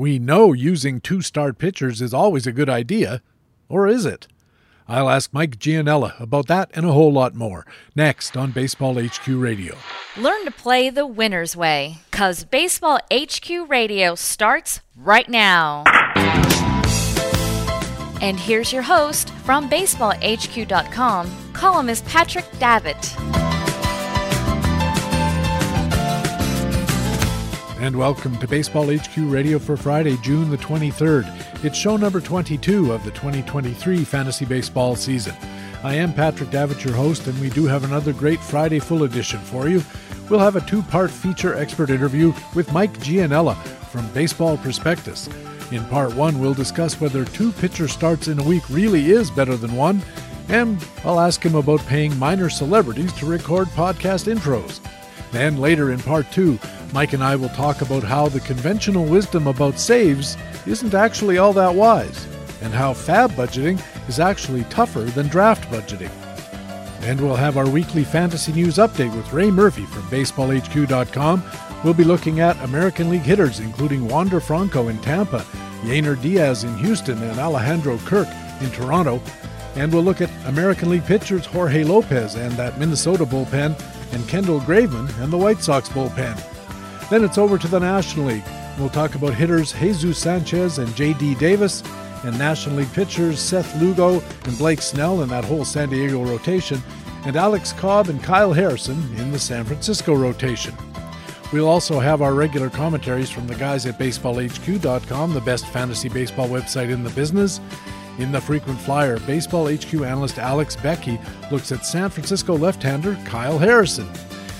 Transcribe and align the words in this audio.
We 0.00 0.18
know 0.18 0.54
using 0.54 1.02
two 1.02 1.20
star 1.20 1.52
pitchers 1.52 2.00
is 2.00 2.14
always 2.14 2.46
a 2.46 2.52
good 2.52 2.70
idea, 2.70 3.20
or 3.68 3.86
is 3.86 4.06
it? 4.06 4.28
I'll 4.88 5.10
ask 5.10 5.30
Mike 5.34 5.58
Gianella 5.58 6.18
about 6.18 6.46
that 6.46 6.70
and 6.72 6.86
a 6.86 6.92
whole 6.92 7.12
lot 7.12 7.34
more 7.34 7.66
next 7.94 8.34
on 8.34 8.50
Baseball 8.50 8.94
HQ 8.98 9.26
Radio. 9.26 9.76
Learn 10.16 10.46
to 10.46 10.52
play 10.52 10.88
the 10.88 11.06
winner's 11.06 11.54
way, 11.54 11.98
because 12.10 12.44
Baseball 12.44 12.98
HQ 13.12 13.68
Radio 13.68 14.14
starts 14.14 14.80
right 14.96 15.28
now. 15.28 15.84
And 18.22 18.40
here's 18.40 18.72
your 18.72 18.80
host 18.80 19.28
from 19.44 19.68
BaseballHQ.com, 19.68 21.52
columnist 21.52 22.06
Patrick 22.06 22.46
Davitt. 22.52 23.49
And 27.80 27.96
welcome 27.96 28.36
to 28.40 28.46
Baseball 28.46 28.94
HQ 28.94 29.16
Radio 29.16 29.58
for 29.58 29.74
Friday, 29.74 30.18
June 30.18 30.50
the 30.50 30.58
23rd. 30.58 31.64
It's 31.64 31.78
show 31.78 31.96
number 31.96 32.20
22 32.20 32.92
of 32.92 33.02
the 33.04 33.10
2023 33.12 34.04
fantasy 34.04 34.44
baseball 34.44 34.94
season. 34.94 35.34
I 35.82 35.94
am 35.94 36.12
Patrick 36.12 36.50
Davitt, 36.50 36.84
your 36.84 36.92
host, 36.92 37.26
and 37.26 37.40
we 37.40 37.48
do 37.48 37.64
have 37.64 37.84
another 37.84 38.12
great 38.12 38.38
Friday 38.38 38.80
full 38.80 39.04
edition 39.04 39.40
for 39.40 39.66
you. 39.66 39.82
We'll 40.28 40.40
have 40.40 40.56
a 40.56 40.60
two 40.60 40.82
part 40.82 41.10
feature 41.10 41.54
expert 41.54 41.88
interview 41.88 42.34
with 42.54 42.70
Mike 42.70 42.92
Gianella 42.98 43.56
from 43.86 44.06
Baseball 44.12 44.58
Prospectus. 44.58 45.30
In 45.72 45.82
part 45.86 46.14
one, 46.14 46.38
we'll 46.38 46.52
discuss 46.52 47.00
whether 47.00 47.24
two 47.24 47.50
pitcher 47.50 47.88
starts 47.88 48.28
in 48.28 48.38
a 48.40 48.44
week 48.44 48.68
really 48.68 49.10
is 49.10 49.30
better 49.30 49.56
than 49.56 49.74
one, 49.74 50.02
and 50.50 50.86
I'll 51.02 51.18
ask 51.18 51.42
him 51.42 51.54
about 51.54 51.80
paying 51.86 52.14
minor 52.18 52.50
celebrities 52.50 53.14
to 53.14 53.24
record 53.24 53.68
podcast 53.68 54.30
intros. 54.30 54.80
Then 55.32 55.58
later 55.58 55.92
in 55.92 56.00
part 56.00 56.30
two, 56.32 56.58
Mike 56.92 57.12
and 57.12 57.22
I 57.22 57.36
will 57.36 57.48
talk 57.50 57.82
about 57.82 58.02
how 58.02 58.28
the 58.28 58.40
conventional 58.40 59.04
wisdom 59.04 59.46
about 59.46 59.78
saves 59.78 60.36
isn't 60.66 60.94
actually 60.94 61.38
all 61.38 61.52
that 61.52 61.74
wise, 61.74 62.26
and 62.62 62.72
how 62.74 62.92
FAAB 62.92 63.30
budgeting 63.30 64.08
is 64.08 64.18
actually 64.18 64.64
tougher 64.64 65.02
than 65.02 65.28
draft 65.28 65.70
budgeting. 65.70 66.10
And 67.02 67.20
we'll 67.20 67.36
have 67.36 67.56
our 67.56 67.68
weekly 67.68 68.04
fantasy 68.04 68.52
news 68.52 68.76
update 68.76 69.14
with 69.16 69.32
Ray 69.32 69.50
Murphy 69.50 69.86
from 69.86 70.02
BaseballHQ.com. 70.02 71.42
We'll 71.82 71.94
be 71.94 72.04
looking 72.04 72.40
at 72.40 72.62
American 72.62 73.08
League 73.08 73.22
hitters, 73.22 73.60
including 73.60 74.06
Wander 74.06 74.40
Franco 74.40 74.88
in 74.88 74.98
Tampa, 74.98 75.46
Yainer 75.82 76.20
Diaz 76.20 76.64
in 76.64 76.76
Houston, 76.78 77.22
and 77.22 77.38
Alejandro 77.38 77.96
Kirk 77.98 78.28
in 78.60 78.70
Toronto. 78.70 79.22
And 79.76 79.92
we'll 79.92 80.02
look 80.02 80.20
at 80.20 80.30
American 80.46 80.90
League 80.90 81.06
pitchers 81.06 81.46
Jorge 81.46 81.84
Lopez 81.84 82.34
and 82.34 82.52
that 82.54 82.78
Minnesota 82.78 83.24
bullpen, 83.24 83.80
and 84.12 84.28
Kendall 84.28 84.60
Graveman 84.60 85.08
and 85.20 85.32
the 85.32 85.38
White 85.38 85.62
Sox 85.62 85.88
bullpen. 85.88 86.38
Then 87.10 87.24
it's 87.24 87.38
over 87.38 87.58
to 87.58 87.68
the 87.68 87.80
National 87.80 88.26
League. 88.26 88.44
We'll 88.78 88.88
talk 88.88 89.14
about 89.14 89.34
hitters 89.34 89.72
Jesus 89.72 90.18
Sanchez 90.18 90.78
and 90.78 90.94
J.D. 90.94 91.34
Davis, 91.36 91.82
and 92.24 92.38
National 92.38 92.76
League 92.76 92.92
pitchers 92.92 93.40
Seth 93.40 93.74
Lugo 93.80 94.22
and 94.44 94.58
Blake 94.58 94.82
Snell 94.82 95.22
in 95.22 95.28
that 95.30 95.44
whole 95.44 95.64
San 95.64 95.88
Diego 95.88 96.22
rotation, 96.22 96.82
and 97.24 97.36
Alex 97.36 97.72
Cobb 97.72 98.08
and 98.08 98.22
Kyle 98.22 98.52
Harrison 98.52 98.96
in 99.18 99.30
the 99.30 99.38
San 99.38 99.64
Francisco 99.64 100.14
rotation. 100.14 100.74
We'll 101.52 101.68
also 101.68 101.98
have 101.98 102.22
our 102.22 102.32
regular 102.32 102.70
commentaries 102.70 103.28
from 103.28 103.46
the 103.46 103.56
guys 103.56 103.84
at 103.84 103.98
BaseballHQ.com, 103.98 105.34
the 105.34 105.40
best 105.40 105.66
fantasy 105.66 106.08
baseball 106.08 106.48
website 106.48 106.90
in 106.90 107.02
the 107.02 107.10
business. 107.10 107.60
In 108.20 108.32
the 108.32 108.40
frequent 108.40 108.78
flyer, 108.78 109.18
Baseball 109.20 109.66
HQ 109.74 109.94
analyst 109.94 110.38
Alex 110.38 110.76
Beckey 110.76 111.18
looks 111.50 111.72
at 111.72 111.86
San 111.86 112.10
Francisco 112.10 112.54
left 112.54 112.82
hander 112.82 113.16
Kyle 113.24 113.58
Harrison. 113.58 114.06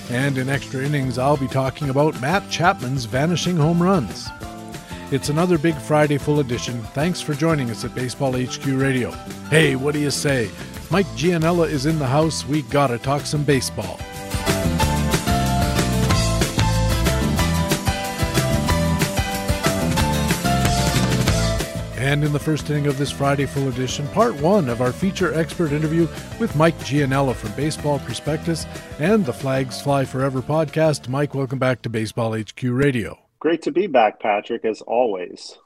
And 0.09 0.39
in 0.39 0.49
extra 0.49 0.81
innings, 0.81 1.19
I'll 1.19 1.37
be 1.37 1.47
talking 1.47 1.91
about 1.91 2.19
Matt 2.19 2.49
Chapman's 2.49 3.05
vanishing 3.05 3.55
home 3.55 3.81
runs. 3.81 4.27
It's 5.11 5.29
another 5.29 5.59
big 5.59 5.75
Friday 5.75 6.17
full 6.17 6.39
edition. 6.39 6.81
Thanks 6.95 7.21
for 7.21 7.35
joining 7.35 7.69
us 7.69 7.85
at 7.85 7.93
Baseball 7.93 8.33
HQ 8.33 8.65
Radio. 8.65 9.11
Hey, 9.51 9.75
what 9.75 9.93
do 9.93 9.99
you 9.99 10.09
say? 10.09 10.49
Mike 10.89 11.05
Gianella 11.09 11.69
is 11.69 11.85
in 11.85 11.99
the 11.99 12.07
house. 12.07 12.47
We 12.47 12.63
gotta 12.63 12.97
talk 12.97 13.27
some 13.27 13.43
baseball. 13.43 13.99
And 22.11 22.25
in 22.25 22.33
the 22.33 22.39
first 22.39 22.69
inning 22.69 22.87
of 22.87 22.97
this 22.97 23.09
Friday 23.09 23.45
full 23.45 23.69
edition, 23.69 24.05
part 24.09 24.35
one 24.35 24.67
of 24.67 24.81
our 24.81 24.91
feature 24.91 25.33
expert 25.33 25.71
interview 25.71 26.09
with 26.41 26.53
Mike 26.57 26.77
Gianella 26.79 27.33
from 27.33 27.53
Baseball 27.53 27.99
Prospectus 27.99 28.65
and 28.99 29.25
the 29.25 29.31
Flags 29.31 29.79
Fly 29.79 30.03
Forever 30.03 30.41
podcast. 30.41 31.07
Mike, 31.07 31.33
welcome 31.33 31.57
back 31.57 31.81
to 31.83 31.89
Baseball 31.89 32.37
HQ 32.37 32.63
Radio. 32.63 33.17
Great 33.39 33.61
to 33.61 33.71
be 33.71 33.87
back, 33.87 34.19
Patrick, 34.19 34.65
as 34.65 34.81
always. 34.81 35.57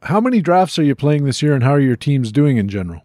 How 0.00 0.18
many 0.18 0.40
drafts 0.40 0.78
are 0.78 0.82
you 0.82 0.94
playing 0.94 1.26
this 1.26 1.42
year, 1.42 1.52
and 1.52 1.62
how 1.62 1.72
are 1.72 1.80
your 1.80 1.94
teams 1.94 2.32
doing 2.32 2.56
in 2.56 2.70
general? 2.70 3.02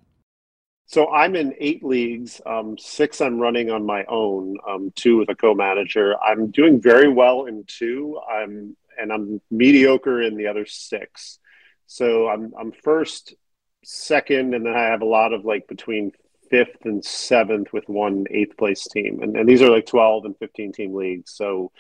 So 0.86 1.12
I'm 1.12 1.36
in 1.36 1.54
eight 1.60 1.84
leagues. 1.84 2.40
Um, 2.46 2.78
six 2.78 3.20
I'm 3.20 3.38
running 3.38 3.70
on 3.70 3.86
my 3.86 4.06
own. 4.06 4.56
Um, 4.66 4.94
two 4.96 5.18
with 5.18 5.28
a 5.28 5.36
co-manager. 5.36 6.16
I'm 6.24 6.52
doing 6.52 6.80
very 6.80 7.10
well 7.10 7.48
in 7.48 7.66
two. 7.68 8.18
I'm 8.32 8.78
and 8.98 9.12
I'm 9.12 9.42
mediocre 9.52 10.22
in 10.22 10.38
the 10.38 10.48
other 10.48 10.66
six. 10.66 11.40
So 11.88 12.28
I'm 12.28 12.54
I'm 12.60 12.72
first, 12.72 13.36
second, 13.84 14.54
and 14.54 14.66
then 14.66 14.74
I 14.74 14.84
have 14.84 15.02
a 15.02 15.06
lot 15.06 15.34
of 15.34 15.46
like 15.46 15.68
between 15.68 16.12
fifth 16.50 16.86
and 16.86 17.04
seventh 17.04 17.74
with 17.74 17.88
one 17.88 18.26
eighth 18.32 18.58
place 18.58 18.86
team, 18.88 19.22
and 19.22 19.36
and 19.36 19.48
these 19.48 19.62
are 19.62 19.70
like 19.70 19.86
twelve 19.86 20.26
and 20.26 20.38
fifteen 20.38 20.72
team 20.72 20.94
leagues. 20.94 21.32
So 21.34 21.72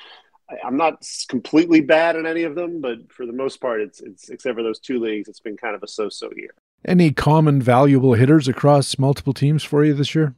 I, 0.50 0.68
am 0.68 0.78
not 0.78 1.06
completely 1.28 1.82
bad 1.82 2.16
in 2.16 2.26
any 2.26 2.44
of 2.44 2.56
them, 2.56 2.82
but 2.82 3.12
for 3.12 3.26
the 3.26 3.34
most 3.34 3.60
part, 3.62 3.82
it's 3.82 4.02
it's 4.02 4.30
except 4.30 4.56
for 4.56 4.64
those 4.64 4.80
two 4.80 5.00
leagues, 5.00 5.28
it's 5.28 5.40
been 5.40 5.58
kind 5.58 5.76
of 5.76 5.84
a 5.84 5.88
so-so 5.88 6.30
year. 6.36 6.54
Any 6.88 7.12
common 7.12 7.62
valuable 7.62 8.14
hitters 8.14 8.48
across 8.48 9.00
multiple 9.00 9.34
teams 9.34 9.64
for 9.64 9.84
you 9.84 9.94
this 9.94 10.14
year? 10.14 10.36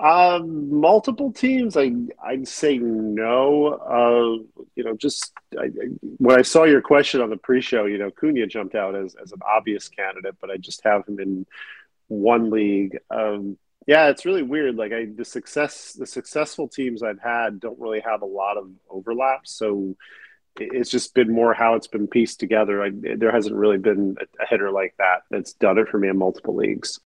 Um, 0.00 0.80
multiple 0.80 1.32
teams, 1.32 1.76
I 1.76 1.92
I'd 2.24 2.46
say 2.46 2.78
no. 2.78 3.66
Uh, 3.66 4.62
you 4.76 4.84
know, 4.84 4.96
just 4.96 5.32
I, 5.58 5.70
when 6.18 6.38
I 6.38 6.42
saw 6.42 6.64
your 6.64 6.82
question 6.82 7.20
on 7.20 7.30
the 7.30 7.36
pre-show, 7.36 7.86
you 7.86 7.98
know, 7.98 8.10
Cunha 8.10 8.46
jumped 8.46 8.76
out 8.76 8.94
as 8.94 9.16
as 9.20 9.32
an 9.32 9.40
obvious 9.44 9.88
candidate, 9.88 10.36
but 10.40 10.50
I 10.50 10.56
just 10.56 10.82
have 10.84 11.06
him 11.06 11.18
in 11.18 11.46
one 12.06 12.50
league. 12.50 12.98
Um, 13.10 13.58
yeah, 13.88 14.08
it's 14.08 14.24
really 14.24 14.42
weird. 14.42 14.76
Like 14.76 14.92
I, 14.92 15.06
the 15.06 15.24
success, 15.24 15.94
the 15.94 16.06
successful 16.06 16.68
teams 16.68 17.02
I've 17.02 17.20
had 17.20 17.58
don't 17.58 17.80
really 17.80 18.00
have 18.00 18.22
a 18.22 18.26
lot 18.26 18.56
of 18.56 18.70
overlap, 18.88 19.46
so 19.46 19.96
it's 20.60 20.90
just 20.90 21.14
been 21.14 21.32
more 21.32 21.54
how 21.54 21.74
it's 21.74 21.86
been 21.86 22.06
pieced 22.06 22.38
together. 22.38 22.82
I, 22.82 22.90
there 22.92 23.32
hasn't 23.32 23.56
really 23.56 23.78
been 23.78 24.16
a 24.40 24.46
hitter 24.46 24.70
like 24.70 24.94
that 24.98 25.22
that's 25.30 25.54
done 25.54 25.78
it 25.78 25.88
for 25.88 25.98
me 25.98 26.08
in 26.08 26.18
multiple 26.18 26.54
leagues. 26.54 27.00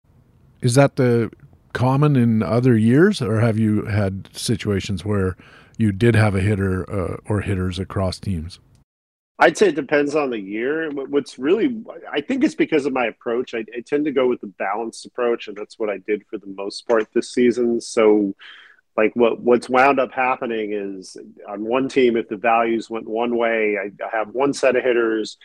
Is 0.60 0.74
that 0.74 0.96
the 0.96 1.30
common 1.72 2.16
in 2.16 2.42
other 2.42 2.76
years, 2.76 3.20
or 3.22 3.40
have 3.40 3.58
you 3.58 3.86
had 3.86 4.28
situations 4.32 5.04
where 5.04 5.36
you 5.78 5.92
did 5.92 6.14
have 6.14 6.34
a 6.34 6.40
hitter 6.40 6.88
uh, 6.90 7.16
or 7.26 7.40
hitters 7.40 7.78
across 7.78 8.18
teams? 8.18 8.58
I'd 9.38 9.58
say 9.58 9.68
it 9.68 9.74
depends 9.74 10.14
on 10.14 10.30
the 10.30 10.38
year. 10.38 10.90
What's 10.90 11.38
really, 11.38 11.82
I 12.10 12.20
think 12.20 12.44
it's 12.44 12.54
because 12.54 12.86
of 12.86 12.92
my 12.92 13.06
approach. 13.06 13.54
I, 13.54 13.64
I, 13.76 13.80
tend 13.84 14.04
to 14.04 14.12
go 14.12 14.28
with 14.28 14.40
the 14.40 14.46
balanced 14.46 15.04
approach, 15.04 15.48
and 15.48 15.56
that's 15.56 15.80
what 15.80 15.90
I 15.90 15.98
did 16.06 16.22
for 16.30 16.38
the 16.38 16.46
most 16.46 16.86
part 16.86 17.08
this 17.12 17.34
season. 17.34 17.80
So, 17.80 18.34
like 18.96 19.16
what 19.16 19.40
what's 19.40 19.68
wound 19.68 19.98
up 19.98 20.12
happening 20.12 20.74
is 20.74 21.16
on 21.48 21.64
one 21.64 21.88
team, 21.88 22.16
if 22.16 22.28
the 22.28 22.36
values 22.36 22.88
went 22.88 23.08
one 23.08 23.36
way, 23.36 23.78
I, 23.78 23.90
I 24.04 24.16
have 24.16 24.28
one 24.28 24.52
set 24.52 24.76
of 24.76 24.84
hitters, 24.84 25.38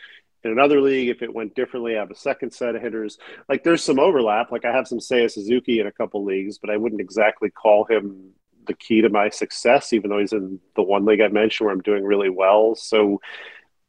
in 0.44 0.52
another 0.52 0.80
league, 0.80 1.08
if 1.08 1.22
it 1.22 1.34
went 1.34 1.54
differently, 1.54 1.96
I 1.96 2.00
have 2.00 2.10
a 2.10 2.16
second 2.16 2.52
set 2.52 2.76
of 2.76 2.82
hitters. 2.82 3.18
Like 3.48 3.64
there's 3.64 3.82
some 3.82 3.98
overlap. 3.98 4.52
Like 4.52 4.64
I 4.64 4.72
have 4.72 4.86
some 4.86 4.98
Seiya 4.98 5.30
Suzuki 5.30 5.80
in 5.80 5.86
a 5.86 5.92
couple 5.92 6.24
leagues, 6.24 6.58
but 6.58 6.70
I 6.70 6.76
wouldn't 6.76 7.00
exactly 7.00 7.50
call 7.50 7.84
him 7.84 8.30
the 8.66 8.74
key 8.74 9.00
to 9.00 9.08
my 9.08 9.30
success, 9.30 9.92
even 9.92 10.10
though 10.10 10.18
he's 10.18 10.32
in 10.32 10.60
the 10.76 10.82
one 10.82 11.04
league 11.04 11.20
I 11.20 11.28
mentioned 11.28 11.66
where 11.66 11.74
I'm 11.74 11.82
doing 11.82 12.04
really 12.04 12.30
well. 12.30 12.74
So 12.74 13.20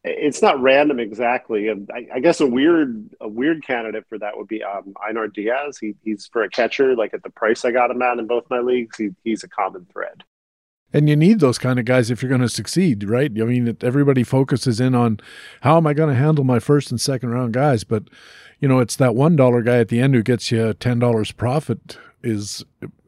it's 0.04 0.42
not 0.42 0.62
random 0.62 1.00
exactly. 1.00 1.70
I, 1.70 2.08
I 2.16 2.20
guess 2.20 2.40
a 2.40 2.48
weird 2.48 3.10
a 3.20 3.28
weird 3.28 3.66
candidate 3.66 4.06
for 4.08 4.18
that 4.18 4.38
would 4.38 4.48
be 4.48 4.64
um, 4.64 4.94
Einar 5.08 5.28
Diaz. 5.28 5.78
He, 5.78 5.96
he's 6.04 6.28
for 6.28 6.44
a 6.44 6.50
catcher. 6.50 6.96
Like 6.96 7.14
at 7.14 7.22
the 7.22 7.30
price 7.30 7.66
I 7.66 7.72
got 7.72 7.92
him 7.92 8.02
at 8.02 8.18
in 8.18 8.26
both 8.26 8.50
my 8.50 8.60
leagues, 8.60 8.98
he, 8.98 9.10
he's 9.24 9.44
a 9.44 9.50
common 9.50 9.86
thread. 9.92 10.24
And 10.92 11.08
you 11.08 11.16
need 11.16 11.40
those 11.40 11.60
kind 11.60 11.78
of 11.78 11.86
guys 11.86 12.10
if 12.10 12.22
you're 12.22 12.30
going 12.30 12.42
to 12.42 12.50
succeed, 12.50 13.08
right? 13.08 13.32
I 13.32 13.44
mean, 13.46 13.78
everybody 13.82 14.24
focuses 14.24 14.80
in 14.80 14.96
on 14.96 15.20
how 15.62 15.78
am 15.78 15.86
I 15.86 15.94
going 15.94 16.10
to 16.10 16.20
handle 16.20 16.44
my 16.44 16.60
first 16.60 16.90
and 16.90 17.00
second 17.00 17.30
round 17.30 17.54
guys, 17.54 17.84
but 17.84 18.04
you 18.60 18.68
know, 18.68 18.80
it's 18.80 18.96
that 18.98 19.16
one 19.16 19.36
dollar 19.36 19.62
guy 19.62 19.78
at 19.78 19.88
the 19.90 20.00
end 20.00 20.16
who 20.16 20.24
gets 20.24 20.52
you 20.52 20.74
ten 20.74 21.00
dollars 21.00 21.32
profit 21.32 21.98
is 22.24 22.66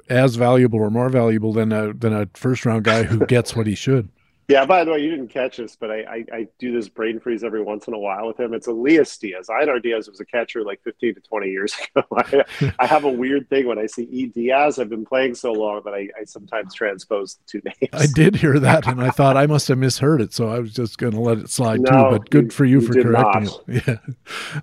as 0.10 0.36
valuable 0.36 0.80
or 0.80 0.90
more 0.90 1.10
valuable 1.10 1.54
than 1.54 1.72
a 1.72 1.94
than 1.94 2.14
a 2.14 2.28
first 2.34 2.66
round 2.66 2.84
guy 2.84 3.04
who 3.04 3.26
gets 3.26 3.56
what 3.56 3.68
he 3.68 3.76
should. 3.76 4.10
Yeah, 4.52 4.66
by 4.66 4.84
the 4.84 4.92
way, 4.92 5.00
you 5.00 5.10
didn't 5.10 5.30
catch 5.30 5.56
this, 5.56 5.78
but 5.78 5.90
I, 5.90 6.00
I, 6.02 6.26
I, 6.34 6.48
do 6.60 6.74
this 6.74 6.90
brain 6.90 7.22
freeze 7.22 7.42
every 7.42 7.64
once 7.64 7.88
in 7.88 7.94
a 7.94 7.98
while 7.98 8.28
with 8.28 8.38
him. 8.38 8.54
It's 8.54 8.68
Elias 8.68 9.18
Diaz. 9.18 9.50
Einar 9.50 9.80
Diaz 9.80 10.10
was 10.10 10.20
a 10.20 10.26
catcher 10.26 10.62
like 10.62 10.84
15 10.84 11.16
to 11.16 11.22
20 11.22 11.48
years 11.48 11.74
ago. 11.96 12.06
I, 12.18 12.74
I, 12.78 12.86
have 12.86 13.06
a 13.06 13.10
weird 13.10 13.50
thing 13.50 13.66
when 13.66 13.80
I 13.80 13.86
see 13.86 14.04
E. 14.12 14.26
Diaz. 14.26 14.78
I've 14.78 14.90
been 14.90 15.06
playing 15.06 15.36
so 15.36 15.54
long 15.54 15.84
that 15.86 15.94
I, 15.94 16.10
I 16.20 16.26
sometimes 16.26 16.74
transpose 16.74 17.36
the 17.36 17.44
two 17.46 17.62
names. 17.82 17.94
I 17.94 18.08
did 18.14 18.36
hear 18.36 18.60
that, 18.60 18.88
and 18.88 19.02
I 19.02 19.10
thought 19.10 19.38
I 19.38 19.48
must 19.48 19.70
have 19.70 19.78
misheard 19.78 20.20
it, 20.20 20.34
so 20.34 20.50
I 20.50 20.60
was 20.60 20.74
just 20.74 20.98
going 20.98 21.14
to 21.14 21.22
let 21.22 21.38
it 21.38 21.50
slide 21.50 21.80
no, 21.80 21.90
too. 21.90 22.18
But 22.18 22.30
good 22.30 22.54
for 22.54 22.66
you, 22.66 22.82
you 22.82 22.88
for 22.88 22.94
correcting 23.02 23.46
not. 23.46 23.64
it. 23.70 23.84
Yeah, 23.88 23.98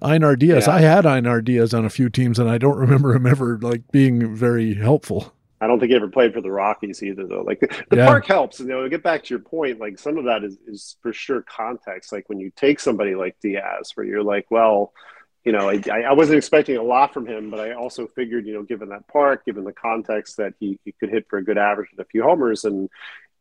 Einar 0.03 0.37
Diaz. 0.37 0.67
Yeah. 0.67 0.75
I 0.75 0.81
had 0.81 1.07
Einar 1.07 1.41
Diaz 1.41 1.73
on 1.73 1.87
a 1.87 1.91
few 1.91 2.11
teams, 2.11 2.39
and 2.39 2.51
I 2.51 2.59
don't 2.59 2.77
remember 2.77 3.15
him 3.15 3.25
ever 3.25 3.59
like 3.59 3.91
being 3.91 4.37
very 4.37 4.75
helpful. 4.75 5.33
I 5.61 5.67
don't 5.67 5.81
think 5.81 5.91
he 5.91 5.97
ever 5.97 6.09
played 6.09 6.33
for 6.33 6.41
the 6.41 6.51
Rockies 6.51 7.03
either, 7.03 7.27
though. 7.27 7.43
Like 7.43 7.61
the, 7.61 7.69
the 7.91 7.97
yeah. 7.97 8.07
park 8.07 8.27
helps. 8.27 8.61
You 8.61 8.67
know, 8.67 8.83
to 8.83 8.89
get 8.89 9.03
back 9.03 9.25
to 9.25 9.31
your 9.31 9.41
point, 9.41 9.81
like 9.81 9.99
some 9.99 10.19
of 10.19 10.25
that 10.25 10.45
is, 10.45 10.57
is 10.67 10.97
for 11.03 11.13
sure 11.13 11.43
context. 11.43 12.13
Like 12.13 12.29
when 12.29 12.39
you 12.39 12.53
take 12.55 12.81
somebody 12.81 13.15
like 13.15 13.37
Diaz, 13.41 13.93
where 13.95 14.07
you're 14.07 14.23
like, 14.23 14.47
well, 14.51 14.93
you 15.45 15.53
know, 15.53 15.71
I, 15.71 15.81
I 16.03 16.13
wasn't 16.13 16.39
expecting 16.39 16.77
a 16.77 16.83
lot 16.83 17.15
from 17.15 17.27
him, 17.27 17.51
but 17.51 17.61
I 17.61 17.73
also 17.73 18.07
figured, 18.07 18.47
you 18.47 18.55
know, 18.55 18.63
given 18.63 18.91
that 18.91 19.09
park, 19.09 19.45
given 19.47 19.65
the 19.65 19.73
context 19.73 20.37
that 20.37 20.55
he, 20.61 20.79
he 20.85 20.93
could 20.93 21.11
hit 21.11 21.27
for 21.29 21.39
a 21.39 21.45
good 21.45 21.59
average 21.59 21.89
and 21.91 22.01
a 22.01 22.05
few 22.05 22.23
homers, 22.23 22.65
and 22.65 22.91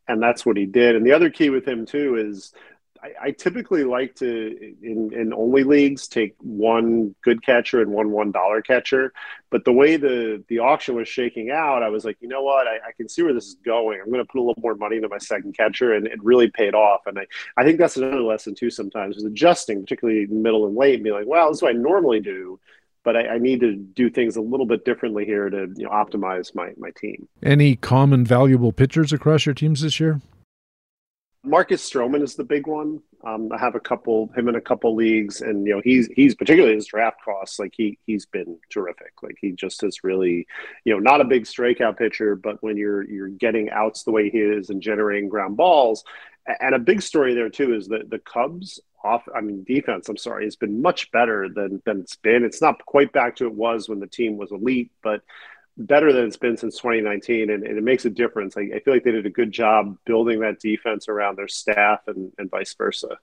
and 0.06 0.22
that's 0.22 0.46
what 0.46 0.56
he 0.56 0.64
did. 0.64 0.96
And 0.96 1.04
the 1.04 1.12
other 1.12 1.28
key 1.28 1.50
with 1.50 1.68
him 1.68 1.84
too 1.84 2.16
is 2.16 2.52
I, 3.02 3.26
I, 3.26 3.30
typically 3.30 3.84
like 3.84 4.14
to 4.16 4.74
in, 4.82 5.12
in 5.12 5.32
only 5.32 5.64
leagues 5.64 6.08
take 6.08 6.34
one 6.38 7.14
good 7.22 7.44
catcher 7.44 7.80
and 7.80 7.90
one 7.90 8.10
one 8.10 8.32
dollar 8.32 8.62
catcher. 8.62 9.12
But 9.50 9.64
the 9.64 9.72
way 9.72 9.96
the 9.96 10.44
the 10.48 10.58
auction 10.58 10.94
was 10.94 11.08
shaking 11.08 11.50
out, 11.50 11.82
I 11.82 11.88
was 11.88 12.04
like, 12.04 12.16
you 12.20 12.28
know 12.28 12.42
what, 12.42 12.66
I, 12.66 12.76
I 12.76 12.92
can 12.96 13.08
see 13.08 13.22
where 13.22 13.32
this 13.32 13.46
is 13.46 13.56
going. 13.64 14.00
I'm 14.00 14.10
going 14.10 14.24
to 14.24 14.30
put 14.30 14.38
a 14.38 14.42
little 14.42 14.60
more 14.62 14.74
money 14.74 14.96
into 14.96 15.08
my 15.08 15.18
second 15.18 15.56
catcher, 15.56 15.94
and 15.94 16.06
it 16.06 16.22
really 16.22 16.50
paid 16.50 16.74
off. 16.74 17.02
And 17.06 17.18
I, 17.18 17.26
I 17.56 17.64
think 17.64 17.78
that's 17.78 17.96
another 17.96 18.22
lesson 18.22 18.54
too. 18.54 18.70
Sometimes 18.70 19.16
is 19.16 19.24
adjusting, 19.24 19.82
particularly 19.82 20.26
middle 20.26 20.66
and 20.66 20.76
late, 20.76 20.94
and 20.94 21.04
be 21.04 21.12
like, 21.12 21.26
well, 21.26 21.48
this 21.48 21.58
is 21.58 21.62
what 21.62 21.74
I 21.74 21.78
normally 21.78 22.20
do. 22.20 22.58
But 23.04 23.16
I, 23.16 23.28
I 23.28 23.38
need 23.38 23.60
to 23.60 23.74
do 23.74 24.10
things 24.10 24.36
a 24.36 24.40
little 24.40 24.66
bit 24.66 24.84
differently 24.84 25.24
here 25.24 25.48
to 25.48 25.68
you 25.76 25.84
know, 25.84 25.90
optimize 25.90 26.54
my, 26.54 26.72
my 26.76 26.90
team. 26.96 27.28
Any 27.42 27.76
common 27.76 28.24
valuable 28.24 28.72
pitchers 28.72 29.12
across 29.12 29.46
your 29.46 29.54
teams 29.54 29.80
this 29.80 29.98
year? 29.98 30.20
Marcus 31.44 31.88
Stroman 31.88 32.22
is 32.22 32.34
the 32.34 32.44
big 32.44 32.66
one. 32.66 33.00
Um, 33.24 33.50
I 33.52 33.58
have 33.58 33.74
a 33.74 33.80
couple, 33.80 34.30
him 34.36 34.48
in 34.48 34.56
a 34.56 34.60
couple 34.60 34.94
leagues, 34.94 35.40
and 35.40 35.66
you 35.66 35.74
know 35.74 35.80
he's 35.82 36.08
he's 36.14 36.34
particularly 36.34 36.74
his 36.74 36.86
draft 36.86 37.18
costs. 37.24 37.58
Like 37.58 37.74
he 37.76 37.98
he's 38.06 38.26
been 38.26 38.58
terrific. 38.70 39.12
Like 39.22 39.36
he 39.40 39.52
just 39.52 39.82
is 39.82 40.04
really, 40.04 40.46
you 40.84 40.92
know, 40.92 40.98
not 40.98 41.20
a 41.20 41.24
big 41.24 41.44
strikeout 41.44 41.96
pitcher, 41.96 42.36
but 42.36 42.62
when 42.62 42.76
you're 42.76 43.08
you're 43.08 43.28
getting 43.28 43.70
outs 43.70 44.02
the 44.02 44.10
way 44.12 44.30
he 44.30 44.38
is 44.38 44.70
and 44.70 44.82
generating 44.82 45.28
ground 45.28 45.56
balls, 45.56 46.04
and 46.60 46.74
a 46.74 46.78
big 46.78 47.02
story 47.02 47.34
there 47.34 47.50
too 47.50 47.74
is 47.74 47.88
that 47.88 48.10
the 48.10 48.18
Cubs 48.18 48.80
off. 49.04 49.24
I 49.34 49.40
mean 49.40 49.64
defense. 49.64 50.08
I'm 50.08 50.16
sorry, 50.16 50.44
has 50.44 50.56
been 50.56 50.82
much 50.82 51.10
better 51.12 51.48
than 51.48 51.82
than 51.86 52.00
it's 52.00 52.16
been. 52.16 52.44
It's 52.44 52.62
not 52.62 52.84
quite 52.86 53.12
back 53.12 53.36
to 53.36 53.46
it 53.46 53.54
was 53.54 53.88
when 53.88 54.00
the 54.00 54.06
team 54.06 54.36
was 54.36 54.52
elite, 54.52 54.90
but 55.02 55.22
better 55.78 56.12
than 56.12 56.26
it's 56.26 56.36
been 56.36 56.56
since 56.56 56.76
2019, 56.76 57.50
and, 57.50 57.64
and 57.64 57.78
it 57.78 57.84
makes 57.84 58.04
a 58.04 58.10
difference. 58.10 58.56
I, 58.56 58.62
I, 58.74 58.80
feel 58.80 58.94
like 58.94 59.04
they 59.04 59.12
did 59.12 59.26
a 59.26 59.30
good 59.30 59.52
job 59.52 59.96
building 60.04 60.40
that 60.40 60.60
defense 60.60 61.08
around 61.08 61.36
their 61.36 61.48
staff 61.48 62.00
and, 62.06 62.32
and 62.38 62.50
vice 62.50 62.74
versa. 62.74 63.18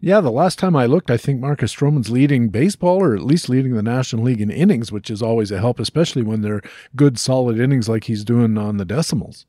Yeah, 0.00 0.20
the 0.20 0.30
last 0.30 0.58
time 0.58 0.76
I 0.76 0.86
looked, 0.86 1.10
I 1.10 1.16
think 1.16 1.40
Marcus 1.40 1.74
Stroman's 1.74 2.10
leading 2.10 2.48
baseball, 2.48 3.02
or 3.02 3.14
at 3.14 3.22
least 3.22 3.48
leading 3.48 3.74
the 3.74 3.82
National 3.82 4.24
League 4.24 4.40
in 4.40 4.50
innings, 4.50 4.92
which 4.92 5.10
is 5.10 5.22
always 5.22 5.50
a 5.50 5.58
help, 5.58 5.80
especially 5.80 6.22
when 6.22 6.42
they're 6.42 6.62
good, 6.94 7.18
solid 7.18 7.58
innings 7.58 7.88
like 7.88 8.04
he's 8.04 8.24
doing 8.24 8.58
on 8.58 8.76
the 8.76 8.84
decimals. 8.84 9.46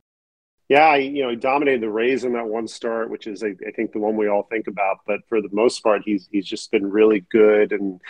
Yeah, 0.70 0.96
you 0.96 1.24
know, 1.24 1.30
he 1.30 1.38
dominated 1.38 1.82
the 1.82 1.90
Rays 1.90 2.26
in 2.26 2.34
that 2.34 2.48
one 2.48 2.68
start, 2.68 3.10
which 3.10 3.28
is, 3.28 3.44
I, 3.44 3.56
I 3.66 3.72
think, 3.72 3.94
the 3.94 4.00
one 4.00 4.18
we 4.18 4.28
all 4.28 4.44
think 4.44 4.68
about. 4.68 4.98
But 5.06 5.20
for 5.28 5.42
the 5.42 5.50
most 5.52 5.82
part, 5.82 6.02
he's 6.04 6.28
he's 6.32 6.46
just 6.46 6.72
been 6.72 6.90
really 6.90 7.22
good 7.30 7.72
and 7.72 8.02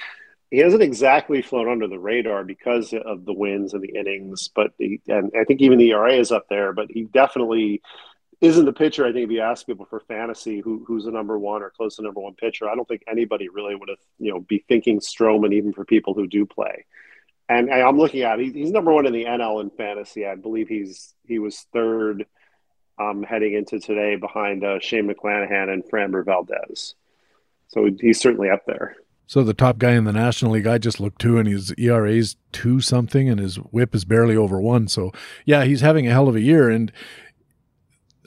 he 0.50 0.60
hasn't 0.60 0.84
exactly 0.84 1.42
flown 1.42 1.70
under 1.70 1.88
the 1.88 2.00
radar 2.00 2.44
because 2.44 2.94
of 2.94 3.26
the 3.26 3.34
wins 3.34 3.74
and 3.74 3.84
the 3.84 3.96
innings, 3.98 4.50
but 4.54 4.72
he, 4.78 5.02
and 5.08 5.32
I 5.40 5.44
think 5.44 5.62
even 5.62 5.78
the 5.78 5.92
ERA 5.92 6.14
is 6.14 6.32
up 6.32 6.48
there. 6.50 6.72
But 6.72 6.90
he 6.90 7.04
definitely 7.04 7.82
isn't 8.40 8.66
the 8.66 8.74
pitcher. 8.74 9.06
I 9.06 9.12
think 9.12 9.26
if 9.26 9.32
you 9.32 9.42
ask 9.42 9.66
people 9.66 9.86
for 9.86 10.00
fantasy, 10.02 10.62
who, 10.62 10.84
who's 10.86 11.06
the 11.06 11.12
number 11.12 11.38
one 11.38 11.64
or 11.64 11.72
close 11.72 11.98
to 11.98 12.02
number 12.02 12.22
one 12.22 12.36
pitcher, 12.36 12.70
I 12.70 12.76
don't 12.76 12.88
think 12.88 13.04
anybody 13.08 13.50
really 13.50 13.76
would 13.76 13.90
have 13.90 13.98
you 14.20 14.32
know 14.32 14.40
be 14.40 14.64
thinking 14.68 15.00
Stroman 15.00 15.54
even 15.54 15.74
for 15.74 15.84
people 15.84 16.14
who 16.14 16.28
do 16.28 16.46
play. 16.46 16.86
And 17.50 17.72
I'm 17.72 17.98
looking 17.98 18.22
at 18.22 18.40
he's 18.40 18.72
number 18.72 18.94
one 18.94 19.06
in 19.06 19.14
the 19.14 19.26
NL 19.26 19.62
in 19.62 19.70
fantasy. 19.70 20.26
I 20.26 20.36
believe 20.36 20.70
he's 20.70 21.14
he 21.26 21.40
was 21.40 21.66
third 21.74 22.26
um, 23.00 23.24
heading 23.24 23.54
into 23.54 23.80
today 23.80 24.16
behind 24.16 24.64
uh, 24.64 24.80
Shane 24.80 25.08
McClanahan 25.08 25.72
and 25.72 25.84
Framber 25.84 26.26
Valdez. 26.26 26.96
So 27.70 27.90
he's 28.00 28.20
certainly 28.20 28.50
up 28.50 28.66
there. 28.66 28.96
So 29.28 29.44
the 29.44 29.54
top 29.54 29.78
guy 29.78 29.92
in 29.92 30.06
the 30.06 30.14
National 30.14 30.54
League, 30.54 30.68
I 30.68 30.78
just 30.78 31.02
looked 31.02 31.20
too, 31.22 31.38
and 31.38 31.48
his 31.48 31.74
ERA's 31.78 32.38
two 32.54 32.80
something, 32.80 33.30
and 33.30 33.40
his 33.40 33.58
WHIP 33.58 33.94
is 33.94 34.06
barely 34.06 34.38
over 34.38 34.60
one. 34.60 34.88
So 34.88 35.12
yeah, 35.46 35.66
he's 35.66 35.82
having 35.82 36.08
a 36.08 36.12
hell 36.12 36.30
of 36.30 36.36
a 36.36 36.42
year, 36.42 36.70
and 36.70 36.92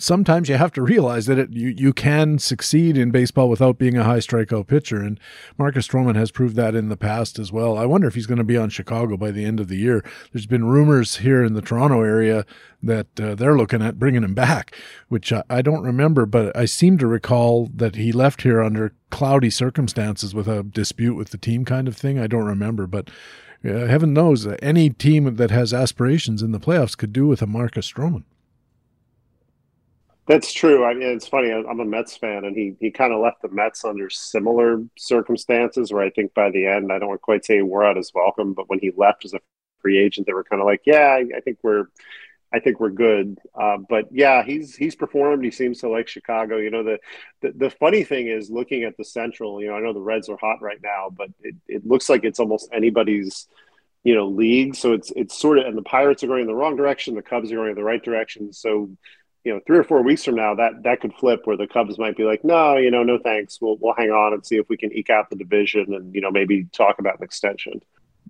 sometimes 0.01 0.49
you 0.49 0.57
have 0.57 0.73
to 0.73 0.83
realize 0.83 1.27
that 1.27 1.39
it, 1.39 1.51
you 1.51 1.69
you 1.69 1.93
can 1.93 2.39
succeed 2.39 2.97
in 2.97 3.11
baseball 3.11 3.49
without 3.49 3.79
being 3.79 3.97
a 3.97 4.05
high 4.05 4.19
strikeout 4.19 4.67
pitcher, 4.67 5.01
and 5.01 5.21
Marcus 5.59 5.87
Stroman 5.87 6.17
has 6.17 6.31
proved 6.31 6.57
that 6.57 6.75
in 6.75 6.89
the 6.89 6.97
past 6.97 7.39
as 7.39 7.53
well. 7.53 7.77
I 7.77 7.85
wonder 7.87 8.09
if 8.09 8.15
he's 8.15 8.27
going 8.27 8.39
to 8.39 8.45
be 8.45 8.57
on 8.57 8.71
Chicago 8.71 9.17
by 9.17 9.31
the 9.31 9.45
end 9.45 9.61
of 9.61 9.69
the 9.69 9.77
year. 9.77 10.05
There's 10.33 10.47
been 10.47 10.65
rumors 10.65 11.19
here 11.19 11.45
in 11.45 11.55
the 11.55 11.63
Toronto 11.63 12.03
area 12.03 12.45
that 12.83 13.21
uh, 13.21 13.35
they're 13.35 13.57
looking 13.57 13.83
at 13.83 13.99
bringing 13.99 14.25
him 14.25 14.35
back, 14.35 14.75
which 15.09 15.33
I, 15.33 15.43
I 15.51 15.63
don't 15.63 15.83
remember, 15.83 16.27
but 16.27 16.57
I 16.57 16.65
seem 16.65 16.99
to 16.99 17.07
recall 17.07 17.69
that 17.75 17.97
he 17.97 18.13
left 18.13 18.43
here 18.43 18.63
under 18.63 18.95
cloudy 19.11 19.51
circumstances 19.51 20.35
with 20.35 20.49
a 20.49 20.63
dispute 20.63 21.15
with 21.15 21.31
the 21.31 21.39
team, 21.39 21.65
kind 21.65 21.89
of 21.89 21.97
thing. 21.97 22.19
I 22.19 22.27
don't 22.27 22.47
remember, 22.47 22.87
but. 22.87 23.11
Uh, 23.63 23.85
heaven 23.89 24.15
knows 24.15 24.49
any 24.63 24.89
team 24.89 25.37
that 25.37 25.51
has 25.51 25.75
aspirations 25.75 26.43
in 26.43 26.51
the 26.51 26.59
playoffs 26.59 26.97
could 26.97 27.13
do 27.13 27.27
with 27.27 27.43
a 27.43 27.47
Marcus 27.47 27.93
Stroman. 27.93 28.25
That's 30.31 30.53
true. 30.53 30.85
I 30.85 30.95
mean, 30.95 31.09
it's 31.09 31.27
funny. 31.27 31.51
I'm 31.51 31.81
a 31.81 31.85
Mets 31.85 32.17
fan, 32.17 32.45
and 32.45 32.55
he 32.55 32.77
he 32.79 32.93
kind 32.93 33.13
of 33.13 33.21
left 33.21 33.43
the 33.43 33.49
Mets 33.49 33.85
under 33.85 34.09
similar 34.09 34.81
circumstances. 34.97 35.93
Where 35.93 36.05
I 36.05 36.11
think 36.11 36.35
by 36.35 36.51
the 36.53 36.69
end, 36.69 36.93
I 36.93 37.01
don't 37.01 37.21
quite 37.21 37.45
say 37.45 37.63
we're 37.63 37.83
out 37.85 37.97
his 37.97 38.13
welcome, 38.15 38.55
but 38.55 38.69
when 38.71 38.79
he 38.79 38.93
left 38.97 39.25
as 39.25 39.35
a 39.35 39.41
free 39.81 39.99
agent, 39.99 40.29
they 40.29 40.33
were 40.33 40.45
kind 40.45 40.63
of 40.63 40.67
like, 40.67 40.83
"Yeah, 40.87 41.19
I, 41.19 41.27
I 41.37 41.41
think 41.41 41.59
we're, 41.65 41.87
I 42.55 42.61
think 42.61 42.79
we're 42.79 42.91
good." 42.91 43.41
Uh, 43.61 43.79
but 43.89 44.05
yeah, 44.13 44.45
he's 44.45 44.77
he's 44.77 44.95
performed. 44.95 45.45
He 45.45 45.51
seems 45.51 45.81
to 45.81 45.89
like 45.89 46.07
Chicago. 46.07 46.59
You 46.59 46.71
know, 46.71 46.85
the, 46.85 47.01
the 47.43 47.51
the 47.57 47.71
funny 47.71 48.05
thing 48.05 48.29
is 48.29 48.51
looking 48.51 48.85
at 48.85 48.97
the 48.97 49.05
Central. 49.05 49.61
You 49.61 49.71
know, 49.71 49.75
I 49.75 49.81
know 49.81 49.93
the 49.93 50.01
Reds 50.01 50.29
are 50.29 50.39
hot 50.41 50.63
right 50.63 50.81
now, 50.81 51.11
but 51.11 51.31
it, 51.41 51.57
it 51.67 51.85
looks 51.85 52.09
like 52.09 52.23
it's 52.23 52.39
almost 52.39 52.69
anybody's 52.73 53.49
you 54.05 54.15
know 54.15 54.29
league. 54.29 54.77
So 54.77 54.93
it's 54.93 55.13
it's 55.17 55.37
sort 55.37 55.59
of 55.59 55.67
and 55.67 55.77
the 55.77 55.83
Pirates 55.83 56.23
are 56.23 56.29
going 56.29 56.43
in 56.43 56.47
the 56.47 56.55
wrong 56.55 56.77
direction. 56.77 57.17
The 57.17 57.23
Cubs 57.23 57.51
are 57.51 57.57
going 57.57 57.71
in 57.71 57.77
the 57.77 57.83
right 57.83 58.03
direction. 58.03 58.53
So 58.53 58.91
you 59.45 59.55
know, 59.55 59.61
three 59.67 59.79
or 59.79 59.85
four 59.85 60.03
weeks 60.03 60.25
from 60.25 60.35
now, 60.35 60.55
that 60.55 60.83
that 60.83 61.01
could 61.01 61.15
flip 61.15 61.41
where 61.45 61.57
the 61.57 61.67
Cubs 61.67 61.99
might 61.99 62.17
be 62.17 62.25
like, 62.25 62.45
no, 62.45 62.77
you 62.77 62.91
know, 62.91 63.03
no 63.03 63.19
thanks. 63.19 63.61
We'll 63.61 63.77
we'll 63.81 63.95
hang 63.95 64.11
on 64.11 64.35
and 64.35 64.45
see 64.45 64.57
if 64.57 64.69
we 64.69 64.77
can 64.77 64.93
eke 64.93 65.11
out 65.11 65.31
the 65.31 65.37
division 65.37 65.95
and 65.95 66.15
you 66.15 66.21
know 66.21 66.31
maybe 66.31 66.65
talk 66.73 66.99
about 66.99 67.19
an 67.19 67.25
extension. 67.25 67.81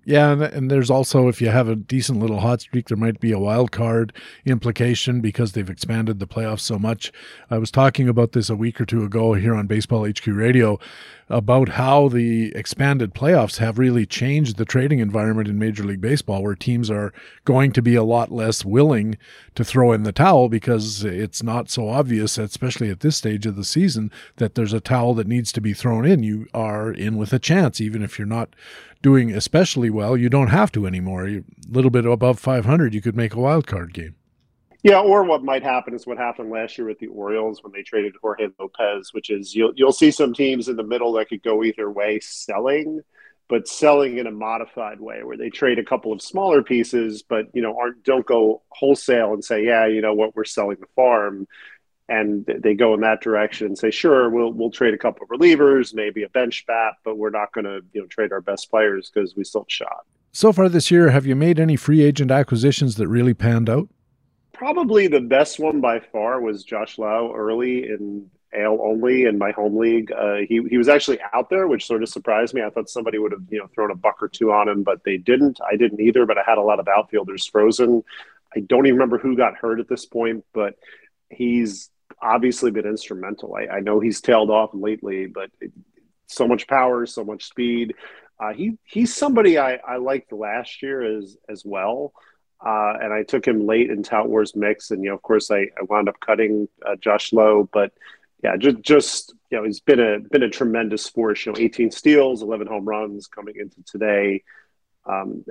Yeah, 0.03 0.31
and, 0.31 0.41
and, 0.41 0.71
there's 0.71 0.89
also 0.89 1.27
if 1.27 1.41
you 1.41 1.49
have 1.49 1.69
a 1.69 1.75
decent 1.75 2.19
little 2.19 2.39
hot 2.39 2.61
streak, 2.61 2.87
there 2.87 2.97
might 2.97 3.19
be 3.19 3.31
a 3.31 3.37
wild 3.37 3.71
card 3.71 4.13
implication 4.45 5.21
because 5.21 5.51
they've 5.51 5.69
expanded 5.69 6.19
the 6.19 6.25
playoffs 6.25 6.61
so 6.61 6.79
much. 6.79 7.11
I 7.51 7.59
was 7.59 7.69
talking 7.69 8.09
about 8.09 8.31
this 8.31 8.49
a 8.49 8.55
week 8.55 8.81
or 8.81 8.85
two 8.85 9.03
ago 9.03 9.33
here 9.33 9.53
on 9.53 9.67
Baseball 9.67 10.07
HQ 10.07 10.25
Radio 10.25 10.79
about 11.29 11.69
how 11.69 12.09
the 12.09 12.51
expanded 12.55 13.13
playoffs 13.13 13.57
have 13.59 13.79
really 13.79 14.05
changed 14.05 14.57
the 14.57 14.65
trading 14.65 14.99
environment 14.99 15.47
in 15.47 15.57
Major 15.57 15.83
League 15.83 16.01
Baseball, 16.01 16.43
where 16.43 16.55
teams 16.55 16.89
are 16.89 17.13
going 17.45 17.71
to 17.71 17.81
be 17.81 17.95
a 17.95 18.03
lot 18.03 18.31
less 18.31 18.65
willing 18.65 19.17
to 19.55 19.63
throw 19.63 19.93
in 19.93 20.03
the 20.03 20.11
towel 20.11 20.49
because 20.49 21.05
it's 21.05 21.41
not 21.41 21.69
so 21.69 21.87
obvious, 21.87 22.37
especially 22.37 22.89
at 22.89 22.99
this 22.99 23.17
stage 23.17 23.45
of 23.45 23.55
the 23.55 23.63
season, 23.63 24.11
that 24.37 24.55
there's 24.55 24.73
a 24.73 24.81
towel 24.81 25.13
that 25.13 25.27
needs 25.27 25.51
to 25.53 25.61
be 25.61 25.73
thrown 25.73 26.05
in. 26.05 26.23
You 26.23 26.47
are 26.53 26.91
in 26.91 27.17
with 27.17 27.31
a 27.31 27.39
chance, 27.39 27.79
even 27.79 28.01
if 28.01 28.17
you're 28.17 28.27
not 28.27 28.49
doing 29.01 29.31
especially 29.31 29.89
well, 29.89 30.15
you 30.15 30.29
don't 30.29 30.49
have 30.49 30.71
to 30.73 30.85
anymore. 30.85 31.27
A 31.27 31.43
little 31.69 31.91
bit 31.91 32.05
above 32.05 32.39
500, 32.39 32.93
you 32.93 33.01
could 33.01 33.15
make 33.15 33.33
a 33.33 33.39
wild 33.39 33.67
card 33.67 33.93
game. 33.93 34.15
Yeah, 34.83 34.99
or 34.99 35.23
what 35.23 35.43
might 35.43 35.61
happen 35.61 35.93
is 35.93 36.07
what 36.07 36.17
happened 36.17 36.49
last 36.49 36.77
year 36.77 36.87
with 36.87 36.97
the 36.97 37.07
Orioles 37.07 37.63
when 37.63 37.71
they 37.71 37.83
traded 37.83 38.15
Jorge 38.19 38.47
Lopez, 38.59 39.13
which 39.13 39.29
is 39.29 39.53
you'll 39.53 39.73
you'll 39.75 39.91
see 39.91 40.09
some 40.09 40.33
teams 40.33 40.69
in 40.69 40.75
the 40.75 40.83
middle 40.83 41.13
that 41.13 41.29
could 41.29 41.43
go 41.43 41.63
either 41.63 41.89
way 41.91 42.19
selling, 42.19 43.01
but 43.47 43.67
selling 43.67 44.17
in 44.17 44.25
a 44.25 44.31
modified 44.31 44.99
way 44.99 45.23
where 45.23 45.37
they 45.37 45.51
trade 45.51 45.77
a 45.77 45.85
couple 45.85 46.11
of 46.11 46.21
smaller 46.21 46.63
pieces, 46.63 47.21
but 47.21 47.45
you 47.53 47.61
know 47.61 47.77
aren't 47.77 48.03
don't 48.03 48.25
go 48.25 48.63
wholesale 48.69 49.33
and 49.33 49.45
say, 49.45 49.63
yeah, 49.63 49.85
you 49.85 50.01
know 50.01 50.15
what, 50.15 50.35
we're 50.35 50.45
selling 50.45 50.77
the 50.79 50.87
farm 50.95 51.47
and 52.11 52.45
they 52.45 52.73
go 52.73 52.93
in 52.93 52.99
that 52.99 53.21
direction 53.21 53.67
and 53.67 53.77
say, 53.77 53.89
sure, 53.89 54.29
we'll 54.29 54.51
we'll 54.51 54.69
trade 54.69 54.93
a 54.93 54.97
couple 54.97 55.23
of 55.23 55.29
relievers, 55.29 55.93
maybe 55.93 56.23
a 56.23 56.29
bench 56.29 56.65
bat, 56.67 56.95
but 57.05 57.17
we're 57.17 57.29
not 57.29 57.53
going 57.53 57.63
to 57.63 57.79
you 57.93 58.01
know 58.01 58.07
trade 58.07 58.33
our 58.33 58.41
best 58.41 58.69
players 58.69 59.09
because 59.09 59.35
we 59.35 59.45
still 59.45 59.65
shot. 59.69 60.05
So 60.33 60.51
far 60.51 60.67
this 60.67 60.91
year, 60.91 61.09
have 61.09 61.25
you 61.25 61.35
made 61.35 61.59
any 61.59 61.77
free 61.77 62.01
agent 62.01 62.29
acquisitions 62.29 62.95
that 62.95 63.07
really 63.07 63.33
panned 63.33 63.69
out? 63.69 63.87
Probably 64.51 65.07
the 65.07 65.21
best 65.21 65.59
one 65.59 65.79
by 65.79 65.99
far 65.99 66.41
was 66.41 66.63
Josh 66.63 66.97
Lowe 66.97 67.33
early 67.33 67.85
in 67.85 68.29
AL 68.53 68.79
only 68.81 69.23
in 69.23 69.37
my 69.37 69.51
home 69.51 69.77
league. 69.77 70.11
Uh, 70.11 70.39
he 70.47 70.61
he 70.69 70.77
was 70.77 70.89
actually 70.89 71.19
out 71.33 71.49
there, 71.49 71.67
which 71.69 71.85
sort 71.85 72.03
of 72.03 72.09
surprised 72.09 72.53
me. 72.53 72.61
I 72.61 72.69
thought 72.69 72.89
somebody 72.89 73.19
would 73.19 73.31
have 73.31 73.43
you 73.49 73.59
know 73.59 73.67
thrown 73.73 73.89
a 73.89 73.95
buck 73.95 74.21
or 74.21 74.27
two 74.27 74.51
on 74.51 74.67
him, 74.67 74.83
but 74.83 75.05
they 75.05 75.15
didn't. 75.15 75.59
I 75.65 75.77
didn't 75.77 76.01
either. 76.01 76.25
But 76.25 76.37
I 76.37 76.43
had 76.45 76.57
a 76.57 76.61
lot 76.61 76.81
of 76.81 76.89
outfielders 76.89 77.45
frozen. 77.45 78.03
I 78.53 78.59
don't 78.59 78.85
even 78.85 78.97
remember 78.97 79.17
who 79.17 79.37
got 79.37 79.55
hurt 79.55 79.79
at 79.79 79.87
this 79.87 80.05
point, 80.05 80.43
but 80.53 80.75
he's 81.29 81.89
obviously 82.21 82.71
been 82.71 82.85
instrumental. 82.85 83.55
I, 83.55 83.77
I 83.77 83.79
know 83.79 83.99
he's 83.99 84.21
tailed 84.21 84.49
off 84.49 84.71
lately, 84.73 85.27
but 85.27 85.49
it, 85.59 85.71
so 86.27 86.47
much 86.47 86.67
power, 86.67 87.05
so 87.05 87.23
much 87.23 87.45
speed. 87.45 87.95
Uh, 88.39 88.53
he 88.53 88.77
he's 88.85 89.13
somebody 89.13 89.57
I, 89.57 89.75
I 89.75 89.97
liked 89.97 90.31
last 90.31 90.81
year 90.81 91.17
as 91.17 91.37
as 91.49 91.63
well. 91.65 92.13
Uh, 92.63 92.93
and 93.01 93.11
I 93.11 93.23
took 93.23 93.47
him 93.47 93.65
late 93.65 93.89
in 93.89 94.03
Tout 94.03 94.29
Wars 94.29 94.55
mix, 94.55 94.91
and 94.91 95.03
you 95.03 95.09
know, 95.09 95.15
of 95.15 95.21
course, 95.23 95.49
I, 95.49 95.61
I 95.61 95.83
wound 95.89 96.07
up 96.07 96.19
cutting 96.19 96.67
uh, 96.85 96.95
Josh 96.95 97.33
Lowe, 97.33 97.67
but 97.73 97.91
yeah, 98.43 98.55
just 98.57 98.81
just 98.81 99.33
you 99.49 99.57
know, 99.57 99.63
he's 99.63 99.79
been 99.79 99.99
a 99.99 100.19
been 100.19 100.43
a 100.43 100.49
tremendous 100.49 101.09
force. 101.09 101.45
You 101.45 101.53
know, 101.53 101.59
18 101.59 101.91
steals, 101.91 102.41
11 102.41 102.67
home 102.67 102.85
runs 102.85 103.27
coming 103.27 103.55
into 103.57 103.83
today, 103.83 104.43
um, 105.05 105.43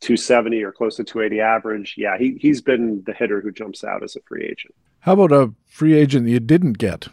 270 0.00 0.62
or 0.62 0.72
close 0.72 0.96
to 0.96 1.04
280 1.04 1.40
average. 1.40 1.94
Yeah, 1.96 2.18
he 2.18 2.38
he's 2.40 2.60
been 2.60 3.02
the 3.06 3.12
hitter 3.12 3.40
who 3.40 3.52
jumps 3.52 3.84
out 3.84 4.02
as 4.02 4.16
a 4.16 4.20
free 4.22 4.44
agent. 4.44 4.74
How 5.00 5.12
about 5.12 5.32
a 5.32 5.52
free 5.66 5.94
agent 5.94 6.28
you 6.28 6.40
didn't 6.40 6.74
get? 6.74 7.08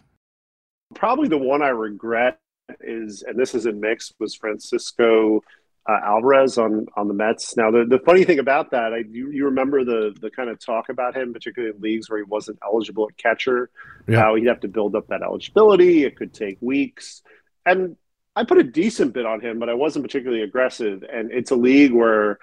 Probably 0.96 1.28
the 1.28 1.38
one 1.38 1.62
I 1.62 1.70
regret 1.70 2.40
is, 2.82 3.24
and 3.24 3.38
this 3.38 3.54
is 3.54 3.66
in 3.66 3.80
mix, 3.80 4.14
was 4.20 4.36
Francisco 4.36 5.42
uh, 5.88 6.00
Alvarez 6.04 6.58
on 6.58 6.86
on 6.96 7.08
the 7.08 7.14
Mets. 7.14 7.58
Now, 7.58 7.72
the, 7.72 7.86
the 7.86 8.00
funny 8.00 8.24
thing 8.24 8.40
about 8.40 8.72
that, 8.72 8.94
I 8.94 9.04
you, 9.10 9.32
you 9.32 9.46
remember 9.46 9.84
the 9.84 10.16
the 10.20 10.32
kind 10.32 10.50
of 10.50 10.60
talk 10.60 10.90
about 10.90 11.16
him, 11.16 11.34
particularly 11.34 11.76
in 11.76 11.82
leagues 11.82 12.10
where 12.10 12.20
he 12.20 12.24
wasn't 12.24 12.60
eligible 12.64 13.08
at 13.10 13.18
catcher, 13.18 13.70
yeah. 14.08 14.20
how 14.20 14.36
he'd 14.36 14.48
have 14.48 14.62
to 14.62 14.68
build 14.68 14.96
up 14.96 15.08
that 15.08 15.22
eligibility. 15.22 16.04
It 16.04 16.16
could 16.16 16.34
take 16.34 16.58
weeks, 16.62 17.22
and 17.66 17.98
I 18.36 18.44
put 18.44 18.58
a 18.58 18.64
decent 18.64 19.14
bit 19.14 19.26
on 19.26 19.42
him, 19.42 19.60
but 19.60 19.70
I 19.70 19.74
wasn't 19.74 20.06
particularly 20.06 20.44
aggressive. 20.44 21.04
And 21.12 21.32
it's 21.32 21.52
a 21.52 21.56
league 21.56 21.94
where 21.94 22.40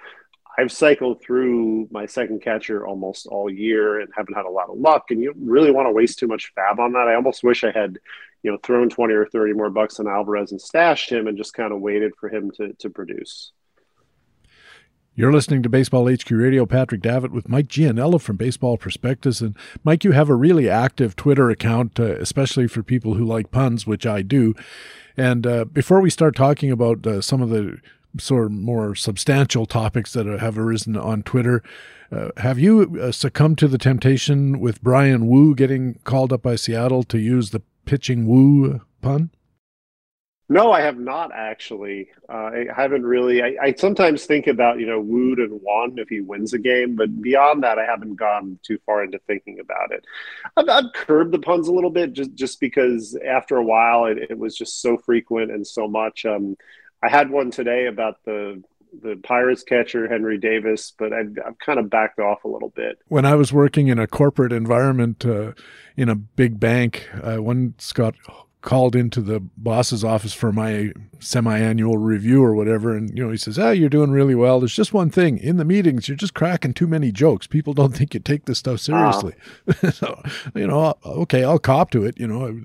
I've 0.57 0.71
cycled 0.71 1.21
through 1.21 1.87
my 1.91 2.05
second 2.05 2.41
catcher 2.41 2.85
almost 2.85 3.27
all 3.27 3.49
year 3.49 3.99
and 3.99 4.09
haven't 4.15 4.35
had 4.35 4.45
a 4.45 4.49
lot 4.49 4.69
of 4.69 4.77
luck. 4.77 5.05
And 5.09 5.21
you 5.21 5.33
really 5.37 5.71
want 5.71 5.87
to 5.87 5.91
waste 5.91 6.19
too 6.19 6.27
much 6.27 6.51
FAAB 6.57 6.79
on 6.79 6.93
that. 6.93 7.07
I 7.07 7.15
almost 7.15 7.43
wish 7.43 7.63
I 7.63 7.71
had, 7.71 7.99
you 8.43 8.51
know, 8.51 8.57
thrown 8.63 8.89
20 8.89 9.13
or 9.13 9.25
30 9.25 9.53
more 9.53 9.69
bucks 9.69 9.99
on 9.99 10.07
Alvarez 10.07 10.51
and 10.51 10.61
stashed 10.61 11.11
him 11.11 11.27
and 11.27 11.37
just 11.37 11.53
kind 11.53 11.73
of 11.73 11.79
waited 11.81 12.13
for 12.19 12.29
him 12.29 12.51
to, 12.51 12.73
to 12.73 12.89
produce. 12.89 13.51
You're 15.13 15.33
listening 15.33 15.61
to 15.63 15.69
Baseball 15.69 16.09
HQ 16.09 16.31
Radio. 16.31 16.65
Patrick 16.65 17.01
Davitt 17.01 17.33
with 17.33 17.49
Mike 17.49 17.67
Gianella 17.67 18.19
from 18.19 18.37
Baseball 18.37 18.77
Prospectus. 18.77 19.41
And 19.41 19.57
Mike, 19.83 20.05
you 20.05 20.13
have 20.13 20.29
a 20.29 20.35
really 20.35 20.69
active 20.69 21.17
Twitter 21.17 21.49
account, 21.49 21.99
uh, 21.99 22.15
especially 22.15 22.67
for 22.67 22.81
people 22.81 23.15
who 23.15 23.25
like 23.25 23.51
puns, 23.51 23.85
which 23.85 24.05
I 24.05 24.21
do. 24.21 24.55
And 25.17 25.45
uh, 25.45 25.65
before 25.65 26.01
we 26.01 26.09
start 26.09 26.35
talking 26.35 26.71
about 26.71 27.05
uh, 27.05 27.21
some 27.21 27.41
of 27.41 27.49
the 27.49 27.79
sort 28.19 28.45
of 28.45 28.51
more 28.51 28.95
substantial 28.95 29.65
topics 29.65 30.13
that 30.13 30.25
have 30.25 30.57
arisen 30.57 30.97
on 30.97 31.23
Twitter. 31.23 31.63
Uh, 32.11 32.29
have 32.37 32.59
you 32.59 32.99
uh, 33.01 33.11
succumbed 33.11 33.57
to 33.59 33.67
the 33.67 33.77
temptation 33.77 34.59
with 34.59 34.81
Bryan 34.81 35.27
Woo 35.27 35.55
getting 35.55 35.99
called 36.03 36.33
up 36.33 36.41
by 36.41 36.55
Seattle 36.55 37.03
to 37.03 37.17
use 37.17 37.51
the 37.51 37.61
pitching 37.85 38.25
Woo 38.25 38.81
pun? 39.01 39.31
No, 40.51 40.73
I 40.73 40.81
have 40.81 40.99
not 40.99 41.31
actually. 41.33 42.09
Uh, 42.27 42.33
I 42.33 42.65
haven't 42.75 43.05
really. 43.05 43.41
I, 43.41 43.55
I, 43.61 43.73
sometimes 43.73 44.25
think 44.25 44.47
about 44.47 44.81
you 44.81 44.85
know 44.85 44.99
Wood 44.99 45.39
and 45.39 45.61
Won 45.61 45.97
if 45.97 46.09
he 46.09 46.19
wins 46.19 46.53
a 46.53 46.59
game, 46.59 46.97
but 46.97 47.21
beyond 47.21 47.63
that, 47.63 47.79
I 47.79 47.85
haven't 47.85 48.17
gone 48.17 48.59
too 48.61 48.77
far 48.85 49.01
into 49.01 49.17
thinking 49.19 49.61
about 49.61 49.93
it. 49.93 50.03
I've, 50.57 50.67
I've 50.67 50.91
curbed 50.93 51.31
the 51.31 51.39
puns 51.39 51.69
a 51.69 51.71
little 51.71 51.89
bit 51.89 52.11
just 52.11 52.35
just 52.35 52.59
because 52.59 53.17
after 53.25 53.55
a 53.55 53.63
while 53.63 54.07
it, 54.07 54.17
it 54.29 54.37
was 54.37 54.57
just 54.57 54.81
so 54.81 54.97
frequent 54.97 55.51
and 55.51 55.65
so 55.65 55.87
much. 55.87 56.25
Um, 56.25 56.57
I 57.01 57.07
had 57.07 57.29
one 57.29 57.49
today 57.49 57.85
about 57.85 58.17
the 58.25 58.61
the 59.01 59.15
Pirates 59.23 59.63
catcher 59.63 60.09
Henry 60.09 60.37
Davis, 60.37 60.91
but 60.99 61.13
I've, 61.13 61.33
I've, 61.47 61.57
kind 61.59 61.79
of 61.79 61.89
backed 61.89 62.19
off 62.19 62.43
a 62.43 62.49
little 62.49 62.73
bit. 62.75 62.99
When 63.07 63.23
I 63.23 63.35
was 63.35 63.53
working 63.53 63.87
in 63.87 63.97
a 63.97 64.05
corporate 64.05 64.51
environment 64.51 65.25
uh, 65.25 65.53
in 65.95 66.09
a 66.09 66.15
big 66.15 66.59
bank, 66.59 67.07
uh, 67.23 67.37
one 67.37 67.73
got 67.93 68.15
called 68.61 68.95
into 68.95 69.21
the 69.21 69.39
boss's 69.57 70.03
office 70.03 70.33
for 70.33 70.51
my 70.51 70.91
semi-annual 71.19 71.97
review 71.97 72.43
or 72.43 72.53
whatever 72.53 72.95
and 72.95 73.09
you 73.17 73.23
know 73.23 73.31
he 73.31 73.37
says 73.37 73.57
ah 73.57 73.71
you're 73.71 73.89
doing 73.89 74.11
really 74.11 74.35
well 74.35 74.59
there's 74.59 74.75
just 74.75 74.93
one 74.93 75.09
thing 75.09 75.37
in 75.37 75.57
the 75.57 75.65
meetings 75.65 76.07
you're 76.07 76.15
just 76.15 76.33
cracking 76.33 76.73
too 76.73 76.87
many 76.87 77.11
jokes 77.11 77.47
people 77.47 77.73
don't 77.73 77.95
think 77.97 78.13
you 78.13 78.19
take 78.19 78.45
this 78.45 78.59
stuff 78.59 78.79
seriously 78.79 79.33
uh-huh. 79.67 79.91
so 79.91 80.21
you 80.53 80.67
know 80.67 80.93
okay 81.05 81.43
i'll 81.43 81.59
cop 81.59 81.89
to 81.89 82.03
it 82.03 82.19
you 82.19 82.27
know 82.27 82.61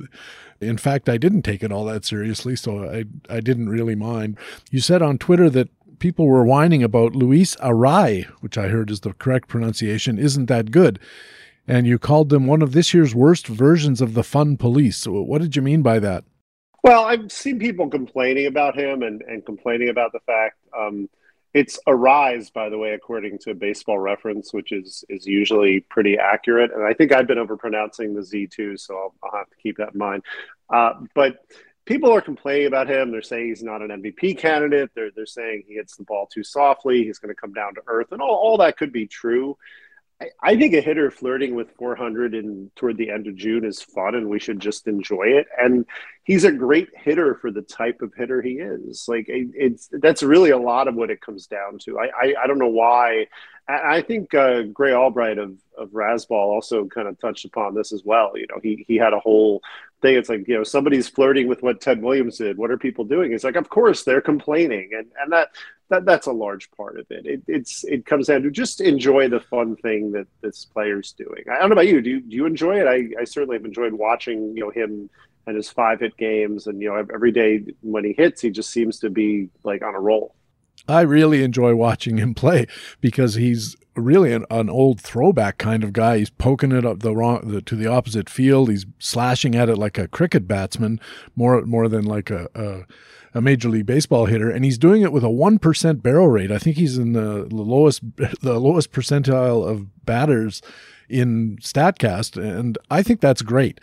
in 0.61 0.79
fact, 0.79 1.09
I 1.09 1.19
didn't 1.19 1.43
take 1.43 1.62
it 1.62 1.73
all 1.73 1.85
that 1.85 2.05
seriously, 2.05 2.57
so 2.57 2.85
I 2.85 3.05
I 3.29 3.41
didn't 3.41 3.69
really 3.69 3.95
mind. 3.95 4.38
You 4.71 4.81
said 4.81 5.03
on 5.03 5.19
Twitter 5.19 5.50
that 5.50 5.69
people 5.99 6.26
were 6.26 6.45
whining 6.45 6.83
about 6.83 7.17
Luis 7.17 7.57
Arraez, 7.57 8.25
which 8.41 8.59
I 8.59 8.69
heard 8.69 8.91
is 8.91 9.00
the 9.00 9.12
correct 9.15 9.49
pronunciation, 9.49 10.19
isn't 10.19 10.47
that 10.47 10.71
good. 10.71 10.99
And 11.68 11.87
you 11.87 11.99
called 11.99 12.28
them 12.28 12.46
one 12.46 12.62
of 12.62 12.73
this 12.73 12.94
year's 12.94 13.14
worst 13.14 13.46
versions 13.46 14.00
of 14.00 14.14
the 14.14 14.23
fun 14.23 14.56
police. 14.56 14.96
So 14.96 15.20
what 15.20 15.42
did 15.42 15.56
you 15.56 15.62
mean 15.62 15.82
by 15.82 15.99
that? 15.99 16.25
Well, 16.85 17.04
I've 17.04 17.32
seen 17.32 17.58
people 17.58 17.90
complaining 17.90 18.46
about 18.46 18.78
him 18.78 19.02
and, 19.02 19.20
and 19.23 19.44
complaining 19.44 19.88
about 19.88 20.12
the 20.12 20.20
fact 20.20 20.56
um, 20.76 21.08
it's 21.56 21.78
Arise, 21.87 22.50
by 22.50 22.68
the 22.68 22.76
way, 22.76 22.92
according 22.92 23.38
to 23.38 23.54
Baseball 23.54 23.99
Reference, 23.99 24.52
which 24.52 24.73
is 24.73 25.04
is 25.08 25.26
usually 25.26 25.80
pretty 25.80 26.18
accurate. 26.18 26.70
And 26.70 26.85
I 26.85 26.92
think 26.92 27.12
I've 27.12 27.26
been 27.26 27.38
overpronouncing 27.38 28.14
the 28.14 28.23
Z 28.23 28.49
too, 28.49 28.76
so 28.76 28.94
I'll, 28.94 29.14
I'll 29.25 29.38
have 29.38 29.49
to 29.49 29.56
keep 29.56 29.78
that 29.78 29.94
in 29.94 29.99
mind. 29.99 30.23
Uh, 30.68 30.92
but 31.14 31.38
people 31.87 32.12
are 32.12 32.20
complaining 32.20 32.66
about 32.66 32.90
him. 32.90 33.11
They're 33.11 33.23
saying 33.23 33.49
he's 33.49 33.62
not 33.62 33.80
an 33.80 33.88
MVP 33.88 34.37
candidate. 34.37 34.90
They're 34.94 35.11
they're 35.16 35.25
saying 35.25 35.64
he 35.66 35.76
hits 35.76 35.96
the 35.96 36.04
ball 36.04 36.28
too 36.30 36.44
softly. 36.44 37.04
He's 37.04 37.18
going 37.18 37.35
to 37.35 37.40
come 37.40 37.54
down 37.54 37.75
to 37.76 37.80
earth, 37.87 38.12
and 38.12 38.20
all, 38.20 38.37
all 38.37 38.58
that 38.58 38.76
could 38.76 38.92
be 38.92 39.06
true. 39.06 39.56
I, 40.42 40.56
think 40.56 40.73
a 40.73 40.80
hitter 40.80 41.11
flirting 41.11 41.54
with 41.54 41.73
400 41.73 42.35
in 42.35 42.70
toward 42.75 42.96
the 42.96 43.11
end 43.11 43.26
of 43.26 43.37
June 43.37 43.66
is 43.66 43.82
fun, 43.82 44.14
and 44.14 44.30
we 44.30 44.38
should 44.38 44.61
just 44.61 44.87
enjoy 44.87 45.25
it. 45.25 45.46
And 45.61 45.85
he's 46.25 46.44
a 46.44 46.52
great 46.52 46.88
hitter 46.96 47.35
for 47.35 47.50
the 47.50 47.61
type 47.61 48.00
of 48.00 48.14
hitter 48.14 48.40
he 48.40 48.52
is. 48.52 49.04
Like 49.08 49.28
it, 49.28 49.49
it's 49.54 49.90
that's 49.92 50.23
really 50.23 50.50
a 50.50 50.58
lot 50.58 50.88
of 50.88 50.94
what 50.94 51.11
it 51.11 51.20
comes 51.20 51.46
down 51.46 51.78
to. 51.80 51.99
I 51.99 52.06
I, 52.06 52.35
I 52.44 52.46
don't 52.46 52.58
know 52.58 52.68
why. 52.68 53.26
I 53.68 54.00
think 54.00 54.32
uh, 54.32 54.62
Grey 54.62 54.94
Albright 54.94 55.38
of 55.38 55.58
of 55.76 55.90
Razzball 55.90 56.30
also 56.30 56.87
kind 56.87 57.08
of 57.08 57.18
touched 57.20 57.44
upon 57.44 57.75
this 57.75 57.92
as 57.92 58.02
well. 58.02 58.32
You 58.37 58.46
know, 58.49 58.61
he 58.62 58.87
he 58.88 58.96
had 58.96 59.12
a 59.12 59.20
whole 59.20 59.61
thing. 60.06 60.16
It's 60.16 60.28
like 60.28 60.46
you 60.48 60.54
know 60.54 60.64
somebody's 60.64 61.08
flirting 61.08 61.48
with 61.48 61.62
what 61.62 61.80
Ted 61.80 62.02
Williams 62.02 62.38
did. 62.38 62.56
What 62.56 62.70
are 62.70 62.78
people 62.78 63.04
doing? 63.04 63.32
It's 63.32 63.44
like 63.44 63.56
of 63.56 63.68
course 63.68 64.04
they're 64.04 64.20
complaining, 64.20 64.90
and 64.96 65.06
and 65.20 65.32
that 65.32 65.50
that 65.88 66.04
that's 66.04 66.26
a 66.26 66.32
large 66.32 66.70
part 66.72 66.98
of 66.98 67.06
it. 67.10 67.26
it. 67.26 67.42
It's 67.46 67.84
it 67.84 68.06
comes 68.06 68.26
down 68.26 68.42
to 68.42 68.50
just 68.50 68.80
enjoy 68.80 69.28
the 69.28 69.40
fun 69.40 69.76
thing 69.76 70.12
that 70.12 70.26
this 70.42 70.64
player's 70.64 71.12
doing. 71.12 71.44
I 71.50 71.58
don't 71.58 71.68
know 71.68 71.75
about 71.75 71.88
you. 71.88 72.00
Do 72.00 72.10
you, 72.10 72.20
do 72.20 72.36
you 72.36 72.46
enjoy 72.46 72.80
it? 72.80 72.86
I, 72.86 73.20
I 73.20 73.25
certainly 73.25 73.56
have 73.56 73.64
enjoyed 73.64 73.92
watching 73.92 74.56
you 74.56 74.64
know 74.64 74.70
him 74.70 75.10
and 75.46 75.56
his 75.56 75.70
five 75.70 76.00
hit 76.00 76.16
games, 76.16 76.66
and 76.66 76.80
you 76.80 76.88
know 76.88 76.96
every 76.96 77.32
day 77.32 77.64
when 77.82 78.04
he 78.04 78.12
hits, 78.12 78.40
he 78.40 78.50
just 78.50 78.70
seems 78.70 78.98
to 79.00 79.10
be 79.10 79.48
like 79.64 79.82
on 79.82 79.94
a 79.94 80.00
roll. 80.00 80.34
I 80.88 81.00
really 81.02 81.42
enjoy 81.42 81.75
watching 81.75 82.18
him 82.18 82.34
play 82.34 82.66
because 83.00 83.34
he's 83.34 83.76
really 83.97 84.33
an, 84.33 84.45
an, 84.50 84.69
old 84.69 85.00
throwback 85.00 85.59
kind 85.59 85.83
of 85.83 85.93
guy. 85.93 86.19
He's 86.19 86.31
poking 86.31 86.73
it 86.73 86.85
up 86.85 87.00
the 87.00 87.15
wrong 87.15 87.49
the, 87.49 87.62
to 87.62 87.75
the 87.75 87.87
opposite 87.87 88.29
field. 88.29 88.71
He's 88.71 88.87
slashing 88.99 89.55
at 89.55 89.69
it 89.69 89.76
like 89.76 89.99
a 89.99 90.09
cricket 90.09 90.47
batsman, 90.47 91.00
more 91.35 91.62
more 91.62 91.88
than 91.88 92.05
like 92.05 92.31
a, 92.31 92.49
a, 92.55 93.38
a 93.38 93.41
major 93.41 93.69
league 93.69 93.87
baseball 93.87 94.26
hitter, 94.26 94.50
and 94.50 94.65
he's 94.65 94.79
doing 94.79 95.03
it 95.03 95.12
with 95.12 95.25
a 95.25 95.31
one 95.31 95.59
percent 95.59 96.03
barrel 96.03 96.29
rate. 96.29 96.53
I 96.53 96.59
think 96.59 96.76
he's 96.76 96.99
in 96.99 97.12
the, 97.12 97.47
lowest 97.50 98.03
the 98.41 98.61
lowest 98.61 98.93
percentile 98.93 99.67
of 99.67 100.05
batters 100.05 100.62
in 101.09 101.57
Statcast, 101.59 102.41
and 102.43 102.79
I 102.91 103.03
think 103.03 103.21
that's 103.21 103.43
great. 103.43 103.81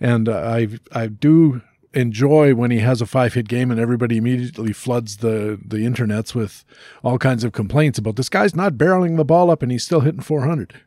And 0.00 0.28
I 0.28 0.68
I 0.92 1.06
do 1.08 1.62
enjoy 1.92 2.54
when 2.54 2.70
he 2.70 2.78
has 2.78 3.00
a 3.00 3.06
five 3.06 3.34
hit 3.34 3.48
game 3.48 3.70
and 3.70 3.80
everybody 3.80 4.16
immediately 4.16 4.72
floods 4.72 5.18
the 5.18 5.58
the 5.64 5.78
internets 5.78 6.34
with 6.34 6.64
all 7.02 7.18
kinds 7.18 7.42
of 7.42 7.52
complaints 7.52 7.98
about 7.98 8.16
this 8.16 8.28
guy's 8.28 8.54
not 8.54 8.74
barreling 8.74 9.16
the 9.16 9.24
ball 9.24 9.50
up 9.50 9.62
and 9.62 9.72
he's 9.72 9.84
still 9.84 10.00
hitting 10.00 10.20
400. 10.20 10.80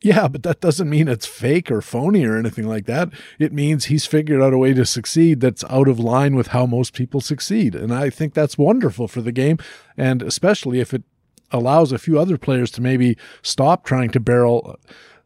Yeah, 0.00 0.28
but 0.28 0.44
that 0.44 0.60
doesn't 0.60 0.88
mean 0.88 1.08
it's 1.08 1.26
fake 1.26 1.72
or 1.72 1.82
phony 1.82 2.24
or 2.24 2.36
anything 2.38 2.68
like 2.68 2.86
that. 2.86 3.08
It 3.40 3.52
means 3.52 3.86
he's 3.86 4.06
figured 4.06 4.40
out 4.40 4.52
a 4.52 4.58
way 4.58 4.72
to 4.74 4.86
succeed 4.86 5.40
that's 5.40 5.64
out 5.64 5.88
of 5.88 5.98
line 5.98 6.36
with 6.36 6.48
how 6.48 6.66
most 6.66 6.94
people 6.94 7.20
succeed. 7.20 7.74
And 7.74 7.92
I 7.92 8.08
think 8.08 8.32
that's 8.32 8.56
wonderful 8.56 9.08
for 9.08 9.20
the 9.20 9.32
game. 9.32 9.58
And 9.96 10.22
especially 10.22 10.78
if 10.78 10.94
it 10.94 11.02
allows 11.50 11.90
a 11.90 11.98
few 11.98 12.16
other 12.18 12.38
players 12.38 12.70
to 12.72 12.80
maybe 12.80 13.16
stop 13.42 13.84
trying 13.84 14.10
to 14.10 14.20
barrel 14.20 14.78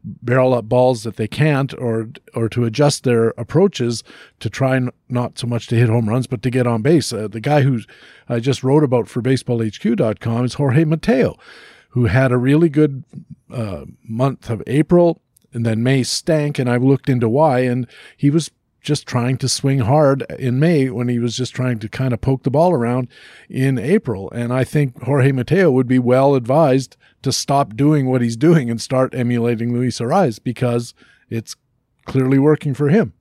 barrel 0.03 0.53
up 0.53 0.65
balls 0.65 1.03
that 1.03 1.15
they 1.15 1.27
can't 1.27 1.73
or 1.75 2.09
or 2.33 2.49
to 2.49 2.65
adjust 2.65 3.03
their 3.03 3.29
approaches 3.37 4.03
to 4.39 4.49
try 4.49 4.79
not 5.09 5.39
so 5.39 5.47
much 5.47 5.67
to 5.67 5.75
hit 5.75 5.89
home 5.89 6.09
runs 6.09 6.27
but 6.27 6.41
to 6.43 6.49
get 6.49 6.67
on 6.67 6.81
base. 6.81 7.13
Uh, 7.13 7.27
the 7.27 7.39
guy 7.39 7.61
who 7.61 7.79
I 8.27 8.39
just 8.39 8.63
wrote 8.63 8.83
about 8.83 9.07
for 9.07 9.21
baseballhq.com 9.21 10.45
is 10.45 10.55
Jorge 10.55 10.83
Mateo, 10.85 11.37
who 11.89 12.05
had 12.05 12.31
a 12.31 12.37
really 12.37 12.69
good 12.69 13.03
uh, 13.51 13.85
month 14.03 14.49
of 14.49 14.61
April 14.67 15.21
and 15.53 15.65
then 15.65 15.83
May 15.83 16.03
stank, 16.03 16.57
and 16.57 16.69
I 16.69 16.77
looked 16.77 17.09
into 17.09 17.29
why, 17.29 17.59
and 17.59 17.87
he 18.17 18.29
was 18.29 18.51
just 18.83 19.07
trying 19.07 19.37
to 19.37 19.49
swing 19.49 19.79
hard 19.79 20.23
in 20.37 20.59
May 20.59 20.89
when 20.89 21.07
he 21.07 21.17
was 21.17 21.35
just 21.35 21.55
trying 21.55 21.79
to 21.79 21.89
kind 21.89 22.13
of 22.13 22.21
poke 22.21 22.43
the 22.43 22.51
ball 22.51 22.73
around 22.73 23.07
in 23.49 23.79
April. 23.79 24.29
And 24.31 24.53
I 24.53 24.63
think 24.63 25.01
Jorge 25.03 25.31
Mateo 25.31 25.71
would 25.71 25.87
be 25.87 25.99
well 25.99 26.35
advised 26.35 26.97
to 27.23 27.31
stop 27.31 27.75
doing 27.75 28.07
what 28.07 28.21
he's 28.21 28.37
doing 28.37 28.69
and 28.69 28.79
start 28.79 29.15
emulating 29.15 29.73
Luis 29.73 29.99
Arraez 29.99 30.43
because 30.43 30.93
it's 31.29 31.55
clearly 32.05 32.37
working 32.37 32.73
for 32.73 32.89
him. 32.89 33.13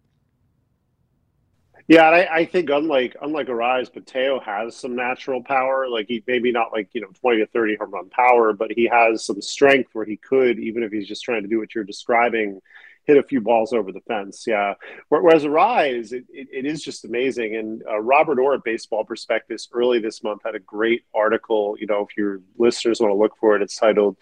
Yeah, 1.89 2.05
I, 2.05 2.37
I, 2.37 2.45
think 2.47 2.71
unlike 2.71 3.17
unlike 3.21 3.49
Arraez, 3.49 3.95
Mateo 3.95 4.41
has 4.41 4.77
some 4.77 4.95
natural 4.97 5.43
power. 5.43 5.89
Like 5.89 6.07
he 6.09 6.23
maybe 6.27 6.53
not 6.53 6.73
like 6.73 6.89
you 6.93 7.01
know 7.01 7.09
twenty 7.21 7.41
to 7.41 7.47
thirty 7.47 7.77
home 7.77 7.91
run 7.91 8.09
power, 8.09 8.53
but 8.53 8.71
he 8.73 8.87
has 8.87 9.25
some 9.25 9.43
strength 9.43 9.91
where 9.93 10.05
he 10.05 10.17
could, 10.17 10.59
even 10.59 10.85
if 10.85 10.93
he's 10.93 11.09
just 11.09 11.25
trying 11.25 11.43
to 11.43 11.49
do 11.49 11.59
what 11.59 11.75
you're 11.75 11.85
describing, 11.85 12.61
hit 13.05 13.17
a 13.17 13.23
few 13.23 13.41
balls 13.41 13.73
over 13.73 13.93
the 13.93 14.01
fence. 14.03 14.45
Yeah. 14.47 14.75
Whereas 15.09 15.45
Arraez, 15.45 16.13
it, 16.13 16.25
it, 16.31 16.49
it 16.53 16.67
is 16.67 16.83
just 16.83 17.05
amazing. 17.05 17.57
And 17.57 17.83
uh, 17.91 17.99
Robert 18.01 18.39
Orr 18.39 18.55
at 18.55 18.65
Baseball 18.65 19.05
Prospectus 19.05 19.69
early 19.73 19.99
this 19.99 20.23
month 20.23 20.43
had 20.45 20.55
a 20.55 20.61
great 20.61 21.03
article. 21.15 21.77
You 21.79 21.87
know, 21.87 22.07
if 22.09 22.17
your 22.17 22.41
listeners 22.57 23.01
want 23.01 23.11
to 23.11 23.17
look 23.17 23.37
for 23.41 23.57
it, 23.57 23.63
it's 23.63 23.77
titled 23.77 24.17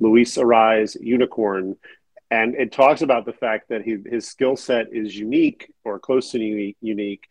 Luis 0.00 0.36
Arraez 0.36 0.96
Unicorn. 1.00 1.76
And 2.30 2.54
it 2.56 2.72
talks 2.72 3.02
about 3.02 3.24
the 3.24 3.32
fact 3.32 3.68
that 3.68 3.82
he, 3.82 3.98
his 4.04 4.26
skill 4.26 4.56
set 4.56 4.92
is 4.92 5.16
unique 5.16 5.72
or 5.84 5.98
close 5.98 6.32
to 6.32 6.38
unique, 6.38 6.76
unique 6.80 7.28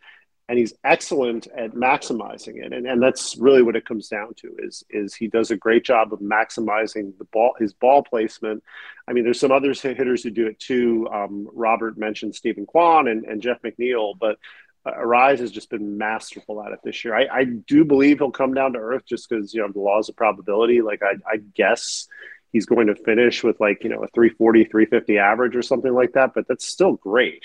and 0.47 0.59
he's 0.59 0.73
excellent 0.83 1.47
at 1.57 1.73
maximizing 1.73 2.63
it 2.63 2.73
and, 2.73 2.85
and 2.85 3.01
that's 3.01 3.35
really 3.37 3.61
what 3.61 3.75
it 3.75 3.85
comes 3.85 4.07
down 4.07 4.33
to 4.35 4.55
is 4.59 4.83
is 4.89 5.13
he 5.13 5.27
does 5.27 5.51
a 5.51 5.57
great 5.57 5.83
job 5.83 6.13
of 6.13 6.19
maximizing 6.19 7.17
the 7.17 7.25
ball 7.25 7.55
his 7.59 7.73
ball 7.73 8.03
placement 8.03 8.63
i 9.07 9.13
mean 9.13 9.23
there's 9.23 9.39
some 9.39 9.51
other 9.51 9.73
hitters 9.73 10.23
who 10.23 10.29
do 10.29 10.47
it 10.47 10.59
too 10.59 11.07
um, 11.11 11.47
robert 11.53 11.97
mentioned 11.97 12.35
Steven 12.35 12.65
kwan 12.65 13.07
and, 13.07 13.25
and 13.25 13.41
jeff 13.41 13.61
mcneil 13.61 14.13
but 14.19 14.37
uh, 14.85 14.91
Arraez 14.91 15.39
has 15.39 15.51
just 15.51 15.71
been 15.71 15.97
masterful 15.97 16.63
at 16.63 16.71
it 16.71 16.77
this 16.83 17.03
year. 17.03 17.15
I, 17.15 17.25
I 17.39 17.43
do 17.45 17.83
believe 17.83 18.19
he'll 18.19 18.29
come 18.29 18.53
down 18.53 18.73
to 18.73 18.77
earth 18.77 19.01
just 19.03 19.27
because 19.27 19.51
you 19.51 19.59
know 19.59 19.71
the 19.73 19.79
laws 19.79 20.09
of 20.09 20.15
probability. 20.15 20.83
Like 20.83 21.01
I, 21.01 21.15
I 21.27 21.37
guess 21.55 22.07
he's 22.55 22.65
going 22.65 22.87
to 22.87 22.95
finish 22.95 23.43
with 23.43 23.59
like 23.59 23.83
you 23.83 23.89
know 23.89 24.01
a 24.01 24.07
340 24.07 24.63
350 24.63 25.17
average 25.17 25.57
or 25.57 25.61
something 25.61 25.93
like 25.93 26.13
that 26.13 26.33
but 26.33 26.47
that's 26.47 26.65
still 26.65 26.93
great 26.93 27.43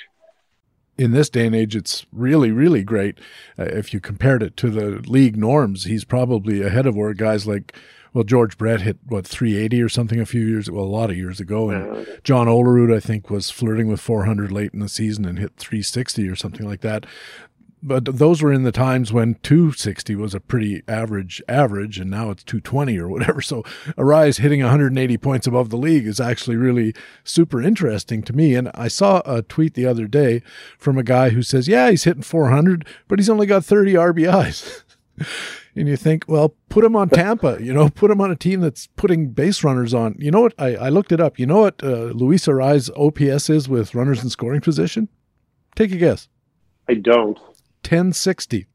in 1.00 1.12
this 1.12 1.30
day 1.30 1.46
and 1.46 1.56
age, 1.56 1.74
it's 1.74 2.04
really, 2.12 2.50
really 2.50 2.82
great. 2.82 3.18
Uh, 3.58 3.64
if 3.64 3.94
you 3.94 4.00
compared 4.00 4.42
it 4.42 4.54
to 4.58 4.68
the 4.68 5.00
league 5.10 5.34
norms, 5.34 5.84
he's 5.84 6.04
probably 6.04 6.60
ahead 6.60 6.86
of 6.86 6.94
where 6.94 7.14
guys 7.14 7.46
like, 7.46 7.74
well, 8.12 8.22
George 8.22 8.58
Brett 8.58 8.82
hit 8.82 8.98
what 9.06 9.26
380 9.26 9.80
or 9.80 9.88
something 9.88 10.20
a 10.20 10.26
few 10.26 10.44
years, 10.44 10.70
well, 10.70 10.84
a 10.84 10.86
lot 10.86 11.08
of 11.08 11.16
years 11.16 11.40
ago, 11.40 11.70
and 11.70 12.06
John 12.22 12.48
Olerud, 12.48 12.94
I 12.94 13.00
think, 13.00 13.30
was 13.30 13.48
flirting 13.50 13.88
with 13.88 14.00
400 14.00 14.52
late 14.52 14.74
in 14.74 14.80
the 14.80 14.90
season 14.90 15.24
and 15.24 15.38
hit 15.38 15.52
360 15.56 16.28
or 16.28 16.36
something 16.36 16.66
like 16.66 16.82
that 16.82 17.06
but 17.82 18.04
those 18.04 18.42
were 18.42 18.52
in 18.52 18.62
the 18.62 18.72
times 18.72 19.12
when 19.12 19.36
260 19.42 20.14
was 20.16 20.34
a 20.34 20.40
pretty 20.40 20.82
average 20.86 21.42
average 21.48 21.98
and 21.98 22.10
now 22.10 22.30
it's 22.30 22.44
220 22.44 22.98
or 22.98 23.08
whatever. 23.08 23.40
So 23.50 23.62
Arraez 23.98 24.38
hitting 24.38 24.60
180 24.60 25.16
points 25.16 25.46
above 25.46 25.70
the 25.70 25.76
league 25.76 26.06
is 26.06 26.20
actually 26.20 26.56
really 26.56 26.94
super 27.24 27.60
interesting 27.60 28.22
to 28.22 28.32
me. 28.32 28.54
And 28.54 28.70
i 28.74 28.86
saw 28.86 29.22
a 29.24 29.42
tweet 29.42 29.74
the 29.74 29.86
other 29.86 30.06
day 30.06 30.42
from 30.78 30.98
a 30.98 31.02
guy 31.02 31.30
who 31.30 31.42
says 31.42 31.66
yeah 31.66 31.90
he's 31.90 32.04
hitting 32.04 32.22
400 32.22 32.86
but 33.08 33.18
he's 33.18 33.30
only 33.30 33.46
got 33.46 33.64
30 33.64 33.94
rbis 33.94 34.82
and 35.74 35.88
you 35.88 35.96
think 35.96 36.24
well 36.28 36.54
put 36.68 36.84
him 36.84 36.94
on 36.94 37.08
tampa 37.10 37.58
you 37.60 37.72
know 37.72 37.88
put 37.88 38.10
him 38.10 38.20
on 38.20 38.30
a 38.30 38.36
team 38.36 38.60
that's 38.60 38.86
putting 38.96 39.30
base 39.30 39.64
runners 39.64 39.94
on. 39.94 40.14
You 40.18 40.30
know 40.30 40.42
what? 40.42 40.54
I, 40.58 40.76
I 40.76 40.88
looked 40.90 41.12
it 41.12 41.20
up. 41.20 41.38
You 41.38 41.46
know 41.46 41.62
what 41.62 41.82
uh, 41.82 42.12
luis 42.14 42.46
Arraez 42.46 42.90
ops 42.96 43.50
is 43.50 43.68
with 43.68 43.94
runners 43.94 44.22
in 44.22 44.30
scoring 44.30 44.60
position? 44.60 45.08
Take 45.74 45.92
a 45.92 45.96
guess. 45.96 46.28
I 46.88 46.94
don't 46.94 47.38
1060. 47.82 48.66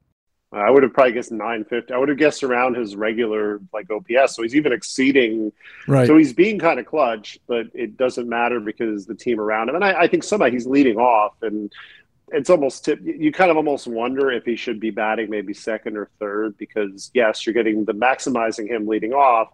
I 0.55 0.71
would 0.71 0.83
have 0.83 0.93
probably 0.93 1.13
guessed 1.13 1.31
950. 1.31 1.93
I 1.93 1.97
would 1.97 2.07
have 2.07 2.17
guessed 2.17 2.43
around 2.43 2.77
his 2.77 2.95
regular 2.95 3.59
like 3.73 3.89
OPS. 3.91 4.35
So 4.35 4.43
he's 4.43 4.55
even 4.55 4.71
exceeding. 4.71 5.51
Right. 5.87 6.07
So 6.07 6.17
he's 6.17 6.33
being 6.33 6.59
kind 6.59 6.79
of 6.79 6.85
clutch, 6.85 7.39
but 7.45 7.67
it 7.73 7.97
doesn't 7.97 8.29
matter 8.29 8.59
because 8.59 9.05
the 9.05 9.15
team 9.15 9.39
around 9.39 9.69
him. 9.69 9.75
And 9.75 9.83
I, 9.83 10.01
I 10.01 10.07
think 10.07 10.23
somehow 10.23 10.49
he's 10.49 10.65
leading 10.65 10.97
off, 10.97 11.33
and 11.41 11.73
it's 12.29 12.49
almost 12.49 12.85
tip, 12.85 12.99
you 13.03 13.31
kind 13.31 13.51
of 13.51 13.57
almost 13.57 13.85
wonder 13.85 14.31
if 14.31 14.45
he 14.45 14.55
should 14.55 14.79
be 14.79 14.91
batting 14.91 15.29
maybe 15.29 15.53
second 15.53 15.97
or 15.97 16.09
third 16.19 16.57
because 16.57 17.11
yes, 17.13 17.45
you're 17.45 17.53
getting 17.53 17.83
the 17.83 17.93
maximizing 17.93 18.67
him 18.69 18.87
leading 18.87 19.13
off. 19.13 19.49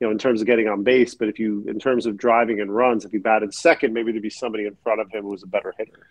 You 0.00 0.08
know, 0.08 0.10
in 0.10 0.18
terms 0.18 0.40
of 0.40 0.48
getting 0.48 0.66
on 0.66 0.82
base, 0.82 1.14
but 1.14 1.28
if 1.28 1.38
you, 1.38 1.64
in 1.68 1.78
terms 1.78 2.06
of 2.06 2.16
driving 2.16 2.60
and 2.60 2.74
runs, 2.74 3.04
if 3.04 3.12
he 3.12 3.18
batted 3.18 3.54
second, 3.54 3.94
maybe 3.94 4.10
there'd 4.10 4.20
be 4.20 4.30
somebody 4.30 4.66
in 4.66 4.76
front 4.82 5.00
of 5.00 5.08
him 5.12 5.22
who 5.22 5.28
was 5.28 5.44
a 5.44 5.46
better 5.46 5.72
hitter. 5.78 6.08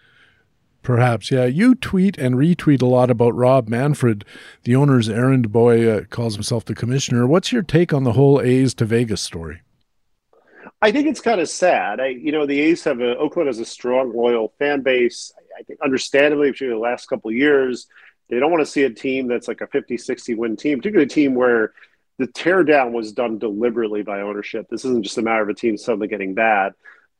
Perhaps, 0.81 1.29
yeah. 1.29 1.45
You 1.45 1.75
tweet 1.75 2.17
and 2.17 2.35
retweet 2.35 2.81
a 2.81 2.87
lot 2.87 3.11
about 3.11 3.35
Rob 3.35 3.69
Manfred, 3.69 4.25
the 4.63 4.75
owner's 4.75 5.09
errand 5.09 5.51
boy, 5.51 5.87
uh, 5.87 6.03
calls 6.05 6.33
himself 6.33 6.65
the 6.65 6.73
commissioner. 6.73 7.27
What's 7.27 7.51
your 7.51 7.61
take 7.61 7.93
on 7.93 8.03
the 8.03 8.13
whole 8.13 8.41
A's 8.41 8.73
to 8.75 8.85
Vegas 8.85 9.21
story? 9.21 9.61
I 10.81 10.91
think 10.91 11.07
it's 11.07 11.21
kind 11.21 11.39
of 11.39 11.47
sad. 11.47 11.99
I, 11.99 12.07
you 12.07 12.31
know, 12.31 12.47
the 12.47 12.59
A's 12.59 12.83
have 12.85 13.01
a 13.01 13.15
Oakland 13.17 13.47
has 13.47 13.59
a 13.59 13.65
strong, 13.65 14.15
loyal 14.15 14.53
fan 14.57 14.81
base. 14.81 15.31
I 15.57 15.61
think, 15.63 15.79
understandably, 15.81 16.49
particularly 16.49 16.79
the 16.79 16.83
last 16.83 17.05
couple 17.07 17.31
years, 17.31 17.87
they 18.29 18.39
don't 18.39 18.51
want 18.51 18.61
to 18.61 18.71
see 18.71 18.83
a 18.83 18.89
team 18.89 19.27
that's 19.27 19.47
like 19.47 19.61
a 19.61 19.67
50, 19.67 19.97
60 19.97 20.33
win 20.35 20.55
team, 20.55 20.79
particularly 20.79 21.05
a 21.05 21.09
team 21.09 21.35
where 21.35 21.73
the 22.17 22.27
teardown 22.27 22.91
was 22.93 23.11
done 23.11 23.37
deliberately 23.37 24.01
by 24.01 24.21
ownership. 24.21 24.67
This 24.69 24.85
isn't 24.85 25.03
just 25.03 25.17
a 25.17 25.21
matter 25.21 25.43
of 25.43 25.49
a 25.49 25.53
team 25.53 25.77
suddenly 25.77 26.07
getting 26.07 26.33
bad. 26.33 26.73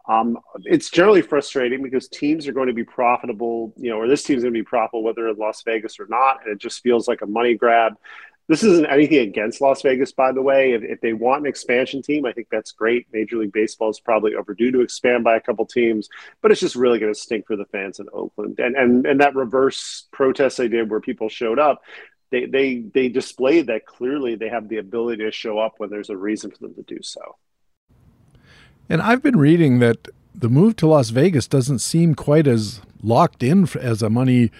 Um, 0.07 0.39
it's 0.63 0.89
generally 0.89 1.21
frustrating 1.21 1.83
because 1.83 2.07
teams 2.07 2.47
are 2.47 2.53
going 2.53 2.67
to 2.67 2.73
be 2.73 2.83
profitable, 2.83 3.73
you 3.77 3.89
know, 3.89 3.97
or 3.97 4.07
this 4.07 4.23
team's 4.23 4.43
going 4.43 4.53
to 4.53 4.59
be 4.59 4.63
profitable 4.63 5.03
whether 5.03 5.27
in 5.27 5.37
Las 5.37 5.61
Vegas 5.63 5.99
or 5.99 6.07
not, 6.09 6.43
and 6.43 6.53
it 6.53 6.59
just 6.59 6.81
feels 6.81 7.07
like 7.07 7.21
a 7.21 7.27
money 7.27 7.55
grab. 7.55 7.93
This 8.47 8.63
isn't 8.63 8.87
anything 8.87 9.19
against 9.19 9.61
Las 9.61 9.81
Vegas, 9.81 10.11
by 10.11 10.31
the 10.31 10.41
way. 10.41 10.73
If, 10.73 10.83
if 10.83 11.01
they 11.01 11.13
want 11.13 11.41
an 11.41 11.47
expansion 11.47 12.01
team, 12.01 12.25
I 12.25 12.33
think 12.33 12.47
that's 12.51 12.71
great. 12.71 13.07
Major 13.13 13.37
League 13.37 13.53
Baseball 13.53 13.89
is 13.89 13.99
probably 13.99 14.35
overdue 14.35 14.71
to 14.71 14.81
expand 14.81 15.23
by 15.23 15.37
a 15.37 15.41
couple 15.41 15.65
teams, 15.65 16.09
but 16.41 16.51
it's 16.51 16.59
just 16.59 16.75
really 16.75 16.99
going 16.99 17.13
to 17.13 17.19
stink 17.19 17.47
for 17.47 17.55
the 17.55 17.65
fans 17.65 17.99
in 17.99 18.07
Oakland. 18.11 18.59
And 18.59 18.75
and 18.75 19.05
and 19.05 19.21
that 19.21 19.35
reverse 19.35 20.07
protest 20.11 20.57
they 20.57 20.67
did, 20.67 20.89
where 20.89 20.99
people 20.99 21.29
showed 21.29 21.59
up, 21.59 21.83
they 22.31 22.45
they 22.45 22.79
they 22.93 23.07
displayed 23.07 23.67
that 23.67 23.85
clearly 23.85 24.35
they 24.35 24.49
have 24.49 24.67
the 24.67 24.77
ability 24.77 25.23
to 25.23 25.31
show 25.31 25.59
up 25.59 25.75
when 25.77 25.89
there's 25.89 26.09
a 26.09 26.17
reason 26.17 26.51
for 26.51 26.57
them 26.57 26.73
to 26.73 26.81
do 26.81 27.01
so. 27.01 27.37
And 28.91 29.01
I've 29.01 29.23
been 29.23 29.39
reading 29.39 29.79
that 29.79 30.09
the 30.35 30.49
move 30.49 30.75
to 30.75 30.87
Las 30.87 31.11
Vegas 31.11 31.47
doesn't 31.47 31.79
seem 31.79 32.13
quite 32.13 32.45
as 32.45 32.81
locked 33.01 33.41
in 33.41 33.65
as 33.79 34.01
a 34.01 34.09
money 34.09 34.51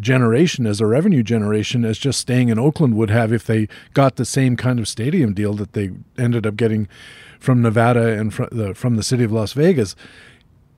generation, 0.00 0.66
as 0.66 0.80
a 0.80 0.86
revenue 0.86 1.22
generation, 1.22 1.84
as 1.84 1.98
just 1.98 2.18
staying 2.18 2.48
in 2.48 2.58
Oakland 2.58 2.96
would 2.96 3.10
have 3.10 3.30
if 3.30 3.44
they 3.44 3.68
got 3.92 4.16
the 4.16 4.24
same 4.24 4.56
kind 4.56 4.78
of 4.78 4.88
stadium 4.88 5.34
deal 5.34 5.52
that 5.52 5.74
they 5.74 5.90
ended 6.16 6.46
up 6.46 6.56
getting 6.56 6.88
from 7.38 7.60
Nevada 7.60 8.18
and 8.18 8.32
from 8.32 8.48
the, 8.50 8.74
from 8.74 8.96
the 8.96 9.02
city 9.02 9.22
of 9.22 9.32
Las 9.32 9.52
Vegas. 9.52 9.94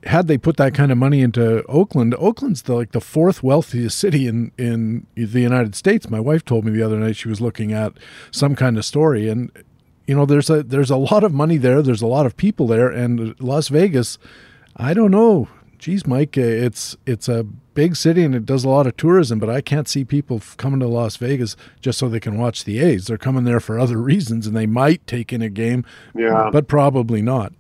Had 0.03 0.27
they 0.27 0.37
put 0.37 0.57
that 0.57 0.75
kind 0.75 0.91
of 0.91 0.99
money 0.99 1.21
into 1.21 1.65
Oakland, 1.67 2.13
Oakland's 2.19 2.63
the, 2.63 2.75
like 2.75 2.91
the 2.91 3.01
fourth 3.01 3.41
wealthiest 3.41 3.97
city 3.97 4.27
in, 4.27 4.51
in 4.59 5.07
the 5.15 5.43
United 5.43 5.77
States. 5.77 6.11
My 6.11 6.19
wife 6.19 6.45
told 6.45 6.65
me 6.65 6.73
the 6.73 6.83
other 6.83 6.99
night 6.99 7.15
she 7.15 7.29
was 7.29 7.41
looking 7.41 7.73
at 7.73 7.93
some 8.33 8.57
kind 8.57 8.77
of 8.77 8.85
story, 8.85 9.29
and 9.29 9.53
you 10.07 10.15
know, 10.15 10.27
there's 10.27 10.51
a 10.51 10.63
there's 10.63 10.91
a 10.91 10.97
lot 10.97 11.25
of 11.25 11.33
money 11.33 11.57
there. 11.57 11.83
There's 11.83 12.03
a 12.03 12.07
lot 12.07 12.27
of 12.27 12.37
people 12.37 12.67
there, 12.67 12.89
and 12.89 13.39
Las 13.41 13.69
Vegas. 13.69 14.19
I 14.77 14.95
don't 14.95 15.11
know. 15.11 15.49
Geez, 15.79 16.07
Mike, 16.07 16.39
uh, 16.39 16.43
it's 16.43 16.97
it's 17.07 17.29
a 17.29 17.45
big 17.45 17.95
city 17.95 18.25
and 18.25 18.35
it 18.35 18.47
does 18.47 18.65
a 18.65 18.69
lot 18.69 18.87
of 18.87 18.97
tourism, 18.97 19.39
but 19.39 19.51
I 19.51 19.61
can't 19.61 19.87
see 19.87 20.05
people 20.05 20.41
coming 20.57 20.81
to 20.81 20.89
Las 20.89 21.17
Vegas 21.17 21.57
just 21.81 21.99
so 21.99 22.09
they 22.09 22.21
can 22.21 22.39
watch 22.39 22.65
the 22.65 22.81
A's. 22.81 23.07
They're 23.07 23.19
coming 23.19 23.45
there 23.45 23.61
for 23.61 23.79
other 23.79 23.99
reasons, 24.13 24.47
and 24.47 24.57
they 24.57 24.67
might 24.67 25.07
take 25.07 25.33
in 25.33 25.43
a 25.43 25.51
game, 25.51 25.85
yeah. 26.15 26.49
but 26.53 26.69
probably 26.69 27.23
not. 27.23 27.53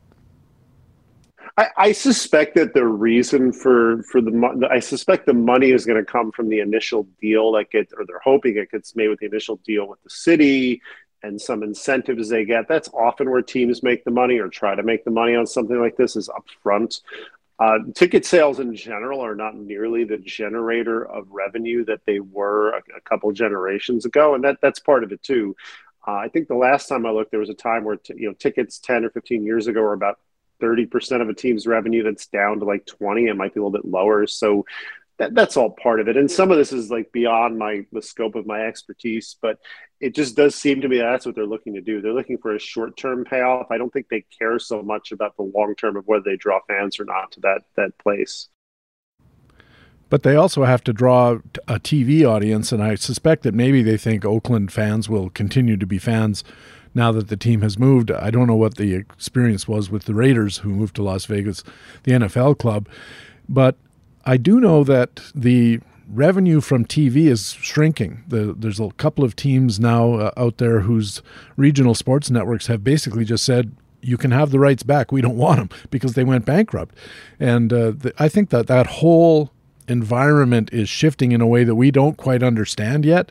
I, 1.58 1.68
I 1.76 1.92
suspect 1.92 2.54
that 2.56 2.74
the 2.74 2.84
reason 2.84 3.52
for 3.52 4.02
for 4.02 4.20
the 4.20 4.68
I 4.70 4.78
suspect 4.78 5.26
the 5.26 5.34
money 5.34 5.70
is 5.70 5.86
going 5.86 6.02
to 6.02 6.10
come 6.10 6.32
from 6.32 6.48
the 6.48 6.60
initial 6.60 7.06
deal 7.20 7.52
that 7.52 7.70
gets, 7.70 7.92
or 7.94 8.04
they're 8.06 8.20
hoping 8.22 8.56
it 8.56 8.70
gets 8.70 8.94
made 8.94 9.08
with 9.08 9.20
the 9.20 9.26
initial 9.26 9.56
deal 9.64 9.88
with 9.88 10.02
the 10.02 10.10
city 10.10 10.82
and 11.22 11.40
some 11.40 11.62
incentives 11.62 12.28
they 12.28 12.44
get. 12.44 12.68
That's 12.68 12.88
often 12.88 13.30
where 13.30 13.42
teams 13.42 13.82
make 13.82 14.04
the 14.04 14.10
money 14.10 14.38
or 14.38 14.48
try 14.48 14.74
to 14.74 14.82
make 14.82 15.04
the 15.04 15.10
money 15.10 15.34
on 15.34 15.46
something 15.46 15.80
like 15.80 15.96
this 15.96 16.16
is 16.16 16.28
upfront. 16.28 17.00
Uh, 17.58 17.78
ticket 17.94 18.26
sales 18.26 18.60
in 18.60 18.74
general 18.74 19.24
are 19.24 19.34
not 19.34 19.56
nearly 19.56 20.04
the 20.04 20.18
generator 20.18 21.02
of 21.06 21.26
revenue 21.30 21.84
that 21.86 22.00
they 22.06 22.20
were 22.20 22.72
a, 22.72 22.82
a 22.96 23.00
couple 23.02 23.32
generations 23.32 24.04
ago, 24.04 24.34
and 24.34 24.44
that 24.44 24.58
that's 24.60 24.78
part 24.78 25.02
of 25.02 25.10
it 25.10 25.22
too. 25.22 25.56
Uh, 26.06 26.12
I 26.12 26.28
think 26.28 26.48
the 26.48 26.54
last 26.54 26.86
time 26.86 27.06
I 27.06 27.10
looked, 27.10 27.30
there 27.30 27.40
was 27.40 27.48
a 27.50 27.54
time 27.54 27.84
where 27.84 27.96
t- 27.96 28.14
you 28.16 28.28
know 28.28 28.34
tickets 28.34 28.78
ten 28.78 29.04
or 29.04 29.10
fifteen 29.10 29.44
years 29.44 29.68
ago 29.68 29.80
were 29.80 29.94
about 29.94 30.18
thirty 30.60 30.84
percent 30.84 31.22
of 31.22 31.30
a 31.30 31.34
team's 31.34 31.66
revenue. 31.66 32.02
That's 32.02 32.26
down 32.26 32.58
to 32.60 32.66
like 32.66 32.84
twenty. 32.84 33.26
It 33.26 33.36
might 33.36 33.54
be 33.54 33.60
a 33.60 33.64
little 33.64 33.78
bit 33.78 33.90
lower. 33.90 34.26
So 34.26 34.66
that, 35.18 35.34
that's 35.34 35.56
all 35.56 35.70
part 35.70 36.00
of 36.00 36.08
it. 36.08 36.16
And 36.16 36.30
some 36.30 36.50
of 36.50 36.58
this 36.58 36.72
is 36.72 36.90
like 36.90 37.10
beyond 37.12 37.58
my 37.58 37.86
the 37.92 38.02
scope 38.02 38.34
of 38.34 38.46
my 38.46 38.62
expertise, 38.62 39.36
but 39.40 39.58
it 40.00 40.14
just 40.14 40.36
does 40.36 40.54
seem 40.54 40.82
to 40.82 40.88
me 40.88 40.98
that's 40.98 41.24
what 41.24 41.34
they're 41.34 41.46
looking 41.46 41.74
to 41.74 41.80
do. 41.80 42.00
They're 42.00 42.12
looking 42.12 42.38
for 42.38 42.54
a 42.54 42.60
short 42.60 42.96
term 42.96 43.24
payoff. 43.24 43.66
I 43.70 43.78
don't 43.78 43.92
think 43.92 44.08
they 44.08 44.24
care 44.38 44.58
so 44.58 44.82
much 44.82 45.12
about 45.12 45.36
the 45.36 45.42
long 45.42 45.74
term 45.74 45.96
of 45.96 46.06
whether 46.06 46.24
they 46.24 46.36
draw 46.36 46.60
fans 46.68 47.00
or 47.00 47.04
not 47.04 47.32
to 47.32 47.40
that 47.40 47.62
that 47.76 47.96
place. 47.98 48.48
But 50.08 50.22
they 50.22 50.36
also 50.36 50.64
have 50.64 50.84
to 50.84 50.92
draw 50.92 51.38
a 51.66 51.80
TV 51.80 52.24
audience, 52.24 52.70
and 52.70 52.80
I 52.82 52.94
suspect 52.94 53.42
that 53.42 53.54
maybe 53.54 53.82
they 53.82 53.96
think 53.96 54.24
Oakland 54.24 54.70
fans 54.70 55.08
will 55.08 55.30
continue 55.30 55.76
to 55.76 55.86
be 55.86 55.98
fans 55.98 56.44
now 56.94 57.10
that 57.12 57.26
the 57.28 57.36
team 57.36 57.62
has 57.62 57.76
moved. 57.76 58.12
I 58.12 58.30
don't 58.30 58.46
know 58.46 58.54
what 58.54 58.76
the 58.76 58.94
experience 58.94 59.66
was 59.66 59.90
with 59.90 60.04
the 60.04 60.14
Raiders 60.14 60.58
who 60.58 60.68
moved 60.68 60.94
to 60.96 61.02
Las 61.02 61.24
Vegas, 61.24 61.64
the 62.04 62.12
NFL 62.12 62.58
club, 62.58 62.88
but 63.48 63.76
I 64.26 64.36
do 64.36 64.60
know 64.60 64.82
that 64.84 65.20
the 65.34 65.80
revenue 66.08 66.60
from 66.60 66.84
TV 66.84 67.28
is 67.28 67.52
shrinking. 67.52 68.24
The, 68.26 68.54
there's 68.58 68.80
a 68.80 68.90
couple 68.92 69.24
of 69.24 69.36
teams 69.36 69.78
now 69.78 70.14
uh, 70.14 70.30
out 70.36 70.58
there 70.58 70.80
whose 70.80 71.22
regional 71.56 71.94
sports 71.94 72.28
networks 72.30 72.66
have 72.66 72.82
basically 72.82 73.24
just 73.24 73.44
said, 73.44 73.74
you 74.02 74.16
can 74.16 74.32
have 74.32 74.50
the 74.50 74.58
rights 74.58 74.82
back. 74.82 75.10
We 75.10 75.20
don't 75.20 75.36
want 75.36 75.58
them 75.58 75.70
because 75.90 76.14
they 76.14 76.24
went 76.24 76.44
bankrupt. 76.44 76.94
And 77.40 77.72
uh, 77.72 77.90
the, 77.92 78.12
I 78.18 78.28
think 78.28 78.50
that 78.50 78.66
that 78.66 78.86
whole 78.86 79.52
environment 79.88 80.70
is 80.72 80.88
shifting 80.88 81.32
in 81.32 81.40
a 81.40 81.46
way 81.46 81.64
that 81.64 81.76
we 81.76 81.90
don't 81.90 82.16
quite 82.16 82.42
understand 82.42 83.04
yet. 83.04 83.30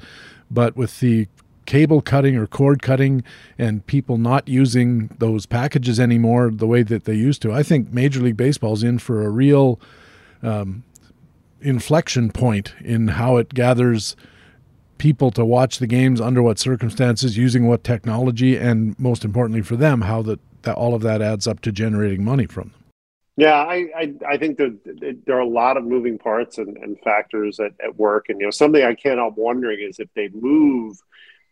But 0.49 0.75
with 0.75 0.99
the 1.01 1.27
cable 1.65 2.01
cutting 2.01 2.35
or 2.35 2.47
cord 2.47 2.81
cutting 2.81 3.23
and 3.57 3.85
people 3.87 4.17
not 4.17 4.47
using 4.47 5.09
those 5.17 5.45
packages 5.45 5.99
anymore 5.99 6.51
the 6.51 6.67
way 6.67 6.83
that 6.83 7.05
they 7.05 7.15
used 7.15 7.41
to, 7.41 7.51
I 7.51 7.63
think 7.63 7.91
Major 7.91 8.21
League 8.21 8.37
Baseball's 8.37 8.83
in 8.83 8.99
for 8.99 9.25
a 9.25 9.29
real 9.29 9.79
um, 10.43 10.83
inflection 11.61 12.31
point 12.31 12.73
in 12.81 13.09
how 13.09 13.37
it 13.37 13.53
gathers 13.53 14.15
people 14.97 15.31
to 15.31 15.43
watch 15.43 15.79
the 15.79 15.87
games 15.87 16.21
under 16.21 16.41
what 16.41 16.59
circumstances, 16.59 17.37
using 17.37 17.67
what 17.67 17.83
technology, 17.83 18.55
and 18.55 18.97
most 18.99 19.25
importantly 19.25 19.61
for 19.61 19.75
them, 19.75 20.01
how 20.01 20.21
that, 20.21 20.39
that 20.61 20.75
all 20.75 20.95
of 20.95 21.01
that 21.01 21.21
adds 21.21 21.47
up 21.47 21.59
to 21.61 21.71
generating 21.71 22.23
money 22.23 22.45
from 22.45 22.69
them. 22.69 22.81
Yeah, 23.37 23.55
I, 23.55 23.87
I, 23.97 24.13
I 24.29 24.37
think 24.37 24.57
that 24.57 25.21
there 25.25 25.35
are 25.35 25.41
a 25.41 25.47
lot 25.47 25.75
of 25.75 25.83
moving 25.83 26.17
parts 26.17 26.57
and, 26.57 26.77
and 26.77 26.97
factors 27.01 27.59
at, 27.59 27.73
at 27.83 27.97
work. 27.97 28.27
And, 28.29 28.39
you 28.39 28.47
know, 28.47 28.51
something 28.51 28.81
I 28.81 28.93
can't 28.93 29.17
help 29.17 29.35
wondering 29.37 29.79
is 29.81 29.99
if 29.99 30.07
they 30.15 30.29
move 30.29 30.97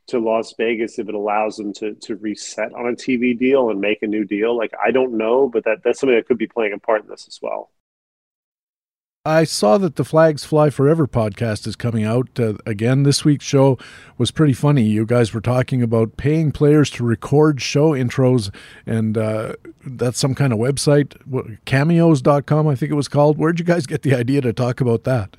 to 0.07 0.19
Las 0.19 0.53
Vegas, 0.57 0.97
if 0.97 1.09
it 1.09 1.15
allows 1.15 1.57
them 1.57 1.73
to, 1.73 1.93
to 1.95 2.15
reset 2.15 2.73
on 2.73 2.87
a 2.87 2.93
TV 2.93 3.37
deal 3.37 3.69
and 3.69 3.81
make 3.81 4.01
a 4.01 4.07
new 4.07 4.23
deal. 4.23 4.55
Like, 4.57 4.71
I 4.81 4.91
don't 4.91 5.17
know, 5.17 5.49
but 5.49 5.65
that, 5.65 5.83
that's 5.83 5.99
something 5.99 6.15
that 6.15 6.25
could 6.25 6.37
be 6.37 6.47
playing 6.47 6.71
a 6.71 6.79
part 6.79 7.03
in 7.03 7.09
this 7.09 7.27
as 7.27 7.39
well. 7.41 7.69
I 9.25 9.45
saw 9.45 9.77
that 9.77 9.95
the 9.95 10.03
Flags 10.03 10.43
Fly 10.43 10.69
Forever 10.69 11.07
podcast 11.07 11.65
is 11.65 11.77
coming 11.77 12.03
out 12.03 12.37
uh, 12.37 12.55
again. 12.65 13.03
This 13.03 13.23
week's 13.23 13.45
show 13.45 13.77
was 14.17 14.31
pretty 14.31 14.51
funny. 14.51 14.83
You 14.83 15.05
guys 15.05 15.33
were 15.33 15.39
talking 15.39 15.81
about 15.81 16.17
paying 16.17 16.51
players 16.51 16.89
to 16.89 17.05
record 17.05 17.61
show 17.61 17.91
intros, 17.91 18.53
and 18.85 19.17
uh, 19.17 19.53
that's 19.85 20.19
some 20.19 20.35
kind 20.35 20.51
of 20.51 20.59
website, 20.59 21.15
cameos.com, 21.63 22.67
I 22.67 22.75
think 22.75 22.91
it 22.91 22.95
was 22.95 23.07
called. 23.07 23.37
Where'd 23.37 23.59
you 23.59 23.65
guys 23.65 23.85
get 23.85 24.01
the 24.01 24.13
idea 24.13 24.41
to 24.41 24.51
talk 24.51 24.81
about 24.81 25.05
that? 25.05 25.37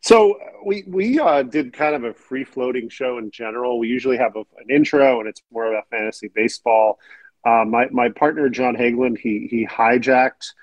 So 0.00 0.38
we 0.64 0.84
we 0.86 1.18
uh, 1.18 1.42
did 1.42 1.74
kind 1.74 1.94
of 1.94 2.04
a 2.04 2.14
free 2.14 2.44
floating 2.44 2.88
show 2.88 3.18
in 3.18 3.30
general. 3.30 3.78
We 3.78 3.88
usually 3.88 4.16
have 4.16 4.36
a, 4.36 4.40
an 4.40 4.70
intro, 4.70 5.20
and 5.20 5.28
it's 5.28 5.42
more 5.52 5.66
about 5.66 5.90
fantasy 5.90 6.28
baseball. 6.34 6.98
Uh, 7.44 7.66
my 7.66 7.88
my 7.90 8.08
partner 8.08 8.48
Jon 8.48 8.74
Hegglund 8.74 9.18
he 9.18 9.48
he 9.50 9.66
hijacked 9.66 10.54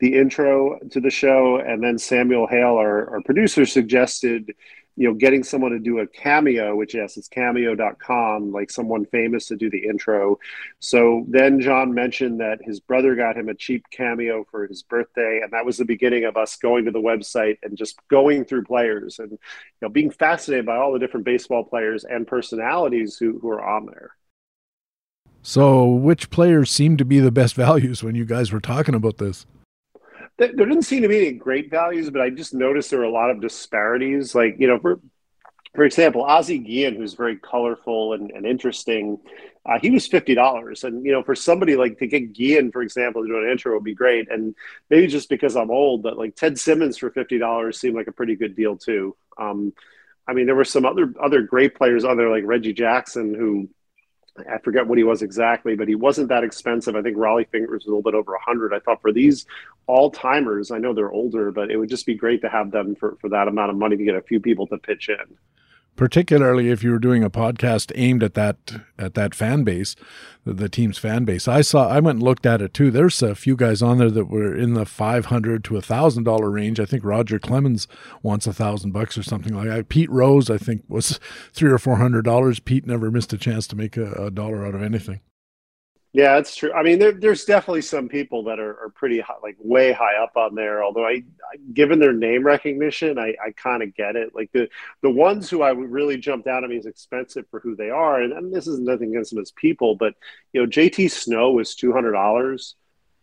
the 0.00 0.14
intro 0.14 0.78
to 0.90 1.00
the 1.00 1.10
show, 1.10 1.56
and 1.56 1.82
then 1.82 1.98
Samuel 1.98 2.46
Hale, 2.46 2.76
our, 2.76 3.10
our 3.10 3.20
producer, 3.22 3.66
suggested 3.66 4.54
you 4.98 5.06
know 5.06 5.14
getting 5.14 5.44
someone 5.44 5.70
to 5.70 5.78
do 5.78 6.00
a 6.00 6.06
cameo 6.08 6.74
which 6.74 6.94
yes 6.94 7.16
it's 7.16 7.28
cameo.com 7.28 8.50
like 8.50 8.68
someone 8.68 9.06
famous 9.06 9.46
to 9.46 9.56
do 9.56 9.70
the 9.70 9.84
intro. 9.84 10.38
So 10.80 11.24
then 11.28 11.60
john 11.60 11.94
mentioned 11.94 12.40
that 12.40 12.58
his 12.62 12.80
brother 12.80 13.14
got 13.14 13.36
him 13.36 13.48
a 13.48 13.54
cheap 13.54 13.84
cameo 13.92 14.44
for 14.50 14.66
his 14.66 14.82
birthday 14.82 15.40
and 15.42 15.52
that 15.52 15.64
was 15.64 15.76
the 15.76 15.84
beginning 15.84 16.24
of 16.24 16.36
us 16.36 16.56
going 16.56 16.84
to 16.86 16.90
the 16.90 17.00
website 17.00 17.58
and 17.62 17.78
just 17.78 17.96
going 18.08 18.44
through 18.44 18.64
players 18.64 19.20
and 19.20 19.30
you 19.30 19.38
know 19.80 19.88
being 19.88 20.10
fascinated 20.10 20.66
by 20.66 20.76
all 20.76 20.92
the 20.92 20.98
different 20.98 21.24
baseball 21.24 21.62
players 21.62 22.02
and 22.02 22.26
personalities 22.26 23.16
who, 23.16 23.38
who 23.38 23.48
are 23.50 23.64
on 23.64 23.86
there. 23.86 24.10
So 25.42 25.86
which 25.86 26.28
players 26.28 26.72
seem 26.72 26.96
to 26.96 27.04
be 27.04 27.20
the 27.20 27.30
best 27.30 27.54
values 27.54 28.02
when 28.02 28.16
you 28.16 28.24
guys 28.24 28.50
were 28.50 28.60
talking 28.60 28.96
about 28.96 29.18
this 29.18 29.46
there 30.38 30.66
didn't 30.66 30.82
seem 30.82 31.02
to 31.02 31.08
be 31.08 31.18
any 31.18 31.32
great 31.32 31.70
values, 31.70 32.10
but 32.10 32.22
I 32.22 32.30
just 32.30 32.54
noticed 32.54 32.90
there 32.90 33.00
were 33.00 33.04
a 33.04 33.10
lot 33.10 33.30
of 33.30 33.40
disparities. 33.40 34.34
Like, 34.34 34.56
you 34.58 34.68
know, 34.68 34.78
for 34.78 35.00
for 35.74 35.84
example, 35.84 36.22
Ozzie 36.22 36.58
Guillen, 36.58 36.96
who's 36.96 37.14
very 37.14 37.36
colorful 37.36 38.14
and, 38.14 38.30
and 38.30 38.46
interesting, 38.46 39.18
uh, 39.66 39.78
he 39.80 39.90
was 39.90 40.06
fifty 40.06 40.34
dollars. 40.34 40.84
And 40.84 41.04
you 41.04 41.12
know, 41.12 41.22
for 41.22 41.34
somebody 41.34 41.76
like 41.76 41.98
to 41.98 42.06
get 42.06 42.32
Guillen, 42.32 42.72
for 42.72 42.82
example, 42.82 43.22
to 43.22 43.28
do 43.28 43.38
an 43.38 43.50
intro 43.50 43.74
would 43.74 43.84
be 43.84 43.94
great. 43.94 44.30
And 44.30 44.54
maybe 44.90 45.08
just 45.08 45.28
because 45.28 45.56
I'm 45.56 45.70
old, 45.70 46.02
but 46.02 46.16
like 46.16 46.36
Ted 46.36 46.58
Simmons 46.58 46.98
for 46.98 47.10
fifty 47.10 47.38
dollars 47.38 47.78
seemed 47.78 47.96
like 47.96 48.06
a 48.06 48.12
pretty 48.12 48.36
good 48.36 48.56
deal 48.56 48.76
too. 48.76 49.16
Um, 49.36 49.72
I 50.26 50.34
mean, 50.34 50.46
there 50.46 50.54
were 50.54 50.64
some 50.64 50.86
other 50.86 51.12
other 51.20 51.42
great 51.42 51.74
players 51.74 52.04
on 52.04 52.16
there, 52.16 52.30
like 52.30 52.44
Reggie 52.46 52.72
Jackson, 52.72 53.34
who 53.34 53.68
I 54.50 54.58
forget 54.58 54.86
what 54.86 54.98
he 54.98 55.04
was 55.04 55.22
exactly, 55.22 55.74
but 55.74 55.88
he 55.88 55.94
wasn't 55.94 56.28
that 56.28 56.44
expensive. 56.44 56.96
I 56.96 57.02
think 57.02 57.16
Rollie 57.16 57.48
Fingers 57.48 57.84
was 57.84 57.86
a 57.86 57.88
little 57.90 58.02
bit 58.02 58.14
over 58.14 58.34
a 58.34 58.40
hundred. 58.40 58.74
I 58.74 58.80
thought 58.80 59.02
for 59.02 59.12
these 59.12 59.46
all 59.86 60.10
timers, 60.10 60.70
I 60.70 60.78
know 60.78 60.92
they're 60.92 61.12
older, 61.12 61.50
but 61.50 61.70
it 61.70 61.76
would 61.76 61.88
just 61.88 62.06
be 62.06 62.14
great 62.14 62.42
to 62.42 62.48
have 62.48 62.70
them 62.70 62.94
for, 62.94 63.16
for 63.20 63.28
that 63.30 63.48
amount 63.48 63.70
of 63.70 63.76
money 63.76 63.96
to 63.96 64.04
get 64.04 64.14
a 64.14 64.22
few 64.22 64.40
people 64.40 64.66
to 64.68 64.78
pitch 64.78 65.08
in 65.08 65.36
particularly 65.98 66.70
if 66.70 66.84
you 66.84 66.92
were 66.92 66.98
doing 67.00 67.24
a 67.24 67.28
podcast 67.28 67.90
aimed 67.96 68.22
at 68.22 68.34
that 68.34 68.56
at 68.98 69.14
that 69.14 69.34
fan 69.34 69.64
base, 69.64 69.96
the, 70.46 70.68
team's 70.68 70.96
fan 70.96 71.24
base. 71.24 71.48
I 71.48 71.60
saw 71.60 71.88
I 71.88 71.98
went 71.98 72.16
and 72.16 72.22
looked 72.22 72.46
at 72.46 72.62
it 72.62 72.72
too. 72.72 72.90
There's 72.90 73.20
a 73.20 73.34
few 73.34 73.56
guys 73.56 73.82
on 73.82 73.98
there 73.98 74.10
that 74.10 74.26
were 74.26 74.54
in 74.54 74.74
the 74.74 74.86
five 74.86 75.26
hundred 75.26 75.64
to 75.64 75.76
a 75.76 75.82
thousand 75.82 76.22
dollar 76.22 76.50
range. 76.50 76.78
I 76.80 76.86
think 76.86 77.04
Roger 77.04 77.38
Clemens 77.38 77.88
wants 78.22 78.46
a 78.46 78.54
thousand 78.54 78.92
bucks 78.92 79.18
or 79.18 79.24
something 79.24 79.54
like 79.54 79.66
that. 79.66 79.88
Pete 79.88 80.10
Rose, 80.10 80.48
I 80.48 80.56
think, 80.56 80.84
was 80.88 81.18
three 81.52 81.70
or 81.70 81.78
four 81.78 81.96
hundred 81.96 82.24
dollars. 82.24 82.60
Pete 82.60 82.86
never 82.86 83.10
missed 83.10 83.32
a 83.32 83.38
chance 83.38 83.66
to 83.66 83.76
make 83.76 83.96
a, 83.96 84.12
a 84.12 84.30
dollar 84.30 84.64
out 84.64 84.76
of 84.76 84.82
anything. 84.82 85.20
Yeah, 86.18 86.34
that's 86.34 86.56
true. 86.56 86.72
I 86.72 86.82
mean, 86.82 86.98
there, 86.98 87.12
there's 87.12 87.44
definitely 87.44 87.82
some 87.82 88.08
people 88.08 88.42
that 88.42 88.58
are, 88.58 88.76
are 88.82 88.88
pretty 88.88 89.20
high, 89.20 89.36
like 89.40 89.54
way 89.60 89.92
high 89.92 90.20
up 90.20 90.36
on 90.36 90.56
there. 90.56 90.82
Although 90.82 91.06
I, 91.06 91.22
I 91.52 91.58
given 91.72 92.00
their 92.00 92.12
name 92.12 92.42
recognition, 92.42 93.20
I, 93.20 93.36
I 93.40 93.52
kind 93.52 93.84
of 93.84 93.94
get 93.94 94.16
it. 94.16 94.34
Like 94.34 94.50
the 94.50 94.68
the 95.00 95.10
ones 95.10 95.48
who 95.48 95.62
I 95.62 95.70
really 95.70 96.16
jumped 96.16 96.44
down 96.44 96.64
at 96.64 96.70
me 96.70 96.76
is 96.76 96.86
expensive 96.86 97.46
for 97.52 97.60
who 97.60 97.76
they 97.76 97.90
are, 97.90 98.20
and, 98.20 98.32
and 98.32 98.52
this 98.52 98.66
is 98.66 98.80
nothing 98.80 99.10
against 99.10 99.30
them 99.30 99.40
as 99.40 99.52
people, 99.52 99.94
but 99.94 100.14
you 100.52 100.60
know, 100.60 100.66
JT 100.66 101.08
Snow 101.08 101.52
was 101.52 101.76
two 101.76 101.92
hundred 101.92 102.12
dollars. 102.14 102.74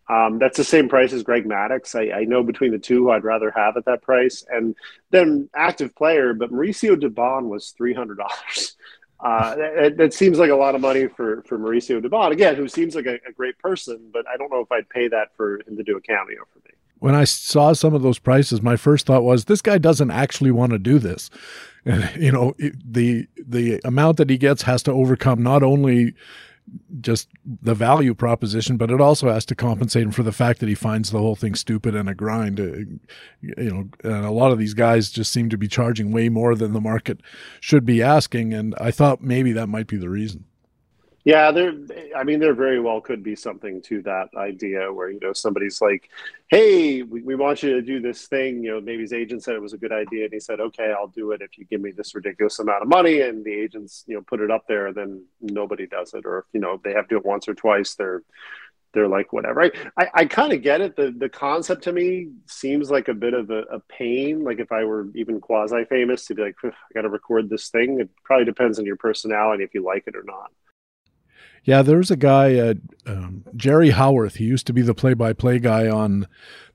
Um, 0.10 0.40
that's 0.40 0.56
the 0.56 0.64
same 0.64 0.88
price 0.88 1.12
as 1.12 1.24
Greg 1.24 1.44
Maddux. 1.44 1.96
I, 1.96 2.20
I, 2.20 2.24
know 2.24 2.44
between 2.44 2.72
the 2.72 2.80
two, 2.80 3.04
who 3.06 3.12
I'd 3.12 3.26
rather 3.26 3.52
have 3.52 3.76
at 3.76 3.86
that 3.86 4.04
price. 4.04 4.46
And 4.48 4.76
then 5.10 5.50
active 5.56 5.96
player, 5.96 6.34
but 6.34 6.52
Mauricio 6.52 6.96
Dubon 6.96 7.50
was 7.50 7.72
three 7.72 7.94
hundred 7.94 8.20
dollars. 8.20 8.78
Uh, 9.26 9.56
that, 9.56 9.98
that, 9.98 10.14
seems 10.14 10.38
like 10.38 10.52
a 10.52 10.56
lot 10.56 10.76
of 10.76 10.82
money 10.82 11.08
for, 11.08 11.42
for 11.48 11.58
Mauricio 11.58 12.00
Dubon, 12.00 12.32
again, 12.32 12.56
who 12.56 12.68
seems 12.68 12.94
like 12.94 13.08
a, 13.08 13.16
a, 13.28 13.32
great 13.36 13.58
person, 13.58 14.12
but 14.14 14.24
I 14.32 14.38
don't 14.38 14.52
know 14.52 14.60
if 14.60 14.72
I'd 14.72 14.88
pay 14.88 15.08
that 15.08 15.30
for 15.36 15.62
him 15.68 15.76
to 15.78 15.84
do 15.84 15.98
a 15.98 16.02
cameo 16.02 16.44
for 16.54 16.60
me. 16.60 16.76
When 17.00 17.16
I 17.16 17.24
saw 17.24 17.74
some 17.74 17.96
of 17.96 18.04
those 18.04 18.20
prices, 18.20 18.62
my 18.62 18.76
first 18.76 19.08
thought 19.08 19.24
was, 19.24 19.46
this 19.46 19.64
guy 19.64 19.80
doesn't 19.80 20.12
actually 20.12 20.52
want 20.52 20.74
to 20.74 20.80
do 20.80 21.00
this. 21.00 21.32
And, 21.88 22.10
you 22.20 22.32
know, 22.32 22.56
the 22.58 23.28
the 23.38 23.80
amount 23.86 24.18
that 24.18 24.28
he 24.32 24.40
gets 24.40 24.64
has 24.64 24.82
to 24.84 24.92
overcome 24.92 25.44
not 25.44 25.62
only 25.62 26.16
just 27.00 27.30
the 27.46 27.76
value 27.76 28.14
proposition, 28.14 28.78
but 28.78 28.90
it 28.90 29.00
also 29.00 29.30
has 29.30 29.46
to 29.46 29.56
compensate 29.56 30.04
him 30.04 30.12
for 30.12 30.24
the 30.24 30.32
fact 30.32 30.60
that 30.60 30.70
he 30.70 30.76
finds 30.76 31.12
the 31.12 31.20
whole 31.20 31.36
thing 31.36 31.56
stupid 31.56 31.96
and 31.96 32.10
a 32.10 32.16
grind. 32.16 32.60
Uh, 32.60 32.98
you 33.42 33.70
know, 33.70 33.90
and 34.04 34.26
a 34.26 34.32
lot 34.32 34.52
of 34.52 34.58
these 34.58 34.74
guys 34.74 35.12
just 35.12 35.32
seem 35.32 35.50
to 35.50 35.58
be 35.58 35.68
charging 35.68 36.12
way 36.12 36.30
more 36.30 36.56
than 36.56 36.74
the 36.74 36.82
market 36.82 37.22
should 37.60 37.86
be 37.86 38.02
asking, 38.02 38.54
and 38.54 38.74
I 38.80 38.92
thought 38.92 39.22
maybe 39.22 39.52
that 39.52 39.68
might 39.68 39.88
be 39.88 39.98
the 39.98 40.10
reason. 40.10 40.46
Yeah, 41.26 41.52
there. 41.52 41.74
I 42.16 42.24
mean, 42.24 42.40
there 42.40 42.54
very 42.54 42.80
well 42.80 43.02
could 43.02 43.24
be 43.24 43.36
something 43.36 43.82
to 43.84 44.04
that 44.04 44.30
idea 44.38 44.94
where 44.94 45.10
you 45.10 45.20
know 45.20 45.34
somebody's 45.34 45.82
like, 45.82 46.08
"Hey, 46.50 47.02
we, 47.02 47.24
we, 47.24 47.34
want 47.34 47.64
you 47.64 47.74
to 47.74 47.82
do 47.82 48.00
this 48.00 48.28
thing." 48.28 48.64
You 48.64 48.74
know, 48.76 48.82
maybe 48.82 49.02
his 49.02 49.12
agent 49.12 49.44
said 49.44 49.56
it 49.56 49.62
was 49.62 49.74
a 49.74 49.78
good 49.80 49.92
idea, 49.92 50.26
and 50.26 50.34
he 50.34 50.40
said, 50.40 50.60
"Okay, 50.60 50.94
I'll 50.96 51.08
do 51.08 51.32
it 51.32 51.42
if 51.42 51.58
you 51.58 51.66
give 51.66 51.82
me 51.82 51.90
this 51.92 52.14
ridiculous 52.14 52.60
amount 52.60 52.84
of 52.84 52.90
money." 52.90 53.22
And 53.22 53.44
the 53.44 53.54
agents, 53.54 54.04
you 54.06 54.14
know, 54.16 54.22
put 54.22 54.40
it 54.40 54.52
up 54.52 54.68
there, 54.68 54.94
then 54.94 55.26
nobody 55.42 55.88
does 55.88 56.14
it, 56.14 56.28
or 56.28 56.46
you 56.54 56.60
know, 56.60 56.80
they 56.84 56.94
have 56.94 57.08
to 57.08 57.16
do 57.16 57.18
it 57.18 57.26
once 57.26 57.48
or 57.48 57.56
twice. 57.56 57.96
They're 57.96 58.22
they're 58.94 59.08
like 59.08 59.34
whatever. 59.34 59.64
I 59.64 59.72
I, 59.98 60.08
I 60.14 60.26
kind 60.26 60.54
of 60.54 60.62
get 60.62 60.82
it. 60.82 60.96
The 60.96 61.12
the 61.18 61.30
concept 61.30 61.86
to 61.86 61.92
me 61.92 62.30
seems 62.46 62.92
like 62.92 63.08
a 63.08 63.16
bit 63.16 63.34
of 63.34 63.50
a, 63.50 63.62
a 63.72 63.80
pain. 63.90 64.44
Like 64.44 64.60
if 64.60 64.72
I 64.72 64.84
were 64.84 65.08
even 65.16 65.42
quasi 65.42 65.86
famous 65.86 66.28
to 66.28 66.36
be 66.36 66.44
like, 66.44 66.56
I 66.64 66.70
got 66.94 67.02
to 67.02 67.10
record 67.10 67.50
this 67.50 67.70
thing. 67.70 68.00
It 68.00 68.12
probably 68.24 68.46
depends 68.46 68.78
on 68.78 68.86
your 68.86 68.98
personality 68.98 69.64
if 69.64 69.74
you 69.74 69.84
like 69.84 70.04
it 70.06 70.16
or 70.16 70.24
not. 70.24 70.52
Yeah, 71.66 71.82
there 71.82 71.98
was 71.98 72.12
a 72.12 72.16
guy, 72.16 72.58
uh, 72.60 72.76
um, 73.08 73.44
Jerry 73.56 73.90
Howarth. 73.90 74.36
He 74.36 74.46
used 74.46 74.68
to 74.68 74.74
be 74.74 74.84
the 74.84 74.94
play-by-play 74.94 75.60
guy 75.60 75.90
on 75.90 76.28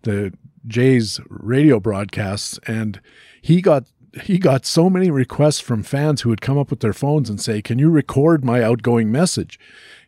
the 0.02 0.32
Jays 0.66 1.20
radio 1.28 1.78
broadcasts, 1.78 2.58
and 2.66 3.00
he 3.40 3.62
got 3.62 3.84
he 4.24 4.38
got 4.38 4.66
so 4.66 4.90
many 4.90 5.08
requests 5.08 5.60
from 5.60 5.84
fans 5.84 6.22
who 6.22 6.30
would 6.30 6.40
come 6.40 6.58
up 6.58 6.68
with 6.68 6.80
their 6.80 6.92
phones 6.92 7.30
and 7.30 7.40
say, 7.40 7.62
"Can 7.62 7.78
you 7.78 7.88
record 7.88 8.44
my 8.44 8.62
outgoing 8.62 9.12
message?" 9.12 9.58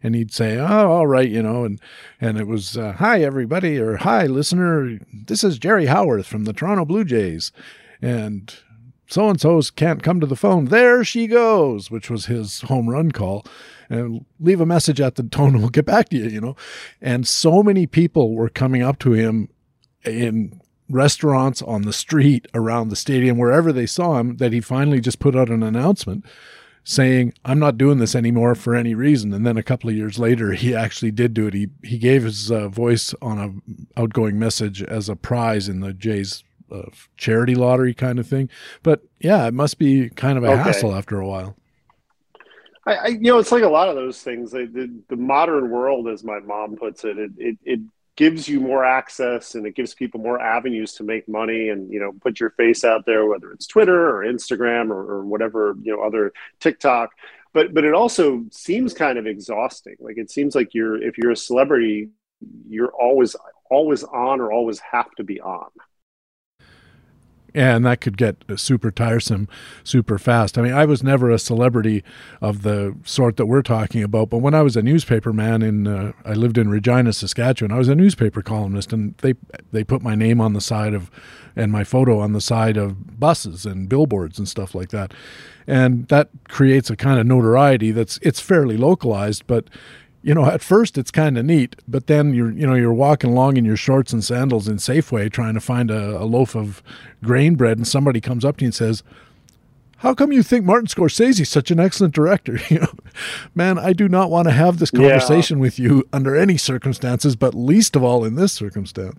And 0.03 0.17
he'd 0.17 0.33
say, 0.33 0.59
"Oh, 0.59 0.91
all 0.91 1.07
right," 1.07 1.29
you 1.29 1.43
know, 1.43 1.65
and 1.65 1.81
and 2.21 2.37
it 2.37 2.49
was, 2.49 2.77
uh, 2.77 2.95
"Hi 2.95 3.23
everybody," 3.23 3.79
or 3.79 3.99
"Hi 3.99 4.27
listener, 4.27 4.99
this 5.13 5.45
is 5.45 5.59
Jerry 5.59 5.87
Howarth 5.87 6.27
from 6.27 6.45
the 6.45 6.53
Toronto 6.53 6.85
Blue 6.85 7.05
Jays," 7.05 7.53
and 8.03 8.53
so 9.07 9.29
and 9.29 9.41
so's 9.41 9.71
can't 9.71 10.03
come 10.03 10.21
to 10.21 10.27
the 10.27 10.37
phone. 10.37 10.67
There 10.67 11.05
she 11.05 11.27
goes, 11.27 11.91
which 11.91 12.11
was 12.11 12.27
his 12.27 12.63
home 12.63 12.89
run 12.89 13.13
call. 13.13 13.45
And 13.89 14.25
leave 14.41 14.61
a 14.61 14.67
message 14.67 15.01
at 15.01 15.17
the 15.17 15.23
tone, 15.23 15.59
we'll 15.59 15.69
get 15.69 15.85
back 15.85 16.09
to 16.11 16.17
you, 16.17 16.29
you 16.29 16.41
know. 16.41 16.57
And 17.01 17.27
so 17.29 17.63
many 17.63 17.87
people 17.87 18.35
were 18.35 18.49
coming 18.49 18.83
up 18.83 18.99
to 19.01 19.13
him 19.13 19.51
in 20.05 20.61
restaurants, 20.89 21.63
on 21.63 21.83
the 21.83 21.93
street, 21.93 22.47
around 22.55 22.89
the 22.89 22.97
stadium, 22.97 23.39
wherever 23.39 23.73
they 23.73 23.87
saw 23.87 24.19
him, 24.19 24.37
that 24.39 24.53
he 24.53 24.61
finally 24.61 25.01
just 25.01 25.19
put 25.19 25.37
out 25.37 25.51
an 25.51 25.63
announcement 25.63 26.25
saying, 26.85 27.33
I'm 27.45 27.59
not 27.59 27.79
doing 27.79 27.99
this 27.99 28.15
anymore 28.15 28.55
for 28.55 28.75
any 28.75 28.95
reason. 28.95 29.33
And 29.33 29.47
then 29.47 29.57
a 29.57 29.63
couple 29.63 29.89
of 29.89 29.97
years 29.97 30.19
later, 30.19 30.53
he 30.53 30.75
actually 30.75 31.13
did 31.13 31.33
do 31.35 31.47
it. 31.47 31.55
He, 31.55 31.69
he 31.83 31.99
gave 31.99 32.25
his 32.25 32.51
uh, 32.51 32.69
voice 32.69 33.15
on 33.23 33.39
a 33.39 34.01
outgoing 34.01 34.39
message 34.39 34.83
as 34.83 35.09
a 35.09 35.17
prize 35.17 35.69
in 35.69 35.81
the 35.81 35.93
Jays 35.93 36.43
uh, 36.73 36.91
charity 37.17 37.55
lottery 37.55 37.95
kind 37.95 38.19
of 38.19 38.27
thing. 38.27 38.49
But 38.83 39.03
yeah, 39.21 39.47
it 39.47 39.55
must 39.55 39.79
be 39.79 40.11
kind 40.11 40.39
of 40.39 40.45
a 40.45 40.53
okay. 40.53 40.63
hassle 40.63 40.95
after 40.95 41.21
a 41.21 41.27
while. 41.27 41.57
I, 42.85 42.95
I, 42.95 43.07
you 43.09 43.21
know, 43.21 43.39
it's 43.39 43.53
like 43.53 43.63
a 43.63 43.69
lot 43.69 43.89
of 43.89 43.95
those 43.95 44.23
things. 44.23 44.51
the, 44.51 44.91
the 45.09 45.17
modern 45.17 45.71
world, 45.71 46.09
as 46.09 46.25
my 46.25 46.41
mom 46.41 46.77
puts 46.77 47.05
it, 47.05 47.19
it, 47.19 47.31
it, 47.39 47.59
it 47.65 47.81
gives 48.17 48.49
you 48.49 48.61
more 48.61 48.85
access 48.85 49.55
and 49.55 49.67
it 49.67 49.75
gives 49.75 49.95
people 49.95 50.21
more 50.21 50.41
avenues 50.41 50.93
to 50.95 51.03
make 51.03 51.29
money 51.29 51.71
and 51.71 51.91
you 51.91 51.99
know 51.99 52.13
put 52.21 52.41
your 52.41 52.51
face 52.51 52.85
out 52.85 53.07
there 53.07 53.27
whether 53.27 53.51
it's 53.53 53.67
twitter 53.67 54.09
or 54.11 54.25
instagram 54.25 54.91
or, 54.91 55.01
or, 55.01 55.25
whatever 55.25 55.75
you 55.83 55.97
know 55.97 56.03
other 56.03 56.33
tiktok 56.61 57.11
but 57.55 57.73
but 57.73 57.85
it 57.85 57.95
also 57.95 58.45
seems 58.51 58.93
kind 58.93 59.19
of 59.19 59.27
exhausting 59.27 59.97
like 59.99 60.19
it 60.19 60.31
seems 60.31 60.55
like 60.55 60.75
you're 60.75 61.03
if 61.03 61.17
you're 61.17 61.31
a 61.31 61.37
celebrity 61.37 62.11
you're 62.69 62.93
always 62.93 63.35
always 63.71 64.05
on 64.05 64.41
or 64.41 64.53
always 64.53 64.79
have 64.81 65.11
to 65.13 65.25
be 65.25 65.41
on 65.41 65.71
and 67.55 67.85
that 67.85 68.01
could 68.01 68.17
get 68.17 68.37
super 68.57 68.91
tiresome 68.91 69.49
super 69.85 70.19
fast. 70.19 70.59
I 70.59 70.63
mean, 70.63 70.73
I 70.73 70.85
was 70.85 71.03
never 71.03 71.31
a 71.31 71.39
celebrity 71.39 72.03
of 72.41 72.63
the 72.63 72.95
sort 73.05 73.37
that 73.37 73.47
we're 73.47 73.63
talking 73.63 74.03
about, 74.03 74.31
but 74.31 74.39
when 74.39 74.55
I 74.55 74.63
was 74.63 74.77
a 74.77 74.83
newspaper 74.83 75.33
man 75.33 75.63
in, 75.63 75.87
uh, 75.87 76.13
I 76.25 76.33
lived 76.33 76.59
in 76.59 76.69
Regina, 76.69 77.13
Saskatchewan. 77.13 77.73
I 77.73 77.79
was 77.79 77.89
a 77.89 77.95
newspaper 77.95 78.43
columnist, 78.43 78.93
and 78.93 79.17
they 79.19 79.35
they 79.71 79.85
put 79.85 80.03
my 80.03 80.15
name 80.15 80.41
on 80.41 80.53
the 80.53 80.61
side 80.61 80.95
of, 80.95 81.11
and 81.57 81.71
my 81.71 81.85
photo 81.85 82.21
on 82.21 82.33
the 82.33 82.41
side 82.41 82.77
of 82.77 83.19
buses 83.19 83.67
and 83.67 83.89
billboards 83.89 84.39
and 84.39 84.49
stuff 84.49 84.75
like 84.75 84.91
that, 84.91 85.13
and 85.67 86.09
that 86.09 86.31
creates 86.49 86.91
a 86.91 86.97
kind 86.97 87.21
of 87.21 87.27
notoriety 87.27 87.91
that's 87.91 88.19
it's 88.23 88.41
fairly 88.41 88.77
localized, 88.77 89.47
but 89.47 89.69
you 90.23 90.35
know, 90.35 90.47
at 90.47 90.63
first 90.63 90.97
it's 90.97 91.11
kind 91.11 91.37
of 91.37 91.45
neat, 91.45 91.77
but 91.89 92.07
then 92.07 92.33
you're, 92.33 92.53
you 92.53 92.67
know, 92.67 92.75
you're 92.75 92.93
walking 92.93 93.31
along 93.31 93.57
in 93.57 93.65
your 93.65 93.77
shorts 93.77 94.13
and 94.13 94.25
sandals 94.25 94.69
in 94.69 94.77
Safeway 94.77 95.31
trying 95.31 95.55
to 95.55 95.61
find 95.61 95.91
a, 95.91 96.19
a 96.19 96.25
loaf 96.25 96.55
of 96.55 96.83
grain 97.25 97.57
bread, 97.57 97.77
and 97.77 97.87
somebody 97.87 98.21
comes 98.21 98.45
up 98.45 98.59
to 98.59 98.65
you 98.65 98.69
and 98.69 98.75
says, 98.75 99.03
"How 99.99 100.15
come 100.15 100.31
you 100.31 100.45
think 100.45 100.65
Martin 100.65 100.87
Scorsese 100.87 101.41
is 101.41 101.49
such 101.49 101.71
an 101.73 101.81
excellent 101.81 102.15
director?" 102.15 102.59
You 102.71 102.81
know, 102.81 102.93
man, 103.55 103.79
I 103.79 103.93
do 103.93 104.09
not 104.09 104.31
want 104.31 104.47
to 104.47 104.53
have 104.53 104.79
this 104.79 104.93
conversation 104.93 105.59
yeah. 105.59 105.63
with 105.63 105.79
you 105.79 106.09
under 106.13 106.37
any 106.37 106.57
circumstances, 106.57 107.35
but 107.35 107.55
least 107.55 107.97
of 107.97 108.05
all 108.05 108.25
in 108.25 108.37
this 108.37 108.53
circumstance. 108.53 109.19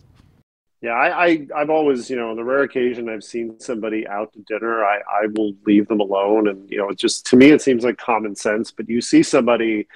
Yeah, 0.81 0.91
I, 0.91 1.25
I 1.25 1.47
I've 1.55 1.69
always, 1.69 2.09
you 2.09 2.15
know, 2.15 2.29
on 2.29 2.35
the 2.37 2.43
rare 2.43 2.63
occasion 2.63 3.09
I've 3.09 3.23
seen 3.23 3.59
somebody 3.59 4.07
out 4.07 4.33
to 4.33 4.39
dinner, 4.39 4.85
I 4.85 4.99
I 4.99 5.27
will 5.33 5.53
leave 5.65 5.87
them 5.89 5.99
alone, 5.99 6.47
and 6.47 6.69
you 6.69 6.77
know, 6.77 6.89
it 6.89 6.97
just 6.97 7.25
to 7.27 7.35
me 7.35 7.51
it 7.51 7.61
seems 7.61 7.83
like 7.83 7.97
common 7.97 8.35
sense. 8.35 8.71
But 8.71 8.87
you 8.87 9.01
see 9.01 9.21
somebody 9.21 9.87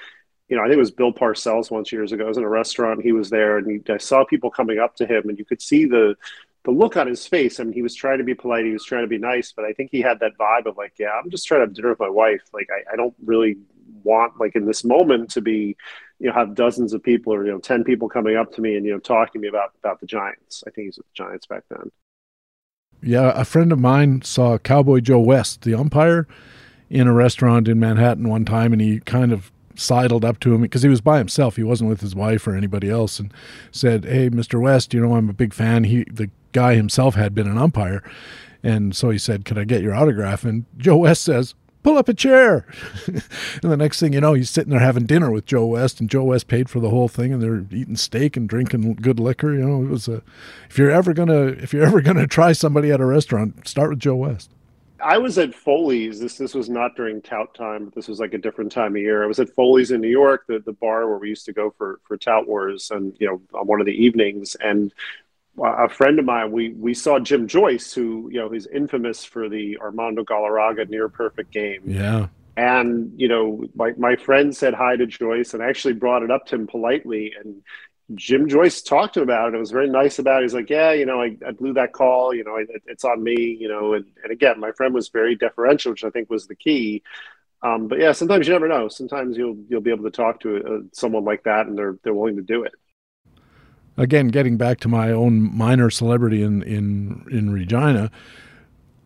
you 0.50 0.56
know, 0.56 0.64
I 0.64 0.66
think 0.66 0.78
it 0.78 0.80
was 0.80 0.92
Bill 0.92 1.12
Parcells 1.12 1.70
once 1.70 1.92
years 1.92 2.12
ago. 2.12 2.26
I 2.26 2.28
was 2.28 2.38
in 2.38 2.44
a 2.44 2.50
restaurant. 2.50 3.04
He 3.04 3.12
was 3.12 3.30
there, 3.30 3.58
and 3.58 3.70
he, 3.70 3.94
I 3.94 3.98
saw 3.98 4.24
people 4.24 4.50
coming 4.50 4.80
up 4.80 4.96
to 4.98 5.06
him, 5.06 5.28
and 5.30 5.38
you 5.38 5.46
could 5.46 5.62
see 5.62 5.86
the 5.86 6.16
the 6.64 6.72
look 6.72 6.98
on 6.98 7.08
his 7.08 7.26
face. 7.26 7.60
I 7.60 7.64
mean, 7.64 7.74
he 7.74 7.82
was 7.82 7.96
trying 7.96 8.18
to 8.18 8.24
be 8.26 8.34
polite. 8.34 8.66
He 8.66 8.72
was 8.72 8.84
trying 8.84 9.04
to 9.04 9.08
be 9.08 9.18
nice, 9.18 9.54
but 9.54 9.64
I 9.64 9.72
think 9.72 9.90
he 9.90 10.02
had 10.02 10.20
that 10.20 10.38
vibe 10.38 10.66
of 10.66 10.76
like, 10.76 10.94
yeah, 11.00 11.12
I'm 11.12 11.30
just 11.30 11.48
trying 11.48 11.62
to 11.62 11.66
have 11.66 11.74
dinner 11.74 11.90
with 11.90 12.00
my 12.00 12.10
wife. 12.10 12.42
Like, 12.52 12.68
I, 12.70 12.94
I 12.94 12.96
don't 12.98 13.16
really 13.24 13.58
want 14.04 14.40
like 14.40 14.56
in 14.56 14.66
this 14.66 14.84
moment 14.84 15.30
to 15.32 15.42
be, 15.42 15.78
you 16.20 16.28
know, 16.28 16.34
have 16.34 16.56
dozens 16.56 16.94
of 16.94 17.04
people 17.04 17.34
or 17.34 17.46
you 17.46 17.52
know, 17.52 17.60
ten 17.60 17.84
people 17.84 18.10
coming 18.10 18.36
up 18.36 18.54
to 18.54 18.62
me 18.62 18.76
and 18.76 18.86
you 18.86 18.92
know 18.92 19.00
talking 19.00 19.34
to 19.34 19.40
me 19.40 19.48
about 19.48 19.72
about 19.82 20.00
the 20.00 20.06
Giants. 20.06 20.64
I 20.68 20.72
think 20.72 20.88
he's 20.88 20.98
with 20.98 21.08
the 21.08 21.14
Giants 21.14 21.46
back 21.46 21.64
then. 21.70 21.92
Yeah, 23.02 23.32
a 23.36 23.46
friend 23.46 23.72
of 23.72 23.80
mine 23.80 24.24
saw 24.24 24.58
Cowboy 24.58 25.02
Joe 25.02 25.20
West, 25.20 25.62
the 25.62 25.76
umpire, 25.76 26.28
in 26.90 27.08
a 27.08 27.14
restaurant 27.14 27.68
in 27.68 27.80
Manhattan 27.80 28.28
one 28.28 28.44
time, 28.44 28.74
and 28.74 28.82
he 28.82 29.00
kind 29.00 29.32
of 29.32 29.52
sidled 29.78 30.26
up 30.26 30.40
to 30.42 30.54
him 30.54 30.62
because 30.62 30.82
he 30.82 30.90
was 30.90 31.02
by 31.02 31.18
himself. 31.20 31.56
He 31.56 31.64
wasn't 31.64 31.90
with 31.90 32.02
his 32.02 32.16
wife 32.16 32.48
or 32.48 32.56
anybody 32.56 32.90
else, 32.90 33.20
and 33.20 33.34
said, 33.72 34.06
"Hey, 34.06 34.30
Mr. 34.30 34.62
West, 34.62 34.94
you 34.94 35.00
know 35.00 35.16
I'm 35.16 35.30
a 35.30 35.34
big 35.34 35.54
fan." 35.54 35.86
He 35.86 36.04
the 36.12 36.30
guy 36.52 36.76
himself 36.76 37.16
had 37.16 37.36
been 37.36 37.48
an 37.48 37.58
umpire, 37.58 38.04
and 38.64 38.96
so 38.96 39.10
he 39.10 39.18
said, 39.18 39.46
"Can 39.46 39.58
I 39.58 39.64
get 39.64 39.82
your 39.82 39.96
autograph?" 39.96 40.44
And 40.44 40.66
Joe 40.78 40.98
West 40.98 41.24
says, 41.24 41.54
"Pull 41.84 41.98
up 41.98 42.10
a 42.10 42.14
chair." 42.14 42.66
and 43.08 43.72
the 43.72 43.78
next 43.78 44.00
thing 44.00 44.14
you 44.14 44.22
know, 44.22 44.34
he's 44.34 44.50
sitting 44.50 44.72
there 44.72 44.80
having 44.80 45.06
dinner 45.06 45.32
with 45.32 45.46
Joe 45.46 45.66
West, 45.66 46.00
and 46.00 46.10
Joe 46.10 46.24
West 46.24 46.48
paid 46.48 46.70
for 46.70 46.80
the 46.80 46.90
whole 46.90 47.08
thing, 47.08 47.32
and 47.32 47.42
they're 47.42 47.66
eating 47.72 47.96
steak 47.96 48.36
and 48.36 48.50
drinking 48.50 48.96
good 48.96 49.20
liquor. 49.20 49.54
You 49.54 49.66
know, 49.66 49.84
it 49.84 49.90
was 49.90 50.08
a. 50.08 50.24
If 50.70 50.78
you're 50.78 50.92
ever 50.92 51.14
gonna, 51.14 51.46
if 51.48 51.74
you're 51.74 51.86
ever 51.86 52.02
gonna 52.02 52.28
try 52.38 52.52
somebody 52.52 52.92
at 52.92 53.02
a 53.02 53.06
restaurant, 53.06 53.68
start 53.68 53.92
with 53.92 54.00
Joe 54.00 54.16
West. 54.16 54.52
I 55.02 55.18
was 55.18 55.38
at 55.38 55.54
Foley's. 55.54 56.20
This 56.20 56.38
this 56.38 56.54
was 56.54 56.70
not 56.70 56.96
during 56.96 57.22
tout 57.22 57.54
time, 57.54 57.86
but 57.86 57.96
this 57.96 58.08
was 58.08 58.20
like 58.20 58.34
a 58.34 58.38
different 58.38 58.72
time 58.72 58.96
of 58.96 59.02
year. 59.02 59.24
I 59.24 59.28
was 59.28 59.40
at 59.40 59.50
Foley's 59.50 59.92
in 59.92 60.02
New 60.02 60.10
York, 60.10 60.46
the, 60.48 60.60
the 60.60 60.74
bar 60.74 61.08
where 61.08 61.18
we 61.18 61.30
used 61.30 61.46
to 61.46 61.54
go 61.54 61.74
for 61.78 62.00
for 62.08 62.18
tout 62.18 62.48
wars, 62.48 62.92
and 62.92 63.16
you 63.20 63.28
know 63.28 63.42
on 63.58 63.68
one 63.68 63.80
of 63.80 63.86
the 63.86 64.04
evenings, 64.04 64.56
and 64.56 64.94
a 65.64 65.90
friend 65.90 66.20
of 66.20 66.26
mine, 66.26 66.52
we 66.52 66.70
we 66.70 66.94
saw 66.94 67.20
Jim 67.20 67.48
Joyce, 67.48 67.94
who 67.94 68.30
you 68.32 68.40
know 68.40 68.50
he's 68.50 68.68
infamous 68.68 69.24
for 69.24 69.50
the 69.50 69.78
Armando 69.80 70.24
Galarraga 70.24 70.90
near 70.90 71.10
perfect 71.10 71.52
game. 71.52 71.82
Yeah. 71.86 72.28
And 72.56 73.12
you 73.20 73.28
know, 73.28 73.68
my 73.76 73.94
my 73.98 74.16
friend 74.16 74.56
said 74.56 74.74
hi 74.74 74.96
to 74.96 75.06
Joyce, 75.06 75.54
and 75.54 75.62
I 75.62 75.70
actually 75.70 75.94
brought 75.94 76.24
it 76.24 76.32
up 76.32 76.48
to 76.48 76.56
him 76.56 76.68
politely, 76.68 77.34
and 77.40 77.62
Jim 78.16 78.48
Joyce 78.48 78.82
talked 78.82 79.16
to 79.16 79.22
him 79.22 79.30
about 79.30 79.50
it. 79.50 79.56
It 79.56 79.60
was 79.60 79.72
very 79.72 79.90
nice 79.90 80.18
about 80.18 80.42
it. 80.42 80.46
He's 80.46 80.54
like, 80.54 80.70
yeah, 80.70 80.94
you 80.94 81.06
know, 81.06 81.22
I, 81.22 81.36
I 81.46 81.52
blew 81.52 81.74
that 81.74 81.92
call. 81.92 82.34
You 82.34 82.44
know, 82.44 82.56
it, 82.56 82.70
it's 82.86 83.04
on 83.04 83.22
me. 83.22 83.58
You 83.60 83.68
know, 83.68 83.94
and, 83.94 84.06
and 84.24 84.32
again, 84.32 84.60
my 84.60 84.72
friend 84.72 84.94
was 84.94 85.10
very 85.10 85.36
deferential, 85.36 85.92
which 85.92 86.04
I 86.04 86.10
think 86.10 86.30
was 86.30 86.48
the 86.48 86.56
key. 86.56 87.04
Um, 87.62 87.88
but 87.88 88.00
yeah, 88.00 88.12
sometimes 88.12 88.48
you 88.48 88.54
never 88.54 88.68
know. 88.68 88.88
Sometimes 88.88 89.36
you'll 89.36 89.58
you'll 89.68 89.82
be 89.82 89.92
able 89.92 90.06
to 90.06 90.12
talk 90.12 90.40
to 90.42 90.58
uh, 90.58 90.80
someone 90.94 91.26
like 91.26 91.44
that, 91.44 91.68
and 91.68 91.78
they're 91.78 91.98
they're 92.04 92.14
willing 92.14 92.38
to 92.38 92.42
do 92.42 92.64
it. 92.64 92.74
Again, 93.98 94.28
getting 94.28 94.58
back 94.58 94.80
to 94.82 94.88
my 94.88 95.12
own 95.12 95.56
minor 95.56 95.90
celebrity 95.90 96.44
in 96.44 96.62
in 96.64 97.26
in 97.32 97.52
Regina, 97.52 98.12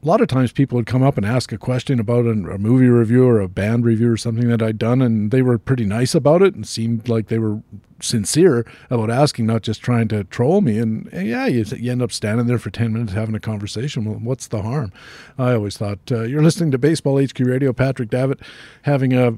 a 0.03 0.07
lot 0.07 0.21
of 0.21 0.27
times 0.27 0.51
people 0.51 0.77
would 0.77 0.87
come 0.87 1.03
up 1.03 1.17
and 1.17 1.25
ask 1.25 1.51
a 1.51 1.57
question 1.57 1.99
about 1.99 2.25
a, 2.25 2.31
a, 2.31 2.57
movie 2.57 2.87
review 2.87 3.27
or 3.27 3.39
a 3.39 3.47
band 3.47 3.85
review 3.85 4.11
or 4.11 4.17
something 4.17 4.47
that 4.49 4.61
I'd 4.61 4.79
done, 4.79 5.01
and 5.01 5.29
they 5.29 5.43
were 5.43 5.59
pretty 5.59 5.85
nice 5.85 6.15
about 6.15 6.41
it 6.41 6.55
and 6.55 6.67
seemed 6.67 7.07
like 7.07 7.27
they 7.27 7.37
were 7.37 7.61
sincere 7.99 8.65
about 8.89 9.11
asking, 9.11 9.45
not 9.45 9.61
just 9.61 9.81
trying 9.81 10.07
to 10.07 10.23
troll 10.23 10.61
me. 10.61 10.79
And, 10.79 11.07
and 11.13 11.27
yeah, 11.27 11.45
you, 11.45 11.63
you, 11.77 11.91
end 11.91 12.01
up 12.01 12.11
standing 12.11 12.47
there 12.47 12.57
for 12.57 12.71
10 12.71 12.93
minutes 12.93 13.13
having 13.13 13.35
a 13.35 13.39
conversation. 13.39 14.05
Well, 14.05 14.15
what's 14.15 14.47
the 14.47 14.63
harm? 14.63 14.91
I 15.37 15.53
always 15.53 15.77
thought 15.77 15.99
uh, 16.11 16.23
you're 16.23 16.41
listening 16.41 16.71
to 16.71 16.79
Baseball 16.79 17.23
HQ 17.23 17.39
Radio, 17.39 17.71
Patrick 17.71 18.09
Davitt, 18.09 18.39
having 18.83 19.13
a 19.13 19.37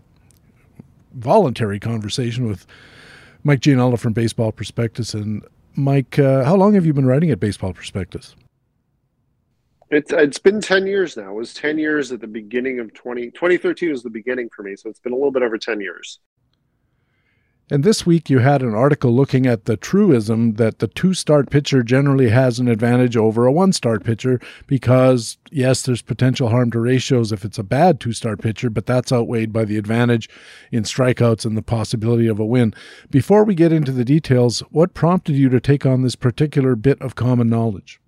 voluntary 1.14 1.80
conversation 1.80 2.48
with 2.48 2.66
Mike 3.44 3.60
Gianella 3.60 4.00
from 4.00 4.14
Baseball 4.14 4.54
Prospectus. 4.54 5.14
And 5.14 5.46
Mike, 5.76 6.18
uh, 6.18 6.46
how 6.46 6.56
long 6.56 6.74
have 6.74 6.86
you 6.86 6.94
been 6.94 7.06
writing 7.06 7.32
at 7.32 7.40
Baseball 7.42 7.74
Prospectus? 7.74 8.36
It's 9.94 10.12
it's 10.12 10.40
been 10.40 10.60
ten 10.60 10.88
years 10.88 11.16
now. 11.16 11.32
It 11.32 11.36
was 11.36 11.54
ten 11.54 11.78
years 11.78 12.12
at 12.12 12.20
the 12.20 12.28
beginning 12.28 12.80
of 12.80 12.94
20, 12.94 13.32
2013 13.32 13.92
was 13.92 14.04
the 14.04 14.10
beginning 14.10 14.50
for 14.56 14.64
me, 14.64 14.76
so 14.76 14.90
it's 14.90 15.00
been 15.00 15.14
a 15.14 15.16
little 15.16 15.32
bit 15.32 15.44
over 15.44 15.58
ten 15.58 15.80
years. 15.80 16.20
And 17.70 17.84
this 17.84 18.06
week 18.06 18.30
you 18.30 18.40
had 18.40 18.62
an 18.62 18.76
article 18.76 19.12
looking 19.12 19.48
at 19.48 19.66
the 19.66 19.78
truism 19.78 20.56
that 20.56 20.80
the 20.80 20.88
two 20.88 21.14
start 21.14 21.50
pitcher 21.50 21.82
generally 21.82 22.30
has 22.30 22.60
an 22.60 22.68
advantage 22.68 23.16
over 23.16 23.46
a 23.46 23.54
one 23.54 23.72
start 23.72 24.04
pitcher 24.04 24.40
because, 24.68 25.38
yes, 25.50 25.82
there's 25.82 26.02
potential 26.02 26.50
harm 26.50 26.72
to 26.72 26.80
ratios 26.80 27.32
if 27.32 27.46
it's 27.46 27.58
a 27.58 27.64
bad 27.64 28.02
two 28.02 28.12
start 28.12 28.42
pitcher, 28.42 28.70
but 28.70 28.86
that's 28.86 29.14
outweighed 29.14 29.54
by 29.54 29.64
the 29.64 29.78
advantage 29.78 30.30
in 30.72 30.84
strikeouts 30.84 31.46
and 31.46 31.56
the 31.56 31.62
possibility 31.62 32.28
of 32.28 32.40
a 32.40 32.46
win. 32.46 32.74
Before 33.10 33.46
we 33.46 33.56
get 33.56 33.72
into 33.72 33.94
the 33.94 34.06
details, 34.06 34.60
what 34.70 34.94
prompted 34.94 35.36
you 35.36 35.48
to 35.50 35.62
take 35.62 35.86
on 35.86 36.02
this 36.02 36.16
particular 36.18 36.76
bit 36.76 37.02
of 37.02 37.16
common 37.16 37.48
knowledge? 37.48 38.02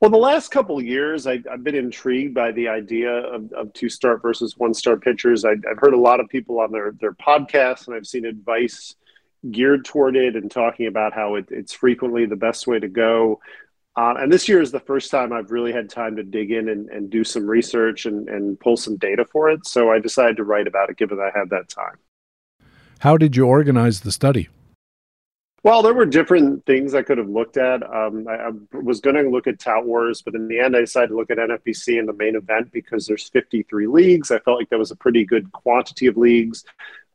Well, 0.00 0.10
the 0.12 0.16
last 0.16 0.50
couple 0.50 0.78
of 0.78 0.84
years, 0.84 1.26
I, 1.26 1.40
have 1.50 1.64
been 1.64 1.74
intrigued 1.74 2.32
by 2.32 2.52
the 2.52 2.68
idea 2.68 3.10
of, 3.10 3.52
of 3.52 3.72
two 3.72 3.88
start 3.88 4.22
versus 4.22 4.56
one 4.56 4.72
start 4.72 5.02
pitchers. 5.02 5.44
I, 5.44 5.50
have 5.50 5.78
heard 5.78 5.94
a 5.94 5.98
lot 5.98 6.20
of 6.20 6.28
people 6.28 6.60
on 6.60 6.70
their, 6.70 6.92
their 7.00 7.14
podcasts, 7.14 7.88
and 7.88 7.96
I've 7.96 8.06
seen 8.06 8.24
advice 8.24 8.94
geared 9.50 9.84
toward 9.84 10.16
it 10.16 10.36
and 10.36 10.50
talking 10.50 10.86
about 10.86 11.14
how 11.14 11.34
it, 11.34 11.46
it's 11.50 11.72
frequently 11.72 12.26
the 12.26 12.36
best 12.36 12.66
way 12.68 12.78
to 12.78 12.88
go. 12.88 13.40
Uh, 13.96 14.14
and 14.18 14.32
this 14.32 14.48
year 14.48 14.60
is 14.60 14.70
the 14.70 14.78
first 14.78 15.10
time 15.10 15.32
I've 15.32 15.50
really 15.50 15.72
had 15.72 15.90
time 15.90 16.14
to 16.16 16.22
dig 16.22 16.52
in 16.52 16.68
and, 16.68 16.88
and 16.90 17.10
do 17.10 17.24
some 17.24 17.48
research 17.48 18.06
and, 18.06 18.28
and 18.28 18.58
pull 18.60 18.76
some 18.76 18.96
data 18.96 19.24
for 19.24 19.50
it. 19.50 19.66
So 19.66 19.90
I 19.90 19.98
decided 19.98 20.36
to 20.36 20.44
write 20.44 20.68
about 20.68 20.90
it 20.90 20.96
given 20.96 21.18
I 21.18 21.36
had 21.36 21.50
that 21.50 21.68
time. 21.68 21.96
How 23.00 23.16
did 23.16 23.36
you 23.36 23.46
organize 23.46 24.00
the 24.00 24.12
study? 24.12 24.48
Well, 25.64 25.82
there 25.82 25.94
were 25.94 26.06
different 26.06 26.64
things 26.66 26.94
I 26.94 27.02
could 27.02 27.18
have 27.18 27.28
looked 27.28 27.56
at. 27.56 27.82
Um, 27.82 28.28
I, 28.28 28.34
I, 28.34 28.50
was 28.72 29.00
going 29.00 29.16
to 29.16 29.28
look 29.28 29.48
at 29.48 29.58
Tout 29.58 29.84
Wars, 29.84 30.22
but 30.22 30.36
in 30.36 30.46
the 30.46 30.60
end, 30.60 30.76
I 30.76 30.80
decided 30.80 31.08
to 31.08 31.16
look 31.16 31.30
at 31.30 31.38
NFBC 31.38 31.98
in 31.98 32.06
the 32.06 32.12
main 32.12 32.36
event 32.36 32.70
because 32.70 33.06
there's 33.06 33.28
53 33.28 33.88
leagues. 33.88 34.30
I 34.30 34.38
felt 34.38 34.60
like 34.60 34.70
that 34.70 34.78
was 34.78 34.92
a 34.92 34.96
pretty 34.96 35.24
good 35.24 35.50
quantity 35.50 36.06
of 36.06 36.16
leagues. 36.16 36.64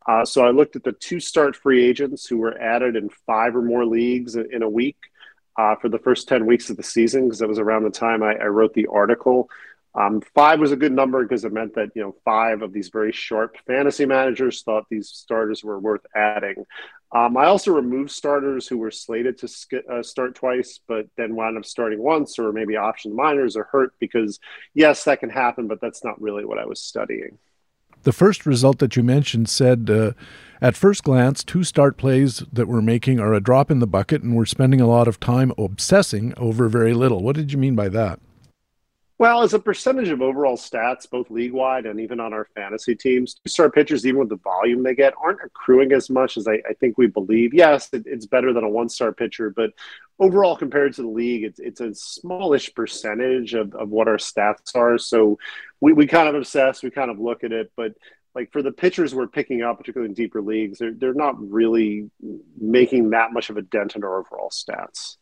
Uh, 0.05 0.25
so 0.25 0.45
I 0.45 0.51
looked 0.51 0.75
at 0.75 0.83
the 0.83 0.91
two 0.91 1.21
start 1.21 1.55
free 1.55 1.85
agents 1.85 2.25
who 2.25 2.37
were 2.37 2.59
added 2.59 2.97
in 2.97 3.09
five 3.25 3.55
or 3.55 3.61
more 3.61 3.85
leagues 3.85 4.35
in 4.35 4.61
a 4.61 4.69
week 4.69 4.97
uh, 5.57 5.75
for 5.75 5.87
the 5.87 5.99
first 5.99 6.27
10 6.27 6.45
weeks 6.45 6.69
of 6.69 6.75
the 6.75 6.83
season 6.83 7.25
because 7.25 7.39
that 7.39 7.47
was 7.47 7.59
around 7.59 7.83
the 7.83 7.89
time 7.89 8.23
I, 8.23 8.35
I 8.35 8.47
wrote 8.47 8.73
the 8.73 8.87
article. 8.87 9.49
Um, 9.95 10.21
five 10.33 10.59
was 10.59 10.71
a 10.71 10.75
good 10.75 10.91
number 10.91 11.21
because 11.21 11.45
it 11.45 11.53
meant 11.53 11.75
that 11.75 11.91
you 11.93 12.01
know 12.01 12.15
five 12.25 12.63
of 12.63 12.73
these 12.73 12.89
very 12.89 13.11
sharp 13.11 13.57
fantasy 13.67 14.07
managers 14.07 14.63
thought 14.63 14.85
these 14.89 15.09
starters 15.09 15.63
were 15.63 15.79
worth 15.79 16.05
adding. 16.15 16.65
Um, 17.13 17.37
I 17.37 17.45
also 17.45 17.71
removed 17.71 18.09
starters 18.09 18.67
who 18.67 18.79
were 18.79 18.89
slated 18.89 19.37
to 19.39 19.47
sk- 19.47 19.85
uh, 19.91 20.01
start 20.01 20.33
twice, 20.33 20.79
but 20.87 21.05
then 21.15 21.35
wound 21.35 21.57
up 21.57 21.65
starting 21.65 22.01
once, 22.01 22.39
or 22.39 22.51
maybe 22.51 22.75
option 22.75 23.15
minors 23.15 23.55
are 23.55 23.65
hurt 23.65 23.93
because 23.99 24.39
yes, 24.73 25.03
that 25.03 25.19
can 25.19 25.29
happen, 25.29 25.67
but 25.67 25.79
that's 25.79 26.03
not 26.03 26.19
really 26.19 26.43
what 26.43 26.57
I 26.57 26.65
was 26.65 26.81
studying. 26.81 27.37
The 28.01 28.11
first 28.11 28.45
result 28.45 28.79
that 28.79 28.95
you 28.95 29.03
mentioned 29.03 29.47
said, 29.47 29.89
uh, 29.89 30.11
at 30.59 30.75
first 30.75 31.03
glance, 31.03 31.43
two 31.43 31.63
start 31.63 31.97
plays 31.97 32.43
that 32.51 32.67
we're 32.67 32.81
making 32.81 33.19
are 33.19 33.33
a 33.33 33.39
drop 33.39 33.69
in 33.69 33.79
the 33.79 33.87
bucket, 33.87 34.23
and 34.23 34.35
we're 34.35 34.45
spending 34.45 34.81
a 34.81 34.87
lot 34.87 35.07
of 35.07 35.19
time 35.19 35.53
obsessing 35.57 36.33
over 36.35 36.67
very 36.67 36.93
little. 36.93 37.21
What 37.21 37.35
did 37.35 37.51
you 37.51 37.59
mean 37.59 37.75
by 37.75 37.89
that? 37.89 38.19
Well, 39.19 39.43
as 39.43 39.53
a 39.53 39.59
percentage 39.59 40.09
of 40.09 40.21
overall 40.21 40.57
stats, 40.57 41.09
both 41.09 41.29
league 41.29 41.53
wide 41.53 41.85
and 41.85 41.99
even 41.99 42.19
on 42.19 42.33
our 42.33 42.47
fantasy 42.55 42.95
teams, 42.95 43.35
two 43.35 43.49
star 43.49 43.69
pitchers, 43.69 44.05
even 44.05 44.19
with 44.19 44.29
the 44.29 44.37
volume 44.37 44.81
they 44.81 44.95
get, 44.95 45.13
aren't 45.23 45.39
accruing 45.43 45.91
as 45.93 46.09
much 46.09 46.35
as 46.35 46.47
I, 46.47 46.61
I 46.67 46.73
think 46.79 46.97
we 46.97 47.07
believe. 47.07 47.53
Yes, 47.53 47.89
it, 47.93 48.03
it's 48.05 48.25
better 48.25 48.53
than 48.53 48.63
a 48.63 48.69
one 48.69 48.89
star 48.89 49.11
pitcher, 49.13 49.51
but 49.51 49.71
overall, 50.19 50.57
compared 50.57 50.93
to 50.95 51.03
the 51.03 51.07
league, 51.07 51.43
it's, 51.43 51.59
it's 51.59 51.79
a 51.79 51.93
smallish 51.93 52.73
percentage 52.73 53.53
of, 53.53 53.73
of 53.75 53.89
what 53.89 54.07
our 54.07 54.17
stats 54.17 54.75
are. 54.75 54.97
So 54.97 55.37
we, 55.79 55.93
we 55.93 56.07
kind 56.07 56.27
of 56.27 56.35
obsess, 56.35 56.81
we 56.81 56.89
kind 56.89 57.11
of 57.11 57.19
look 57.19 57.43
at 57.43 57.51
it, 57.51 57.71
but 57.77 57.93
like 58.33 58.51
for 58.51 58.63
the 58.63 58.71
pitchers 58.71 59.13
we're 59.13 59.27
picking 59.27 59.61
up, 59.61 59.77
particularly 59.77 60.09
in 60.09 60.15
deeper 60.15 60.41
leagues, 60.41 60.79
they're, 60.79 60.93
they're 60.93 61.13
not 61.13 61.35
really 61.39 62.09
making 62.59 63.11
that 63.11 63.31
much 63.31 63.51
of 63.51 63.57
a 63.57 63.61
dent 63.61 63.95
in 63.95 64.03
our 64.03 64.19
overall 64.19 64.49
stats. 64.49 65.17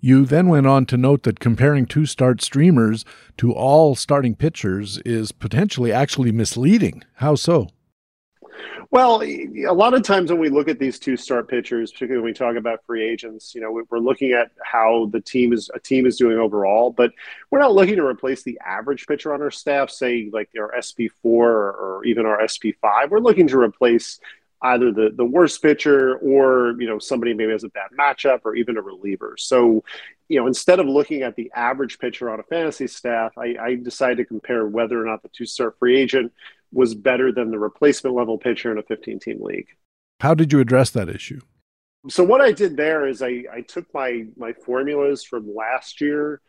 You 0.00 0.26
then 0.26 0.48
went 0.48 0.66
on 0.66 0.86
to 0.86 0.96
note 0.96 1.22
that 1.22 1.40
comparing 1.40 1.86
two 1.86 2.06
start 2.06 2.42
streamers 2.42 3.04
to 3.38 3.52
all 3.52 3.94
starting 3.94 4.34
pitchers 4.34 4.98
is 4.98 5.32
potentially 5.32 5.92
actually 5.92 6.32
misleading. 6.32 7.02
How 7.14 7.34
so? 7.34 7.68
Well, 8.90 9.22
a 9.22 9.72
lot 9.72 9.94
of 9.94 10.02
times 10.02 10.30
when 10.30 10.40
we 10.40 10.48
look 10.48 10.68
at 10.68 10.78
these 10.78 10.98
two 10.98 11.16
start 11.16 11.48
pitchers, 11.48 11.90
particularly 11.90 12.22
when 12.22 12.30
we 12.30 12.34
talk 12.34 12.56
about 12.56 12.84
free 12.86 13.04
agents, 13.04 13.54
you 13.54 13.60
know, 13.60 13.82
we're 13.90 13.98
looking 13.98 14.32
at 14.32 14.52
how 14.62 15.10
the 15.12 15.20
team 15.20 15.52
is 15.52 15.68
a 15.74 15.80
team 15.80 16.06
is 16.06 16.16
doing 16.16 16.38
overall, 16.38 16.90
but 16.90 17.12
we're 17.50 17.58
not 17.58 17.74
looking 17.74 17.96
to 17.96 18.06
replace 18.06 18.42
the 18.44 18.58
average 18.64 19.06
pitcher 19.06 19.34
on 19.34 19.42
our 19.42 19.50
staff, 19.50 19.90
say 19.90 20.30
like 20.32 20.50
our 20.58 20.72
SP4 20.78 21.10
or 21.24 22.02
even 22.04 22.26
our 22.26 22.38
SP5. 22.42 23.10
We're 23.10 23.18
looking 23.18 23.48
to 23.48 23.58
replace 23.58 24.20
either 24.66 24.92
the 24.92 25.10
the 25.14 25.24
worst 25.24 25.62
pitcher 25.62 26.16
or 26.18 26.74
you 26.78 26.86
know 26.86 26.98
somebody 26.98 27.34
maybe 27.34 27.52
has 27.52 27.64
a 27.64 27.68
bad 27.68 27.90
matchup 27.98 28.40
or 28.44 28.54
even 28.54 28.76
a 28.76 28.82
reliever. 28.82 29.36
So, 29.38 29.84
you 30.28 30.40
know, 30.40 30.46
instead 30.46 30.80
of 30.80 30.86
looking 30.86 31.22
at 31.22 31.36
the 31.36 31.50
average 31.54 31.98
pitcher 31.98 32.30
on 32.30 32.40
a 32.40 32.44
fantasy 32.44 32.86
staff, 32.86 33.32
I, 33.38 33.56
I 33.60 33.74
decided 33.76 34.18
to 34.18 34.24
compare 34.24 34.66
whether 34.66 35.00
or 35.00 35.06
not 35.06 35.22
the 35.22 35.28
two 35.28 35.46
star 35.46 35.74
free 35.78 35.98
agent 35.98 36.32
was 36.72 36.94
better 36.94 37.32
than 37.32 37.50
the 37.50 37.58
replacement 37.58 38.16
level 38.16 38.38
pitcher 38.38 38.72
in 38.72 38.78
a 38.78 38.82
15 38.82 39.18
team 39.20 39.38
league. 39.40 39.68
How 40.20 40.34
did 40.34 40.52
you 40.52 40.60
address 40.60 40.90
that 40.90 41.08
issue? 41.08 41.40
So 42.08 42.24
what 42.24 42.40
I 42.40 42.52
did 42.52 42.76
there 42.76 43.06
is 43.06 43.22
I, 43.22 43.44
I 43.52 43.60
took 43.62 43.92
my 43.92 44.26
my 44.36 44.52
formulas 44.52 45.24
from 45.24 45.54
last 45.54 46.00
year 46.00 46.40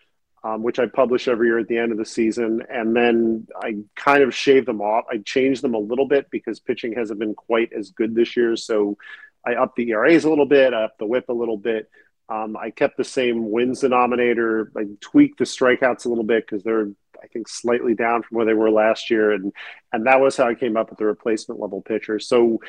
um, 0.47 0.63
which 0.63 0.79
I 0.79 0.85
publish 0.85 1.27
every 1.27 1.47
year 1.47 1.59
at 1.59 1.67
the 1.67 1.77
end 1.77 1.91
of 1.91 1.97
the 1.97 2.05
season. 2.05 2.63
And 2.69 2.95
then 2.95 3.47
I 3.61 3.77
kind 3.95 4.23
of 4.23 4.33
shave 4.33 4.65
them 4.65 4.81
off. 4.81 5.03
I 5.11 5.17
changed 5.17 5.61
them 5.61 5.73
a 5.73 5.79
little 5.79 6.07
bit 6.07 6.29
because 6.31 6.59
pitching 6.59 6.93
hasn't 6.93 7.19
been 7.19 7.35
quite 7.35 7.73
as 7.73 7.89
good 7.89 8.15
this 8.15 8.37
year. 8.37 8.55
So 8.55 8.97
I 9.45 9.55
upped 9.55 9.75
the 9.75 9.89
ERAs 9.89 10.23
a 10.23 10.29
little 10.29 10.45
bit, 10.45 10.73
I 10.73 10.85
upped 10.85 10.99
the 10.99 11.05
whip 11.05 11.25
a 11.27 11.33
little 11.33 11.57
bit. 11.57 11.89
Um, 12.29 12.55
I 12.55 12.71
kept 12.71 12.97
the 12.97 13.03
same 13.03 13.51
wins 13.51 13.81
denominator. 13.81 14.71
I 14.77 14.85
tweaked 15.01 15.39
the 15.39 15.45
strikeouts 15.45 16.05
a 16.05 16.09
little 16.09 16.25
bit 16.25 16.45
because 16.45 16.63
they're, 16.63 16.87
I 17.21 17.27
think, 17.27 17.47
slightly 17.47 17.93
down 17.93 18.23
from 18.23 18.37
where 18.37 18.45
they 18.45 18.53
were 18.53 18.69
last 18.69 19.09
year, 19.09 19.31
and 19.31 19.53
and 19.93 20.05
that 20.07 20.19
was 20.19 20.35
how 20.35 20.45
I 20.45 20.55
came 20.55 20.75
up 20.75 20.89
with 20.89 20.99
the 20.99 21.05
replacement 21.05 21.61
level 21.61 21.81
pitcher. 21.81 22.19
So 22.19 22.59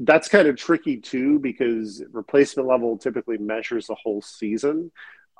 that's 0.00 0.28
kind 0.28 0.46
of 0.48 0.56
tricky 0.56 0.98
too 0.98 1.38
because 1.38 2.04
replacement 2.12 2.68
level 2.68 2.98
typically 2.98 3.38
measures 3.38 3.86
the 3.86 3.94
whole 3.94 4.20
season. 4.20 4.92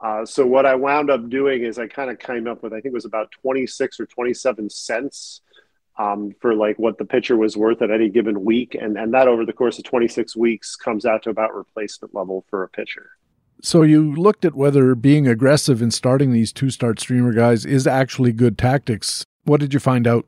Uh, 0.02 0.26
so 0.26 0.46
what 0.46 0.66
I 0.66 0.74
wound 0.74 1.10
up 1.10 1.28
doing 1.28 1.62
is 1.62 1.78
I 1.78 1.86
kind 1.86 2.10
of 2.10 2.18
came 2.18 2.46
up 2.46 2.62
with 2.62 2.72
I 2.72 2.76
think 2.80 2.86
it 2.86 2.92
was 2.92 3.06
about 3.06 3.30
26 3.32 4.00
or 4.00 4.06
27 4.06 4.68
cents 4.68 5.40
um, 5.98 6.34
for 6.40 6.54
like 6.54 6.78
what 6.78 6.98
the 6.98 7.04
pitcher 7.04 7.36
was 7.36 7.56
worth 7.56 7.80
at 7.80 7.90
any 7.90 8.08
given 8.08 8.44
week, 8.44 8.74
and 8.74 8.98
and 8.98 9.14
that 9.14 9.28
over 9.28 9.46
the 9.46 9.52
course 9.52 9.78
of 9.78 9.84
26 9.84 10.36
weeks 10.36 10.76
comes 10.76 11.06
out 11.06 11.22
to 11.22 11.30
about 11.30 11.54
replacement 11.54 12.14
level 12.14 12.44
for 12.50 12.62
a 12.62 12.68
pitcher. 12.68 13.10
So 13.62 13.82
you 13.82 14.14
looked 14.14 14.44
at 14.44 14.54
whether 14.54 14.94
being 14.94 15.26
aggressive 15.26 15.80
in 15.80 15.90
starting 15.90 16.32
these 16.32 16.52
two 16.52 16.68
start 16.68 17.00
streamer 17.00 17.32
guys 17.32 17.64
is 17.64 17.86
actually 17.86 18.32
good 18.32 18.58
tactics. 18.58 19.24
What 19.44 19.60
did 19.60 19.72
you 19.72 19.80
find 19.80 20.06
out? 20.06 20.26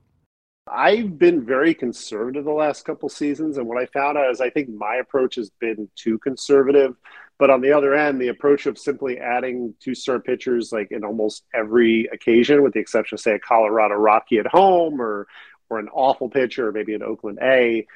I've 0.70 1.18
been 1.18 1.44
very 1.44 1.74
conservative 1.74 2.44
the 2.44 2.50
last 2.50 2.84
couple 2.84 3.08
seasons, 3.08 3.58
and 3.58 3.66
what 3.66 3.78
I 3.78 3.86
found 3.86 4.16
out 4.16 4.30
is 4.30 4.40
I 4.40 4.50
think 4.50 4.68
my 4.70 4.96
approach 4.96 5.34
has 5.36 5.50
been 5.60 5.88
too 5.96 6.18
conservative. 6.18 6.96
But 7.38 7.50
on 7.50 7.60
the 7.60 7.72
other 7.72 7.94
end, 7.94 8.20
the 8.20 8.28
approach 8.28 8.66
of 8.66 8.78
simply 8.78 9.18
adding 9.18 9.74
two 9.80 9.94
star 9.94 10.18
pitchers 10.18 10.72
like 10.72 10.90
in 10.90 11.04
almost 11.04 11.44
every 11.54 12.06
occasion, 12.12 12.62
with 12.62 12.72
the 12.72 12.80
exception 12.80 13.14
of 13.14 13.20
say 13.20 13.34
a 13.34 13.38
Colorado 13.38 13.94
Rocky 13.94 14.38
at 14.38 14.46
home 14.46 15.00
or 15.00 15.26
or 15.70 15.78
an 15.78 15.88
awful 15.92 16.30
pitcher 16.30 16.72
maybe 16.72 16.94
an 16.94 17.02
Oakland 17.02 17.38
A, 17.42 17.86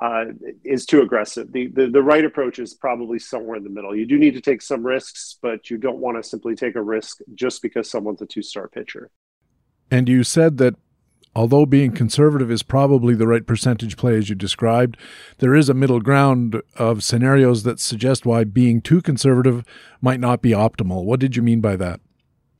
uh, 0.00 0.26
is 0.64 0.86
too 0.86 1.02
aggressive. 1.02 1.52
The, 1.52 1.66
the 1.68 1.88
the 1.88 2.02
right 2.02 2.24
approach 2.24 2.58
is 2.58 2.74
probably 2.74 3.18
somewhere 3.18 3.56
in 3.56 3.64
the 3.64 3.70
middle. 3.70 3.94
You 3.94 4.06
do 4.06 4.18
need 4.18 4.34
to 4.34 4.40
take 4.40 4.62
some 4.62 4.86
risks, 4.86 5.36
but 5.42 5.68
you 5.68 5.78
don't 5.78 5.98
want 5.98 6.22
to 6.22 6.28
simply 6.28 6.54
take 6.54 6.76
a 6.76 6.82
risk 6.82 7.18
just 7.34 7.60
because 7.60 7.90
someone's 7.90 8.22
a 8.22 8.26
two 8.26 8.42
star 8.42 8.68
pitcher. 8.68 9.10
And 9.90 10.08
you 10.08 10.24
said 10.24 10.58
that 10.58 10.76
Although 11.34 11.64
being 11.66 11.92
conservative 11.92 12.50
is 12.50 12.62
probably 12.62 13.14
the 13.14 13.26
right 13.26 13.46
percentage 13.46 13.96
play 13.96 14.18
as 14.18 14.28
you 14.28 14.34
described, 14.34 14.98
there 15.38 15.54
is 15.54 15.68
a 15.68 15.74
middle 15.74 16.00
ground 16.00 16.60
of 16.76 17.02
scenarios 17.02 17.62
that 17.62 17.80
suggest 17.80 18.26
why 18.26 18.44
being 18.44 18.82
too 18.82 19.00
conservative 19.00 19.64
might 20.00 20.20
not 20.20 20.42
be 20.42 20.50
optimal. 20.50 21.04
What 21.04 21.20
did 21.20 21.34
you 21.34 21.42
mean 21.42 21.60
by 21.60 21.76
that? 21.76 22.00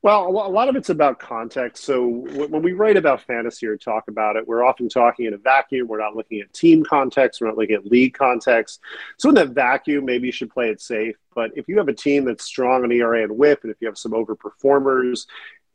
Well, 0.01 0.27
a 0.27 0.49
lot 0.49 0.67
of 0.67 0.75
it's 0.75 0.89
about 0.89 1.19
context. 1.19 1.85
So 1.85 2.05
when 2.05 2.61
we 2.61 2.73
write 2.73 2.97
about 2.97 3.21
fantasy 3.21 3.65
or 3.67 3.77
talk 3.77 4.09
about 4.09 4.35
it, 4.35 4.45
we're 4.45 4.65
often 4.65 4.89
talking 4.89 5.27
in 5.27 5.33
a 5.33 5.37
vacuum. 5.37 5.87
We're 5.87 6.01
not 6.01 6.13
looking 6.13 6.41
at 6.41 6.51
team 6.51 6.83
context. 6.83 7.39
We're 7.39 7.47
not 7.47 7.57
looking 7.57 7.75
at 7.75 7.85
league 7.85 8.13
context. 8.13 8.81
So 9.17 9.29
in 9.29 9.35
that 9.35 9.51
vacuum, 9.51 10.03
maybe 10.03 10.25
you 10.25 10.33
should 10.33 10.49
play 10.49 10.67
it 10.67 10.81
safe. 10.81 11.15
But 11.33 11.51
if 11.55 11.69
you 11.69 11.77
have 11.77 11.87
a 11.87 11.93
team 11.93 12.25
that's 12.25 12.43
strong 12.43 12.83
on 12.83 12.91
ERA 12.91 13.23
and 13.23 13.37
WHIP, 13.37 13.63
and 13.63 13.71
if 13.71 13.77
you 13.79 13.87
have 13.87 13.97
some 13.97 14.11
overperformers, 14.11 15.25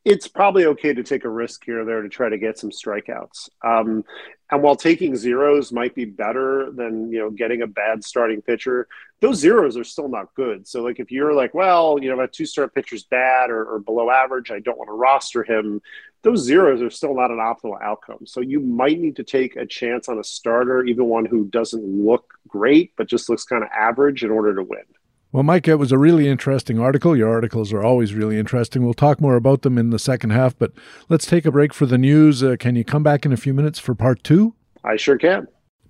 it's 0.05 0.29
probably 0.29 0.65
okay 0.67 0.95
to 0.95 1.03
take 1.03 1.25
a 1.25 1.29
risk 1.29 1.65
here 1.65 1.83
or 1.83 1.85
there 1.85 2.03
to 2.03 2.09
try 2.09 2.29
to 2.29 2.39
get 2.39 2.59
some 2.59 2.71
strikeouts. 2.71 3.49
Um, 3.65 4.05
and 4.51 4.63
while 4.63 4.77
taking 4.77 5.17
zeros 5.17 5.73
might 5.73 5.95
be 5.95 6.07
better 6.07 6.71
than 6.73 7.13
you 7.13 7.19
know 7.19 7.31
getting 7.31 7.63
a 7.63 7.67
bad 7.67 8.03
starting 8.05 8.41
pitcher, 8.41 8.89
those 9.21 9.39
zeros 9.39 9.77
are 9.77 9.85
still 9.85 10.09
not 10.09 10.35
good. 10.35 10.67
So 10.67 10.83
like 10.83 11.01
if 11.01 11.11
you're 11.11 11.35
like, 11.35 11.53
well, 11.55 11.99
you 12.01 12.15
know, 12.15 12.23
a 12.23 12.29
two 12.29 12.47
star 12.47 12.69
pitcher's 12.69 13.05
bad 13.05 13.51
or, 13.51 13.65
or 13.65 13.79
below 13.81 14.11
average, 14.11 14.51
I 14.51 14.61
don't 14.61 14.79
want 14.79 14.89
to 14.89 14.95
roster 14.95 15.43
him. 15.43 15.83
Those 16.23 16.43
zeros 16.43 16.83
are 16.83 16.91
still 16.91 17.15
not 17.15 17.31
an 17.31 17.37
optimal 17.39 17.81
outcome. 17.83 18.27
So 18.27 18.41
you 18.41 18.61
might 18.61 18.99
need 18.99 19.17
to 19.17 19.25
take 19.25 19.57
a 19.57 19.67
chance 19.67 20.09
on 20.09 20.19
a 20.19 20.25
starter, 20.25 20.85
even 20.85 21.07
one 21.07 21.27
who 21.27 21.45
doesn't 21.47 21.85
look 21.85 22.35
great 22.49 22.93
but 22.97 23.09
just 23.09 23.29
looks 23.29 23.45
kind 23.45 23.63
of 23.63 23.71
average, 23.77 24.25
in 24.25 24.31
order 24.31 24.55
to 24.55 24.63
win. 24.63 24.85
Well, 25.31 25.43
Mike, 25.43 25.69
it 25.69 25.75
was 25.75 25.93
a 25.93 25.99
really 25.99 26.27
interesting 26.27 26.79
article. 26.79 27.15
Your 27.15 27.31
articles 27.31 27.71
are 27.71 27.83
always 27.83 28.15
really 28.15 28.39
interesting. 28.39 28.83
We'll 28.83 28.95
talk 28.95 29.21
more 29.21 29.37
about 29.37 29.61
them 29.61 29.77
in 29.77 29.91
the 29.91 29.99
second 29.99 30.31
half, 30.31 30.59
but 30.59 30.73
let's 31.11 31.27
take 31.27 31.45
a 31.45 31.53
break 31.53 31.75
for 31.75 31.85
the 31.85 31.99
news. 31.99 32.43
Uh, 32.43 32.57
can 32.59 32.77
you 32.77 32.85
come 32.85 33.03
back 33.03 33.27
in 33.27 33.33
a 33.33 33.37
few 33.37 33.53
minutes 33.53 33.79
for 33.79 33.95
part 33.95 34.25
two? 34.25 34.55
I 34.85 34.97
sure 34.97 35.19
can. 35.19 35.47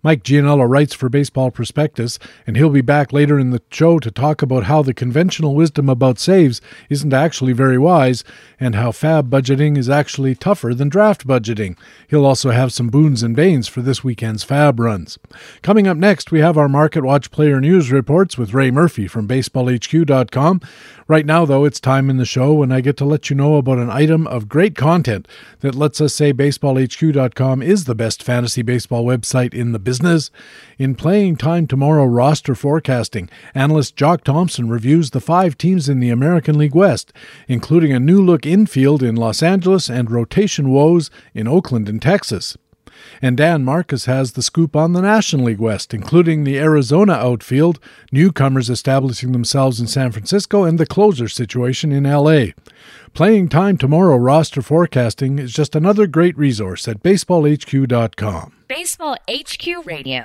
Mike 0.08 0.22
Gianella 0.22 0.66
writes 0.66 0.94
for 0.94 1.10
Baseball 1.10 1.50
Prospectus, 1.50 2.18
and 2.46 2.56
he'll 2.56 2.70
be 2.70 2.80
back 2.80 3.12
later 3.12 3.38
in 3.38 3.50
the 3.50 3.60
show 3.70 3.98
to 3.98 4.10
talk 4.10 4.40
about 4.40 4.64
how 4.64 4.80
the 4.80 4.94
conventional 4.94 5.54
wisdom 5.54 5.90
about 5.90 6.18
saves 6.18 6.62
isn't 6.88 7.12
actually 7.12 7.52
very 7.52 7.76
wise, 7.76 8.24
and 8.58 8.74
how 8.74 8.90
FAAB 8.90 9.28
budgeting 9.28 9.76
is 9.76 9.90
actually 9.90 10.34
tougher 10.34 10.72
than 10.72 10.88
draft 10.88 11.26
budgeting. 11.26 11.76
He'll 12.08 12.24
also 12.24 12.52
have 12.52 12.72
some 12.72 12.88
boons 12.88 13.22
and 13.22 13.36
banes 13.36 13.68
for 13.68 13.82
this 13.82 14.02
weekend's 14.02 14.46
FAAB 14.46 14.80
runs. 14.80 15.18
Coming 15.60 15.86
up 15.86 15.98
next, 15.98 16.32
we 16.32 16.40
have 16.40 16.56
our 16.56 16.70
Market 16.70 17.04
Watch 17.04 17.30
player 17.30 17.60
news 17.60 17.92
reports 17.92 18.38
with 18.38 18.54
Ray 18.54 18.70
Murphy 18.70 19.08
from 19.08 19.28
BaseballHQ.com. 19.28 20.62
Right 21.06 21.26
now, 21.26 21.44
though, 21.44 21.66
it's 21.66 21.80
time 21.80 22.08
in 22.08 22.16
the 22.16 22.24
show 22.24 22.54
when 22.54 22.72
I 22.72 22.80
get 22.80 22.96
to 22.98 23.04
let 23.04 23.28
you 23.28 23.36
know 23.36 23.56
about 23.56 23.78
an 23.78 23.90
item 23.90 24.26
of 24.26 24.48
great 24.48 24.74
content 24.74 25.28
that 25.60 25.74
lets 25.74 26.00
us 26.00 26.14
say 26.14 26.32
BaseballHQ.com 26.32 27.62
is 27.62 27.84
the 27.84 27.94
best 27.94 28.22
fantasy 28.22 28.62
baseball 28.62 29.04
website 29.04 29.52
in 29.52 29.72
the 29.72 29.78
business. 29.78 29.97
In 30.78 30.94
Playing 30.94 31.36
Time 31.36 31.66
Tomorrow 31.66 32.04
roster 32.06 32.54
forecasting, 32.54 33.28
analyst 33.54 33.96
Jock 33.96 34.22
Thompson 34.22 34.68
reviews 34.68 35.10
the 35.10 35.20
five 35.20 35.58
teams 35.58 35.88
in 35.88 36.00
the 36.00 36.10
American 36.10 36.56
League 36.56 36.74
West, 36.74 37.12
including 37.48 37.92
a 37.92 38.00
new 38.00 38.22
look 38.22 38.46
infield 38.46 39.02
in 39.02 39.16
Los 39.16 39.42
Angeles 39.42 39.88
and 39.90 40.10
rotation 40.10 40.70
woes 40.70 41.10
in 41.34 41.48
Oakland 41.48 41.88
and 41.88 42.00
Texas. 42.00 42.56
And 43.20 43.36
Dan 43.36 43.64
Marcus 43.64 44.06
has 44.06 44.32
the 44.32 44.42
scoop 44.42 44.76
on 44.76 44.92
the 44.92 45.02
National 45.02 45.46
League 45.46 45.58
West, 45.58 45.92
including 45.92 46.44
the 46.44 46.58
Arizona 46.58 47.14
outfield, 47.14 47.78
newcomers 48.12 48.70
establishing 48.70 49.32
themselves 49.32 49.80
in 49.80 49.86
San 49.86 50.12
Francisco, 50.12 50.64
and 50.64 50.78
the 50.78 50.86
closer 50.86 51.28
situation 51.28 51.92
in 51.92 52.04
LA. 52.04 52.52
Playing 53.14 53.48
Time 53.48 53.78
Tomorrow 53.78 54.16
roster 54.16 54.62
forecasting 54.62 55.38
is 55.38 55.52
just 55.52 55.74
another 55.74 56.06
great 56.06 56.36
resource 56.38 56.86
at 56.86 57.02
baseballhq.com. 57.02 58.52
Baseball 58.68 59.16
HQ 59.28 59.86
Radio. 59.86 60.22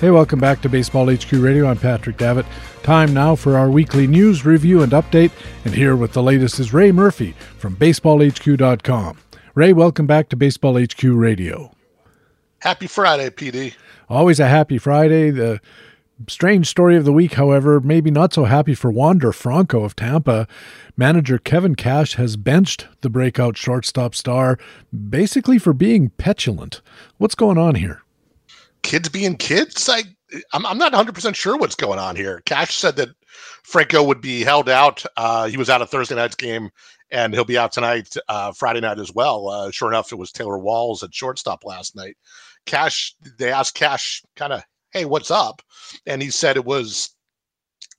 Hey, 0.00 0.10
welcome 0.10 0.38
back 0.38 0.62
to 0.62 0.70
Baseball 0.70 1.14
HQ 1.14 1.30
Radio. 1.32 1.68
I'm 1.68 1.76
Patrick 1.76 2.16
Davitt. 2.16 2.46
Time 2.82 3.12
now 3.12 3.36
for 3.36 3.58
our 3.58 3.70
weekly 3.70 4.06
news 4.06 4.46
review 4.46 4.82
and 4.82 4.92
update. 4.92 5.30
And 5.64 5.74
here 5.74 5.94
with 5.94 6.12
the 6.12 6.22
latest 6.22 6.58
is 6.58 6.72
Ray 6.72 6.92
Murphy 6.92 7.32
from 7.58 7.76
BaseballHQ.com. 7.76 9.18
Ray, 9.54 9.72
welcome 9.72 10.06
back 10.06 10.28
to 10.30 10.36
Baseball 10.36 10.82
HQ 10.82 11.02
Radio. 11.02 11.72
Happy 12.60 12.86
Friday, 12.86 13.28
PD. 13.30 13.74
Always 14.08 14.40
a 14.40 14.46
happy 14.48 14.78
Friday. 14.78 15.30
The 15.30 15.60
strange 16.26 16.66
story 16.68 16.96
of 16.96 17.04
the 17.04 17.12
week, 17.12 17.34
however, 17.34 17.80
maybe 17.80 18.10
not 18.10 18.32
so 18.32 18.44
happy 18.44 18.74
for 18.74 18.90
Wander 18.90 19.32
Franco 19.32 19.84
of 19.84 19.94
Tampa. 19.94 20.48
Manager 20.96 21.38
Kevin 21.38 21.74
Cash 21.74 22.14
has 22.14 22.36
benched 22.36 22.88
the 23.02 23.10
breakout 23.10 23.56
shortstop 23.56 24.14
star 24.14 24.58
basically 25.08 25.58
for 25.58 25.72
being 25.72 26.10
petulant. 26.10 26.80
What's 27.18 27.34
going 27.34 27.58
on 27.58 27.74
here? 27.74 28.02
kids 28.82 29.08
being 29.08 29.36
kids. 29.36 29.88
I 29.88 30.02
I'm, 30.52 30.66
I'm 30.66 30.78
not 30.78 30.92
100 30.92 31.14
percent 31.14 31.36
sure 31.36 31.56
what's 31.56 31.74
going 31.74 31.98
on 31.98 32.16
here. 32.16 32.42
Cash 32.44 32.76
said 32.76 32.96
that 32.96 33.10
Franco 33.62 34.02
would 34.02 34.20
be 34.20 34.42
held 34.42 34.68
out. 34.68 35.04
Uh, 35.16 35.46
he 35.48 35.56
was 35.56 35.70
out 35.70 35.82
of 35.82 35.90
Thursday 35.90 36.14
night's 36.14 36.36
game, 36.36 36.70
and 37.10 37.34
he'll 37.34 37.44
be 37.44 37.58
out 37.58 37.72
tonight, 37.72 38.14
uh, 38.28 38.52
Friday 38.52 38.80
night 38.80 38.98
as 38.98 39.12
well. 39.12 39.48
Uh, 39.48 39.70
sure 39.70 39.88
enough, 39.88 40.12
it 40.12 40.16
was 40.16 40.32
Taylor 40.32 40.58
Walls 40.58 41.02
at 41.02 41.14
shortstop 41.14 41.64
last 41.64 41.96
night. 41.96 42.16
Cash, 42.66 43.14
they 43.38 43.50
asked 43.52 43.74
Cash, 43.74 44.22
kind 44.36 44.52
of, 44.52 44.62
hey, 44.92 45.04
what's 45.04 45.30
up? 45.30 45.62
And 46.06 46.22
he 46.22 46.30
said 46.30 46.56
it 46.56 46.64
was 46.64 47.10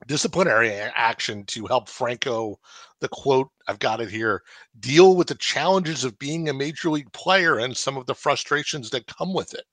disciplinary 0.08 0.72
action 0.72 1.46
to 1.46 1.66
help 1.68 1.90
Franco. 1.90 2.60
The 3.00 3.10
quote, 3.10 3.50
I've 3.68 3.80
got 3.80 4.00
it 4.00 4.10
here 4.10 4.44
deal 4.80 5.16
with 5.16 5.28
the 5.28 5.36
challenges 5.36 6.04
of 6.04 6.20
being 6.20 6.50
a 6.50 6.54
major 6.54 6.90
league 6.90 7.12
player 7.14 7.58
and 7.58 7.76
some 7.76 7.98
of 7.98 8.06
the 8.06 8.14
frustrations 8.14 8.92
that 8.92 9.08
come 9.08 9.34
with 9.34 9.54
it. 9.56 9.66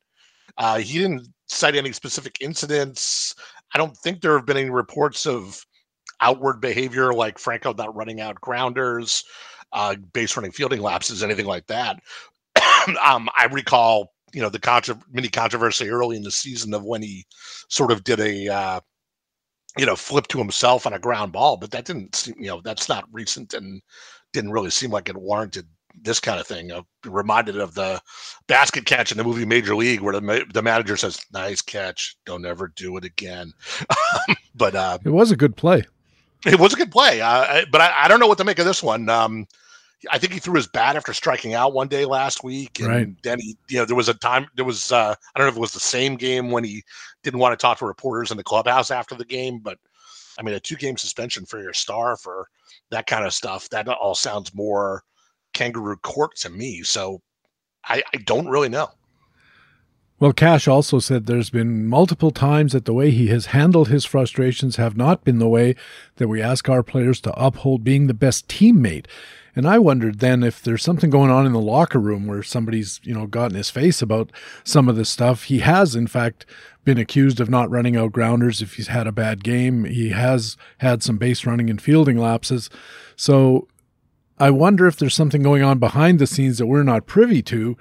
Uh, 0.56 0.78
he 0.78 0.98
didn't 0.98 1.28
cite 1.48 1.74
any 1.76 1.92
specific 1.92 2.36
incidents. 2.40 3.34
I 3.74 3.78
don't 3.78 3.96
think 3.96 4.20
there 4.20 4.36
have 4.36 4.46
been 4.46 4.56
any 4.56 4.70
reports 4.70 5.26
of 5.26 5.64
outward 6.20 6.60
behavior 6.60 7.12
like 7.12 7.38
Franco 7.38 7.72
not 7.72 7.94
running 7.94 8.20
out 8.20 8.40
grounders, 8.40 9.24
uh, 9.72 9.94
base 10.12 10.36
running 10.36 10.52
fielding 10.52 10.80
lapses, 10.80 11.22
anything 11.22 11.46
like 11.46 11.66
that. 11.66 11.98
um, 13.02 13.28
I 13.36 13.48
recall, 13.50 14.12
you 14.32 14.42
know, 14.42 14.48
the 14.48 14.58
contra- 14.58 15.00
mini 15.10 15.28
controversy 15.28 15.88
early 15.88 16.16
in 16.16 16.22
the 16.22 16.30
season 16.30 16.74
of 16.74 16.84
when 16.84 17.02
he 17.02 17.24
sort 17.68 17.92
of 17.92 18.04
did 18.04 18.20
a, 18.20 18.48
uh, 18.48 18.80
you 19.76 19.86
know, 19.86 19.96
flip 19.96 20.26
to 20.28 20.38
himself 20.38 20.86
on 20.86 20.94
a 20.94 20.98
ground 20.98 21.32
ball, 21.32 21.56
but 21.56 21.70
that 21.70 21.84
didn't, 21.84 22.14
seem, 22.14 22.34
you 22.38 22.48
know, 22.48 22.60
that's 22.62 22.88
not 22.88 23.04
recent 23.12 23.54
and 23.54 23.80
didn't 24.32 24.50
really 24.50 24.70
seem 24.70 24.90
like 24.90 25.08
it 25.08 25.16
warranted 25.16 25.66
this 26.02 26.20
kind 26.20 26.40
of 26.40 26.46
thing. 26.46 26.72
I'm 26.72 26.84
reminded 27.04 27.58
of 27.58 27.74
the 27.74 28.00
basket 28.46 28.84
catch 28.86 29.12
in 29.12 29.18
the 29.18 29.24
movie 29.24 29.44
Major 29.44 29.74
League, 29.74 30.00
where 30.00 30.18
the 30.18 30.46
the 30.52 30.62
manager 30.62 30.96
says, 30.96 31.24
"Nice 31.32 31.60
catch, 31.62 32.16
don't 32.24 32.46
ever 32.46 32.72
do 32.76 32.96
it 32.96 33.04
again." 33.04 33.52
but 34.54 34.74
uh, 34.74 34.98
it 35.04 35.10
was 35.10 35.30
a 35.30 35.36
good 35.36 35.56
play. 35.56 35.84
It 36.46 36.58
was 36.58 36.72
a 36.72 36.76
good 36.76 36.92
play, 36.92 37.20
uh, 37.20 37.64
but 37.72 37.80
I, 37.80 38.04
I, 38.04 38.08
don't 38.08 38.20
know 38.20 38.28
what 38.28 38.38
to 38.38 38.44
make 38.44 38.60
of 38.60 38.64
this 38.64 38.80
one. 38.80 39.08
Um, 39.08 39.44
I 40.08 40.18
think 40.18 40.32
he 40.32 40.38
threw 40.38 40.54
his 40.54 40.68
bat 40.68 40.94
after 40.94 41.12
striking 41.12 41.54
out 41.54 41.72
one 41.72 41.88
day 41.88 42.04
last 42.04 42.44
week, 42.44 42.78
and 42.78 42.88
right. 42.88 43.08
then 43.24 43.40
he, 43.40 43.56
you 43.68 43.78
know, 43.78 43.84
there 43.84 43.96
was 43.96 44.08
a 44.08 44.14
time, 44.14 44.46
there 44.54 44.64
was, 44.64 44.92
uh, 44.92 45.16
I 45.34 45.38
don't 45.38 45.46
know 45.46 45.50
if 45.50 45.56
it 45.56 45.60
was 45.60 45.72
the 45.72 45.80
same 45.80 46.14
game 46.14 46.52
when 46.52 46.62
he 46.62 46.84
didn't 47.24 47.40
want 47.40 47.58
to 47.58 47.60
talk 47.60 47.78
to 47.78 47.86
reporters 47.86 48.30
in 48.30 48.36
the 48.36 48.44
clubhouse 48.44 48.92
after 48.92 49.16
the 49.16 49.24
game, 49.24 49.58
but 49.58 49.78
I 50.38 50.42
mean, 50.42 50.54
a 50.54 50.60
two 50.60 50.76
game 50.76 50.96
suspension 50.96 51.44
for 51.44 51.60
your 51.60 51.72
star 51.72 52.16
for 52.16 52.48
that 52.90 53.08
kind 53.08 53.24
of 53.24 53.34
stuff, 53.34 53.68
that 53.70 53.88
all 53.88 54.14
sounds 54.14 54.54
more 54.54 55.02
kangaroo 55.52 55.96
court 55.96 56.36
to 56.36 56.50
me. 56.50 56.82
So 56.82 57.20
I, 57.84 58.02
I 58.14 58.18
don't 58.18 58.48
really 58.48 58.68
know. 58.68 58.90
Well, 60.20 60.32
Cash 60.32 60.66
also 60.66 60.98
said 60.98 61.26
there's 61.26 61.50
been 61.50 61.86
multiple 61.86 62.32
times 62.32 62.72
that 62.72 62.86
the 62.86 62.92
way 62.92 63.12
he 63.12 63.28
has 63.28 63.46
handled 63.46 63.88
his 63.88 64.04
frustrations 64.04 64.74
have 64.74 64.96
not 64.96 65.22
been 65.22 65.38
the 65.38 65.48
way 65.48 65.76
that 66.16 66.26
we 66.26 66.42
ask 66.42 66.68
our 66.68 66.82
players 66.82 67.20
to 67.20 67.40
uphold 67.40 67.84
being 67.84 68.08
the 68.08 68.14
best 68.14 68.48
teammate. 68.48 69.06
And 69.54 69.66
I 69.66 69.78
wondered 69.78 70.18
then 70.18 70.42
if 70.42 70.60
there's 70.60 70.82
something 70.82 71.08
going 71.08 71.30
on 71.30 71.46
in 71.46 71.52
the 71.52 71.60
locker 71.60 72.00
room 72.00 72.26
where 72.26 72.42
somebody's, 72.42 73.00
you 73.04 73.14
know, 73.14 73.26
gotten 73.26 73.56
his 73.56 73.70
face 73.70 74.02
about 74.02 74.32
some 74.64 74.88
of 74.88 74.96
this 74.96 75.08
stuff. 75.08 75.44
He 75.44 75.60
has, 75.60 75.94
in 75.94 76.08
fact, 76.08 76.46
been 76.84 76.98
accused 76.98 77.38
of 77.38 77.48
not 77.48 77.70
running 77.70 77.96
out 77.96 78.12
grounders 78.12 78.60
if 78.60 78.74
he's 78.74 78.88
had 78.88 79.06
a 79.06 79.12
bad 79.12 79.44
game. 79.44 79.84
He 79.84 80.10
has 80.10 80.56
had 80.78 81.02
some 81.02 81.16
base 81.16 81.46
running 81.46 81.70
and 81.70 81.80
fielding 81.80 82.18
lapses. 82.18 82.70
So 83.14 83.68
I 84.40 84.50
wonder 84.50 84.86
if 84.86 84.96
there's 84.96 85.14
something 85.14 85.42
going 85.42 85.62
on 85.62 85.78
behind 85.78 86.18
the 86.18 86.26
scenes 86.26 86.58
that 86.58 86.66
we're 86.66 86.82
not 86.82 87.06
privy 87.06 87.42
to, 87.42 87.76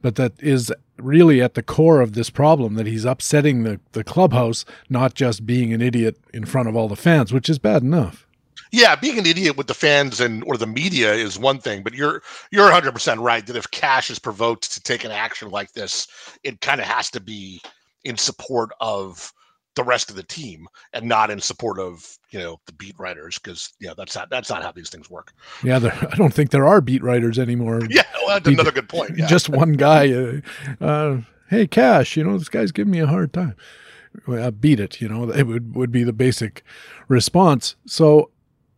but 0.00 0.16
that 0.16 0.32
is 0.42 0.72
really 0.98 1.40
at 1.40 1.54
the 1.54 1.62
core 1.62 2.00
of 2.00 2.12
this 2.12 2.30
problem 2.30 2.74
that 2.74 2.86
he's 2.86 3.04
upsetting 3.04 3.62
the, 3.62 3.80
the 3.92 4.04
clubhouse, 4.04 4.64
not 4.88 5.14
just 5.14 5.46
being 5.46 5.72
an 5.72 5.80
idiot 5.80 6.18
in 6.32 6.44
front 6.44 6.68
of 6.68 6.76
all 6.76 6.88
the 6.88 6.96
fans, 6.96 7.32
which 7.32 7.48
is 7.48 7.58
bad 7.58 7.82
enough. 7.82 8.26
Yeah, 8.70 8.96
being 8.96 9.18
an 9.18 9.26
idiot 9.26 9.56
with 9.58 9.66
the 9.66 9.74
fans 9.74 10.18
and 10.18 10.42
or 10.44 10.56
the 10.56 10.66
media 10.66 11.12
is 11.12 11.38
one 11.38 11.58
thing, 11.58 11.82
but 11.82 11.92
you're 11.92 12.22
you're 12.50 12.70
100% 12.70 13.22
right 13.22 13.46
that 13.46 13.56
if 13.56 13.70
Cash 13.70 14.10
is 14.10 14.18
provoked 14.18 14.72
to 14.72 14.80
take 14.80 15.04
an 15.04 15.10
action 15.10 15.50
like 15.50 15.72
this, 15.72 16.06
it 16.42 16.60
kind 16.62 16.80
of 16.80 16.86
has 16.86 17.10
to 17.10 17.20
be 17.20 17.60
in 18.04 18.16
support 18.16 18.70
of 18.80 19.32
the 19.74 19.84
rest 19.84 20.10
of 20.10 20.16
the 20.16 20.22
team 20.22 20.66
and 20.92 21.06
not 21.06 21.30
in 21.30 21.40
support 21.40 21.78
of 21.78 22.18
you 22.30 22.38
know 22.38 22.60
the 22.66 22.72
beat 22.72 22.94
writers 22.98 23.38
because 23.38 23.72
yeah 23.80 23.92
that's 23.96 24.14
not 24.14 24.28
that's 24.30 24.50
not 24.50 24.62
how 24.62 24.72
these 24.72 24.90
things 24.90 25.10
work. 25.10 25.32
Yeah 25.62 25.78
there, 25.78 25.96
i 26.10 26.14
don't 26.16 26.34
think 26.34 26.50
there 26.50 26.66
are 26.66 26.80
beat 26.80 27.02
writers 27.02 27.38
anymore. 27.38 27.80
Yeah 27.90 28.04
well, 28.14 28.28
that's 28.28 28.48
beat, 28.48 28.54
another 28.54 28.72
good 28.72 28.88
point 28.88 29.16
yeah. 29.16 29.26
just 29.26 29.48
one 29.48 29.72
guy 29.72 30.12
uh, 30.12 30.40
uh, 30.80 31.20
hey 31.48 31.66
cash 31.66 32.16
you 32.16 32.24
know 32.24 32.38
this 32.38 32.48
guy's 32.48 32.72
giving 32.72 32.92
me 32.92 33.00
a 33.00 33.06
hard 33.06 33.32
time. 33.32 33.56
Well, 34.26 34.50
beat 34.50 34.80
it 34.80 35.00
you 35.00 35.08
know 35.08 35.30
it 35.30 35.46
would, 35.46 35.74
would 35.74 35.92
be 35.92 36.04
the 36.04 36.12
basic 36.12 36.62
response. 37.08 37.76
So 37.86 38.30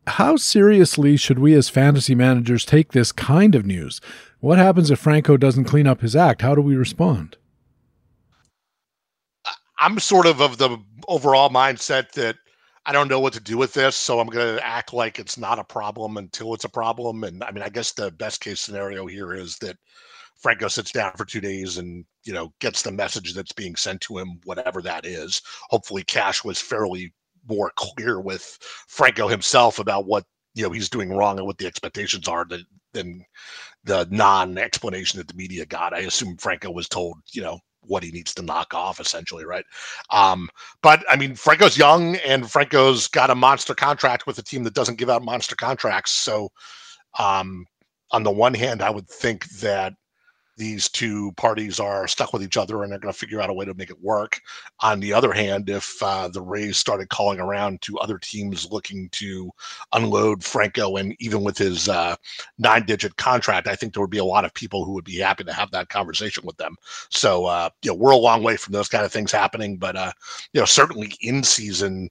how 0.07 0.37
seriously 0.37 1.17
should 1.17 1.39
we 1.39 1.55
as 1.55 1.69
fantasy 1.69 2.15
managers 2.15 2.65
take 2.65 2.93
this 2.93 3.11
kind 3.11 3.55
of 3.55 3.65
news? 3.67 4.01
What 4.41 4.59
happens 4.59 4.91
if 4.91 4.99
franco 4.99 5.37
doesn't 5.37 5.65
clean 5.65 5.87
up 5.87 6.03
his 6.03 6.15
act? 6.15 6.43
How 6.43 6.55
do 6.55 6.61
we 6.61 6.77
respond 6.77 7.37
I'm 9.85 9.99
sort 9.99 10.25
of 10.25 10.41
of 10.41 10.57
the 10.57 10.79
overall 11.09 11.51
mindset 11.51 12.13
that 12.13 12.37
I 12.87 12.93
don't 12.93 13.09
know 13.09 13.21
what 13.21 13.35
to 13.35 13.41
do 13.41 13.59
with 13.59 13.75
this, 13.75 13.95
so 13.95 14.19
I'm 14.19 14.29
going 14.29 14.57
to 14.57 14.67
act 14.67 14.95
like 14.95 15.19
it's 15.19 15.37
not 15.37 15.59
a 15.59 15.65
problem 15.65 16.17
until 16.17 16.55
it's 16.55 16.65
a 16.65 16.71
problem. 16.71 17.23
And 17.23 17.45
I 17.45 17.51
mean, 17.51 17.63
I 17.63 17.69
guess 17.69 17.93
the 17.93 18.11
best 18.11 18.41
case 18.41 18.63
scenario 18.63 19.05
here 19.05 19.35
is 19.35 19.59
that 19.59 19.77
Franco 20.41 20.69
sits 20.69 20.91
down 20.91 21.13
for 21.19 21.27
two 21.27 21.41
days 21.43 21.77
and 21.77 22.07
you 22.25 22.33
know 22.33 22.51
gets 22.61 22.81
the 22.81 22.93
message 22.93 23.35
that's 23.35 23.53
being 23.53 23.77
sent 23.77 24.01
to 24.03 24.17
him, 24.17 24.41
whatever 24.45 24.81
that 24.81 25.05
is. 25.05 25.43
Hopefully, 25.69 26.03
Cash 26.05 26.45
was 26.45 26.59
fairly 26.59 27.13
more 27.47 27.71
clear 27.77 28.23
with 28.23 28.59
Franco 28.89 29.29
himself 29.29 29.79
about 29.79 30.07
what 30.07 30.25
you 30.55 30.63
know 30.63 30.71
he's 30.71 30.89
doing 30.89 31.11
wrong 31.11 31.37
and 31.37 31.47
what 31.47 31.59
the 31.59 31.67
expectations 31.67 32.27
are 32.27 32.47
than, 32.47 32.65
than 32.95 33.23
the 33.85 34.09
non-explanation 34.11 35.19
that 35.19 35.29
the 35.29 35.35
media 35.35 35.67
got. 35.67 35.93
I 35.93 36.01
assume 36.01 36.39
Franco 36.39 36.71
was 36.71 36.89
told, 36.89 37.19
you 37.33 37.43
know, 37.43 37.59
what 37.87 38.03
he 38.03 38.11
needs 38.11 38.35
to 38.35 38.43
knock 38.43 38.75
off 38.75 39.01
essentially 39.01 39.45
right? 39.45 39.65
Um, 40.11 40.49
but 40.83 41.05
i 41.09 41.17
mean 41.17 41.35
franco's 41.35 41.77
young 41.77 42.17
and 42.17 42.51
franco's 42.51 43.09
got 43.09 43.31
a 43.31 43.35
monster 43.35 43.75
contract 43.75 44.27
with 44.27 44.39
a 44.39 44.43
team 44.43 44.63
that 44.65 44.75
doesn't 44.75 44.99
give 44.99 45.11
out 45.11 45.23
monster 45.23 45.57
contracts. 45.57 46.13
So 46.13 46.51
um, 47.19 47.67
on 48.11 48.23
the 48.23 48.31
one 48.31 48.55
hand, 48.55 48.83
I 48.83 48.91
would 48.91 49.09
think 49.09 49.49
that 49.61 49.95
these 50.57 50.89
two 50.89 51.33
parties 51.33 51.81
are 51.81 52.07
stuck 52.07 52.33
with 52.33 52.43
each 52.43 52.57
other 52.57 52.83
and 52.83 52.93
they're 52.93 52.99
going 52.99 53.13
to 53.13 53.19
figure 53.19 53.41
out 53.41 53.51
a 53.51 53.55
way 53.55 53.65
to 53.65 53.75
make 53.75 53.91
it 53.91 54.01
work. 54.03 54.41
On 54.81 55.01
the 55.01 55.13
other 55.13 55.33
hand, 55.33 55.69
if 55.69 56.01
uh, 56.03 56.29
the 56.29 56.41
Rays 56.41 56.77
started 56.77 57.09
calling 57.09 57.41
around 57.41 57.83
to 57.83 57.99
other 57.99 58.19
teams 58.19 58.71
looking 58.71 59.09
to 59.11 59.51
unload 59.93 60.45
Franco, 60.45 60.97
and 60.97 61.15
even 61.19 61.43
with 61.43 61.59
his 61.59 61.89
uh, 61.89 62.17
nine 62.59 62.85
digit 62.87 63.17
contract, 63.17 63.67
I 63.67 63.75
think 63.75 63.93
there 63.93 64.01
would 64.01 64.11
be 64.11 64.19
a 64.19 64.25
lot 64.25 64.45
of 64.45 64.55
people 64.55 64.85
who 64.85 64.93
would 64.93 65.05
be 65.05 65.19
happy 65.19 65.45
to 65.45 65.53
have 65.53 65.71
that 65.73 65.89
conversation 65.89 66.45
with 66.47 66.57
them. 66.57 66.77
So, 67.11 67.47
uh, 67.47 67.71
you 67.83 67.91
know, 67.91 67.97
we're 67.97 68.13
a 68.13 68.17
long 68.17 68.43
way 68.43 68.57
from 68.57 68.73
those 68.73 68.89
kind 68.89 69.05
of 69.05 69.13
things 69.13 69.33
happening, 69.33 69.77
but, 69.77 69.97
uh, 69.97 70.13
you 70.53 70.61
know, 70.61 70.67
certainly 70.67 71.13
in 71.21 71.43
season, 71.43 72.09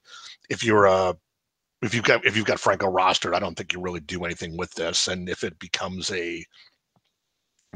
if 0.50 0.62
you're 0.62 0.86
a 0.86 1.16
if 1.82 1.94
you've 1.94 2.04
got 2.04 2.24
if 2.24 2.36
you've 2.36 2.46
got 2.46 2.60
Franco 2.60 2.86
rostered, 2.86 3.34
I 3.34 3.38
don't 3.38 3.54
think 3.54 3.72
you 3.72 3.80
really 3.80 4.00
do 4.00 4.24
anything 4.24 4.56
with 4.56 4.72
this. 4.74 5.08
And 5.08 5.28
if 5.28 5.44
it 5.44 5.58
becomes 5.58 6.10
a 6.12 6.44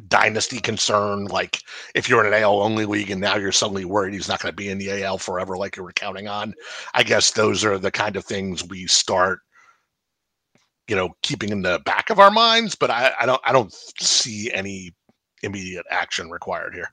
dynasty 0.09 0.61
concern. 0.61 1.27
Like 1.27 1.63
if 1.95 2.09
you're 2.09 2.25
in 2.25 2.33
an 2.33 2.43
AL 2.43 2.63
only 2.63 2.87
league 2.87 3.11
and 3.11 3.21
now 3.21 3.37
you're 3.37 3.53
suddenly 3.53 3.85
worried 3.85 4.15
he's 4.15 4.29
not 4.29 4.41
going 4.41 4.53
to 4.53 4.57
be 4.57 4.71
in 4.71 4.79
the 4.79 5.03
AL 5.03 5.19
forever, 5.19 5.57
like 5.57 5.77
you 5.77 5.83
were 5.83 5.93
counting 5.93 6.29
on. 6.29 6.55
I 6.95 7.03
guess 7.03 7.33
those 7.33 7.65
are 7.65 7.79
the 7.79 7.91
kind 7.91 8.17
of 8.17 8.25
things 8.25 8.65
we 8.65 8.87
start, 8.87 9.41
you 10.89 10.97
know, 10.97 11.11
keeping 11.23 11.51
in 11.51 11.63
the 11.63 11.81
back 11.85 12.11
of 12.11 12.19
our 12.19 12.31
minds. 12.31 12.75
But 12.75 12.91
I, 12.91 13.13
I 13.21 13.27
don't, 13.27 13.41
I 13.45 13.53
don't 13.53 13.73
see 13.73 14.53
any 14.53 14.95
immediate 15.43 15.87
action 15.91 16.31
required 16.31 16.75
here. 16.75 16.91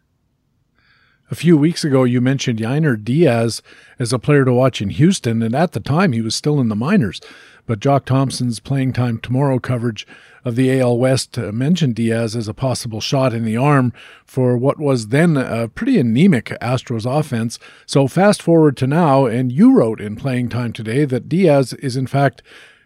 A 1.32 1.36
few 1.36 1.58
weeks 1.58 1.84
ago, 1.84 2.04
you 2.04 2.22
mentioned 2.22 2.60
Yainer 2.60 3.04
Diaz 3.04 3.64
as 3.98 4.14
a 4.14 4.20
player 4.20 4.46
to 4.46 4.54
watch 4.54 4.80
in 4.80 4.92
Houston, 4.92 5.42
and 5.42 5.56
at 5.56 5.72
the 5.72 5.80
time 5.80 6.12
he 6.12 6.22
was 6.22 6.36
still 6.36 6.60
in 6.60 6.70
the 6.70 6.76
minors. 6.76 7.20
But 7.66 7.80
Jock 7.80 8.06
Thompson's 8.06 8.60
playing 8.60 8.94
time 8.94 9.20
tomorrow 9.20 9.60
coverage 9.60 10.06
of 10.44 10.56
the 10.56 10.80
AL 10.80 10.98
West 10.98 11.38
uh, 11.38 11.52
mentioned 11.52 11.96
Diaz 11.96 12.36
as 12.36 12.48
a 12.48 12.54
possible 12.54 13.02
shot 13.02 13.34
in 13.34 13.44
the 13.44 13.58
arm 13.58 13.92
for 14.24 14.56
what 14.56 14.80
was 14.80 15.08
then 15.08 15.36
a 15.36 15.68
pretty 15.68 15.98
anemic 15.98 16.46
Astros 16.62 17.06
offense. 17.06 17.58
So 17.86 18.08
fast 18.08 18.42
forward 18.42 18.78
to 18.78 18.88
now, 18.88 19.26
and 19.26 19.52
you 19.52 19.76
wrote 19.76 20.00
in 20.00 20.16
playing 20.16 20.50
time 20.50 20.74
today 20.74 21.06
that 21.06 21.28
Diaz 21.28 21.74
is 21.74 21.98
in 21.98 22.06
fact 22.06 22.44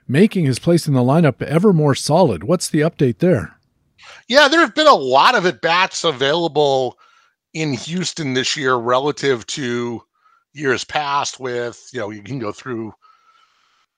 making 0.07 0.45
his 0.45 0.59
place 0.59 0.87
in 0.87 0.93
the 0.93 1.01
lineup 1.01 1.41
ever 1.41 1.73
more 1.73 1.95
solid. 1.95 2.43
What's 2.43 2.69
the 2.69 2.79
update 2.79 3.19
there? 3.19 3.57
Yeah, 4.27 4.47
there 4.47 4.61
have 4.61 4.75
been 4.75 4.87
a 4.87 4.93
lot 4.93 5.35
of 5.35 5.45
at 5.45 5.61
bats 5.61 6.03
available 6.03 6.97
in 7.53 7.73
Houston 7.73 8.33
this 8.33 8.55
year 8.55 8.75
relative 8.75 9.45
to 9.47 10.01
years 10.53 10.83
past 10.83 11.39
with, 11.39 11.89
you 11.91 11.99
know, 11.99 12.09
you 12.09 12.23
can 12.23 12.39
go 12.39 12.51
through 12.51 12.93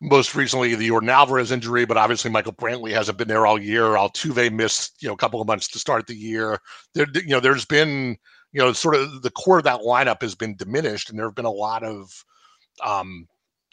most 0.02 0.34
recently 0.34 0.74
the 0.74 0.90
Yordan 0.90 1.10
Alvarez 1.10 1.52
injury, 1.52 1.86
but 1.86 1.96
obviously 1.96 2.32
Michael 2.32 2.54
Brantley 2.54 2.92
hasn't 2.92 3.20
been 3.20 3.28
there 3.28 3.46
all 3.46 3.62
year. 3.62 3.84
Altuve 3.84 4.52
missed, 4.52 5.02
you 5.02 5.08
know, 5.08 5.14
a 5.14 5.18
couple 5.18 5.40
of 5.40 5.48
months 5.48 5.68
to 5.70 5.80
start 5.80 6.08
the 6.08 6.16
year. 6.16 6.60
There, 6.96 7.06
you 7.14 7.28
know, 7.28 7.40
there's 7.40 7.66
been, 7.66 8.18
you 8.52 8.60
know, 8.60 8.74
sort 8.74 8.96
of 8.96 9.22
the 9.22 9.30
core 9.30 9.60
of 9.60 9.64
that 9.66 9.82
lineup 9.82 10.22
has 10.24 10.34
been 10.34 10.56
diminished, 10.56 11.10
and 11.10 11.20
there 11.20 11.28
have 11.28 11.36
been 11.36 11.46
a 11.46 11.52
lot 11.52 11.84
of 11.84 12.26
um, 12.84 13.28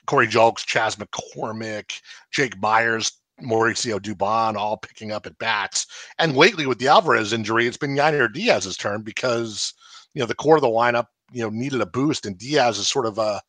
Corey 0.07 0.26
Julks, 0.29 0.66
Chas 0.66 0.97
McCormick, 0.97 2.01
Jake 2.31 2.61
Meyers. 2.61 3.12
Mauricio 3.41 4.01
Dubon 4.01 4.57
all 4.57 4.76
picking 4.76 5.12
up 5.12 5.24
at 5.24 5.39
bats. 5.39 5.87
And 6.18 6.37
lately 6.37 6.66
with 6.66 6.81
the 6.81 6.89
Alvarez 6.89 7.33
injury, 7.33 7.68
it's 7.68 7.76
been 7.76 7.95
Yainer 7.95 8.33
Diaz's 8.33 8.76
turn 8.76 9.03
because, 9.03 9.72
you 10.12 10.18
know, 10.18 10.26
the 10.26 10.35
core 10.35 10.57
of 10.57 10.62
the 10.62 10.66
lineup, 10.66 11.07
you 11.31 11.43
know, 11.43 11.49
needed 11.49 11.81
a 11.81 11.87
boost, 11.87 12.26
and 12.26 12.37
Diaz 12.37 12.79
is 12.79 12.89
sort 12.89 13.07
of 13.07 13.16
a 13.18 13.41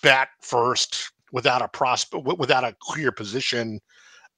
bat 0.00 0.28
first 0.42 1.10
without 1.32 1.62
a 1.62 1.68
prospect, 1.68 2.24
without 2.38 2.64
a 2.64 2.76
clear 2.80 3.12
position 3.12 3.80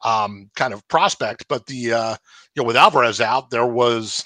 um, 0.04 0.50
kind 0.54 0.72
of 0.72 0.86
prospect. 0.88 1.46
But 1.48 1.66
the 1.66 1.92
uh, 1.92 2.16
you 2.54 2.62
know 2.62 2.66
with 2.66 2.76
Alvarez 2.76 3.20
out, 3.20 3.50
there 3.50 3.66
was 3.66 4.24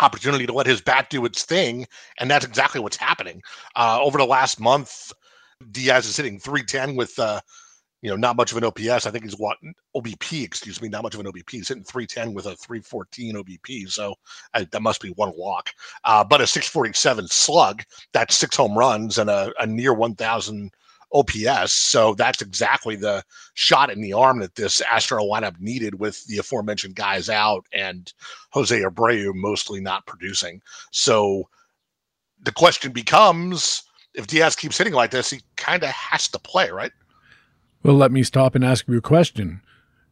opportunity 0.00 0.46
to 0.46 0.52
let 0.52 0.66
his 0.66 0.80
bat 0.80 1.10
do 1.10 1.24
its 1.24 1.44
thing, 1.44 1.86
and 2.18 2.30
that's 2.30 2.44
exactly 2.44 2.80
what's 2.80 2.96
happening. 2.96 3.42
Uh, 3.76 3.98
over 4.00 4.18
the 4.18 4.26
last 4.26 4.60
month, 4.60 5.12
Diaz 5.70 6.06
is 6.06 6.16
hitting 6.16 6.38
310 6.38 6.96
with 6.96 7.18
uh, 7.18 7.40
you 8.00 8.10
know 8.10 8.16
not 8.16 8.36
much 8.36 8.52
of 8.52 8.58
an 8.58 8.64
OPS. 8.64 9.06
I 9.06 9.10
think 9.10 9.24
he's 9.24 9.38
what 9.38 9.58
OBP, 9.96 10.44
excuse 10.44 10.80
me, 10.82 10.88
not 10.88 11.02
much 11.02 11.14
of 11.14 11.20
an 11.20 11.26
OBP. 11.26 11.50
He's 11.50 11.68
hitting 11.68 11.84
310 11.84 12.34
with 12.34 12.46
a 12.46 12.56
314 12.56 13.36
OBP, 13.36 13.90
so 13.90 14.14
I, 14.54 14.64
that 14.64 14.82
must 14.82 15.00
be 15.00 15.10
one 15.10 15.32
walk. 15.36 15.70
Uh, 16.04 16.24
but 16.24 16.40
a 16.40 16.46
647 16.46 17.28
slug, 17.28 17.82
that's 18.12 18.36
six 18.36 18.56
home 18.56 18.76
runs 18.76 19.18
and 19.18 19.30
a, 19.30 19.52
a 19.60 19.66
near 19.66 19.94
1,000 19.94 20.70
OPS. 21.12 21.72
So 21.72 22.14
that's 22.14 22.42
exactly 22.42 22.96
the 22.96 23.22
shot 23.54 23.90
in 23.90 24.00
the 24.00 24.12
arm 24.12 24.40
that 24.40 24.54
this 24.54 24.80
Astro 24.80 25.22
lineup 25.24 25.60
needed 25.60 25.98
with 25.98 26.24
the 26.26 26.38
aforementioned 26.38 26.96
guys 26.96 27.28
out 27.28 27.66
and 27.72 28.12
Jose 28.50 28.78
Abreu 28.80 29.34
mostly 29.34 29.80
not 29.80 30.06
producing. 30.06 30.62
So 30.90 31.48
the 32.42 32.52
question 32.52 32.92
becomes 32.92 33.82
if 34.14 34.26
Diaz 34.26 34.56
keeps 34.56 34.78
hitting 34.78 34.92
like 34.92 35.10
this, 35.10 35.30
he 35.30 35.40
kind 35.56 35.82
of 35.82 35.90
has 35.90 36.28
to 36.28 36.38
play, 36.38 36.70
right? 36.70 36.92
Well, 37.82 37.96
let 37.96 38.12
me 38.12 38.22
stop 38.22 38.54
and 38.54 38.64
ask 38.64 38.86
you 38.86 38.98
a 38.98 39.00
question. 39.00 39.62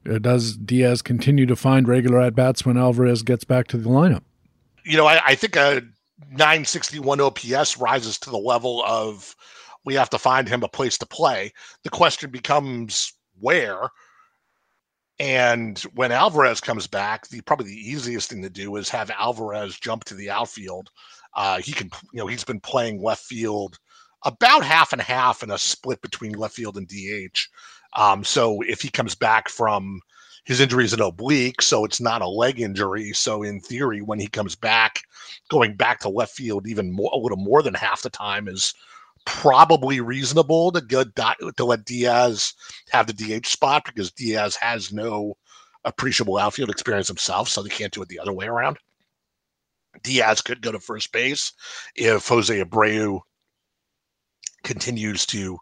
Uh, 0.08 0.18
does 0.18 0.56
Diaz 0.56 1.02
continue 1.02 1.46
to 1.46 1.56
find 1.56 1.86
regular 1.86 2.20
at 2.20 2.34
bats 2.34 2.64
when 2.64 2.78
Alvarez 2.78 3.22
gets 3.22 3.44
back 3.44 3.66
to 3.68 3.76
the 3.76 3.88
lineup? 3.88 4.22
You 4.84 4.96
know, 4.96 5.06
I, 5.06 5.20
I 5.24 5.34
think 5.34 5.56
a 5.56 5.82
961 6.30 7.20
OPS 7.20 7.76
rises 7.76 8.18
to 8.20 8.30
the 8.30 8.38
level 8.38 8.82
of 8.86 9.36
we 9.84 9.94
have 9.94 10.10
to 10.10 10.18
find 10.18 10.48
him 10.48 10.62
a 10.62 10.68
place 10.68 10.98
to 10.98 11.06
play. 11.06 11.52
The 11.84 11.90
question 11.90 12.30
becomes 12.30 13.12
where. 13.38 13.90
And 15.18 15.78
when 15.94 16.12
Alvarez 16.12 16.60
comes 16.60 16.86
back, 16.86 17.28
the 17.28 17.42
probably 17.42 17.66
the 17.66 17.90
easiest 17.90 18.30
thing 18.30 18.42
to 18.42 18.50
do 18.50 18.76
is 18.76 18.88
have 18.88 19.10
Alvarez 19.10 19.78
jump 19.78 20.04
to 20.04 20.14
the 20.14 20.30
outfield. 20.30 20.90
Uh, 21.34 21.60
he 21.60 21.72
can, 21.72 21.90
you 22.12 22.20
know, 22.20 22.26
he's 22.26 22.44
been 22.44 22.60
playing 22.60 23.02
left 23.02 23.24
field 23.24 23.78
about 24.24 24.64
half 24.64 24.92
and 24.92 25.02
half 25.02 25.42
in 25.42 25.50
a 25.50 25.58
split 25.58 26.00
between 26.02 26.32
left 26.32 26.54
field 26.54 26.76
and 26.76 26.88
DH. 26.88 27.38
Um, 27.94 28.24
so 28.24 28.60
if 28.62 28.80
he 28.80 28.88
comes 28.88 29.14
back 29.14 29.48
from 29.48 30.00
his 30.44 30.60
injury 30.60 30.84
is 30.84 30.92
an 30.92 31.02
oblique, 31.02 31.62
so 31.62 31.84
it's 31.84 32.00
not 32.00 32.22
a 32.22 32.28
leg 32.28 32.60
injury. 32.60 33.12
So 33.12 33.42
in 33.42 33.60
theory, 33.60 34.00
when 34.00 34.18
he 34.18 34.26
comes 34.26 34.56
back, 34.56 35.02
going 35.50 35.76
back 35.76 36.00
to 36.00 36.08
left 36.08 36.32
field 36.34 36.66
even 36.66 36.90
more, 36.90 37.10
a 37.12 37.18
little 37.18 37.38
more 37.38 37.62
than 37.62 37.74
half 37.74 38.02
the 38.02 38.10
time 38.10 38.48
is 38.48 38.74
probably 39.26 40.00
reasonable 40.00 40.72
to 40.72 40.80
go 40.80 41.04
to 41.04 41.64
let 41.64 41.84
Diaz 41.84 42.54
have 42.90 43.06
the 43.06 43.12
DH 43.12 43.46
spot 43.46 43.84
because 43.84 44.12
Diaz 44.12 44.56
has 44.56 44.92
no 44.92 45.34
appreciable 45.84 46.36
outfield 46.38 46.70
experience 46.70 47.08
himself, 47.08 47.48
so 47.48 47.62
they 47.62 47.68
can't 47.68 47.92
do 47.92 48.02
it 48.02 48.08
the 48.08 48.18
other 48.18 48.32
way 48.32 48.46
around. 48.46 48.76
Diaz 50.02 50.40
could 50.40 50.62
go 50.62 50.72
to 50.72 50.78
first 50.78 51.12
base 51.12 51.52
if 51.96 52.28
Jose 52.28 52.62
Abreu 52.62 53.20
continues 54.62 55.26
to 55.26 55.58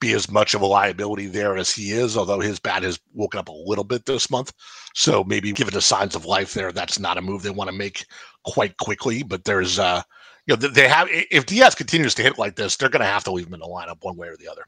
be 0.00 0.12
as 0.12 0.30
much 0.30 0.54
of 0.54 0.60
a 0.60 0.66
liability 0.66 1.26
there 1.26 1.56
as 1.56 1.70
he 1.70 1.92
is, 1.92 2.16
although 2.16 2.40
his 2.40 2.60
bat 2.60 2.82
has 2.82 2.98
woken 3.14 3.40
up 3.40 3.48
a 3.48 3.52
little 3.52 3.84
bit 3.84 4.04
this 4.04 4.30
month. 4.30 4.52
So 4.94 5.24
maybe 5.24 5.52
given 5.52 5.72
the 5.72 5.80
signs 5.80 6.14
of 6.14 6.26
life 6.26 6.52
there, 6.52 6.72
that's 6.72 6.98
not 6.98 7.18
a 7.18 7.22
move 7.22 7.42
they 7.42 7.50
want 7.50 7.70
to 7.70 7.76
make 7.76 8.04
quite 8.44 8.76
quickly. 8.76 9.22
But 9.22 9.44
there's 9.44 9.78
uh 9.78 10.02
you 10.46 10.56
know, 10.56 10.68
they 10.68 10.88
have 10.88 11.08
if 11.10 11.46
Diaz 11.46 11.74
continues 11.74 12.14
to 12.14 12.22
hit 12.22 12.38
like 12.38 12.56
this, 12.56 12.76
they're 12.76 12.88
going 12.88 13.00
to 13.00 13.06
have 13.06 13.24
to 13.24 13.32
leave 13.32 13.46
him 13.46 13.54
in 13.54 13.60
the 13.60 13.66
lineup 13.66 13.98
one 14.02 14.16
way 14.16 14.28
or 14.28 14.36
the 14.36 14.48
other. 14.48 14.66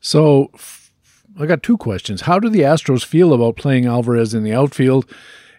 So, 0.00 0.50
I 1.40 1.46
got 1.46 1.62
two 1.62 1.78
questions. 1.78 2.22
How 2.22 2.38
do 2.38 2.50
the 2.50 2.60
Astros 2.60 3.04
feel 3.04 3.32
about 3.32 3.56
playing 3.56 3.86
Alvarez 3.86 4.34
in 4.34 4.44
the 4.44 4.52
outfield? 4.52 5.10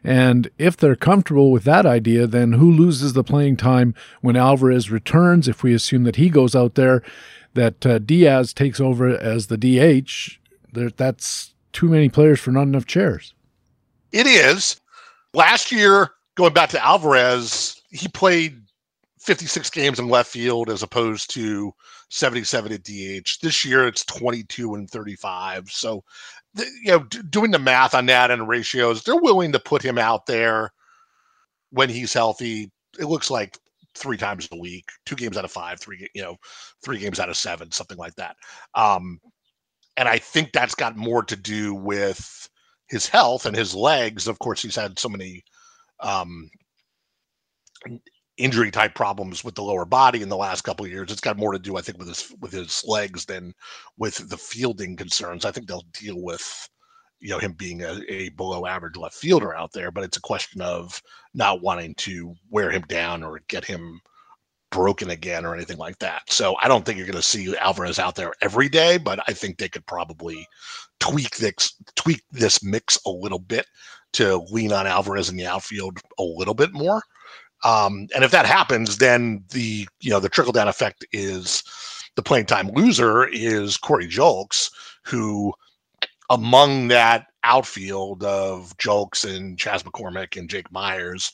And 0.04 0.50
if 0.60 0.78
they're 0.78 0.96
comfortable 0.96 1.52
with 1.52 1.64
that 1.64 1.88
idea, 1.88 2.28
then 2.28 2.54
who 2.54 2.72
loses 2.72 3.14
the 3.14 3.24
playing 3.24 3.58
time 3.58 3.96
when 4.22 4.36
Alvarez 4.36 4.92
returns? 4.92 5.48
If 5.48 5.64
we 5.64 5.74
assume 5.74 6.04
that 6.04 6.18
he 6.18 6.30
goes 6.30 6.56
out 6.56 6.76
there, 6.76 7.02
that 7.56 7.84
uh, 7.86 7.98
Diaz 7.98 8.54
takes 8.54 8.80
over 8.80 9.10
as 9.18 9.48
the 9.48 9.58
DH, 9.58 10.38
there, 10.72 10.92
that's 10.92 11.56
too 11.74 11.88
many 11.88 12.08
players 12.08 12.40
for 12.40 12.52
not 12.52 12.64
enough 12.64 12.86
chairs. 12.86 13.34
It 14.12 14.28
is. 14.28 14.80
Last 15.34 15.72
year, 15.72 16.12
going 16.36 16.54
back 16.54 16.70
to 16.70 16.86
Alvarez, 16.86 17.75
he 17.96 18.08
played 18.10 18.62
56 19.20 19.70
games 19.70 20.00
in 20.00 20.10
left 20.10 20.30
field 20.30 20.70
as 20.70 20.84
opposed 20.84 21.34
to 21.34 21.74
77 22.10 22.74
at 22.74 22.84
DH. 22.84 23.40
This 23.42 23.64
year 23.66 23.88
it's 23.88 24.06
22 24.06 24.76
and 24.76 24.90
35. 24.90 25.70
So, 25.72 26.04
you 26.56 26.92
know, 26.92 27.00
d- 27.04 27.22
doing 27.30 27.52
the 27.52 27.60
math 27.60 27.96
on 27.96 28.06
that 28.08 28.32
and 28.32 28.48
ratios, 28.48 29.04
they're 29.04 29.16
willing 29.16 29.52
to 29.54 29.60
put 29.60 29.82
him 29.82 29.98
out 29.98 30.26
there 30.26 30.72
when 31.72 31.90
he's 31.90 32.14
healthy. 32.14 32.72
It 33.00 33.06
looks 33.06 33.32
like 33.32 33.58
three 33.96 34.18
times 34.18 34.48
a 34.52 34.58
week, 34.58 34.90
two 35.06 35.16
games 35.16 35.38
out 35.38 35.46
of 35.46 35.52
five, 35.52 35.80
three, 35.80 36.08
you 36.14 36.22
know, 36.22 36.36
three 36.84 37.00
games 37.00 37.20
out 37.20 37.30
of 37.30 37.38
seven, 37.38 37.72
something 37.72 37.98
like 37.98 38.16
that. 38.16 38.36
Um, 38.76 39.20
and 39.98 40.10
I 40.10 40.18
think 40.18 40.52
that's 40.52 40.76
got 40.76 40.98
more 40.98 41.24
to 41.24 41.36
do 41.36 41.74
with 41.74 42.50
his 42.90 43.08
health 43.08 43.46
and 43.46 43.56
his 43.56 43.74
legs. 43.74 44.28
Of 44.28 44.40
course, 44.40 44.62
he's 44.62 44.76
had 44.76 45.00
so 45.00 45.10
many 45.10 45.44
um, 46.02 46.50
injury 48.38 48.70
type 48.72 48.96
problems 48.96 49.44
with 49.44 49.56
the 49.56 49.64
lower 49.64 49.86
body 49.86 50.22
in 50.22 50.30
the 50.30 50.38
last 50.38 50.62
couple 50.62 50.86
of 50.86 50.92
years. 50.92 51.12
It's 51.12 51.22
got 51.22 51.38
more 51.38 51.54
to 51.54 51.60
do, 51.60 51.78
I 51.78 51.82
think, 51.82 51.98
with 51.98 52.08
his 52.08 52.34
with 52.42 52.52
his 52.52 52.84
legs 52.86 53.26
than 53.26 53.54
with 53.98 54.30
the 54.30 54.38
fielding 54.38 54.96
concerns. 54.96 55.46
I 55.46 55.52
think 55.52 55.68
they'll 55.68 55.86
deal 55.94 56.22
with 56.22 56.70
you 57.20 57.30
know 57.30 57.40
him 57.40 57.54
being 57.54 57.82
a, 57.84 58.02
a 58.10 58.30
below 58.30 58.66
average 58.66 58.98
left 58.98 59.16
fielder 59.16 59.56
out 59.56 59.72
there, 59.74 59.92
but 59.92 60.04
it's 60.04 60.18
a 60.18 60.22
question 60.22 60.62
of 60.62 61.02
not 61.34 61.62
wanting 61.62 61.96
to 61.96 62.34
wear 62.50 62.72
him 62.72 62.84
down 62.88 63.24
or 63.24 63.40
get 63.48 63.66
him 63.66 64.02
broken 64.72 65.10
again 65.12 65.46
or 65.46 65.56
anything 65.56 65.78
like 65.78 65.98
that. 66.00 66.22
So 66.30 66.56
I 66.62 66.68
don't 66.68 66.86
think 66.86 66.98
you're 66.98 67.08
going 67.08 67.16
to 67.16 67.22
see 67.22 67.56
Alvarez 67.58 67.98
out 67.98 68.16
there 68.16 68.34
every 68.42 68.68
day, 68.68 68.98
but 68.98 69.20
I 69.28 69.32
think 69.32 69.58
they 69.58 69.70
could 69.70 69.86
probably 69.86 70.46
tweak 71.00 71.38
this 71.38 71.74
tweak 71.96 72.22
this 72.32 72.62
mix 72.64 73.00
a 73.06 73.10
little 73.10 73.40
bit 73.40 73.66
to 74.14 74.46
lean 74.52 74.74
on 74.74 74.88
Alvarez 74.88 75.30
in 75.30 75.38
the 75.38 75.46
outfield 75.46 76.00
a 76.20 76.24
little 76.24 76.54
bit 76.54 76.74
more. 76.74 77.02
Um, 77.64 78.08
and 78.14 78.24
if 78.24 78.32
that 78.32 78.46
happens, 78.46 78.98
then 78.98 79.44
the 79.50 79.88
you 80.02 80.10
know 80.10 80.20
the 80.20 80.30
trickle 80.30 80.54
down 80.54 80.68
effect 80.68 81.06
is 81.12 81.64
the 82.16 82.24
playing 82.24 82.46
time 82.46 82.70
loser 82.74 83.28
is 83.28 83.78
Corey 83.78 84.08
Julks, 84.08 84.70
who 85.04 85.54
among 86.30 86.88
that 86.90 87.28
outfield 87.44 88.24
of 88.24 88.76
Julks 88.78 89.24
and 89.26 89.58
Chas 89.58 89.84
McCormick 89.84 90.38
and 90.38 90.50
Jake 90.50 90.72
Meyers, 90.72 91.32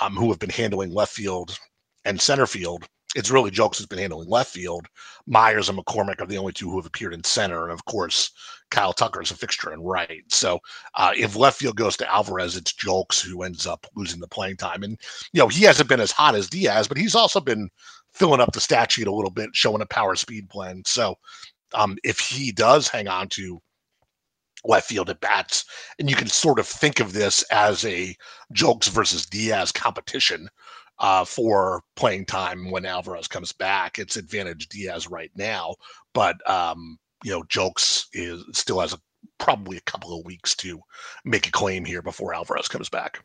um, 0.00 0.14
who 0.14 0.28
have 0.30 0.38
been 0.38 0.50
handling 0.50 0.92
left 0.92 1.12
field 1.12 1.58
and 2.04 2.20
center 2.20 2.46
field. 2.46 2.84
It's 3.16 3.30
really 3.30 3.50
Julks 3.50 3.78
has 3.78 3.86
been 3.86 3.98
handling 3.98 4.28
left 4.28 4.52
field. 4.52 4.86
Meyers 5.26 5.68
and 5.68 5.76
McCormick 5.76 6.20
are 6.20 6.26
the 6.26 6.38
only 6.38 6.52
two 6.52 6.70
who 6.70 6.76
have 6.76 6.86
appeared 6.86 7.12
in 7.12 7.24
center, 7.24 7.64
and 7.64 7.72
of 7.72 7.84
course, 7.84 8.30
Kyle 8.70 8.92
Tucker 8.92 9.22
is 9.22 9.30
a 9.30 9.36
fixture 9.36 9.72
in 9.72 9.82
right. 9.82 10.22
So, 10.28 10.60
uh, 10.94 11.12
if 11.16 11.36
left 11.36 11.58
field 11.58 11.76
goes 11.76 11.96
to 11.98 12.12
Alvarez, 12.12 12.56
it's 12.56 12.72
Julks 12.72 13.20
who 13.20 13.42
ends 13.42 13.66
up 13.66 13.86
losing 13.96 14.20
the 14.20 14.28
playing 14.28 14.56
time. 14.56 14.82
And 14.82 14.98
you 15.32 15.40
know 15.40 15.48
he 15.48 15.64
hasn't 15.64 15.88
been 15.88 16.00
as 16.00 16.12
hot 16.12 16.34
as 16.34 16.48
Diaz, 16.48 16.88
but 16.88 16.98
he's 16.98 17.14
also 17.14 17.40
been 17.40 17.68
filling 18.12 18.40
up 18.40 18.52
the 18.52 18.60
stat 18.60 18.92
sheet 18.92 19.06
a 19.06 19.12
little 19.12 19.30
bit, 19.30 19.50
showing 19.52 19.82
a 19.82 19.86
power 19.86 20.16
speed 20.16 20.48
blend. 20.48 20.86
So, 20.86 21.16
um, 21.74 21.96
if 22.04 22.18
he 22.18 22.52
does 22.52 22.88
hang 22.88 23.08
on 23.08 23.28
to 23.30 23.60
left 24.64 24.88
field 24.88 25.10
at 25.10 25.20
bats, 25.20 25.64
and 25.98 26.08
you 26.10 26.16
can 26.16 26.28
sort 26.28 26.58
of 26.58 26.66
think 26.66 27.00
of 27.00 27.12
this 27.12 27.42
as 27.50 27.84
a 27.84 28.14
Julks 28.54 28.88
versus 28.88 29.26
Diaz 29.26 29.72
competition 29.72 30.48
uh, 30.98 31.24
for 31.24 31.82
playing 31.96 32.26
time 32.26 32.70
when 32.70 32.84
Alvarez 32.84 33.26
comes 33.26 33.52
back. 33.52 33.98
It's 33.98 34.16
advantage 34.16 34.68
Diaz 34.68 35.08
right 35.08 35.30
now, 35.34 35.74
but 36.12 36.36
um, 36.48 36.98
you 37.24 37.30
know, 37.30 37.42
Julks 37.44 38.06
is 38.12 38.44
still 38.52 38.80
has 38.80 38.92
a, 38.92 38.98
probably 39.38 39.76
a 39.76 39.82
couple 39.82 40.18
of 40.18 40.24
weeks 40.24 40.54
to 40.56 40.80
make 41.24 41.46
a 41.46 41.52
claim 41.52 41.84
here 41.84 42.02
before 42.02 42.34
Alvarez 42.34 42.68
comes 42.68 42.88
back. 42.88 43.22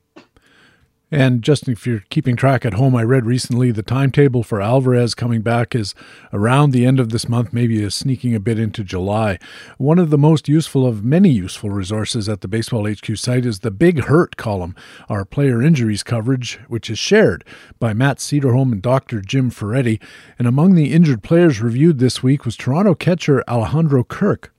And 1.11 1.43
just 1.43 1.67
if 1.69 1.85
you're 1.85 2.03
keeping 2.09 2.35
track 2.35 2.65
at 2.65 2.73
home, 2.73 2.95
I 2.95 3.03
read 3.03 3.25
recently 3.25 3.71
the 3.71 3.83
timetable 3.83 4.41
for 4.41 4.59
Alvarez 4.59 5.13
coming 5.13 5.41
back 5.41 5.75
is 5.75 5.93
around 6.33 6.71
the 6.71 6.85
end 6.85 6.99
of 6.99 7.09
this 7.09 7.29
month, 7.29 7.53
maybe 7.53 7.81
is 7.81 7.93
sneaking 7.93 8.33
a 8.33 8.39
bit 8.39 8.57
into 8.57 8.83
July. 8.83 9.37
One 9.77 9.99
of 9.99 10.09
the 10.09 10.17
most 10.17 10.49
useful 10.49 10.85
of 10.85 11.05
many 11.05 11.29
useful 11.29 11.69
resources 11.69 12.27
at 12.27 12.41
the 12.41 12.47
Baseball 12.47 12.89
HQ 12.89 13.17
site 13.17 13.45
is 13.45 13.59
the 13.59 13.69
Big 13.69 14.05
Hurt 14.05 14.35
column, 14.35 14.75
our 15.07 15.25
player 15.25 15.61
injuries 15.61 16.01
coverage, 16.01 16.59
which 16.67 16.89
is 16.89 16.97
shared 16.97 17.45
by 17.79 17.93
Matt 17.93 18.17
Cederholm 18.17 18.71
and 18.71 18.81
Dr. 18.81 19.21
Jim 19.21 19.51
Ferretti. 19.51 20.01
And 20.39 20.47
among 20.47 20.73
the 20.73 20.91
injured 20.91 21.21
players 21.21 21.61
reviewed 21.61 21.99
this 21.99 22.23
week 22.23 22.45
was 22.45 22.57
Toronto 22.57 22.95
catcher 22.95 23.43
Alejandro 23.47 24.03
Kirk. 24.03 24.53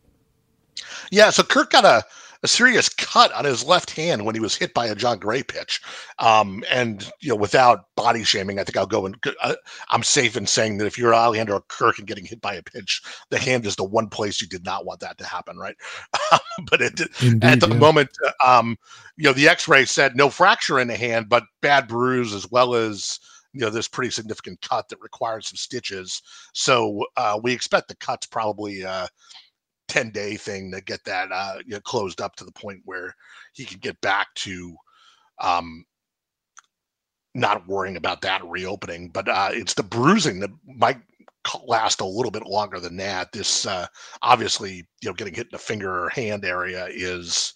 Yeah, 1.10 1.30
so 1.30 1.42
Kirk 1.42 1.70
got 1.70 1.84
a 1.84 2.04
a 2.46 2.48
serious 2.48 2.88
cut 2.88 3.32
on 3.32 3.44
his 3.44 3.64
left 3.64 3.90
hand 3.90 4.24
when 4.24 4.36
he 4.36 4.40
was 4.40 4.54
hit 4.54 4.72
by 4.72 4.86
a 4.86 4.94
Jon 4.94 5.18
Gray 5.18 5.42
pitch. 5.42 5.82
Um, 6.20 6.62
and 6.70 7.10
you 7.20 7.30
know, 7.30 7.34
without 7.34 7.86
body 7.96 8.22
shaming, 8.22 8.60
I 8.60 8.64
think 8.64 8.76
I'll 8.76 8.86
go 8.86 9.04
and 9.04 9.16
uh, 9.42 9.56
I'm 9.90 10.04
safe 10.04 10.36
in 10.36 10.46
saying 10.46 10.78
that 10.78 10.86
if 10.86 10.96
you're 10.96 11.12
Alejandro 11.12 11.60
Kirk 11.66 11.98
and 11.98 12.06
getting 12.06 12.24
hit 12.24 12.40
by 12.40 12.54
a 12.54 12.62
pitch, 12.62 13.02
the 13.30 13.38
hand 13.38 13.66
is 13.66 13.74
the 13.74 13.82
one 13.82 14.08
place 14.08 14.40
you 14.40 14.46
did 14.46 14.64
not 14.64 14.86
want 14.86 15.00
that 15.00 15.18
to 15.18 15.26
happen, 15.26 15.56
right? 15.56 15.74
but 16.70 16.80
it, 16.80 17.00
Indeed, 17.20 17.44
at 17.44 17.58
the 17.58 17.68
yeah. 17.68 17.78
moment, 17.78 18.10
um, 18.44 18.78
you 19.16 19.24
know, 19.24 19.32
the 19.32 19.48
X-ray 19.48 19.84
said 19.84 20.14
no 20.14 20.30
fracture 20.30 20.78
in 20.78 20.86
the 20.86 20.96
hand, 20.96 21.28
but 21.28 21.42
bad 21.62 21.88
bruise 21.88 22.32
as 22.32 22.48
well 22.48 22.76
as 22.76 23.18
you 23.54 23.60
know 23.60 23.70
this 23.70 23.88
pretty 23.88 24.10
significant 24.10 24.60
cut 24.60 24.88
that 24.88 25.00
requires 25.00 25.48
some 25.48 25.56
stitches. 25.56 26.22
So 26.52 27.02
uh, 27.16 27.40
we 27.42 27.52
expect 27.52 27.88
the 27.88 27.96
cuts 27.96 28.26
probably. 28.26 28.84
Uh, 28.84 29.08
10 29.88 30.10
day 30.10 30.36
thing 30.36 30.70
to 30.72 30.80
get 30.80 31.04
that 31.04 31.30
uh, 31.32 31.58
you 31.64 31.74
know, 31.74 31.80
closed 31.80 32.20
up 32.20 32.36
to 32.36 32.44
the 32.44 32.52
point 32.52 32.80
where 32.84 33.14
he 33.52 33.64
can 33.64 33.78
get 33.78 34.00
back 34.00 34.28
to 34.34 34.74
um, 35.40 35.84
not 37.34 37.66
worrying 37.68 37.96
about 37.96 38.22
that 38.22 38.44
reopening. 38.44 39.08
But 39.08 39.28
uh, 39.28 39.50
it's 39.52 39.74
the 39.74 39.82
bruising 39.82 40.40
that 40.40 40.50
might 40.66 40.98
last 41.66 42.00
a 42.00 42.06
little 42.06 42.30
bit 42.30 42.46
longer 42.46 42.80
than 42.80 42.96
that. 42.96 43.32
This 43.32 43.66
uh, 43.66 43.86
obviously, 44.22 44.86
you 45.02 45.08
know, 45.08 45.12
getting 45.12 45.34
hit 45.34 45.46
in 45.46 45.52
the 45.52 45.58
finger 45.58 46.04
or 46.04 46.08
hand 46.08 46.44
area 46.44 46.88
is, 46.90 47.52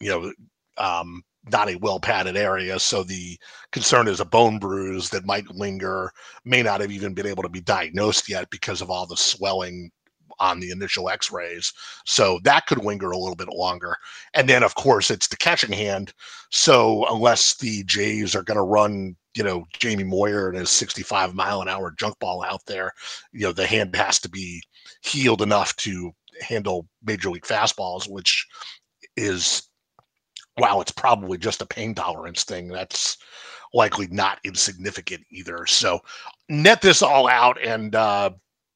you 0.00 0.08
know, 0.10 0.32
um, 0.78 1.22
not 1.50 1.68
a 1.68 1.76
well 1.76 1.98
padded 2.00 2.36
area. 2.36 2.78
So 2.78 3.02
the 3.02 3.38
concern 3.72 4.08
is 4.08 4.20
a 4.20 4.24
bone 4.24 4.58
bruise 4.58 5.10
that 5.10 5.26
might 5.26 5.48
linger, 5.50 6.12
may 6.44 6.62
not 6.62 6.80
have 6.80 6.92
even 6.92 7.14
been 7.14 7.26
able 7.26 7.42
to 7.42 7.48
be 7.48 7.60
diagnosed 7.60 8.28
yet 8.28 8.48
because 8.50 8.80
of 8.80 8.90
all 8.90 9.06
the 9.06 9.16
swelling 9.16 9.90
on 10.42 10.60
the 10.60 10.70
initial 10.70 11.08
x-rays 11.08 11.72
so 12.04 12.38
that 12.42 12.66
could 12.66 12.84
linger 12.84 13.10
a 13.10 13.18
little 13.18 13.36
bit 13.36 13.48
longer. 13.48 13.96
And 14.34 14.48
then 14.48 14.62
of 14.62 14.74
course 14.74 15.10
it's 15.10 15.28
the 15.28 15.36
catching 15.36 15.72
hand 15.72 16.12
so 16.50 17.06
unless 17.10 17.56
the 17.56 17.84
jays 17.84 18.34
are 18.34 18.42
going 18.42 18.56
to 18.56 18.62
run 18.62 19.16
you 19.34 19.42
know 19.42 19.64
jamie 19.78 20.04
moyer 20.04 20.48
and 20.48 20.58
his 20.58 20.68
65 20.70 21.34
mile 21.34 21.62
an 21.62 21.68
hour 21.68 21.94
junk 21.98 22.18
ball 22.18 22.44
out 22.44 22.60
there 22.66 22.92
you 23.32 23.40
know 23.40 23.52
the 23.52 23.66
hand 23.66 23.96
has 23.96 24.18
to 24.20 24.28
be 24.28 24.62
healed 25.00 25.40
enough 25.40 25.74
to 25.76 26.12
handle 26.42 26.86
major 27.02 27.30
league 27.30 27.44
fastballs 27.44 28.10
which 28.10 28.46
is 29.16 29.62
wow 30.58 30.82
it's 30.82 30.92
probably 30.92 31.38
just 31.38 31.62
a 31.62 31.66
pain 31.66 31.94
tolerance 31.94 32.44
thing 32.44 32.68
that's 32.68 33.16
likely 33.74 34.06
not 34.08 34.38
insignificant 34.44 35.24
either. 35.30 35.66
So 35.66 36.00
net 36.48 36.82
this 36.82 37.02
all 37.02 37.28
out 37.28 37.58
and 37.62 37.94
uh 37.94 38.30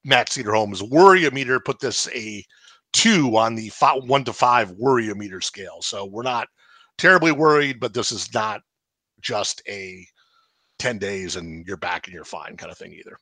Matt 0.06 0.30
Cederholm's 0.30 0.82
worry-o-meter 0.82 1.60
put 1.60 1.80
this 1.80 2.08
a 2.14 2.44
two 2.92 3.36
on 3.36 3.56
the 3.56 3.68
five, 3.70 4.04
one 4.04 4.24
to 4.24 4.32
five 4.32 4.70
worry-o-meter 4.70 5.40
scale. 5.40 5.82
So 5.82 6.06
we're 6.06 6.22
not 6.22 6.48
terribly 6.96 7.32
worried, 7.32 7.80
but 7.80 7.92
this 7.92 8.12
is 8.12 8.32
not 8.32 8.62
just 9.20 9.60
a 9.68 10.06
10 10.78 10.98
days 10.98 11.36
and 11.36 11.66
you're 11.66 11.76
back 11.76 12.06
and 12.06 12.14
you're 12.14 12.24
fine 12.24 12.56
kind 12.56 12.70
of 12.70 12.78
thing 12.78 12.92
either. 12.92 13.16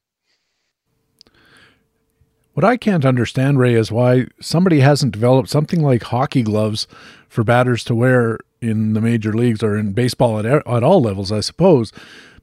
What 2.53 2.65
I 2.65 2.77
can't 2.77 3.05
understand, 3.05 3.59
Ray, 3.59 3.75
is 3.75 3.91
why 3.91 4.27
somebody 4.41 4.81
hasn't 4.81 5.13
developed 5.13 5.49
something 5.49 5.83
like 5.83 6.05
hockey 6.05 6.43
gloves 6.43 6.87
for 7.29 7.43
batters 7.43 7.83
to 7.85 7.95
wear 7.95 8.39
in 8.61 8.93
the 8.93 9.01
major 9.01 9.33
leagues 9.33 9.63
or 9.63 9.77
in 9.77 9.93
baseball 9.93 10.39
at, 10.39 10.47
at 10.47 10.85
all 10.85 11.01
levels, 11.01 11.33
I 11.33 11.41
suppose, 11.41 11.93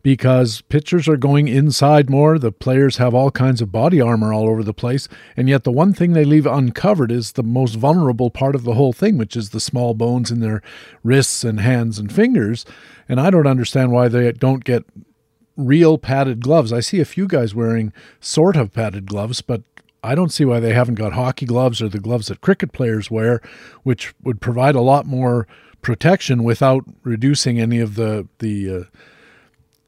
because 0.03 0.61
pitchers 0.61 1.07
are 1.07 1.17
going 1.17 1.47
inside 1.47 2.09
more. 2.09 2.39
The 2.39 2.51
players 2.51 2.97
have 2.97 3.13
all 3.13 3.31
kinds 3.31 3.61
of 3.61 3.71
body 3.71 4.01
armor 4.01 4.33
all 4.33 4.49
over 4.49 4.63
the 4.63 4.73
place. 4.73 5.07
And 5.37 5.47
yet, 5.47 5.63
the 5.63 5.71
one 5.71 5.93
thing 5.93 6.13
they 6.13 6.25
leave 6.25 6.45
uncovered 6.45 7.11
is 7.11 7.33
the 7.33 7.43
most 7.43 7.75
vulnerable 7.75 8.29
part 8.29 8.55
of 8.55 8.63
the 8.63 8.73
whole 8.73 8.93
thing, 8.93 9.17
which 9.17 9.35
is 9.35 9.49
the 9.49 9.59
small 9.59 9.93
bones 9.93 10.31
in 10.31 10.39
their 10.39 10.61
wrists 11.03 11.43
and 11.43 11.59
hands 11.59 11.99
and 11.99 12.11
fingers. 12.11 12.65
And 13.07 13.19
I 13.19 13.29
don't 13.29 13.47
understand 13.47 13.91
why 13.91 14.07
they 14.07 14.31
don't 14.31 14.63
get 14.63 14.85
real 15.57 15.97
padded 15.97 16.41
gloves. 16.41 16.73
I 16.73 16.79
see 16.79 16.99
a 16.99 17.05
few 17.05 17.27
guys 17.27 17.53
wearing 17.53 17.93
sort 18.19 18.55
of 18.55 18.73
padded 18.73 19.05
gloves, 19.05 19.41
but 19.41 19.61
I 20.03 20.15
don't 20.15 20.31
see 20.31 20.45
why 20.45 20.59
they 20.59 20.73
haven't 20.73 20.95
got 20.95 21.13
hockey 21.13 21.45
gloves 21.45 21.81
or 21.81 21.89
the 21.89 21.99
gloves 21.99 22.27
that 22.27 22.41
cricket 22.41 22.71
players 22.71 23.11
wear, 23.11 23.41
which 23.83 24.13
would 24.23 24.41
provide 24.41 24.75
a 24.75 24.81
lot 24.81 25.05
more 25.05 25.47
protection 25.81 26.43
without 26.43 26.83
reducing 27.03 27.59
any 27.59 27.79
of 27.79 27.95
the 27.95 28.27
the 28.39 28.75
uh, 28.75 28.83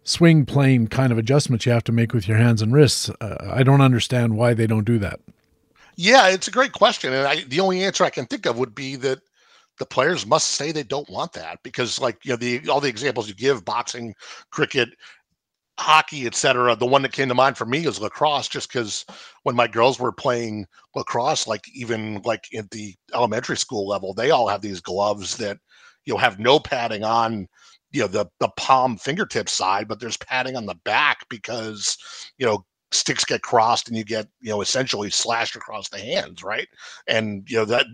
swing 0.04 0.46
plane 0.46 0.88
kind 0.88 1.12
of 1.12 1.18
adjustments 1.18 1.66
you 1.66 1.72
have 1.72 1.84
to 1.86 1.92
make 1.92 2.14
with 2.14 2.28
your 2.28 2.38
hands 2.38 2.62
and 2.62 2.74
wrists. 2.74 3.10
Uh, 3.22 3.52
I 3.52 3.64
don't 3.64 3.82
understand 3.82 4.38
why 4.38 4.54
they 4.54 4.68
don't 4.68 4.86
do 4.86 5.00
that. 5.00 5.20
Yeah, 5.96 6.30
it's 6.30 6.48
a 6.48 6.52
great 6.52 6.72
question, 6.72 7.14
and 7.14 7.28
I, 7.28 7.44
the 7.44 7.60
only 7.60 7.84
answer 7.84 8.04
I 8.04 8.10
can 8.10 8.26
think 8.26 8.46
of 8.46 8.58
would 8.58 8.74
be 8.74 8.96
that 8.98 9.20
the 9.80 9.86
players 9.86 10.26
must 10.26 10.52
say 10.52 10.72
they 10.72 10.84
don't 10.84 11.10
want 11.10 11.34
that 11.34 11.60
because, 11.64 12.00
like 12.00 12.18
you 12.24 12.32
know, 12.32 12.38
the 12.38 12.68
all 12.70 12.80
the 12.80 12.90
examples 12.90 13.28
you 13.28 13.36
give, 13.36 13.66
boxing, 13.66 14.16
cricket, 14.50 14.90
hockey, 15.80 16.26
etc. 16.26 16.76
The 16.76 16.86
one 16.86 17.02
that 17.04 17.12
came 17.12 17.30
to 17.30 17.36
mind 17.36 17.58
for 17.58 17.66
me 17.66 17.86
is 17.86 18.00
lacrosse, 18.00 18.48
just 18.48 18.70
because 18.70 19.06
when 19.44 19.56
my 19.56 19.68
girls 19.68 20.00
were 20.00 20.12
playing 20.12 20.66
lacrosse, 20.96 21.48
like 21.48 21.66
even 21.74 22.22
like 22.24 22.46
at 22.56 22.70
the 22.72 22.96
elementary 23.14 23.58
school 23.58 23.88
level, 23.88 24.14
they 24.14 24.32
all 24.32 24.48
have 24.48 24.62
these 24.62 24.82
gloves 24.82 25.38
that 25.38 25.58
you 26.06 26.14
know 26.14 26.20
have 26.20 26.40
no 26.40 26.60
padding 26.60 27.04
on 27.04 27.48
you 27.94 28.02
know 28.02 28.08
the 28.08 28.26
the 28.40 28.50
palm 28.58 28.98
fingertip 28.98 29.48
side, 29.48 29.88
but 29.88 30.00
there's 30.00 30.18
padding 30.18 30.58
on 30.58 30.66
the 30.66 30.76
back 30.84 31.20
because 31.30 31.98
you 32.38 32.46
know 32.46 32.66
sticks 32.92 33.24
get 33.24 33.42
crossed 33.42 33.88
and 33.88 33.98
you 33.98 34.04
get 34.04 34.28
you 34.42 34.50
know 34.50 34.62
essentially 34.62 35.10
slashed 35.10 35.56
across 35.56 35.88
the 35.90 36.00
hands, 36.00 36.44
right? 36.44 36.68
And 37.08 37.50
you 37.50 37.58
know 37.58 37.66
that 37.66 37.86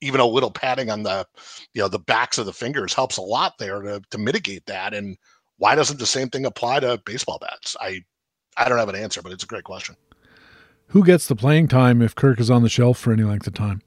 even 0.00 0.20
a 0.20 0.26
little 0.26 0.50
padding 0.50 0.90
on 0.90 1.02
the 1.02 1.26
you 1.74 1.82
know 1.82 1.88
the 1.88 1.98
backs 1.98 2.38
of 2.38 2.46
the 2.46 2.52
fingers 2.52 2.94
helps 2.94 3.16
a 3.16 3.22
lot 3.22 3.54
there 3.58 3.82
to 3.82 4.00
to 4.10 4.18
mitigate 4.18 4.64
that. 4.66 4.94
And 4.94 5.18
why 5.56 5.74
doesn't 5.74 5.98
the 5.98 6.06
same 6.06 6.30
thing 6.30 6.46
apply 6.46 6.80
to 6.80 7.00
baseball 7.04 7.38
bats? 7.40 7.76
I 7.80 8.02
I 8.56 8.68
don't 8.68 8.78
have 8.78 8.88
an 8.88 8.96
answer, 8.96 9.22
but 9.22 9.32
it's 9.32 9.44
a 9.44 9.48
great 9.48 9.64
question. 9.64 9.96
Who 10.92 11.04
gets 11.04 11.26
the 11.26 11.36
playing 11.36 11.68
time 11.68 12.00
if 12.00 12.14
Kirk 12.14 12.40
is 12.40 12.50
on 12.50 12.62
the 12.62 12.68
shelf 12.68 12.98
for 12.98 13.12
any 13.12 13.24
length 13.24 13.46
of 13.46 13.54
time? 13.54 13.82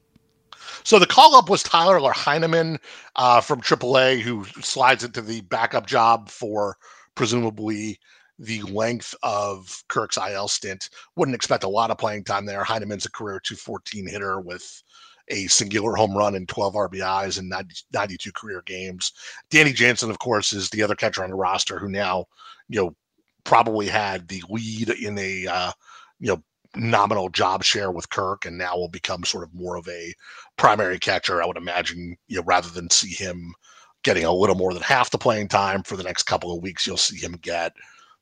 So 0.84 0.98
the 0.98 1.06
call 1.06 1.34
up 1.34 1.48
was 1.48 1.62
Tyler 1.62 2.12
Heineman 2.12 2.78
uh, 3.16 3.40
from 3.40 3.60
AAA, 3.60 4.20
who 4.20 4.44
slides 4.60 5.04
into 5.04 5.20
the 5.20 5.40
backup 5.42 5.86
job 5.86 6.28
for 6.28 6.76
presumably 7.14 7.98
the 8.38 8.62
length 8.62 9.14
of 9.22 9.82
Kirk's 9.88 10.18
IL 10.18 10.48
stint. 10.48 10.90
Wouldn't 11.16 11.34
expect 11.34 11.64
a 11.64 11.68
lot 11.68 11.90
of 11.90 11.98
playing 11.98 12.24
time 12.24 12.46
there. 12.46 12.64
Heineman's 12.64 13.06
a 13.06 13.10
career 13.10 13.40
214 13.40 14.06
hitter 14.08 14.40
with 14.40 14.82
a 15.28 15.46
singular 15.46 15.94
home 15.94 16.16
run 16.16 16.34
and 16.34 16.48
12 16.48 16.74
RBIs 16.74 17.38
in 17.38 17.48
90, 17.48 17.74
92 17.92 18.32
career 18.32 18.62
games. 18.66 19.12
Danny 19.50 19.72
Jansen, 19.72 20.10
of 20.10 20.18
course, 20.18 20.52
is 20.52 20.68
the 20.70 20.82
other 20.82 20.96
catcher 20.96 21.22
on 21.22 21.30
the 21.30 21.36
roster 21.36 21.78
who 21.78 21.88
now, 21.88 22.26
you 22.68 22.80
know, 22.80 22.96
probably 23.44 23.86
had 23.86 24.28
the 24.28 24.42
lead 24.48 24.90
in 24.90 25.18
a, 25.18 25.46
uh, 25.46 25.72
you 26.18 26.28
know, 26.28 26.42
nominal 26.76 27.28
job 27.28 27.62
share 27.64 27.90
with 27.90 28.10
Kirk 28.10 28.44
and 28.44 28.58
now 28.58 28.76
will 28.76 28.88
become 28.88 29.24
sort 29.24 29.44
of 29.44 29.54
more 29.54 29.76
of 29.76 29.88
a 29.88 30.14
primary 30.56 30.98
catcher, 30.98 31.42
I 31.42 31.46
would 31.46 31.56
imagine, 31.56 32.16
you 32.28 32.36
know, 32.36 32.44
rather 32.44 32.70
than 32.70 32.90
see 32.90 33.12
him 33.12 33.54
getting 34.02 34.24
a 34.24 34.32
little 34.32 34.56
more 34.56 34.72
than 34.72 34.82
half 34.82 35.10
the 35.10 35.18
playing 35.18 35.48
time 35.48 35.82
for 35.82 35.96
the 35.96 36.02
next 36.02 36.24
couple 36.24 36.54
of 36.54 36.62
weeks, 36.62 36.86
you'll 36.86 36.96
see 36.96 37.16
him 37.16 37.32
get 37.40 37.72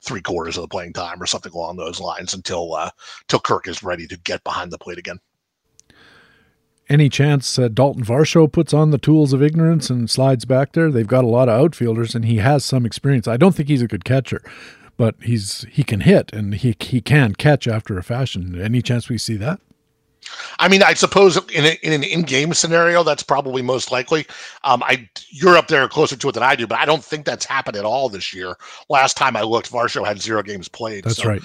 three 0.03 0.21
quarters 0.21 0.57
of 0.57 0.63
the 0.63 0.69
playing 0.69 0.93
time 0.93 1.23
or 1.23 1.27
something 1.27 1.53
along 1.53 1.77
those 1.77 2.01
lines 2.01 2.35
until 2.35 2.75
uh, 2.75 2.91
until 3.23 3.41
Kirk 3.41 3.69
is 3.69 3.83
ready 3.83 4.07
to 4.07 4.19
get 4.19 4.43
behind 4.45 4.71
the 4.71 4.79
plate 4.79 4.99
again. 4.99 5.21
Any 6.89 7.09
chance 7.09 7.57
uh, 7.57 7.69
Dalton 7.69 8.05
Varsho 8.05 8.51
puts 8.51 8.75
on 8.75 8.91
the 8.91 8.99
tools 8.99 9.33
of 9.33 9.43
ignorance 9.43 9.91
and 9.91 10.11
slides 10.11 10.45
back 10.45 10.73
there? 10.73 10.91
They've 10.91 11.07
got 11.07 11.23
a 11.23 11.29
lot 11.29 11.49
of 11.49 11.61
outfielders, 11.61 12.17
and 12.17 12.25
he 12.25 12.39
has 12.39 12.65
some 12.65 12.85
experience. 12.85 13.29
I 13.29 13.37
don't 13.37 13.55
think 13.55 13.69
he's 13.69 13.83
a 13.83 13.87
good 13.87 14.05
catcher, 14.05 14.43
but 15.01 15.15
he's 15.23 15.65
he 15.71 15.83
can 15.83 16.01
hit 16.01 16.31
and 16.31 16.57
he 16.57 16.77
he 16.79 17.01
can 17.01 17.35
catch 17.35 17.67
after 17.67 17.97
a 17.97 18.03
fashion. 18.03 18.61
Any 18.61 18.83
chance 18.83 19.09
we 19.09 19.17
see 19.17 19.39
that? 19.39 19.59
I 20.59 20.69
mean, 20.69 20.83
I 20.83 20.93
suppose 20.93 21.39
in, 21.49 21.65
a, 21.65 21.79
in 21.83 21.95
an 21.95 22.05
in-game 22.05 22.53
scenario, 22.53 23.03
that's 23.03 23.23
probably 23.23 23.63
most 23.63 23.91
likely. 23.91 24.27
Um, 24.63 24.83
I 24.83 25.09
you're 25.31 25.57
up 25.57 25.69
there 25.69 25.89
closer 25.89 26.17
to 26.17 26.29
it 26.29 26.33
than 26.33 26.43
I 26.43 26.55
do, 26.55 26.67
but 26.67 26.79
I 26.79 26.85
don't 26.85 27.03
think 27.03 27.25
that's 27.25 27.47
happened 27.47 27.79
at 27.79 27.87
all 27.87 28.11
this 28.11 28.35
year. 28.35 28.57
Last 28.91 29.17
time 29.17 29.39
I 29.39 29.41
looked, 29.41 29.73
Varsho 29.73 30.07
had 30.07 30.21
zero 30.21 30.43
games 30.43 30.69
played. 30.69 31.05
That's 31.05 31.17
so 31.17 31.31
right. 31.31 31.43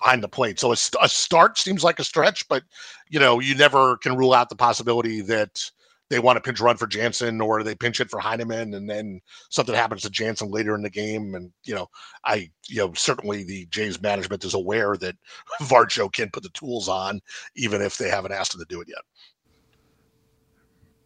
Behind 0.00 0.20
the 0.20 0.28
plate, 0.28 0.58
so 0.58 0.72
a, 0.72 0.76
a 1.00 1.08
start 1.08 1.58
seems 1.58 1.84
like 1.84 2.00
a 2.00 2.04
stretch, 2.04 2.48
but 2.48 2.64
you 3.08 3.20
know 3.20 3.38
you 3.38 3.54
never 3.54 3.98
can 3.98 4.16
rule 4.16 4.34
out 4.34 4.48
the 4.48 4.56
possibility 4.56 5.20
that 5.20 5.70
they 6.08 6.18
want 6.18 6.36
to 6.36 6.40
pinch 6.40 6.60
run 6.60 6.76
for 6.76 6.86
Jansen 6.86 7.40
or 7.40 7.62
they 7.62 7.74
pinch 7.74 8.00
it 8.00 8.10
for 8.10 8.20
Heineman 8.20 8.74
and 8.74 8.88
then 8.88 9.20
something 9.50 9.74
happens 9.74 10.02
to 10.02 10.10
Jansen 10.10 10.50
later 10.50 10.74
in 10.74 10.82
the 10.82 10.90
game. 10.90 11.34
And, 11.34 11.52
you 11.64 11.74
know, 11.74 11.88
I, 12.24 12.50
you 12.68 12.78
know, 12.78 12.92
certainly 12.94 13.44
the 13.44 13.66
Jays 13.66 14.00
management 14.00 14.44
is 14.44 14.54
aware 14.54 14.96
that 14.98 15.16
Varsho 15.62 16.12
can 16.12 16.30
put 16.30 16.42
the 16.42 16.50
tools 16.50 16.88
on, 16.88 17.20
even 17.56 17.82
if 17.82 17.96
they 17.96 18.08
haven't 18.08 18.32
asked 18.32 18.54
him 18.54 18.60
to 18.60 18.66
do 18.68 18.80
it 18.80 18.88
yet 18.88 19.02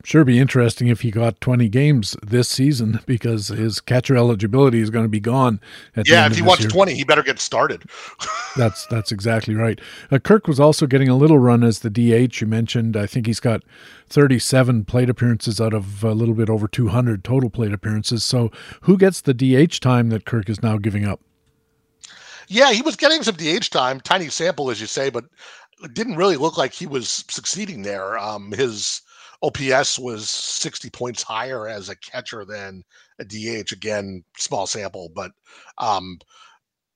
sure 0.05 0.25
be 0.25 0.39
interesting 0.39 0.89
if 0.89 1.01
he 1.03 1.11
got 1.11 1.41
20 1.41 1.69
games 1.69 2.17
this 2.23 2.49
season 2.49 3.01
because 3.07 3.49
his 3.49 3.81
catcher 3.81 4.17
eligibility 4.17 4.81
is 4.81 4.91
going 4.91 5.05
to 5.05 5.11
be 5.11 5.21
gone. 5.21 5.61
yeah, 6.05 6.27
if 6.27 6.37
he 6.37 6.43
wants 6.43 6.63
year. 6.63 6.71
20, 6.71 6.95
he 6.95 7.05
better 7.05 7.23
get 7.23 7.39
started. 7.39 7.85
that's 8.57 8.87
that's 8.87 9.13
exactly 9.13 9.55
right. 9.55 9.81
Uh, 10.11 10.19
Kirk 10.19 10.47
was 10.47 10.61
also 10.61 10.87
getting 10.87 11.09
a 11.09 11.17
little 11.17 11.39
run 11.39 11.63
as 11.63 11.81
the 11.81 11.91
DH. 11.91 12.41
You 12.41 12.47
mentioned, 12.47 12.97
I 12.97 13.07
think 13.07 13.27
he's 13.27 13.41
got 13.41 13.63
37 14.09 14.85
plate 14.85 15.11
appearances 15.11 15.61
out 15.61 15.75
of 15.75 16.03
a 16.03 16.13
little 16.13 16.35
bit 16.35 16.51
over 16.51 16.67
200 16.67 17.23
total 17.23 17.51
plate 17.51 17.73
appearances. 17.73 18.25
So, 18.25 18.51
who 18.83 18.97
gets 18.97 19.21
the 19.21 19.35
DH 19.35 19.81
time 19.81 20.11
that 20.11 20.25
Kirk 20.25 20.49
is 20.49 20.63
now 20.63 20.79
giving 20.79 21.05
up? 21.05 21.21
Yeah, 22.49 22.73
he 22.73 22.83
was 22.83 22.97
getting 22.97 23.23
some 23.23 23.37
DH 23.37 23.71
time, 23.71 24.01
tiny 24.01 24.29
sample, 24.29 24.71
as 24.71 24.81
you 24.81 24.89
say, 24.89 25.09
but 25.09 25.25
it 25.85 25.95
didn't 25.95 26.17
really 26.17 26.37
look 26.37 26.59
like 26.59 26.73
he 26.73 26.87
was 26.87 27.25
succeeding 27.29 27.83
there. 27.83 28.19
Um, 28.19 28.51
his 28.51 29.03
OPS 29.43 29.99
was 29.99 30.29
60 30.29 30.91
points 30.91 31.23
higher 31.23 31.67
as 31.67 31.89
a 31.89 31.97
catcher 31.97 32.45
than 32.45 32.85
a 33.19 33.25
DH. 33.25 33.73
Again, 33.73 34.23
small 34.37 34.67
sample, 34.67 35.11
but 35.15 35.33
um, 35.79 36.19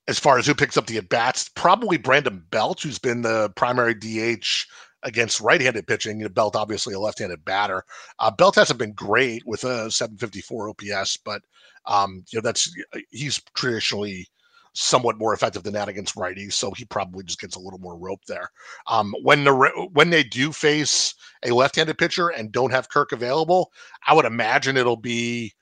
as 0.09 0.19
far 0.19 0.39
as 0.39 0.47
who 0.47 0.55
picks 0.55 0.77
up 0.77 0.87
the 0.87 0.99
at 0.99 1.09
bats, 1.09 1.49
probably 1.49 1.97
Brandon 1.97 2.45
Belt, 2.51 2.83
who's 2.83 2.99
been 2.99 3.23
the 3.23 3.51
primary 3.57 3.95
DH 3.95 4.67
against 5.03 5.41
right-handed 5.41 5.87
pitching. 5.87 6.27
Belt, 6.29 6.57
obviously, 6.57 6.95
a 6.95 6.99
left-handed 6.99 7.45
batter. 7.45 7.85
Uh, 8.19 8.31
Belt 8.31 8.55
hasn't 8.57 8.79
been 8.79 8.93
great 8.93 9.43
with 9.47 9.65
a 9.65 9.91
754 9.91 10.71
OPS, 10.71 11.17
but 11.19 11.43
um, 11.87 12.25
you 12.31 12.39
know 12.39 12.43
that's 12.43 12.75
he's 13.11 13.41
traditionally 13.55 14.27
somewhat 14.75 15.19
more 15.19 15.33
effective 15.33 15.63
than 15.63 15.73
that 15.73 15.89
against 15.89 16.17
righties, 16.17 16.53
so 16.53 16.73
he 16.73 16.85
probably 16.85 17.25
just 17.25 17.41
gets 17.41 17.57
a 17.57 17.61
little 17.61 17.79
more 17.79 17.97
rope 17.97 18.21
there. 18.27 18.51
Um, 18.89 19.15
when 19.23 19.45
the 19.45 19.89
when 19.93 20.11
they 20.11 20.25
do 20.25 20.53
face 20.53 21.15
a 21.45 21.51
left-handed 21.51 21.97
pitcher 21.97 22.29
and 22.29 22.53
don't 22.53 22.73
have 22.73 22.91
Kirk 22.91 23.13
available, 23.13 23.73
I 24.07 24.15
would 24.15 24.25
imagine 24.25 24.77
it'll 24.77 24.97
be 24.97 25.55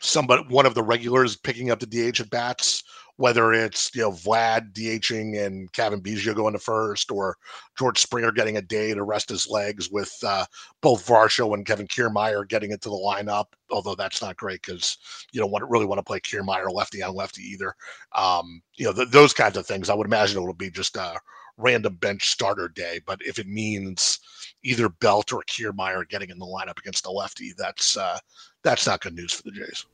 somebody 0.00 0.42
one 0.48 0.66
of 0.66 0.74
the 0.74 0.82
regulars 0.82 1.36
picking 1.36 1.70
up 1.70 1.80
the 1.80 1.86
DH 1.86 2.20
at 2.20 2.30
bats, 2.30 2.82
whether 3.16 3.52
it's 3.52 3.90
you 3.94 4.02
know 4.02 4.10
Vlad 4.10 4.72
DHing 4.72 5.44
and 5.44 5.72
Cavan 5.72 6.00
Biggio 6.00 6.34
going 6.34 6.52
to 6.52 6.58
first, 6.58 7.10
or 7.10 7.36
George 7.78 7.98
Springer 7.98 8.32
getting 8.32 8.56
a 8.56 8.62
day 8.62 8.92
to 8.94 9.02
rest 9.02 9.28
his 9.28 9.48
legs 9.48 9.90
with 9.90 10.12
uh, 10.24 10.44
both 10.82 11.06
Varsho 11.06 11.54
and 11.54 11.66
Kevin 11.66 11.86
Kiermaier 11.86 12.46
getting 12.48 12.72
into 12.72 12.88
the 12.88 12.94
lineup. 12.94 13.46
Although 13.70 13.94
that's 13.94 14.22
not 14.22 14.36
great 14.36 14.62
because 14.62 14.98
you 15.32 15.40
don't 15.40 15.50
want 15.50 15.68
really 15.68 15.86
want 15.86 15.98
to 15.98 16.04
play 16.04 16.20
Kiermaier 16.20 16.70
lefty 16.72 17.02
on 17.02 17.14
lefty 17.14 17.42
either. 17.42 17.74
Um, 18.14 18.62
you 18.76 18.86
know 18.86 18.92
th- 18.92 19.10
those 19.10 19.32
kinds 19.32 19.56
of 19.56 19.66
things. 19.66 19.90
I 19.90 19.94
would 19.94 20.06
imagine 20.06 20.38
it 20.42 20.46
will 20.46 20.54
be 20.54 20.70
just 20.70 20.96
a 20.96 21.18
random 21.58 21.94
bench 21.96 22.28
starter 22.28 22.68
day. 22.68 23.00
But 23.06 23.20
if 23.24 23.38
it 23.38 23.46
means 23.46 24.18
either 24.62 24.88
Belt 24.88 25.32
or 25.32 25.42
Kiermaier 25.44 26.08
getting 26.08 26.30
in 26.30 26.38
the 26.38 26.46
lineup 26.46 26.78
against 26.78 27.06
a 27.06 27.10
lefty, 27.10 27.52
that's 27.56 27.96
uh, 27.96 28.18
that's 28.66 28.86
not 28.86 29.00
good 29.00 29.14
news 29.14 29.32
for 29.32 29.44
the 29.44 29.52
Jays. 29.52 29.86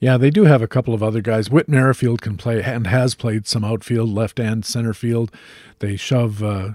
Yeah, 0.00 0.16
they 0.16 0.30
do 0.30 0.44
have 0.44 0.62
a 0.62 0.68
couple 0.68 0.94
of 0.94 1.02
other 1.02 1.20
guys. 1.20 1.50
Whit 1.50 1.68
Merrifield 1.68 2.22
can 2.22 2.36
play 2.36 2.62
and 2.62 2.86
has 2.86 3.16
played 3.16 3.48
some 3.48 3.64
outfield, 3.64 4.08
left 4.08 4.38
and 4.38 4.64
center 4.64 4.94
field. 4.94 5.32
They 5.80 5.96
shove 5.96 6.40
uh, 6.40 6.70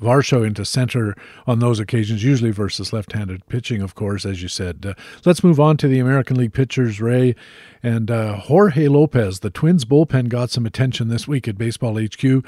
Varsho 0.00 0.46
into 0.46 0.64
center 0.64 1.16
on 1.48 1.58
those 1.58 1.80
occasions, 1.80 2.22
usually 2.22 2.52
versus 2.52 2.92
left 2.92 3.12
handed 3.12 3.46
pitching, 3.48 3.82
of 3.82 3.96
course, 3.96 4.24
as 4.24 4.40
you 4.40 4.48
said. 4.48 4.86
Uh, 4.86 4.94
let's 5.24 5.42
move 5.42 5.58
on 5.58 5.76
to 5.78 5.88
the 5.88 5.98
American 5.98 6.36
League 6.36 6.52
pitchers, 6.52 7.00
Ray. 7.00 7.34
And 7.82 8.08
uh, 8.08 8.36
Jorge 8.36 8.86
Lopez, 8.86 9.40
the 9.40 9.50
Twins 9.50 9.84
bullpen 9.84 10.28
got 10.28 10.50
some 10.50 10.64
attention 10.64 11.08
this 11.08 11.26
week 11.26 11.48
at 11.48 11.58
Baseball 11.58 12.00
HQ. 12.00 12.44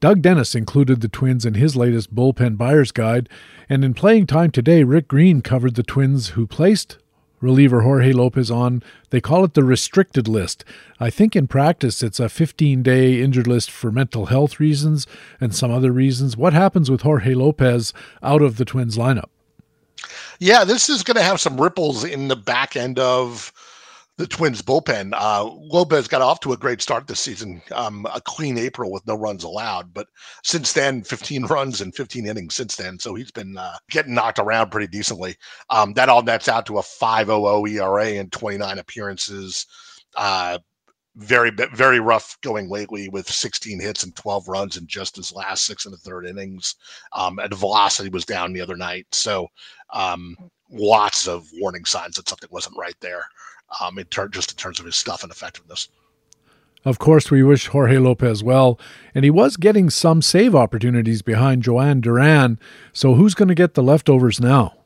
Doug 0.00 0.22
Dennis 0.22 0.54
included 0.54 1.02
the 1.02 1.08
Twins 1.08 1.44
in 1.44 1.54
his 1.54 1.76
latest 1.76 2.14
bullpen 2.14 2.56
buyer's 2.56 2.90
guide. 2.90 3.28
And 3.68 3.84
in 3.84 3.92
playing 3.92 4.26
time 4.26 4.50
today, 4.50 4.82
Rick 4.82 5.08
Green 5.08 5.42
covered 5.42 5.74
the 5.74 5.82
Twins 5.82 6.30
who 6.30 6.46
placed 6.46 6.96
reliever 7.40 7.82
Jorge 7.82 8.12
Lopez 8.12 8.50
on, 8.50 8.82
they 9.10 9.20
call 9.20 9.44
it 9.44 9.54
the 9.54 9.64
restricted 9.64 10.28
list. 10.28 10.64
I 10.98 11.10
think 11.10 11.34
in 11.34 11.48
practice 11.48 12.02
it's 12.02 12.20
a 12.20 12.28
15 12.28 12.82
day 12.82 13.20
injured 13.20 13.46
list 13.46 13.70
for 13.70 13.90
mental 13.90 14.26
health 14.26 14.58
reasons 14.60 15.06
and 15.40 15.54
some 15.54 15.70
other 15.70 15.92
reasons. 15.92 16.36
What 16.36 16.52
happens 16.52 16.90
with 16.90 17.02
Jorge 17.02 17.34
Lopez 17.34 17.92
out 18.22 18.42
of 18.42 18.56
the 18.56 18.64
Twins 18.64 18.96
lineup? 18.96 19.28
Yeah, 20.38 20.64
this 20.64 20.88
is 20.88 21.02
going 21.02 21.16
to 21.16 21.22
have 21.22 21.40
some 21.40 21.60
ripples 21.60 22.04
in 22.04 22.28
the 22.28 22.36
back 22.36 22.74
end 22.74 22.98
of 22.98 23.52
the 24.20 24.26
Twins 24.26 24.60
bullpen. 24.60 25.14
Uh, 25.14 25.44
Lopez 25.44 26.06
got 26.06 26.20
off 26.20 26.40
to 26.40 26.52
a 26.52 26.56
great 26.56 26.82
start 26.82 27.06
this 27.06 27.20
season, 27.20 27.62
um, 27.72 28.06
a 28.14 28.20
clean 28.20 28.58
April 28.58 28.92
with 28.92 29.06
no 29.06 29.14
runs 29.14 29.44
allowed. 29.44 29.94
But 29.94 30.08
since 30.44 30.74
then, 30.74 31.02
15 31.02 31.44
runs 31.46 31.80
and 31.80 31.94
15 31.94 32.26
innings 32.26 32.54
since 32.54 32.76
then. 32.76 32.98
So 32.98 33.14
he's 33.14 33.30
been 33.30 33.56
uh, 33.56 33.78
getting 33.88 34.12
knocked 34.12 34.38
around 34.38 34.70
pretty 34.70 34.88
decently. 34.88 35.36
Um, 35.70 35.94
that 35.94 36.10
all 36.10 36.22
nets 36.22 36.48
out 36.48 36.66
to 36.66 36.76
a 36.76 36.82
5.00 36.82 37.70
ERA 37.70 38.20
and 38.20 38.30
29 38.30 38.78
appearances. 38.78 39.66
Uh, 40.14 40.58
very 41.16 41.50
very 41.74 41.98
rough 41.98 42.38
going 42.40 42.68
lately 42.68 43.08
with 43.08 43.28
16 43.28 43.80
hits 43.80 44.04
and 44.04 44.14
12 44.14 44.48
runs 44.48 44.76
in 44.76 44.86
just 44.86 45.16
his 45.16 45.32
last 45.32 45.64
six 45.64 45.86
and 45.86 45.94
a 45.94 45.98
third 45.98 46.26
innings. 46.26 46.76
Um, 47.14 47.38
and 47.38 47.52
velocity 47.54 48.10
was 48.10 48.26
down 48.26 48.52
the 48.52 48.60
other 48.60 48.76
night, 48.76 49.06
so 49.12 49.48
um, 49.94 50.36
lots 50.70 51.26
of 51.26 51.48
warning 51.54 51.86
signs 51.86 52.16
that 52.16 52.28
something 52.28 52.50
wasn't 52.52 52.76
right 52.76 52.94
there 53.00 53.24
um, 53.80 53.98
in 53.98 54.04
ter- 54.06 54.28
just 54.28 54.52
in 54.52 54.56
terms 54.56 54.80
of 54.80 54.86
his 54.86 54.96
stuff 54.96 55.22
and 55.22 55.30
effectiveness. 55.30 55.88
Of 56.84 56.98
course, 56.98 57.30
we 57.30 57.42
wish 57.42 57.66
Jorge 57.66 57.98
Lopez 57.98 58.42
well, 58.42 58.80
and 59.14 59.22
he 59.22 59.30
was 59.30 59.58
getting 59.58 59.90
some 59.90 60.22
save 60.22 60.54
opportunities 60.54 61.20
behind 61.20 61.62
Jhoan 61.62 62.00
Duran. 62.00 62.58
So, 62.94 63.14
who's 63.14 63.34
going 63.34 63.48
to 63.48 63.54
get 63.54 63.74
the 63.74 63.82
leftovers 63.82 64.40
now? 64.40 64.79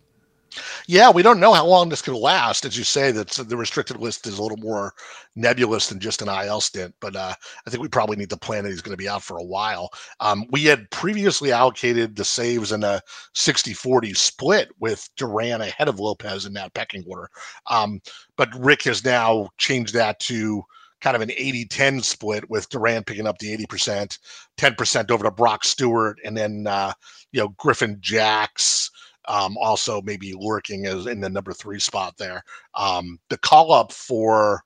Yeah, 0.87 1.11
we 1.11 1.23
don't 1.23 1.41
know 1.41 1.53
how 1.53 1.67
long 1.67 1.89
this 1.89 2.03
could 2.03 2.15
last. 2.15 2.65
As 2.65 2.77
you 2.77 2.85
say, 2.85 3.11
that 3.13 3.31
the 3.31 3.57
restricted 3.57 3.99
list 3.99 4.27
is 4.27 4.39
a 4.39 4.43
little 4.43 4.59
more 4.59 4.95
nebulous 5.37 5.89
than 5.89 6.01
just 6.01 6.23
an 6.23 6.29
IL 6.29 6.61
stint, 6.61 6.95
but 7.01 7.17
uh, 7.17 7.35
I 7.67 7.71
think 7.71 7.83
we 7.83 7.89
probably 7.89 8.17
need 8.17 8.31
to 8.31 8.37
plan 8.37 8.65
that 8.65 8.71
he's 8.71 8.83
going 8.83 8.97
to 8.97 9.03
be 9.03 9.09
out 9.09 9.23
for 9.23 9.39
a 9.39 9.45
while. 9.45 9.91
Um, 10.21 10.47
we 10.51 10.65
had 10.65 10.91
previously 10.91 11.53
allocated 11.53 12.17
the 12.17 12.25
saves 12.25 12.73
in 12.73 12.85
a 12.85 13.01
60-40 13.35 14.17
split 14.17 14.69
with 14.79 15.09
Duran 15.17 15.61
ahead 15.61 15.89
of 15.89 16.01
Lopez 16.01 16.47
in 16.47 16.53
that 16.55 16.75
pecking 16.75 17.05
order. 17.09 17.29
Um, 17.69 18.01
but 18.37 18.55
Rick 18.59 18.83
has 18.83 19.05
now 19.05 19.49
changed 19.59 19.95
that 19.95 20.21
to 20.21 20.63
kind 21.01 21.17
of 21.17 21.23
an 21.23 21.31
80-10 21.31 22.03
split 22.03 22.49
with 22.49 22.69
Duran 22.69 23.05
picking 23.05 23.27
up 23.27 23.39
the 23.39 23.57
80%, 23.57 24.19
10% 24.57 25.11
over 25.11 25.25
to 25.25 25.31
Brock 25.31 25.65
Stewart, 25.65 26.19
and 26.25 26.37
then 26.37 26.67
uh, 26.67 26.93
you 27.33 27.41
know 27.41 27.49
Griffin 27.59 27.99
Jax– 28.01 28.91
um, 29.29 29.57
also 29.59 30.03
maybe 30.03 30.35
lurking 30.37 30.87
as 30.87 31.07
in 31.07 31.21
the 31.21 31.29
number 31.29 31.53
three 31.53 31.79
spot 31.79 32.17
there. 32.19 32.43
Um, 32.75 33.19
the 33.29 33.39
call 33.39 33.73
up 33.73 33.93
for 33.93 34.63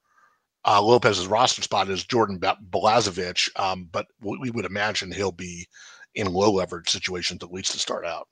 uh, 0.66 0.82
Lopez's 0.82 1.26
roster 1.26 1.62
spot 1.62 1.88
is 1.88 2.04
Jordan 2.04 2.38
Balazovic, 2.38 3.48
um, 3.58 3.88
but 3.90 4.06
we 4.20 4.50
would 4.50 4.64
imagine 4.64 5.12
he'll 5.12 5.32
be 5.32 5.66
in 6.14 6.32
low 6.32 6.52
leverage 6.52 6.88
situations 6.90 7.42
at 7.42 7.52
least 7.52 7.72
to 7.72 7.78
start 7.78 8.04
out. 8.04 8.28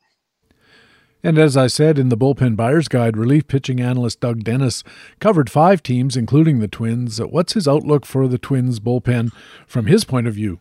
And 1.23 1.39
as 1.39 1.57
I 1.57 1.67
said 1.67 1.99
in 1.99 2.09
the 2.09 2.17
Bullpen 2.17 2.57
Buyer's 2.57 2.89
Guide, 2.89 3.17
relief 3.17 3.49
pitching 3.49 3.81
analyst 3.81 4.21
Doug 4.21 4.45
Dennis 4.45 4.85
covered 5.19 5.51
five 5.51 5.83
teams, 5.83 6.17
including 6.17 6.61
the 6.61 6.69
Twins. 6.69 7.19
What's 7.19 7.55
his 7.55 7.67
outlook 7.67 8.07
for 8.07 8.29
the 8.29 8.39
Twins 8.39 8.79
bullpen 8.81 9.33
from 9.67 9.87
his 9.87 10.05
point 10.05 10.29
of 10.29 10.35
view? 10.35 10.61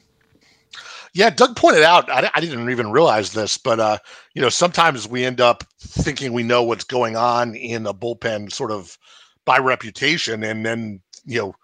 Yeah, 1.15 1.29
Doug 1.29 1.55
pointed 1.55 1.83
out, 1.83 2.11
I, 2.11 2.29
I 2.33 2.41
didn't 2.41 2.69
even 2.69 2.91
realize 2.91 3.31
this, 3.31 3.57
but, 3.57 3.79
uh, 3.79 3.97
you 4.33 4.41
know, 4.41 4.49
sometimes 4.49 5.07
we 5.07 5.23
end 5.23 5.39
up 5.39 5.63
thinking 5.79 6.33
we 6.33 6.43
know 6.43 6.61
what's 6.61 6.83
going 6.83 7.15
on 7.15 7.55
in 7.55 7.87
a 7.87 7.93
bullpen 7.93 8.51
sort 8.51 8.69
of 8.69 8.97
by 9.45 9.57
reputation. 9.57 10.43
And 10.43 10.65
then, 10.65 11.01
you 11.23 11.39
know, 11.39 11.55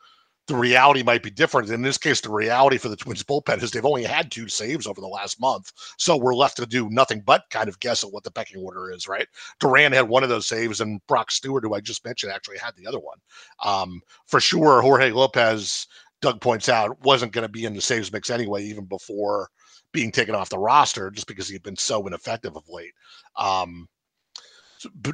the 0.48 0.56
reality 0.56 1.04
might 1.04 1.22
be 1.22 1.30
different. 1.30 1.70
In 1.70 1.82
this 1.82 1.98
case, 1.98 2.22
the 2.22 2.32
reality 2.32 2.78
for 2.78 2.88
the 2.88 2.96
Twins 2.96 3.24
bullpen 3.24 3.62
is 3.62 3.72
they've 3.72 3.86
only 3.86 4.06
had 4.06 4.32
two 4.32 4.48
saves 4.48 4.88
over 4.88 5.02
the 5.02 5.08
last 5.08 5.40
month. 5.40 5.74
So 5.98 6.16
we're 6.16 6.34
left 6.34 6.56
to 6.58 6.66
do 6.66 6.90
nothing 6.90 7.22
but 7.26 7.44
kind 7.50 7.68
of 7.68 7.80
guess 7.82 8.06
at 8.06 8.12
what 8.14 8.24
the 8.24 8.32
pecking 8.32 8.62
order 8.62 8.90
is, 8.90 9.06
right? 9.06 9.28
Duran 9.60 9.92
had 9.92 10.08
one 10.08 10.24
of 10.24 10.30
those 10.30 10.48
saves, 10.48 10.80
and 10.80 11.06
Brock 11.08 11.30
Stewart, 11.30 11.66
who 11.66 11.74
I 11.74 11.82
just 11.82 12.06
mentioned, 12.06 12.32
actually 12.32 12.58
had 12.58 12.76
the 12.78 12.88
other 12.88 13.00
one. 13.00 13.18
Um, 13.66 14.02
for 14.28 14.40
sure, 14.40 14.82
Jorge 14.82 15.12
Lopez, 15.12 15.88
Doug 16.22 16.40
points 16.42 16.70
out, 16.70 17.00
wasn't 17.04 17.32
going 17.32 17.44
to 17.44 17.52
be 17.52 17.66
in 17.66 17.74
the 17.74 17.82
saves 17.82 18.12
mix 18.12 18.30
anyway, 18.30 18.64
even 18.64 18.86
before 18.86 19.50
being 19.92 20.12
taken 20.12 20.36
off 20.36 20.50
the 20.50 20.58
roster, 20.58 21.12
just 21.12 21.28
because 21.28 21.48
he 21.48 21.54
had 21.54 21.64
been 21.64 21.76
so 21.76 22.06
ineffective 22.08 22.56
of 22.56 22.64
late. 22.70 22.94
Um, 23.36 23.88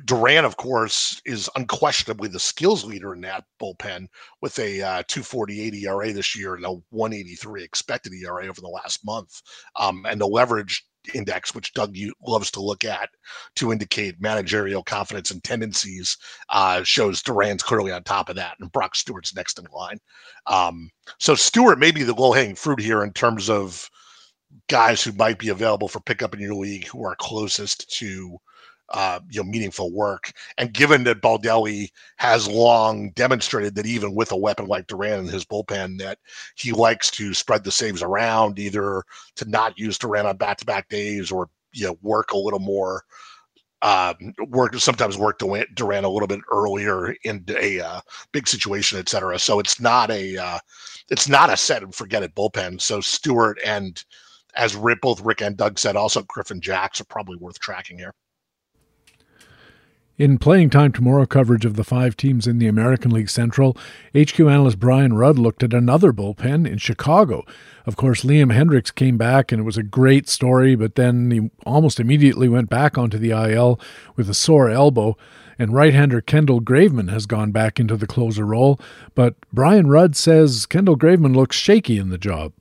Duran, 0.05 0.45
of 0.45 0.55
course, 0.57 1.21
is 1.25 1.49
unquestionably 1.55 2.29
the 2.29 2.39
skills 2.39 2.85
leader 2.85 3.13
in 3.13 3.21
that 3.21 3.43
bullpen 3.61 4.07
with 4.41 4.57
a 4.59 4.81
uh, 4.81 5.03
248 5.07 5.73
ERA 5.73 6.13
this 6.13 6.35
year 6.35 6.55
and 6.55 6.65
a 6.65 6.71
183 6.91 7.63
expected 7.63 8.13
ERA 8.13 8.47
over 8.47 8.61
the 8.61 8.67
last 8.67 9.05
month. 9.05 9.41
Um, 9.75 10.05
and 10.07 10.21
the 10.21 10.27
leverage 10.27 10.85
index, 11.13 11.53
which 11.53 11.73
Doug 11.73 11.95
loves 12.25 12.51
to 12.51 12.61
look 12.61 12.85
at 12.85 13.09
to 13.55 13.71
indicate 13.71 14.21
managerial 14.21 14.83
confidence 14.83 15.31
and 15.31 15.43
tendencies, 15.43 16.17
uh, 16.49 16.83
shows 16.83 17.21
Duran's 17.21 17.63
clearly 17.63 17.91
on 17.91 18.03
top 18.03 18.29
of 18.29 18.35
that, 18.35 18.55
and 18.59 18.71
Brock 18.71 18.95
Stewart's 18.95 19.35
next 19.35 19.59
in 19.59 19.65
line. 19.73 19.97
Um, 20.47 20.89
so 21.19 21.35
Stewart 21.35 21.79
may 21.79 21.91
be 21.91 22.03
the 22.03 22.13
low 22.13 22.31
hanging 22.31 22.55
fruit 22.55 22.79
here 22.79 23.03
in 23.03 23.13
terms 23.13 23.49
of 23.49 23.89
guys 24.69 25.03
who 25.03 25.11
might 25.13 25.39
be 25.39 25.49
available 25.49 25.87
for 25.87 25.99
pickup 25.99 26.33
in 26.33 26.39
your 26.39 26.55
league 26.55 26.87
who 26.87 27.03
are 27.05 27.15
closest 27.15 27.89
to 27.97 28.37
uh, 28.89 29.19
you 29.29 29.41
know, 29.41 29.49
meaningful 29.49 29.91
work. 29.91 30.31
And 30.57 30.73
given 30.73 31.03
that 31.03 31.21
Baldelli 31.21 31.89
has 32.17 32.47
long 32.47 33.11
demonstrated 33.11 33.75
that 33.75 33.85
even 33.85 34.15
with 34.15 34.31
a 34.31 34.37
weapon 34.37 34.67
like 34.67 34.87
Duran 34.87 35.19
in 35.19 35.27
his 35.27 35.45
bullpen, 35.45 35.99
that 35.99 36.19
he 36.55 36.71
likes 36.71 37.11
to 37.11 37.33
spread 37.33 37.63
the 37.63 37.71
saves 37.71 38.01
around, 38.01 38.59
either 38.59 39.03
to 39.35 39.49
not 39.49 39.77
use 39.77 39.97
Duran 39.97 40.25
on 40.25 40.37
back-to-back 40.37 40.89
days 40.89 41.31
or 41.31 41.49
you 41.73 41.87
know 41.87 41.97
work 42.01 42.31
a 42.31 42.37
little 42.37 42.59
more. 42.59 43.03
Uh, 43.83 44.13
work 44.47 44.73
sometimes 44.75 45.19
work 45.19 45.37
Duran 45.37 46.03
a 46.03 46.09
little 46.09 46.27
bit 46.27 46.39
earlier 46.51 47.13
in 47.23 47.45
a 47.49 47.79
uh, 47.79 48.01
big 48.31 48.47
situation, 48.47 48.97
et 48.97 49.07
cetera. 49.07 49.37
So 49.37 49.59
it's 49.59 49.79
not 49.79 50.09
a 50.09 50.35
uh, 50.35 50.59
it's 51.09 51.29
not 51.29 51.51
a 51.51 51.57
set 51.57 51.83
and 51.83 51.93
forget 51.93 52.23
it 52.23 52.33
bullpen. 52.33 52.81
So 52.81 53.01
Stewart 53.01 53.59
and 53.63 54.03
as 54.55 54.75
both 55.01 55.21
Rick 55.21 55.41
and 55.41 55.55
Doug 55.55 55.77
said, 55.77 55.95
also 55.95 56.23
Griffin 56.23 56.59
Jax 56.59 56.99
are 56.99 57.05
probably 57.05 57.37
worth 57.37 57.59
tracking 57.59 57.97
here. 57.99 58.15
In 60.17 60.39
playing 60.39 60.71
time 60.71 60.91
tomorrow 60.91 61.27
coverage 61.27 61.63
of 61.63 61.75
the 61.75 61.83
five 61.83 62.17
teams 62.17 62.47
in 62.47 62.57
the 62.57 62.65
American 62.65 63.11
League 63.11 63.29
Central, 63.29 63.77
HQ 64.15 64.39
analyst 64.39 64.79
Brian 64.79 65.13
Rudd 65.13 65.37
looked 65.37 65.61
at 65.61 65.75
another 65.75 66.11
bullpen 66.11 66.67
in 66.67 66.79
Chicago. 66.79 67.45
Of 67.85 67.97
course, 67.97 68.23
Liam 68.23 68.51
Hendriks 68.51 68.93
came 68.93 69.15
back 69.17 69.51
and 69.51 69.61
it 69.61 69.63
was 69.63 69.77
a 69.77 69.83
great 69.83 70.27
story, 70.27 70.73
but 70.73 70.95
then 70.95 71.29
he 71.29 71.51
almost 71.67 71.99
immediately 71.99 72.49
went 72.49 72.67
back 72.67 72.97
onto 72.97 73.19
the 73.19 73.29
IL 73.29 73.79
with 74.15 74.27
a 74.27 74.33
sore 74.33 74.71
elbow. 74.71 75.15
And 75.59 75.71
right 75.71 75.93
hander 75.93 76.21
Kendall 76.21 76.61
Graveman 76.61 77.11
has 77.11 77.27
gone 77.27 77.51
back 77.51 77.79
into 77.79 77.95
the 77.95 78.07
closer 78.07 78.45
role. 78.45 78.79
But 79.13 79.35
Brian 79.53 79.85
Rudd 79.85 80.15
says 80.15 80.65
Kendall 80.65 80.97
Graveman 80.97 81.35
looks 81.35 81.55
shaky 81.55 81.99
in 81.99 82.09
the 82.09 82.17
job. 82.17 82.53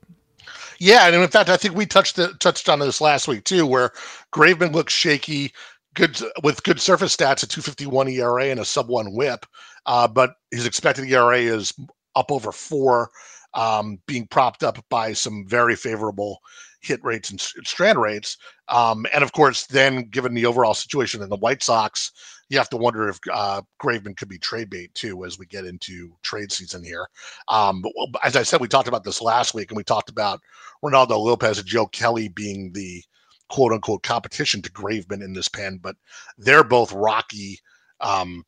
Yeah, 0.78 1.06
and 1.06 1.16
in 1.16 1.28
fact, 1.28 1.48
I 1.48 1.56
think 1.56 1.74
we 1.74 1.86
touched 1.86 2.16
the, 2.16 2.34
touched 2.34 2.68
on 2.68 2.80
this 2.80 3.00
last 3.00 3.28
week 3.28 3.44
too, 3.44 3.66
where 3.66 3.92
Graveman 4.30 4.74
looks 4.74 4.92
shaky 4.92 5.52
good 5.96 6.20
with 6.44 6.62
good 6.62 6.80
surface 6.80 7.16
stats, 7.16 7.42
a 7.42 7.46
251 7.46 8.08
ERA 8.08 8.44
and 8.44 8.60
a 8.60 8.64
sub 8.64 8.88
one 8.88 9.12
whip. 9.12 9.44
Uh, 9.86 10.06
but 10.06 10.34
his 10.52 10.66
expected 10.66 11.10
ERA 11.10 11.38
is 11.38 11.72
up 12.14 12.30
over 12.30 12.52
four, 12.52 13.10
um, 13.54 13.98
being 14.06 14.26
propped 14.28 14.62
up 14.62 14.78
by 14.88 15.12
some 15.12 15.44
very 15.48 15.74
favorable 15.74 16.38
hit 16.80 17.02
rates 17.02 17.30
and 17.30 17.40
strand 17.40 18.00
rates. 18.00 18.36
Um, 18.68 19.06
and 19.12 19.24
of 19.24 19.32
course, 19.32 19.66
then 19.66 20.08
given 20.10 20.34
the 20.34 20.46
overall 20.46 20.74
situation 20.74 21.22
in 21.22 21.28
the 21.28 21.36
White 21.36 21.62
Sox, 21.62 22.12
you 22.48 22.58
have 22.58 22.70
to 22.70 22.76
wonder 22.76 23.08
if 23.08 23.18
uh, 23.32 23.62
Graveman 23.82 24.16
could 24.16 24.28
be 24.28 24.38
trade 24.38 24.70
bait 24.70 24.94
too 24.94 25.24
as 25.24 25.38
we 25.38 25.46
get 25.46 25.64
into 25.64 26.14
trade 26.22 26.52
season 26.52 26.84
here. 26.84 27.08
Um, 27.48 27.82
but 27.82 27.92
as 28.22 28.36
I 28.36 28.44
said, 28.44 28.60
we 28.60 28.68
talked 28.68 28.88
about 28.88 29.02
this 29.02 29.20
last 29.20 29.54
week, 29.54 29.70
and 29.70 29.76
we 29.76 29.82
talked 29.82 30.10
about 30.10 30.40
Reynaldo 30.84 31.18
Lopez 31.18 31.58
and 31.58 31.66
Joe 31.66 31.86
Kelly 31.86 32.28
being 32.28 32.72
the 32.72 33.02
quote 33.48 33.72
unquote 33.72 34.02
competition 34.02 34.62
to 34.62 34.72
Graveman 34.72 35.22
in 35.22 35.32
this 35.32 35.48
pen, 35.48 35.78
but 35.82 35.96
they're 36.38 36.64
both 36.64 36.92
rocky, 36.92 37.58
um, 38.00 38.44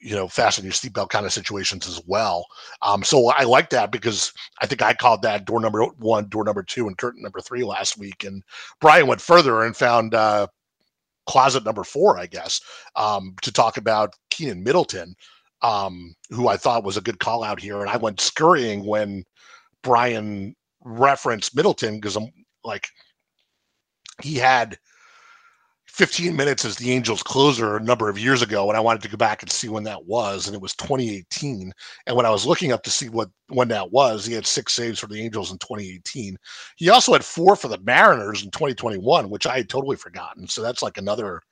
you 0.00 0.14
know, 0.14 0.28
fasten 0.28 0.64
your 0.64 0.72
seatbelt 0.72 1.10
kind 1.10 1.26
of 1.26 1.32
situations 1.32 1.86
as 1.86 2.00
well. 2.06 2.46
Um, 2.82 3.02
so 3.02 3.28
I 3.28 3.44
like 3.44 3.70
that 3.70 3.92
because 3.92 4.32
I 4.60 4.66
think 4.66 4.82
I 4.82 4.94
called 4.94 5.22
that 5.22 5.44
door 5.44 5.60
number 5.60 5.84
one, 5.84 6.28
door 6.28 6.44
number 6.44 6.62
two, 6.62 6.88
and 6.88 6.98
curtain 6.98 7.22
number 7.22 7.40
three 7.40 7.62
last 7.62 7.98
week. 7.98 8.24
And 8.24 8.42
Brian 8.80 9.06
went 9.06 9.20
further 9.20 9.62
and 9.62 9.76
found 9.76 10.14
uh, 10.14 10.46
closet 11.26 11.64
number 11.64 11.84
four, 11.84 12.18
I 12.18 12.26
guess, 12.26 12.60
um, 12.96 13.34
to 13.42 13.52
talk 13.52 13.76
about 13.76 14.14
Keynan 14.30 14.62
Middleton, 14.62 15.14
um, 15.62 16.14
who 16.30 16.48
I 16.48 16.56
thought 16.56 16.84
was 16.84 16.96
a 16.96 17.02
good 17.02 17.20
call 17.20 17.44
out 17.44 17.60
here. 17.60 17.80
And 17.80 17.90
I 17.90 17.96
went 17.96 18.20
scurrying 18.20 18.84
when 18.84 19.24
Brian 19.82 20.54
referenced 20.84 21.54
Middleton 21.54 21.96
because 21.96 22.16
I'm 22.16 22.28
like, 22.64 22.88
he 24.22 24.36
had 24.36 24.78
15 25.92 26.34
minutes 26.34 26.64
as 26.64 26.76
the 26.76 26.90
Angels 26.90 27.22
closer 27.22 27.76
a 27.76 27.82
number 27.82 28.08
of 28.08 28.18
years 28.18 28.40
ago, 28.40 28.68
and 28.68 28.78
I 28.78 28.80
wanted 28.80 29.02
to 29.02 29.10
go 29.10 29.18
back 29.18 29.42
and 29.42 29.52
see 29.52 29.68
when 29.68 29.84
that 29.84 30.06
was, 30.06 30.46
and 30.46 30.54
it 30.54 30.62
was 30.62 30.74
2018. 30.76 31.70
And 32.06 32.16
when 32.16 32.24
I 32.24 32.30
was 32.30 32.46
looking 32.46 32.72
up 32.72 32.82
to 32.84 32.90
see 32.90 33.10
what 33.10 33.28
when 33.48 33.68
that 33.68 33.92
was, 33.92 34.24
he 34.24 34.32
had 34.32 34.46
six 34.46 34.72
saves 34.72 34.98
for 34.98 35.06
the 35.06 35.22
Angels 35.22 35.52
in 35.52 35.58
2018. 35.58 36.38
He 36.76 36.88
also 36.88 37.12
had 37.12 37.22
four 37.22 37.56
for 37.56 37.68
the 37.68 37.78
Mariners 37.80 38.42
in 38.42 38.50
2021, 38.50 39.28
which 39.28 39.46
I 39.46 39.58
had 39.58 39.68
totally 39.68 39.96
forgotten. 39.96 40.48
So 40.48 40.62
that's 40.62 40.82
like 40.82 40.96
another 40.96 41.42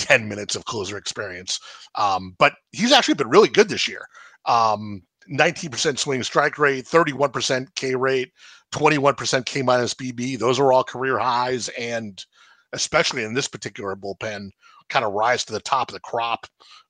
10 0.00 0.28
minutes 0.28 0.54
of 0.54 0.66
closer 0.66 0.98
experience. 0.98 1.58
Um, 1.94 2.36
but 2.38 2.52
he's 2.72 2.92
actually 2.92 3.14
been 3.14 3.30
really 3.30 3.48
good 3.48 3.70
this 3.70 3.88
year. 3.88 4.06
Um, 4.44 5.02
19% 5.30 5.98
swing 5.98 6.22
strike 6.22 6.58
rate, 6.58 6.84
31% 6.84 7.66
K 7.74 7.94
rate, 7.94 8.32
21% 8.72 9.46
K 9.46 9.62
minus 9.62 9.94
BB. 9.94 10.38
Those 10.38 10.58
are 10.58 10.72
all 10.72 10.84
career 10.84 11.18
highs. 11.18 11.68
And 11.70 12.24
especially 12.72 13.24
in 13.24 13.34
this 13.34 13.48
particular 13.48 13.96
bullpen, 13.96 14.50
kind 14.88 15.04
of 15.04 15.12
rise 15.12 15.44
to 15.44 15.52
the 15.52 15.60
top 15.60 15.90
of 15.90 15.94
the 15.94 16.00
crop 16.00 16.46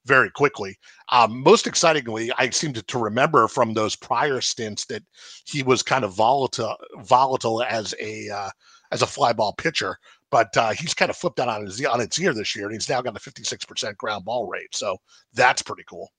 very 0.07 0.31
quickly. 0.31 0.77
Um, 1.11 1.43
most 1.43 1.67
excitingly, 1.67 2.31
I 2.39 2.51
seem 2.51 2.73
to, 2.73 2.83
to, 2.83 2.99
remember 2.99 3.49
from 3.49 3.75
those 3.75 3.97
prior 3.97 4.41
stints 4.41 4.87
that 4.87 5.03
he 5.45 5.63
was 5.63 5.83
kind 5.83 6.05
of 6.05 6.15
volatile, 6.15 6.77
volatile 7.01 7.63
as 7.63 7.95
a 8.01 8.29
uh, 8.31 8.51
as 8.91 9.03
a 9.03 9.07
fly 9.07 9.33
ball 9.33 9.53
pitcher. 9.53 9.99
But 10.31 10.57
uh, 10.57 10.71
he's 10.71 10.95
kind 10.95 11.11
of 11.11 11.17
flipped 11.17 11.37
that 11.37 11.49
on 11.49 11.65
his 11.65 11.85
on 11.85 12.01
its 12.01 12.19
ear 12.19 12.35
this 12.35 12.55
year, 12.55 12.67
and 12.67 12.75
he's 12.75 12.89
now 12.89 13.01
got 13.01 13.17
a 13.17 13.21
56% 13.21 13.97
ground 13.97 14.25
ball 14.25 14.47
rate. 14.47 14.75
So 14.75 14.97
that's 15.33 15.63
pretty 15.63 15.85
cool. 15.89 16.11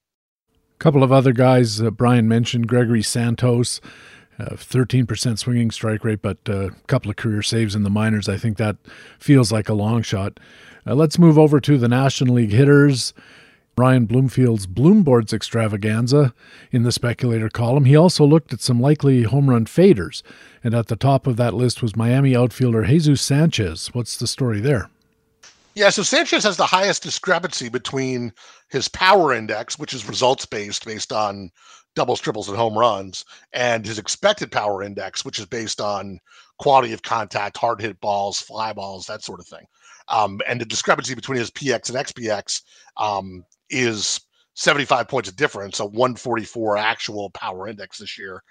A 0.75 0.79
couple 0.79 1.03
of 1.03 1.11
other 1.11 1.33
guys 1.33 1.81
uh, 1.81 1.91
Brian 1.91 2.27
mentioned: 2.27 2.67
Gregory 2.67 3.03
Santos, 3.03 3.81
uh, 4.39 4.55
13% 4.55 5.37
swinging 5.37 5.71
strike 5.71 6.03
rate, 6.03 6.21
but 6.21 6.37
a 6.47 6.67
uh, 6.67 6.69
couple 6.87 7.09
of 7.11 7.17
career 7.17 7.41
saves 7.41 7.75
in 7.75 7.83
the 7.83 7.89
minors. 7.89 8.29
I 8.29 8.37
think 8.37 8.57
that 8.57 8.77
feels 9.19 9.51
like 9.51 9.69
a 9.69 9.73
long 9.73 10.01
shot. 10.01 10.39
Uh, 10.87 10.95
let's 10.95 11.19
move 11.19 11.37
over 11.37 11.59
to 11.59 11.77
the 11.77 11.87
National 11.87 12.35
League 12.35 12.51
hitters. 12.51 13.13
Ryan 13.77 14.05
Bloomfield's 14.05 14.67
Bloomboards 14.67 15.31
extravaganza 15.31 16.33
in 16.69 16.83
the 16.83 16.91
speculator 16.91 17.49
column. 17.49 17.85
He 17.85 17.95
also 17.95 18.25
looked 18.25 18.51
at 18.51 18.59
some 18.59 18.81
likely 18.81 19.23
home 19.23 19.49
run 19.49 19.65
faders, 19.65 20.21
and 20.63 20.73
at 20.73 20.87
the 20.87 20.97
top 20.97 21.25
of 21.27 21.37
that 21.37 21.53
list 21.53 21.81
was 21.81 21.95
Miami 21.95 22.35
outfielder 22.35 22.85
Jesus 22.85 23.21
Sanchez. 23.21 23.87
What's 23.93 24.17
the 24.17 24.27
story 24.27 24.59
there? 24.59 24.89
Yeah, 25.75 25.91
so 25.91 26.03
Sanchez 26.03 26.43
has 26.43 26.57
the 26.57 26.65
highest 26.65 27.03
discrepancy 27.03 27.69
between 27.69 28.33
his 28.69 28.89
power 28.89 29.33
index, 29.33 29.79
which 29.79 29.93
is 29.93 30.09
results 30.09 30.45
based, 30.45 30.85
based 30.85 31.13
on 31.13 31.49
doubles, 31.95 32.19
triples, 32.19 32.47
and 32.47 32.57
home 32.57 32.77
runs, 32.77 33.25
and 33.53 33.85
his 33.85 33.99
expected 33.99 34.51
power 34.51 34.83
index, 34.83 35.25
which 35.25 35.39
is 35.39 35.45
based 35.45 35.81
on 35.81 36.19
quality 36.57 36.93
of 36.93 37.01
contact, 37.01 37.57
hard 37.57 37.81
hit 37.81 37.99
balls, 38.01 38.39
fly 38.39 38.73
balls, 38.73 39.05
that 39.05 39.23
sort 39.23 39.39
of 39.39 39.47
thing. 39.47 39.65
Um, 40.07 40.39
and 40.47 40.59
the 40.59 40.65
discrepancy 40.65 41.15
between 41.15 41.37
his 41.37 41.51
PX 41.51 41.89
and 41.89 41.97
XPX 42.05 42.61
um, 42.97 43.43
is 43.69 44.19
75 44.55 45.07
points 45.07 45.29
of 45.29 45.35
difference, 45.35 45.79
a 45.79 45.85
144 45.85 46.77
actual 46.77 47.29
power 47.31 47.67
index 47.67 47.99
this 47.99 48.17
year 48.17 48.43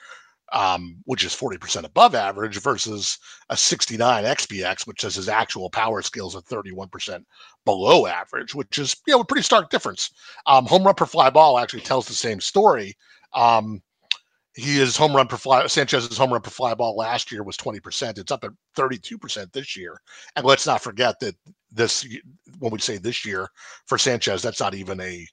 um, 0.52 0.96
which 1.04 1.24
is 1.24 1.32
40% 1.34 1.84
above 1.84 2.14
average, 2.14 2.58
versus 2.60 3.18
a 3.50 3.56
69 3.56 4.24
XPX, 4.24 4.86
which 4.86 5.00
says 5.00 5.14
his 5.14 5.28
actual 5.28 5.68
power 5.68 6.02
skills 6.02 6.34
are 6.34 6.42
31% 6.42 7.24
below 7.64 8.06
average, 8.06 8.54
which 8.54 8.78
is 8.78 8.96
you 9.06 9.14
know 9.14 9.20
a 9.20 9.24
pretty 9.24 9.42
stark 9.42 9.70
difference. 9.70 10.10
Um, 10.46 10.66
home 10.66 10.84
run 10.84 10.94
per 10.94 11.06
fly 11.06 11.30
ball 11.30 11.58
actually 11.58 11.82
tells 11.82 12.06
the 12.06 12.14
same 12.14 12.40
story. 12.40 12.96
Um, 13.34 13.82
he 14.54 14.80
is 14.80 14.96
home 14.96 15.14
run 15.14 15.28
per 15.28 15.36
fly. 15.36 15.66
Sanchez's 15.66 16.18
home 16.18 16.32
run 16.32 16.40
per 16.40 16.50
fly 16.50 16.74
ball 16.74 16.96
last 16.96 17.30
year 17.30 17.44
was 17.44 17.56
20%. 17.56 18.18
It's 18.18 18.32
up 18.32 18.42
at 18.42 18.50
32% 18.76 19.52
this 19.52 19.76
year. 19.76 20.00
And 20.34 20.44
let's 20.44 20.66
not 20.66 20.82
forget 20.82 21.20
that 21.20 21.36
this, 21.70 22.06
when 22.58 22.72
we 22.72 22.80
say 22.80 22.98
this 22.98 23.24
year 23.24 23.48
for 23.86 23.98
Sanchez, 23.98 24.42
that's 24.42 24.60
not 24.60 24.74
even 24.74 25.00
a 25.00 25.26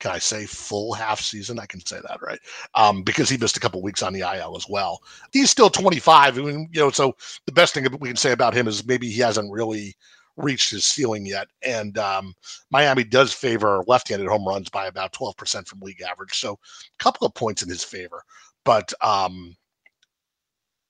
can 0.00 0.12
I 0.12 0.18
say 0.18 0.46
full 0.46 0.92
half 0.92 1.20
season? 1.20 1.58
I 1.58 1.66
can 1.66 1.84
say 1.84 1.98
that, 2.06 2.22
right? 2.22 2.38
Um, 2.74 3.02
because 3.02 3.28
he 3.28 3.36
missed 3.36 3.56
a 3.56 3.60
couple 3.60 3.82
weeks 3.82 4.02
on 4.02 4.12
the 4.12 4.20
IL 4.20 4.56
as 4.56 4.66
well. 4.68 5.00
He's 5.32 5.50
still 5.50 5.70
25. 5.70 6.38
I 6.38 6.40
mean, 6.40 6.68
you 6.72 6.80
know, 6.80 6.90
so 6.90 7.16
the 7.46 7.52
best 7.52 7.74
thing 7.74 7.86
we 7.98 8.08
can 8.08 8.16
say 8.16 8.32
about 8.32 8.54
him 8.54 8.68
is 8.68 8.86
maybe 8.86 9.10
he 9.10 9.20
hasn't 9.20 9.52
really 9.52 9.96
reached 10.38 10.70
his 10.70 10.86
ceiling 10.86 11.26
yet. 11.26 11.48
And 11.62 11.98
um, 11.98 12.34
Miami 12.70 13.04
does 13.04 13.32
favor 13.32 13.84
left-handed 13.86 14.28
home 14.28 14.46
runs 14.46 14.70
by 14.70 14.86
about 14.86 15.12
12% 15.12 15.66
from 15.66 15.80
league 15.80 16.00
average. 16.00 16.34
So 16.34 16.52
a 16.52 17.02
couple 17.02 17.26
of 17.26 17.34
points 17.34 17.62
in 17.62 17.68
his 17.68 17.84
favor. 17.84 18.22
But 18.64 18.92
um, 19.02 19.56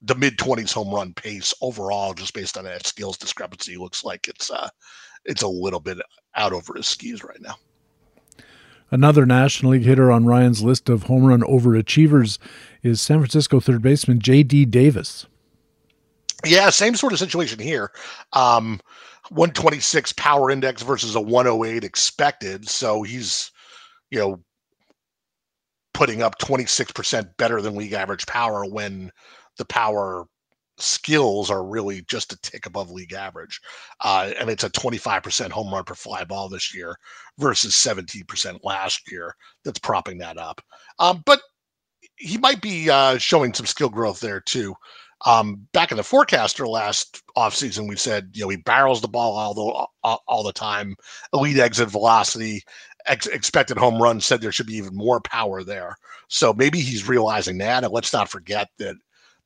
the 0.03 0.15
mid 0.15 0.39
20s 0.39 0.73
home 0.73 0.95
run 0.95 1.13
pace 1.15 1.53
overall, 1.61 2.15
just 2.15 2.35
based 2.35 2.57
on 2.57 2.65
that 2.65 2.87
skills 2.87 3.17
discrepancy, 3.17 3.77
looks 3.77 4.05
like 4.05 4.29
it's 4.29 4.51
uh, 4.51 4.69
it's 5.25 5.43
a 5.43 5.49
little 5.49 5.81
bit 5.81 5.99
out 6.37 6.53
over 6.53 6.75
his 6.75 6.87
skis 6.87 7.25
right 7.25 7.41
now. 7.41 7.57
Another 8.91 9.27
National 9.27 9.73
League 9.73 9.85
hitter 9.85 10.11
on 10.11 10.25
Ryan's 10.25 10.63
list 10.63 10.89
of 10.89 11.05
home 11.05 11.25
run 11.25 11.43
overachievers 11.43 12.39
is 12.83 13.01
San 13.01 13.19
Francisco 13.19 13.61
third 13.61 13.83
baseman 13.83 14.19
J.D. 14.19 14.65
Davis. 14.67 15.27
Yeah, 16.47 16.71
same 16.71 16.95
sort 16.95 17.13
of 17.13 17.19
situation 17.19 17.59
here. 17.59 17.91
Um, 18.33 18.81
126 19.31 20.13
power 20.15 20.51
index 20.51 20.83
versus 20.83 21.15
a 21.15 21.21
108 21.21 21.85
expected. 21.85 22.69
So 22.69 23.03
he's, 23.03 23.51
you 24.11 24.19
know, 24.19 24.43
putting 25.95 26.23
up 26.23 26.39
26% 26.39 27.29
better 27.39 27.61
than 27.61 27.75
league 27.77 27.93
average 27.93 28.27
power 28.27 28.65
when 28.65 29.11
the 29.57 29.65
power 29.65 30.27
skills 30.79 31.51
are 31.51 31.67
really 31.67 32.03
just 32.09 32.33
a 32.33 32.41
tick 32.41 32.67
above 32.67 32.91
league 32.91 33.13
average. 33.13 33.61
Uh, 34.01 34.31
and 34.39 34.49
it's 34.49 34.65
a 34.65 34.71
25% 34.71 35.51
home 35.51 35.73
run 35.73 35.85
per 35.85 35.95
fly 35.95 36.25
ball 36.25 36.49
this 36.49 36.75
year 36.75 36.95
versus 37.39 37.75
17% 37.75 38.59
last 38.63 39.11
year 39.11 39.35
that's 39.65 39.81
propping 39.81 40.19
that 40.19 40.39
up. 40.39 40.61
Um, 40.99 41.23
but 41.27 41.41
he 42.17 42.39
might 42.39 42.61
be 42.61 42.91
uh, 42.91 43.19
showing 43.19 43.53
some 43.55 43.67
skill 43.67 43.89
growth 43.89 44.21
there 44.21 44.41
too. 44.41 44.75
Um, 45.27 45.67
back 45.73 45.91
in 45.91 45.97
the 45.97 46.05
forecaster 46.05 46.67
last 46.67 47.23
offseason, 47.37 47.89
we 47.89 47.97
said, 47.97 48.31
you 48.35 48.43
know, 48.43 48.49
he 48.49 48.57
barrels 48.57 49.01
the 49.01 49.09
ball 49.09 49.37
all 49.37 49.55
the, 49.55 50.19
all, 50.27 50.45
the 50.45 50.53
time, 50.53 50.95
elite 51.33 51.59
exit 51.59 51.89
velocity, 51.89 52.63
ex- 53.07 53.27
expected 53.27 53.77
home 53.77 54.01
run 54.01 54.21
said 54.21 54.41
there 54.41 54.53
should 54.53 54.67
be 54.67 54.77
even 54.77 54.95
more 54.95 55.21
power 55.21 55.65
there. 55.65 55.97
So 56.29 56.53
maybe 56.53 56.81
he's 56.81 57.09
realizing 57.09 57.59
that. 57.59 57.83
And 57.83 57.93
let's 57.93 58.13
not 58.13 58.29
forget 58.29 58.69
that 58.79 58.95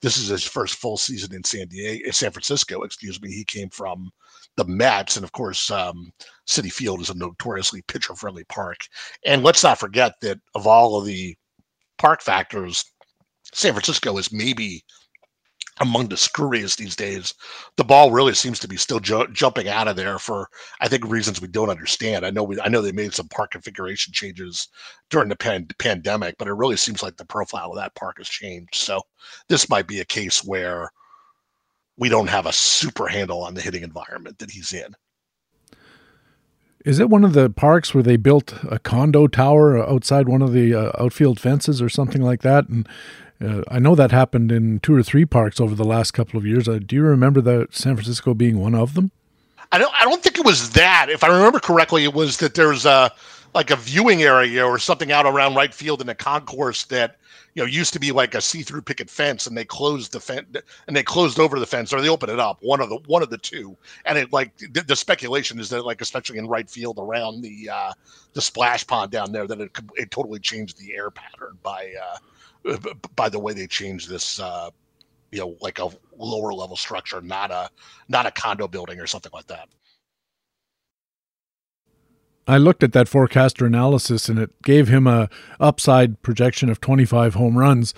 this 0.03 0.19
is 0.19 0.29
his 0.29 0.45
first 0.45 0.75
full 0.75 0.97
season 0.97 1.35
in 1.35 1.45
San 1.45 1.69
Diego, 1.69 2.11
San 2.11 2.33
Francisco. 2.33 2.83
Excuse 2.83 3.23
me. 3.23 3.31
He 3.33 3.45
came 3.45 3.71
from 3.71 4.11
the 4.57 4.65
Mets, 4.65 5.17
and 5.17 5.25
of 5.25 5.33
course, 5.33 5.71
um, 5.71 6.13
Citi 6.47 6.71
Field 6.71 7.01
is 7.01 7.09
a 7.09 7.15
notoriously 7.15 7.83
pitcher-friendly 7.89 8.45
park. 8.45 8.77
And 9.25 9.43
let's 9.43 9.63
not 9.63 9.79
forget 9.79 10.15
that 10.21 10.39
of 10.55 10.67
all 10.67 10.99
of 10.99 11.07
the 11.07 11.35
park 11.99 12.21
factors, 12.21 12.85
San 13.55 13.73
Francisco 13.73 14.19
is 14.19 14.33
maybe 14.33 14.85
among 15.83 16.09
the 16.09 16.17
screwiest 16.17 16.77
these 16.77 16.97
days. 16.97 17.35
The 17.77 17.85
ball 17.85 18.11
really 18.11 18.35
seems 18.35 18.59
to 18.61 18.69
be 18.69 18.77
still 18.77 19.01
ju- 19.01 19.29
jumping 19.33 19.69
out 19.69 19.89
of 19.89 19.97
there 19.97 20.19
for 20.19 20.49
I 20.81 20.89
think 20.89 21.05
reasons 21.07 21.41
we 21.41 21.49
don't 21.49 21.71
understand. 21.71 22.25
I 22.25 22.31
know 22.31 22.43
we 22.43 22.61
I 22.61 22.69
know 22.69 22.81
they 22.81 22.93
made 22.93 23.13
some 23.13 23.29
park 23.29 23.51
configuration 23.51 24.13
changes 24.13 24.69
during 25.11 25.29
the 25.29 25.37
pan- 25.37 25.69
pandemic, 25.79 26.37
but 26.39 26.49
it 26.49 26.55
really 26.55 26.77
seems 26.77 27.03
like 27.03 27.17
the 27.17 27.27
profile 27.27 27.71
of 27.71 27.77
that 27.77 27.95
park 27.95 28.17
has 28.19 28.29
changed. 28.29 28.77
So 28.77 29.03
this 29.49 29.69
might 29.69 29.87
be 29.87 30.01
a 30.01 30.05
case 30.05 30.43
where 30.43 30.91
we 31.97 32.09
don't 32.09 32.29
have 32.29 32.47
a 32.47 32.53
super 32.53 33.07
handle 33.07 33.43
on 33.43 33.55
the 33.55 33.61
hitting 33.61 33.83
environment 33.83 34.39
that 34.39 34.51
he's 34.51 34.73
in. 34.73 34.95
Is 36.85 36.99
it 36.99 37.11
one 37.11 37.25
of 37.25 37.33
the 37.33 37.49
parks 37.49 37.95
where 37.95 38.03
they 38.03 38.17
built 38.17 38.55
a 38.69 38.79
condo 38.79 39.29
tower 39.29 39.79
outside 39.79 40.29
one 40.29 40.43
of 40.43 40.53
the 40.53 40.75
uh, 40.75 40.91
outfield 40.99 41.39
fences 41.39 41.81
or 41.81 41.89
something 41.89 42.23
like 42.23 42.43
that? 42.43 42.69
And 42.69 42.89
uh, 43.43 43.63
I 43.69 43.79
know 43.79 43.95
that 43.95 44.11
happened 44.11 44.53
in 44.53 44.81
two 44.81 44.95
or 44.95 45.03
three 45.03 45.25
parks 45.25 45.61
over 45.61 45.75
the 45.75 45.85
last 45.85 46.13
couple 46.13 46.39
of 46.39 46.47
years. 46.47 46.69
Uh, 46.69 46.79
do 46.85 46.97
you 46.97 47.03
remember 47.03 47.41
that 47.41 47.75
San 47.75 47.97
Francisco 47.97 48.35
being 48.35 48.59
one 48.59 48.75
of 48.75 48.95
them? 48.95 49.11
I 49.73 49.79
don't. 49.79 49.93
I 49.99 50.05
don't 50.05 50.23
think 50.23 50.39
it 50.39 50.45
was 50.45 50.71
that. 50.71 51.07
If 51.09 51.25
I 51.25 51.29
remember 51.29 51.59
correctly, 51.59 52.05
it 52.05 52.13
was 52.13 52.37
that 52.39 52.55
there's 52.55 52.85
a 52.85 53.11
like 53.55 53.71
a 53.71 53.77
viewing 53.77 54.23
area 54.23 54.67
or 54.67 54.79
something 54.79 55.13
out 55.13 55.27
around 55.27 55.55
right 55.55 55.75
field 55.75 56.01
in 56.01 56.09
a 56.09 56.15
concourse 56.15 56.85
that 56.85 57.17
you 57.55 57.63
know 57.63 57.67
used 57.67 57.93
to 57.93 57.99
be 57.99 58.13
like 58.13 58.35
a 58.35 58.41
see-through 58.41 58.83
picket 58.83 59.09
fence, 59.09 59.47
and 59.47 59.57
they 59.57 59.65
closed 59.65 60.13
the 60.13 60.21
fence 60.21 60.47
and 60.87 60.95
they 60.95 61.03
closed 61.03 61.39
over 61.39 61.59
the 61.59 61.67
fence 61.67 61.93
or 61.93 62.01
they 62.01 62.09
opened 62.09 62.33
it 62.33 62.39
up. 62.39 62.59
One 62.61 62.81
of 62.81 62.91
the 62.91 62.97
one 63.07 63.23
of 63.23 63.31
the 63.31 63.39
two. 63.39 63.77
And 64.05 64.19
it 64.19 64.33
like 64.33 64.57
the, 64.59 64.83
the 64.83 64.97
speculation 64.97 65.59
is 65.59 65.71
that 65.71 65.87
like 65.87 66.03
especially 66.03 66.39
in 66.39 66.49
right 66.49 66.69
field 66.69 66.99
around 66.99 67.41
the 67.41 67.71
uh, 67.73 67.93
the 68.35 68.43
splash 68.43 68.87
pond 68.87 69.11
down 69.11 69.33
there 69.33 69.47
that 69.47 69.61
it 69.61 69.71
it 69.97 70.11
totally 70.11 70.39
changed 70.39 70.79
the 70.79 70.95
air 70.95 71.11
pattern 71.11 71.59
by. 71.63 71.93
Uh, 72.01 72.19
by 73.17 73.29
the 73.29 73.39
way 73.39 73.53
they 73.53 73.67
changed 73.67 74.09
this 74.09 74.41
uh, 74.41 74.71
you 75.31 75.41
know 75.41 75.57
like 75.61 75.79
a 75.79 75.89
lower 76.17 76.53
level 76.53 76.77
structure 76.77 77.21
not 77.21 77.51
a 77.51 77.69
not 78.09 78.27
a 78.27 78.31
condo 78.31 78.69
building 78.69 79.01
or 79.01 79.07
something 79.07 79.33
like 79.33 79.47
that. 79.47 79.69
I 82.47 82.59
looked 82.59 82.83
at 82.83 82.93
that 82.93 83.09
forecaster 83.09 83.65
analysis 83.67 84.29
and 84.29 84.39
it 84.39 84.51
gave 84.63 84.89
him 84.89 85.07
a 85.07 85.29
upside 85.61 86.23
projection 86.23 86.69
of 86.69 86.81
25 86.81 87.35
home 87.35 87.57
runs 87.57 87.95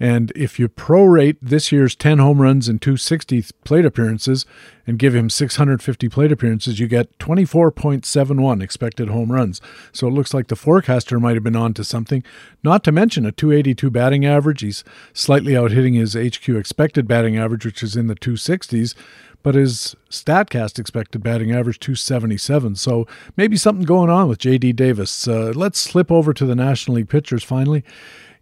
and 0.00 0.32
if 0.34 0.58
you 0.58 0.68
prorate 0.68 1.36
this 1.40 1.70
year's 1.70 1.94
10 1.94 2.18
home 2.18 2.40
runs 2.40 2.68
and 2.68 2.80
260 2.80 3.44
plate 3.64 3.84
appearances 3.84 4.44
and 4.86 4.98
give 4.98 5.14
him 5.14 5.30
650 5.30 6.08
plate 6.08 6.32
appearances, 6.32 6.78
you 6.78 6.86
get 6.86 7.16
24.71 7.18 8.62
expected 8.62 9.08
home 9.08 9.32
runs. 9.32 9.60
So 9.92 10.08
it 10.08 10.12
looks 10.12 10.34
like 10.34 10.48
the 10.48 10.56
forecaster 10.56 11.18
might 11.20 11.34
have 11.34 11.44
been 11.44 11.56
on 11.56 11.74
to 11.74 11.84
something. 11.84 12.22
Not 12.62 12.84
to 12.84 12.92
mention 12.92 13.24
a 13.24 13.32
282 13.32 13.90
batting 13.90 14.26
average. 14.26 14.60
He's 14.62 14.84
slightly 15.12 15.56
out 15.56 15.70
hitting 15.70 15.94
his 15.94 16.14
HQ 16.14 16.48
expected 16.48 17.06
batting 17.06 17.36
average, 17.36 17.64
which 17.64 17.82
is 17.82 17.96
in 17.96 18.08
the 18.08 18.16
260s, 18.16 18.94
but 19.42 19.54
his 19.54 19.94
StatCast 20.10 20.78
expected 20.78 21.22
batting 21.22 21.52
average 21.52 21.78
277. 21.78 22.76
So 22.76 23.06
maybe 23.36 23.56
something 23.56 23.84
going 23.84 24.10
on 24.10 24.26
with 24.26 24.38
JD 24.38 24.74
Davis. 24.74 25.28
Uh, 25.28 25.52
let's 25.54 25.78
slip 25.78 26.10
over 26.10 26.32
to 26.32 26.46
the 26.46 26.54
National 26.54 26.96
League 26.96 27.08
pitchers 27.08 27.44
finally. 27.44 27.84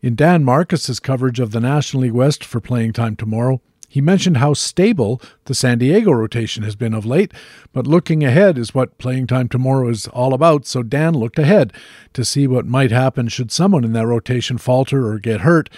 In 0.03 0.17
Dan 0.17 0.43
Marcus's 0.43 0.99
coverage 0.99 1.39
of 1.39 1.53
the 1.53 1.61
National 1.61 2.03
League 2.03 2.13
West 2.13 2.43
for 2.45 2.61
playing 2.61 2.93
time 2.93 3.15
tomorrow, 3.15 3.61
he 3.89 4.01
mentioned 4.01 4.39
how 4.39 4.53
stable 4.53 5.23
the 5.45 5.55
San 5.55 5.79
Diego 5.79 6.11
rotation 6.11 6.65
has 6.65 6.75
been 6.75 6.93
of 6.93 7.07
late, 7.07 7.33
but 7.73 7.87
looking 7.87 8.25
ahead 8.25 8.59
is 8.59 8.75
what 8.75 8.99
playing 8.99 9.29
time 9.29 9.49
tomorrow 9.49 9.89
is 9.89 10.09
all 10.09 10.35
about. 10.35 10.67
So 10.67 10.83
Dan 10.83 11.15
looked 11.15 11.39
ahead 11.39 11.73
to 12.15 12.25
see 12.25 12.49
what 12.49 12.67
might 12.67 12.91
happen 12.91 13.29
should 13.29 13.53
someone 13.53 13.85
in 13.85 13.93
that 13.93 14.09
rotation 14.09 14.59
falter 14.59 15.07
or 15.07 15.21
get 15.21 15.43
hurt. 15.43 15.71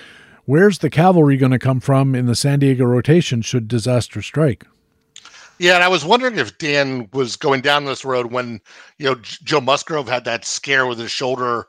Where's 0.47 0.79
the 0.79 0.89
cavalry 0.89 1.37
going 1.37 1.53
to 1.53 1.59
come 1.59 1.81
from 1.81 2.15
in 2.15 2.25
the 2.25 2.35
San 2.35 2.61
Diego 2.61 2.87
rotation 2.87 3.43
should 3.43 3.69
disaster 3.69 4.23
strike? 4.23 4.65
Yeah, 5.59 5.75
and 5.75 5.85
I 5.85 5.89
was 5.89 6.05
wondering 6.05 6.39
if 6.39 6.57
Dan 6.57 7.11
was 7.13 7.37
going 7.37 7.61
down 7.61 7.85
this 7.85 8.07
road 8.07 8.33
when 8.33 8.63
you 8.97 9.05
know 9.05 9.17
Joe 9.17 9.61
Musgrove 9.61 10.09
had 10.09 10.25
that 10.25 10.47
scare 10.47 10.87
with 10.87 10.99
his 10.99 11.11
shoulder 11.11 11.67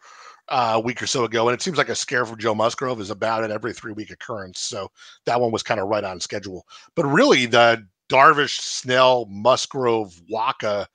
uh, 0.49 0.73
a 0.75 0.79
week 0.79 1.01
or 1.01 1.07
so 1.07 1.23
ago, 1.23 1.47
and 1.47 1.55
it 1.55 1.61
seems 1.61 1.77
like 1.77 1.89
a 1.89 1.95
scare 1.95 2.25
from 2.25 2.37
Joe 2.37 2.55
Musgrove 2.55 3.01
is 3.01 3.09
about 3.09 3.43
an 3.43 3.51
every 3.51 3.73
three 3.73 3.93
week 3.93 4.11
occurrence. 4.11 4.59
So 4.59 4.89
that 5.25 5.39
one 5.39 5.51
was 5.51 5.63
kind 5.63 5.79
of 5.79 5.87
right 5.87 6.03
on 6.03 6.19
schedule. 6.19 6.65
But 6.95 7.05
really, 7.05 7.45
the 7.45 7.85
Darvish, 8.09 8.59
Snell, 8.59 9.25
Musgrove, 9.29 10.13
Wacha 10.31 10.85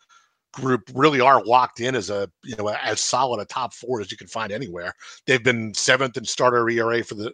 group 0.53 0.90
really 0.94 1.20
are 1.20 1.44
locked 1.44 1.80
in 1.80 1.94
as 1.94 2.11
a 2.11 2.28
you 2.42 2.57
know 2.57 2.68
as 2.68 3.01
solid 3.01 3.40
a 3.40 3.44
top 3.44 3.72
four 3.72 4.01
as 4.01 4.11
you 4.11 4.16
can 4.16 4.26
find 4.26 4.53
anywhere. 4.53 4.94
They've 5.26 5.42
been 5.42 5.74
seventh 5.74 6.16
in 6.16 6.24
starter 6.24 6.68
ERA 6.68 7.05
for 7.05 7.14
the 7.14 7.32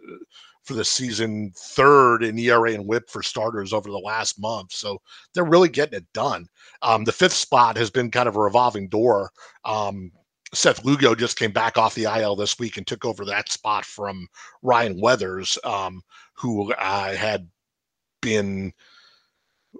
for 0.67 0.73
the 0.73 0.83
season, 0.83 1.53
third 1.55 2.23
in 2.23 2.37
ERA 2.37 2.73
and 2.73 2.85
WHIP 2.85 3.09
for 3.09 3.23
starters 3.23 3.71
over 3.71 3.89
the 3.89 3.97
last 3.97 4.37
month. 4.39 4.73
So 4.73 5.01
they're 5.33 5.45
really 5.45 5.69
getting 5.69 5.99
it 5.99 6.13
done. 6.13 6.45
Um, 6.81 7.05
the 7.05 7.13
fifth 7.13 7.33
spot 7.33 7.77
has 7.77 7.89
been 7.89 8.11
kind 8.11 8.27
of 8.27 8.35
a 8.35 8.41
revolving 8.41 8.89
door. 8.89 9.31
Um, 9.63 10.11
Seth 10.53 10.85
Lugo 10.85 11.13
just 11.13 11.37
came 11.37 11.51
back 11.51 11.77
off 11.77 11.95
the 11.95 12.03
IL 12.03 12.35
this 12.35 12.57
week 12.57 12.77
and 12.77 12.87
took 12.87 13.03
over 13.05 13.25
that 13.25 13.51
spot 13.51 13.85
from 13.85 14.27
Ryan 14.61 14.99
Weathers, 14.99 15.57
um, 15.63 16.01
who 16.33 16.71
uh, 16.73 17.13
had 17.15 17.49
been 18.21 18.73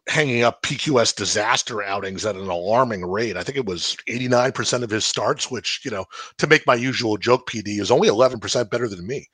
hanging 0.08 0.44
up 0.44 0.62
PQS 0.62 1.16
disaster 1.16 1.82
outings 1.82 2.26
at 2.26 2.36
an 2.36 2.50
alarming 2.50 3.06
rate. 3.06 3.38
I 3.38 3.44
think 3.44 3.58
it 3.58 3.66
was 3.66 3.98
89% 4.08 4.84
of 4.84 4.90
his 4.90 5.06
starts, 5.06 5.50
which, 5.50 5.82
you 5.84 5.92
know, 5.92 6.06
to 6.38 6.48
make 6.48 6.68
my 6.68 6.76
usual 6.76 7.18
joke, 7.18 7.50
PD, 7.50 7.80
is 7.80 7.92
only 7.92 8.10
11% 8.10 8.70
better 8.70 8.88
than 8.88 9.08
me. 9.08 9.28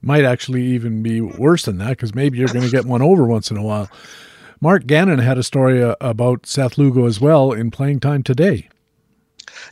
Might 0.00 0.24
actually 0.24 0.62
even 0.62 1.02
be 1.02 1.20
worse 1.20 1.64
than 1.64 1.78
that 1.78 1.90
because 1.90 2.14
maybe 2.14 2.38
you're 2.38 2.48
going 2.48 2.64
to 2.64 2.70
get 2.70 2.84
one 2.84 3.02
over 3.02 3.26
once 3.26 3.50
in 3.50 3.56
a 3.56 3.62
while. 3.62 3.90
Mark 4.60 4.86
Gannon 4.86 5.18
had 5.18 5.38
a 5.38 5.42
story 5.42 5.82
uh, 5.82 5.96
about 6.00 6.46
Seth 6.46 6.78
Lugo 6.78 7.06
as 7.06 7.20
well 7.20 7.52
in 7.52 7.70
playing 7.70 8.00
time 8.00 8.22
today. 8.22 8.68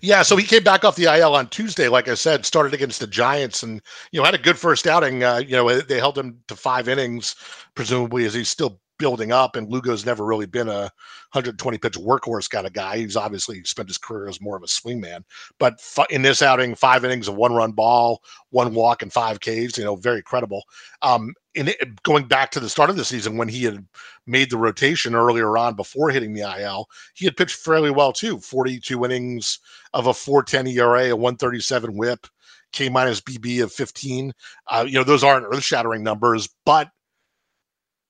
Yeah, 0.02 0.22
so 0.22 0.36
he 0.36 0.44
came 0.44 0.62
back 0.62 0.84
off 0.84 0.96
the 0.96 1.04
IL 1.04 1.34
on 1.34 1.48
Tuesday, 1.48 1.88
like 1.88 2.08
I 2.08 2.14
said, 2.14 2.46
started 2.46 2.74
against 2.74 3.00
the 3.00 3.06
Giants 3.06 3.62
and, 3.62 3.80
you 4.12 4.20
know, 4.20 4.24
had 4.24 4.34
a 4.34 4.38
good 4.38 4.58
first 4.58 4.86
outing. 4.86 5.24
Uh, 5.24 5.38
you 5.38 5.56
know, 5.56 5.80
they 5.80 5.98
held 5.98 6.18
him 6.18 6.38
to 6.48 6.56
five 6.56 6.88
innings, 6.88 7.34
presumably 7.74 8.24
as 8.24 8.34
he's 8.34 8.48
still 8.48 8.80
building 8.98 9.32
up. 9.32 9.56
And 9.56 9.68
Lugo's 9.68 10.06
never 10.06 10.24
really 10.24 10.46
been 10.46 10.68
a 10.68 10.90
120 11.32 11.78
pitch 11.78 11.94
workhorse 11.94 12.48
kind 12.48 12.66
of 12.66 12.72
guy. 12.72 12.98
He's 12.98 13.16
obviously 13.16 13.62
spent 13.64 13.88
his 13.88 13.98
career 13.98 14.28
as 14.28 14.40
more 14.40 14.56
of 14.56 14.62
a 14.62 14.66
swingman. 14.66 15.22
But 15.58 15.80
in 16.10 16.22
this 16.22 16.42
outing, 16.42 16.74
five 16.74 17.04
innings 17.04 17.28
of 17.28 17.36
one 17.36 17.52
run 17.52 17.72
ball, 17.72 18.22
one 18.50 18.74
walk, 18.74 19.02
and 19.02 19.12
five 19.12 19.40
Ks, 19.40 19.76
you 19.76 19.84
know, 19.84 19.96
very 19.96 20.22
credible. 20.22 20.62
Um, 21.02 21.34
in 21.56 21.68
it, 21.68 22.02
going 22.02 22.24
back 22.24 22.50
to 22.52 22.60
the 22.60 22.68
start 22.68 22.90
of 22.90 22.96
the 22.96 23.04
season 23.04 23.36
when 23.36 23.48
he 23.48 23.64
had 23.64 23.84
made 24.26 24.50
the 24.50 24.58
rotation 24.58 25.14
earlier 25.14 25.56
on 25.56 25.74
before 25.74 26.10
hitting 26.10 26.34
the 26.34 26.42
IL, 26.60 26.88
he 27.14 27.24
had 27.24 27.36
pitched 27.36 27.56
fairly 27.56 27.90
well 27.90 28.12
too 28.12 28.38
42 28.38 29.04
innings 29.04 29.58
of 29.94 30.06
a 30.06 30.14
410 30.14 30.66
ERA, 30.68 31.10
a 31.10 31.16
137 31.16 31.96
whip. 31.96 32.26
K 32.72 32.88
minus 32.88 33.20
BB 33.20 33.62
of 33.62 33.72
15. 33.72 34.34
Uh, 34.66 34.84
you 34.86 34.94
know, 34.94 35.04
those 35.04 35.24
aren't 35.24 35.46
earth 35.46 35.62
shattering 35.62 36.02
numbers, 36.02 36.48
but 36.66 36.90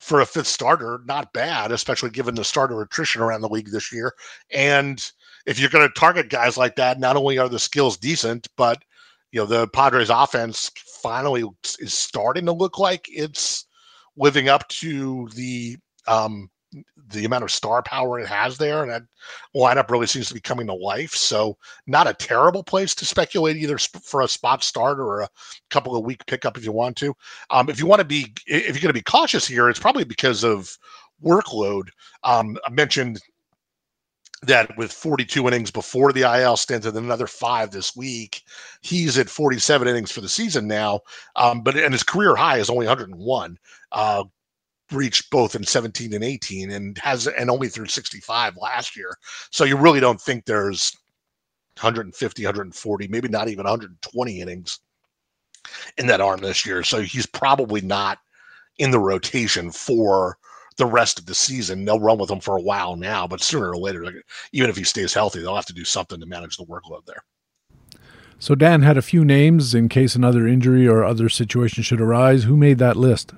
for 0.00 0.20
a 0.20 0.26
fifth 0.26 0.46
starter, 0.46 1.00
not 1.06 1.32
bad, 1.32 1.72
especially 1.72 2.10
given 2.10 2.34
the 2.34 2.44
starter 2.44 2.80
attrition 2.80 3.22
around 3.22 3.42
the 3.42 3.48
league 3.48 3.70
this 3.70 3.92
year. 3.92 4.12
And 4.52 5.04
if 5.46 5.58
you're 5.58 5.70
going 5.70 5.86
to 5.86 6.00
target 6.00 6.30
guys 6.30 6.56
like 6.56 6.76
that, 6.76 6.98
not 6.98 7.16
only 7.16 7.38
are 7.38 7.48
the 7.48 7.58
skills 7.58 7.96
decent, 7.96 8.48
but 8.56 8.82
you 9.32 9.40
know 9.40 9.46
the 9.46 9.68
Padres 9.68 10.10
offense 10.10 10.70
finally 11.02 11.44
is 11.78 11.94
starting 11.94 12.46
to 12.46 12.52
look 12.52 12.78
like 12.78 13.06
it's 13.08 13.66
living 14.16 14.48
up 14.48 14.66
to 14.68 15.28
the 15.34 15.76
um, 16.08 16.48
the 17.08 17.24
amount 17.24 17.44
of 17.44 17.50
star 17.50 17.82
power 17.82 18.18
it 18.18 18.26
has 18.26 18.58
there, 18.58 18.82
and 18.82 18.90
that 18.90 19.02
lineup 19.54 19.90
really 19.90 20.06
seems 20.06 20.28
to 20.28 20.34
be 20.34 20.40
coming 20.40 20.66
to 20.66 20.74
life. 20.74 21.12
So, 21.12 21.56
not 21.86 22.08
a 22.08 22.14
terrible 22.14 22.62
place 22.62 22.94
to 22.96 23.06
speculate 23.06 23.56
either 23.56 23.78
for 23.78 24.22
a 24.22 24.28
spot 24.28 24.62
start 24.62 24.98
or 24.98 25.20
a 25.20 25.28
couple 25.70 25.96
of 25.96 26.04
week 26.04 26.24
pickup 26.26 26.56
if 26.56 26.64
you 26.64 26.72
want 26.72 26.96
to. 26.98 27.14
Um, 27.50 27.68
if 27.68 27.78
you 27.78 27.86
want 27.86 28.00
to 28.00 28.06
be, 28.06 28.32
if 28.46 28.68
you're 28.68 28.82
going 28.82 28.88
to 28.88 28.92
be 28.92 29.02
cautious 29.02 29.46
here, 29.46 29.68
it's 29.68 29.78
probably 29.80 30.04
because 30.04 30.44
of 30.44 30.76
workload. 31.22 31.88
Um, 32.24 32.58
I 32.66 32.70
mentioned 32.70 33.20
that 34.46 34.76
with 34.76 34.92
42 34.92 35.46
innings 35.46 35.70
before 35.70 36.12
the 36.12 36.22
IL 36.22 36.56
stint 36.56 36.86
and 36.86 36.96
another 36.96 37.26
five 37.26 37.70
this 37.70 37.96
week, 37.96 38.42
he's 38.80 39.18
at 39.18 39.28
47 39.28 39.88
innings 39.88 40.10
for 40.10 40.20
the 40.20 40.28
season 40.28 40.66
now. 40.66 41.00
Um, 41.36 41.62
but 41.62 41.76
and 41.76 41.92
his 41.92 42.02
career 42.02 42.36
high 42.36 42.58
is 42.58 42.70
only 42.70 42.86
101. 42.86 43.58
Uh, 43.92 44.24
reached 44.92 45.30
both 45.30 45.56
in 45.56 45.64
17 45.64 46.14
and 46.14 46.22
18 46.22 46.70
and 46.70 46.96
has 46.98 47.26
and 47.26 47.50
only 47.50 47.68
through 47.68 47.86
65 47.86 48.56
last 48.56 48.96
year. 48.96 49.16
So 49.50 49.64
you 49.64 49.76
really 49.76 50.00
don't 50.00 50.20
think 50.20 50.44
there's 50.44 50.96
150, 51.80 52.44
140, 52.44 53.08
maybe 53.08 53.28
not 53.28 53.48
even 53.48 53.64
120 53.64 54.40
innings 54.40 54.78
in 55.98 56.06
that 56.06 56.20
arm 56.20 56.40
this 56.40 56.64
year. 56.64 56.84
So 56.84 57.02
he's 57.02 57.26
probably 57.26 57.80
not 57.80 58.18
in 58.78 58.92
the 58.92 59.00
rotation 59.00 59.72
for 59.72 60.38
the 60.76 60.86
rest 60.86 61.18
of 61.18 61.26
the 61.26 61.34
season. 61.34 61.84
They'll 61.84 62.00
run 62.00 62.18
with 62.18 62.30
him 62.30 62.40
for 62.40 62.56
a 62.56 62.62
while 62.62 62.96
now, 62.96 63.26
but 63.26 63.42
sooner 63.42 63.70
or 63.70 63.76
later, 63.76 64.22
even 64.52 64.70
if 64.70 64.76
he 64.76 64.84
stays 64.84 65.14
healthy, 65.14 65.40
they'll 65.40 65.56
have 65.56 65.66
to 65.66 65.72
do 65.72 65.84
something 65.84 66.20
to 66.20 66.26
manage 66.26 66.56
the 66.56 66.64
workload 66.64 67.06
there. 67.06 67.24
So 68.38 68.54
Dan 68.54 68.82
had 68.82 68.98
a 68.98 69.02
few 69.02 69.24
names 69.24 69.74
in 69.74 69.88
case 69.88 70.14
another 70.14 70.46
injury 70.46 70.86
or 70.86 71.04
other 71.04 71.28
situation 71.28 71.82
should 71.82 72.00
arise. 72.00 72.44
Who 72.44 72.56
made 72.56 72.78
that 72.78 72.96
list? 72.96 73.32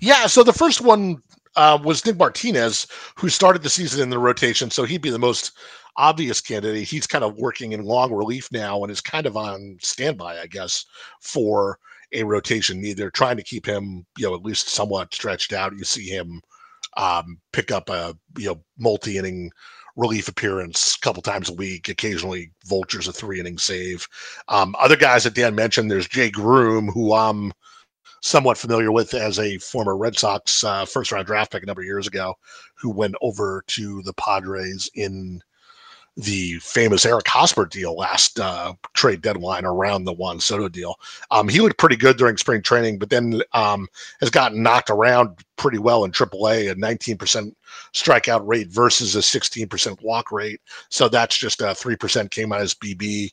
Yeah, 0.00 0.26
so 0.26 0.42
the 0.42 0.52
first 0.52 0.82
one 0.82 1.22
uh, 1.56 1.78
was 1.82 2.04
Nick 2.04 2.18
Martinez, 2.18 2.86
who 3.16 3.28
started 3.28 3.62
the 3.62 3.70
season 3.70 4.02
in 4.02 4.10
the 4.10 4.18
rotation, 4.18 4.70
so 4.70 4.84
he'd 4.84 5.02
be 5.02 5.10
the 5.10 5.18
most 5.18 5.52
obvious 5.96 6.40
candidate. 6.40 6.88
He's 6.88 7.06
kind 7.06 7.24
of 7.24 7.38
working 7.38 7.72
in 7.72 7.84
long 7.84 8.12
relief 8.12 8.50
now 8.52 8.82
and 8.82 8.90
is 8.90 9.00
kind 9.00 9.26
of 9.26 9.36
on 9.36 9.78
standby, 9.80 10.40
I 10.40 10.46
guess, 10.46 10.84
for 11.20 11.78
a 12.12 12.24
rotation 12.24 12.80
need. 12.80 12.96
They're 12.96 13.10
trying 13.10 13.36
to 13.36 13.42
keep 13.42 13.66
him, 13.66 14.06
you 14.18 14.26
know, 14.26 14.34
at 14.34 14.44
least 14.44 14.68
somewhat 14.68 15.14
stretched 15.14 15.52
out. 15.52 15.76
You 15.76 15.84
see 15.84 16.08
him 16.08 16.40
um, 16.96 17.38
pick 17.52 17.70
up 17.70 17.88
a 17.88 18.16
you 18.36 18.46
know 18.46 18.62
multi-inning 18.78 19.50
relief 19.96 20.28
appearance 20.28 20.96
a 20.96 21.00
couple 21.00 21.22
times 21.22 21.48
a 21.48 21.54
week. 21.54 21.88
Occasionally, 21.88 22.50
vultures 22.66 23.08
a 23.08 23.12
three-inning 23.12 23.58
save. 23.58 24.06
Um, 24.48 24.74
other 24.78 24.96
guys 24.96 25.24
that 25.24 25.34
Dan 25.34 25.54
mentioned, 25.54 25.90
there's 25.90 26.08
Jay 26.08 26.30
Groome, 26.30 26.88
who 26.88 27.14
I'm 27.14 27.52
somewhat 28.22 28.56
familiar 28.56 28.92
with 28.92 29.14
as 29.14 29.38
a 29.38 29.58
former 29.58 29.96
Red 29.96 30.16
Sox 30.16 30.62
uh, 30.64 30.84
first 30.84 31.12
round 31.12 31.26
draft 31.26 31.52
pick 31.52 31.62
a 31.62 31.66
number 31.66 31.82
of 31.82 31.86
years 31.86 32.06
ago, 32.06 32.34
who 32.76 32.90
went 32.90 33.14
over 33.20 33.64
to 33.68 34.02
the 34.02 34.14
Padres 34.14 34.90
in 34.94 35.40
the 36.16 36.58
famous 36.58 37.06
Eric 37.06 37.26
Hosmer 37.26 37.64
deal 37.64 37.96
last 37.96 38.38
uh, 38.38 38.74
trade 38.92 39.22
deadline 39.22 39.64
around 39.64 40.04
the 40.04 40.12
Juan 40.12 40.40
Soto 40.40 40.68
deal. 40.68 40.96
Um, 41.30 41.48
he 41.48 41.60
looked 41.60 41.78
pretty 41.78 41.96
good 41.96 42.18
during 42.18 42.36
spring 42.36 42.62
training, 42.62 42.98
but 42.98 43.08
then 43.08 43.42
um, 43.54 43.88
has 44.20 44.28
gotten 44.28 44.62
knocked 44.62 44.90
around 44.90 45.42
pretty 45.56 45.78
well 45.78 46.04
in 46.04 46.10
AAA, 46.10 46.70
a 46.70 46.74
19% 46.74 47.54
strikeout 47.94 48.42
rate 48.44 48.68
versus 48.68 49.16
a 49.16 49.20
16% 49.20 50.02
walk 50.02 50.32
rate. 50.32 50.60
So 50.90 51.08
that's 51.08 51.38
just 51.38 51.60
a 51.60 51.66
3% 51.66 52.30
K 52.30 52.44
minus 52.44 52.74
BB. 52.74 53.32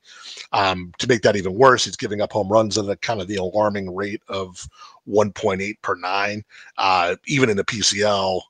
Um, 0.53 0.93
to 0.99 1.07
make 1.07 1.21
that 1.23 1.35
even 1.35 1.55
worse, 1.55 1.85
he's 1.85 1.97
giving 1.97 2.21
up 2.21 2.31
home 2.31 2.49
runs 2.49 2.77
at 2.77 2.87
a 2.87 2.95
kind 2.97 3.19
of 3.19 3.27
the 3.27 3.37
alarming 3.37 3.93
rate 3.93 4.21
of 4.29 4.67
1.8 5.09 5.73
per 5.81 5.95
nine. 5.95 6.43
Uh, 6.77 7.15
even 7.25 7.49
in 7.49 7.57
the 7.57 7.65
PCL, 7.65 8.41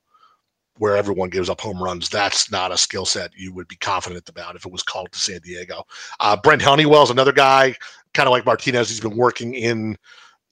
where 0.79 0.95
everyone 0.95 1.29
gives 1.29 1.49
up 1.49 1.61
home 1.61 1.81
runs. 1.81 2.09
That's 2.09 2.49
not 2.49 2.71
a 2.71 2.77
skill 2.77 3.05
set 3.05 3.31
you 3.35 3.53
would 3.53 3.67
be 3.67 3.75
confident 3.75 4.27
about 4.29 4.55
if 4.55 4.65
it 4.65 4.71
was 4.71 4.81
called 4.81 5.11
to 5.11 5.19
San 5.19 5.41
Diego. 5.41 5.83
Uh, 6.19 6.37
Brent 6.41 6.61
Honeywell 6.61 7.03
is 7.03 7.09
another 7.09 7.33
guy, 7.33 7.75
kind 8.13 8.27
of 8.27 8.31
like 8.31 8.45
Martinez. 8.45 8.89
He's 8.89 9.01
been 9.01 9.17
working 9.17 9.53
in 9.53 9.97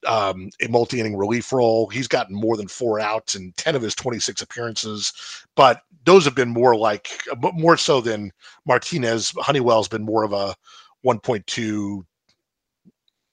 um, 0.06 0.50
a 0.62 0.68
multi 0.68 1.00
inning 1.00 1.16
relief 1.16 1.52
role. 1.52 1.88
He's 1.88 2.10
gotten 2.10 2.36
more 2.36 2.58
than 2.58 2.68
four 2.68 3.00
outs 3.00 3.36
in 3.36 3.54
10 3.56 3.76
of 3.76 3.82
his 3.82 3.96
26 3.96 4.42
appearances, 4.42 5.14
but 5.56 5.82
those 6.04 6.26
have 6.26 6.36
been 6.36 6.50
more 6.50 6.76
like, 6.76 7.10
more 7.54 7.78
so 7.78 8.02
than 8.02 8.32
Martinez. 8.66 9.34
Honeywell's 9.38 9.88
been 9.88 10.06
more 10.06 10.24
of 10.24 10.34
a 10.34 10.54
1.2 11.06 12.04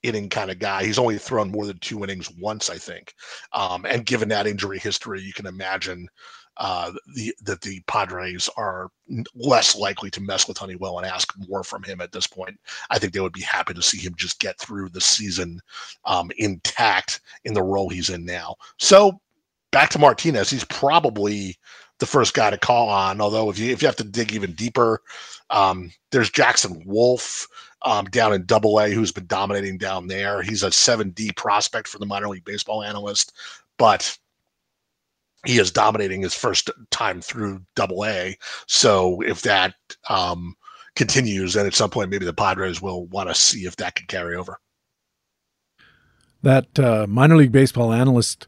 inning 0.05 0.28
kind 0.28 0.51
of 0.51 0.61
guy. 0.61 0.84
He's 0.84 0.99
only 0.99 1.18
thrown 1.18 1.51
more 1.51 1.66
than 1.66 1.78
two 1.78 2.05
innings 2.05 2.30
once, 2.38 2.70
I 2.70 2.78
think. 2.78 3.14
Um, 3.53 3.84
and 3.84 4.07
given 4.07 4.28
that 4.28 4.47
injury 4.47 4.78
history, 4.78 5.20
you 5.20 5.32
can 5.32 5.47
imagine 5.47 6.09
uh, 6.57 6.92
the 7.14 7.34
that 7.42 7.61
the 7.62 7.80
Padres 7.86 8.48
are 8.57 8.90
less 9.34 9.76
likely 9.76 10.11
to 10.11 10.20
mess 10.20 10.46
with 10.46 10.59
Honeywell 10.59 10.98
and 10.98 11.07
ask 11.07 11.32
more 11.48 11.64
from 11.64 11.82
him 11.82 12.00
at 12.00 12.12
this 12.12 12.26
point. 12.26 12.59
I 12.90 12.98
think 12.98 13.12
they 13.12 13.20
would 13.20 13.32
be 13.32 13.42
happy 13.42 13.74
to 13.74 13.82
see 13.82 13.98
him 13.98 14.14
just 14.16 14.38
get 14.38 14.59
through 14.59 14.90
the 14.90 15.00
season 15.00 15.61
um, 16.05 16.30
intact 16.38 17.20
in 17.44 17.55
the 17.55 17.62
role 17.62 17.88
he's 17.88 18.11
in 18.11 18.24
now. 18.24 18.55
So 18.78 19.20
back 19.72 19.90
to 19.90 19.98
Martinez, 19.98 20.50
he's 20.50 20.64
probably 20.64 21.57
the 21.98 22.07
first 22.07 22.34
guy 22.34 22.50
to 22.50 22.59
call 22.59 22.88
on. 22.88 23.20
Although 23.20 23.50
if 23.50 23.59
you 23.59 23.72
if 23.72 23.82
you 23.82 23.88
have 23.88 23.96
to 23.96 24.05
dig 24.05 24.32
even 24.32 24.52
deeper, 24.52 25.00
um, 25.50 25.90
there's 26.12 26.30
Jackson 26.30 26.82
Wolf. 26.86 27.46
Um, 27.86 28.07
down 28.07 28.32
in 28.32 28.46
Double 28.46 28.80
A, 28.80 28.88
who's 28.88 29.12
been 29.12 29.26
dominating 29.26 29.76
down 29.76 30.07
there. 30.07 30.40
He's 30.40 30.62
a 30.62 30.70
7D 30.70 31.36
prospect 31.36 31.86
for 31.86 31.98
the 31.98 32.07
minor 32.07 32.28
league 32.28 32.46
baseball 32.46 32.82
analyst, 32.82 33.34
but 33.76 34.16
he 35.45 35.59
is 35.59 35.70
dominating 35.70 36.22
his 36.22 36.34
first 36.34 36.70
time 36.90 37.20
through 37.20 37.62
double 37.74 38.05
A. 38.05 38.36
So 38.66 39.20
if 39.22 39.42
that 39.42 39.74
um, 40.09 40.55
continues, 40.97 41.55
then 41.55 41.66
at 41.66 41.74
some 41.74 41.90
point, 41.90 42.11
maybe 42.11 42.26
the 42.26 42.32
Padres 42.32 42.80
will 42.80 43.07
want 43.07 43.28
to 43.28 43.34
see 43.34 43.66
if 43.66 43.76
that 43.76 43.95
can 43.95 44.07
carry 44.07 44.36
over. 44.36 44.59
That 46.42 46.78
uh, 46.78 47.07
minor 47.09 47.36
league 47.36 47.53
baseball 47.53 47.93
analyst 47.93 48.47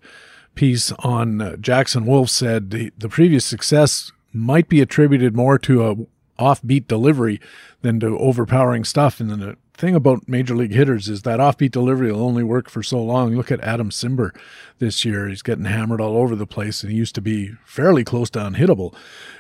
piece 0.55 0.93
on 0.99 1.41
uh, 1.41 1.57
Jackson 1.57 2.05
Wolf 2.07 2.31
said 2.31 2.71
the, 2.71 2.93
the 2.97 3.09
previous 3.09 3.45
success 3.45 4.13
might 4.33 4.69
be 4.69 4.81
attributed 4.81 5.35
more 5.35 5.59
to 5.59 5.87
a 5.87 5.97
offbeat 6.39 6.87
delivery 6.87 7.41
than 7.81 7.99
to 8.01 8.19
overpowering 8.19 8.85
stuff 8.85 9.21
in 9.21 9.29
the 9.29 9.57
thing 9.77 9.95
about 9.95 10.29
major 10.29 10.57
league 10.57 10.73
hitters 10.73 11.09
is 11.09 11.23
that 11.23 11.41
offbeat 11.41 11.71
delivery 11.71 12.11
will 12.11 12.23
only 12.25 12.43
work 12.43 12.71
for 12.71 12.83
so 12.83 13.03
long. 13.03 13.37
Look 13.37 13.51
at 13.51 13.61
Adam 13.61 13.91
Cimber 13.91 14.35
this 14.79 15.05
year. 15.05 15.29
He's 15.29 15.43
getting 15.43 15.67
hammered 15.67 16.01
all 16.01 16.17
over 16.17 16.35
the 16.35 16.47
place, 16.47 16.83
and 16.83 16.91
he 16.91 16.99
used 16.99 17.15
to 17.17 17.21
be 17.21 17.53
fairly 17.65 18.03
close 18.05 18.31
to 18.31 18.39
unhittable 18.39 18.95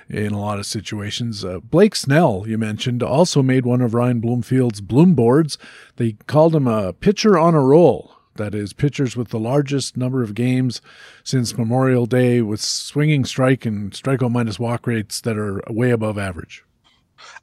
in 0.08 0.32
a 0.32 0.40
lot 0.40 0.58
of 0.58 0.66
situations. 0.66 1.44
Uh, 1.44 1.60
Blake 1.60 1.96
Snell, 1.96 2.44
you 2.46 2.58
mentioned, 2.58 3.02
also 3.02 3.42
made 3.42 3.64
one 3.64 3.80
of 3.80 3.94
Ryan 3.94 4.20
Bloomfield's 4.20 4.80
Bloom 4.80 5.14
boards. 5.14 5.58
They 5.96 6.12
called 6.26 6.54
him 6.54 6.66
a 6.66 6.92
pitcher 6.92 7.38
on 7.38 7.54
a 7.54 7.60
roll. 7.60 8.12
That 8.34 8.54
is, 8.54 8.74
pitchers 8.74 9.16
with 9.16 9.28
the 9.28 9.38
largest 9.38 9.96
number 9.96 10.22
of 10.22 10.34
games 10.34 10.82
since 11.24 11.56
Memorial 11.56 12.04
Day 12.04 12.42
with 12.42 12.60
swinging 12.60 13.24
strike 13.24 13.64
and 13.64 13.92
strikeout 13.92 14.30
minus 14.30 14.58
walk 14.58 14.86
rates 14.86 15.22
that 15.22 15.38
are 15.38 15.62
way 15.70 15.90
above 15.90 16.18
average. 16.18 16.65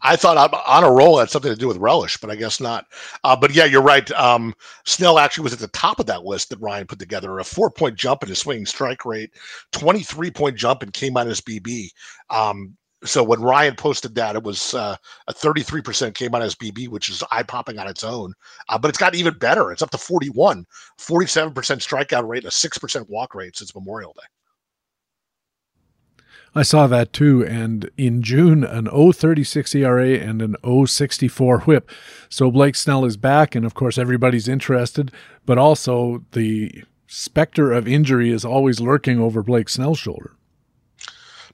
I 0.01 0.15
thought 0.15 0.53
on 0.67 0.83
a 0.83 0.91
roll 0.91 1.19
had 1.19 1.29
something 1.29 1.51
to 1.51 1.59
do 1.59 1.67
with 1.67 1.77
relish, 1.77 2.17
but 2.17 2.29
I 2.29 2.35
guess 2.35 2.59
not. 2.59 2.85
Uh, 3.23 3.35
but 3.35 3.53
yeah, 3.53 3.65
you're 3.65 3.81
right. 3.81 4.09
Um, 4.11 4.53
Snell 4.85 5.19
actually 5.19 5.43
was 5.43 5.53
at 5.53 5.59
the 5.59 5.67
top 5.69 5.99
of 5.99 6.05
that 6.07 6.23
list 6.25 6.49
that 6.49 6.59
Ryan 6.59 6.87
put 6.87 6.99
together. 6.99 7.39
A 7.39 7.43
four 7.43 7.69
point 7.69 7.95
jump 7.95 8.23
in 8.23 8.29
his 8.29 8.39
swinging 8.39 8.65
strike 8.65 9.05
rate, 9.05 9.31
23 9.71 10.31
point 10.31 10.57
jump 10.57 10.83
in 10.83 10.91
K 10.91 11.09
minus 11.09 11.41
BB. 11.41 11.89
Um, 12.29 12.77
so 13.05 13.21
when 13.23 13.41
Ryan 13.41 13.75
posted 13.75 14.15
that, 14.15 14.35
it 14.35 14.43
was 14.43 14.73
uh, 14.73 14.95
a 15.27 15.33
33% 15.33 16.13
K 16.13 16.27
minus 16.29 16.55
BB, 16.55 16.87
which 16.87 17.09
is 17.09 17.23
eye 17.31 17.43
popping 17.43 17.77
on 17.79 17.87
its 17.87 18.03
own. 18.03 18.33
Uh, 18.69 18.77
but 18.77 18.89
it's 18.89 18.97
gotten 18.97 19.19
even 19.19 19.37
better. 19.37 19.71
It's 19.71 19.81
up 19.81 19.91
to 19.91 19.97
41, 19.97 20.65
47% 20.99 21.53
strikeout 21.53 22.27
rate, 22.27 22.43
and 22.43 22.47
a 22.47 22.51
6% 22.51 23.09
walk 23.09 23.35
rate 23.35 23.57
since 23.57 23.75
Memorial 23.75 24.13
Day. 24.13 24.27
I 26.55 26.61
saw 26.61 26.87
that 26.87 27.13
too. 27.13 27.45
And 27.45 27.89
in 27.97 28.21
June, 28.21 28.63
an 28.63 28.87
036 28.87 29.73
ERA 29.75 30.11
and 30.11 30.41
an 30.41 30.55
064 30.63 31.61
whip. 31.61 31.89
So 32.29 32.51
Blake 32.51 32.75
Snell 32.75 33.05
is 33.05 33.17
back. 33.17 33.55
And 33.55 33.65
of 33.65 33.73
course, 33.73 33.97
everybody's 33.97 34.47
interested. 34.47 35.11
But 35.45 35.57
also, 35.57 36.23
the 36.33 36.83
specter 37.07 37.71
of 37.71 37.87
injury 37.87 38.31
is 38.31 38.45
always 38.45 38.79
lurking 38.79 39.19
over 39.19 39.41
Blake 39.41 39.69
Snell's 39.69 39.99
shoulder. 39.99 40.33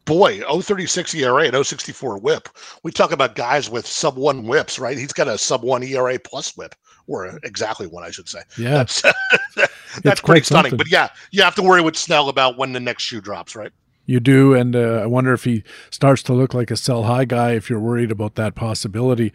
Boy, 0.05 0.41
036 0.41 1.13
ERA 1.15 1.45
and 1.45 1.65
064 1.65 2.17
whip. 2.17 2.49
We 2.84 2.91
talk 2.91 3.11
about 3.11 3.35
guys 3.35 3.69
with 3.69 3.85
sub 3.85 4.17
one 4.17 4.47
whips, 4.47 4.80
right? 4.80 4.97
He's 4.97 5.13
got 5.13 5.27
a 5.27 5.38
sub 5.38 5.63
one 5.63 5.84
ERA 5.84 6.17
plus 6.17 6.57
whip 6.57 6.73
or 7.07 7.39
exactly 7.43 7.88
one, 7.88 8.03
I 8.03 8.11
should 8.11 8.27
say. 8.27 8.39
Yeah, 8.57 8.71
that's, 8.71 9.03
that's 10.03 10.21
pretty 10.21 10.43
stunning. 10.43 10.71
Something. 10.71 10.77
But 10.77 10.91
yeah, 10.91 11.09
you 11.31 11.43
have 11.43 11.55
to 11.55 11.61
worry 11.61 11.81
with 11.81 11.95
Snell 11.95 12.30
about 12.30 12.57
when 12.57 12.73
the 12.73 12.80
next 12.80 13.03
shoe 13.03 13.21
drops, 13.21 13.55
right? 13.55 13.71
You 14.10 14.19
do, 14.19 14.56
and 14.56 14.76
uh, 14.76 15.02
I 15.03 15.06
wonder 15.06 15.34
if 15.34 15.44
he 15.44 15.64
starts 15.91 16.23
to 16.23 16.34
look 16.34 16.56
like 16.56 16.72
a 16.72 16.76
sell 16.76 17.03
high 17.03 17.26
guy. 17.26 17.52
If 17.52 17.69
you're 17.69 17.80
worried 17.80 18.10
about 18.10 18.34
that 18.36 18.56
possibility, 18.56 19.31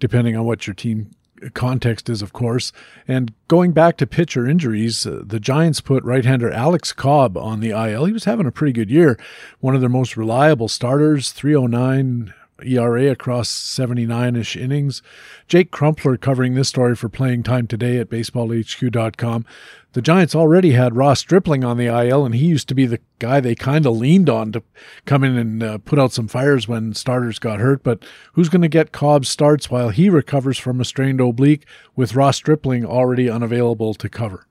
depending 0.00 0.36
on 0.36 0.44
what 0.44 0.66
your 0.66 0.74
team 0.74 1.12
context 1.54 2.10
is, 2.10 2.22
of 2.22 2.32
course. 2.32 2.72
And 3.06 3.32
going 3.46 3.70
back 3.70 3.96
to 3.98 4.06
pitcher 4.06 4.44
injuries, 4.44 5.06
uh, 5.06 5.22
the 5.24 5.38
Giants 5.38 5.80
put 5.80 6.02
right-hander 6.02 6.50
Alex 6.50 6.92
Cobb 6.92 7.36
on 7.36 7.60
the 7.60 7.70
IL. 7.70 8.06
He 8.06 8.12
was 8.12 8.24
having 8.24 8.46
a 8.46 8.50
pretty 8.50 8.72
good 8.72 8.90
year, 8.90 9.16
one 9.60 9.76
of 9.76 9.80
their 9.80 9.88
most 9.88 10.16
reliable 10.16 10.66
starters, 10.66 11.30
309 11.30 12.34
ERA 12.64 13.10
across 13.10 13.48
79 13.48 14.36
ish 14.36 14.56
innings. 14.56 15.02
Jake 15.48 15.70
Crumpler 15.70 16.16
covering 16.16 16.54
this 16.54 16.68
story 16.68 16.96
for 16.96 17.08
playing 17.08 17.42
time 17.42 17.66
today 17.66 17.98
at 17.98 18.08
baseballhq.com. 18.08 19.44
The 19.92 20.02
Giants 20.02 20.34
already 20.34 20.72
had 20.72 20.94
Ross 20.94 21.20
Stripling 21.20 21.64
on 21.64 21.78
the 21.78 21.86
IL, 21.86 22.26
and 22.26 22.34
he 22.34 22.44
used 22.44 22.68
to 22.68 22.74
be 22.74 22.84
the 22.84 23.00
guy 23.18 23.40
they 23.40 23.54
kind 23.54 23.86
of 23.86 23.96
leaned 23.96 24.28
on 24.28 24.52
to 24.52 24.62
come 25.06 25.24
in 25.24 25.36
and 25.36 25.62
uh, 25.62 25.78
put 25.78 25.98
out 25.98 26.12
some 26.12 26.28
fires 26.28 26.68
when 26.68 26.92
starters 26.92 27.38
got 27.38 27.60
hurt. 27.60 27.82
But 27.82 28.04
who's 28.34 28.50
going 28.50 28.62
to 28.62 28.68
get 28.68 28.92
Cobb 28.92 29.24
starts 29.24 29.70
while 29.70 29.88
he 29.88 30.10
recovers 30.10 30.58
from 30.58 30.80
a 30.80 30.84
strained 30.84 31.20
oblique 31.20 31.66
with 31.94 32.14
Ross 32.14 32.36
Stripling 32.36 32.84
already 32.84 33.30
unavailable 33.30 33.94
to 33.94 34.08
cover? 34.08 34.46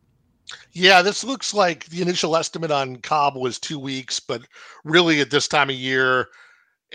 Yeah, 0.72 1.02
this 1.02 1.24
looks 1.24 1.54
like 1.54 1.86
the 1.86 2.02
initial 2.02 2.36
estimate 2.36 2.72
on 2.72 2.98
Cobb 2.98 3.36
was 3.36 3.60
two 3.60 3.80
weeks, 3.80 4.20
but 4.20 4.42
really 4.84 5.22
at 5.22 5.32
this 5.32 5.48
time 5.48 5.70
of 5.70 5.76
year, 5.76 6.28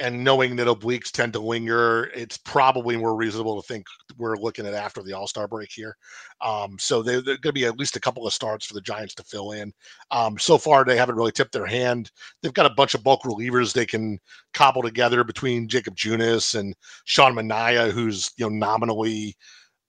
and 0.00 0.24
knowing 0.24 0.56
that 0.56 0.66
obliques 0.66 1.10
tend 1.10 1.34
to 1.34 1.38
linger, 1.38 2.10
it's 2.14 2.38
probably 2.38 2.96
more 2.96 3.14
reasonable 3.14 3.60
to 3.60 3.66
think 3.66 3.86
we're 4.16 4.36
looking 4.36 4.66
at 4.66 4.74
after 4.74 5.02
the 5.02 5.12
All 5.12 5.26
Star 5.26 5.46
break 5.46 5.70
here. 5.70 5.96
Um, 6.40 6.76
so 6.78 7.02
they're, 7.02 7.20
they're 7.20 7.36
going 7.36 7.52
to 7.54 7.60
be 7.60 7.66
at 7.66 7.78
least 7.78 7.96
a 7.96 8.00
couple 8.00 8.26
of 8.26 8.32
starts 8.32 8.64
for 8.64 8.74
the 8.74 8.80
Giants 8.80 9.14
to 9.16 9.22
fill 9.22 9.52
in. 9.52 9.72
Um, 10.10 10.38
so 10.38 10.56
far, 10.56 10.84
they 10.84 10.96
haven't 10.96 11.16
really 11.16 11.32
tipped 11.32 11.52
their 11.52 11.66
hand. 11.66 12.10
They've 12.42 12.54
got 12.54 12.70
a 12.70 12.74
bunch 12.74 12.94
of 12.94 13.04
bulk 13.04 13.22
relievers 13.22 13.72
they 13.72 13.86
can 13.86 14.18
cobble 14.54 14.82
together 14.82 15.22
between 15.22 15.68
Jakob 15.68 15.96
Junis 15.96 16.58
and 16.58 16.74
Sean 17.04 17.34
Manaea, 17.34 17.90
who's 17.90 18.32
you 18.38 18.48
know 18.48 18.56
nominally 18.56 19.36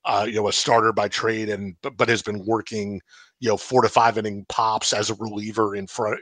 uh, 0.05 0.25
you 0.27 0.35
know 0.35 0.49
a 0.49 0.53
starter 0.53 0.91
by 0.91 1.07
trade 1.07 1.49
and 1.49 1.75
but, 1.81 1.95
but 1.95 2.09
has 2.09 2.21
been 2.21 2.45
working 2.45 2.99
you 3.39 3.49
know 3.49 3.57
four 3.57 3.81
to 3.81 3.89
five 3.89 4.17
inning 4.17 4.45
pops 4.49 4.93
as 4.93 5.09
a 5.09 5.15
reliever 5.15 5.75
in 5.75 5.87
front 5.87 6.19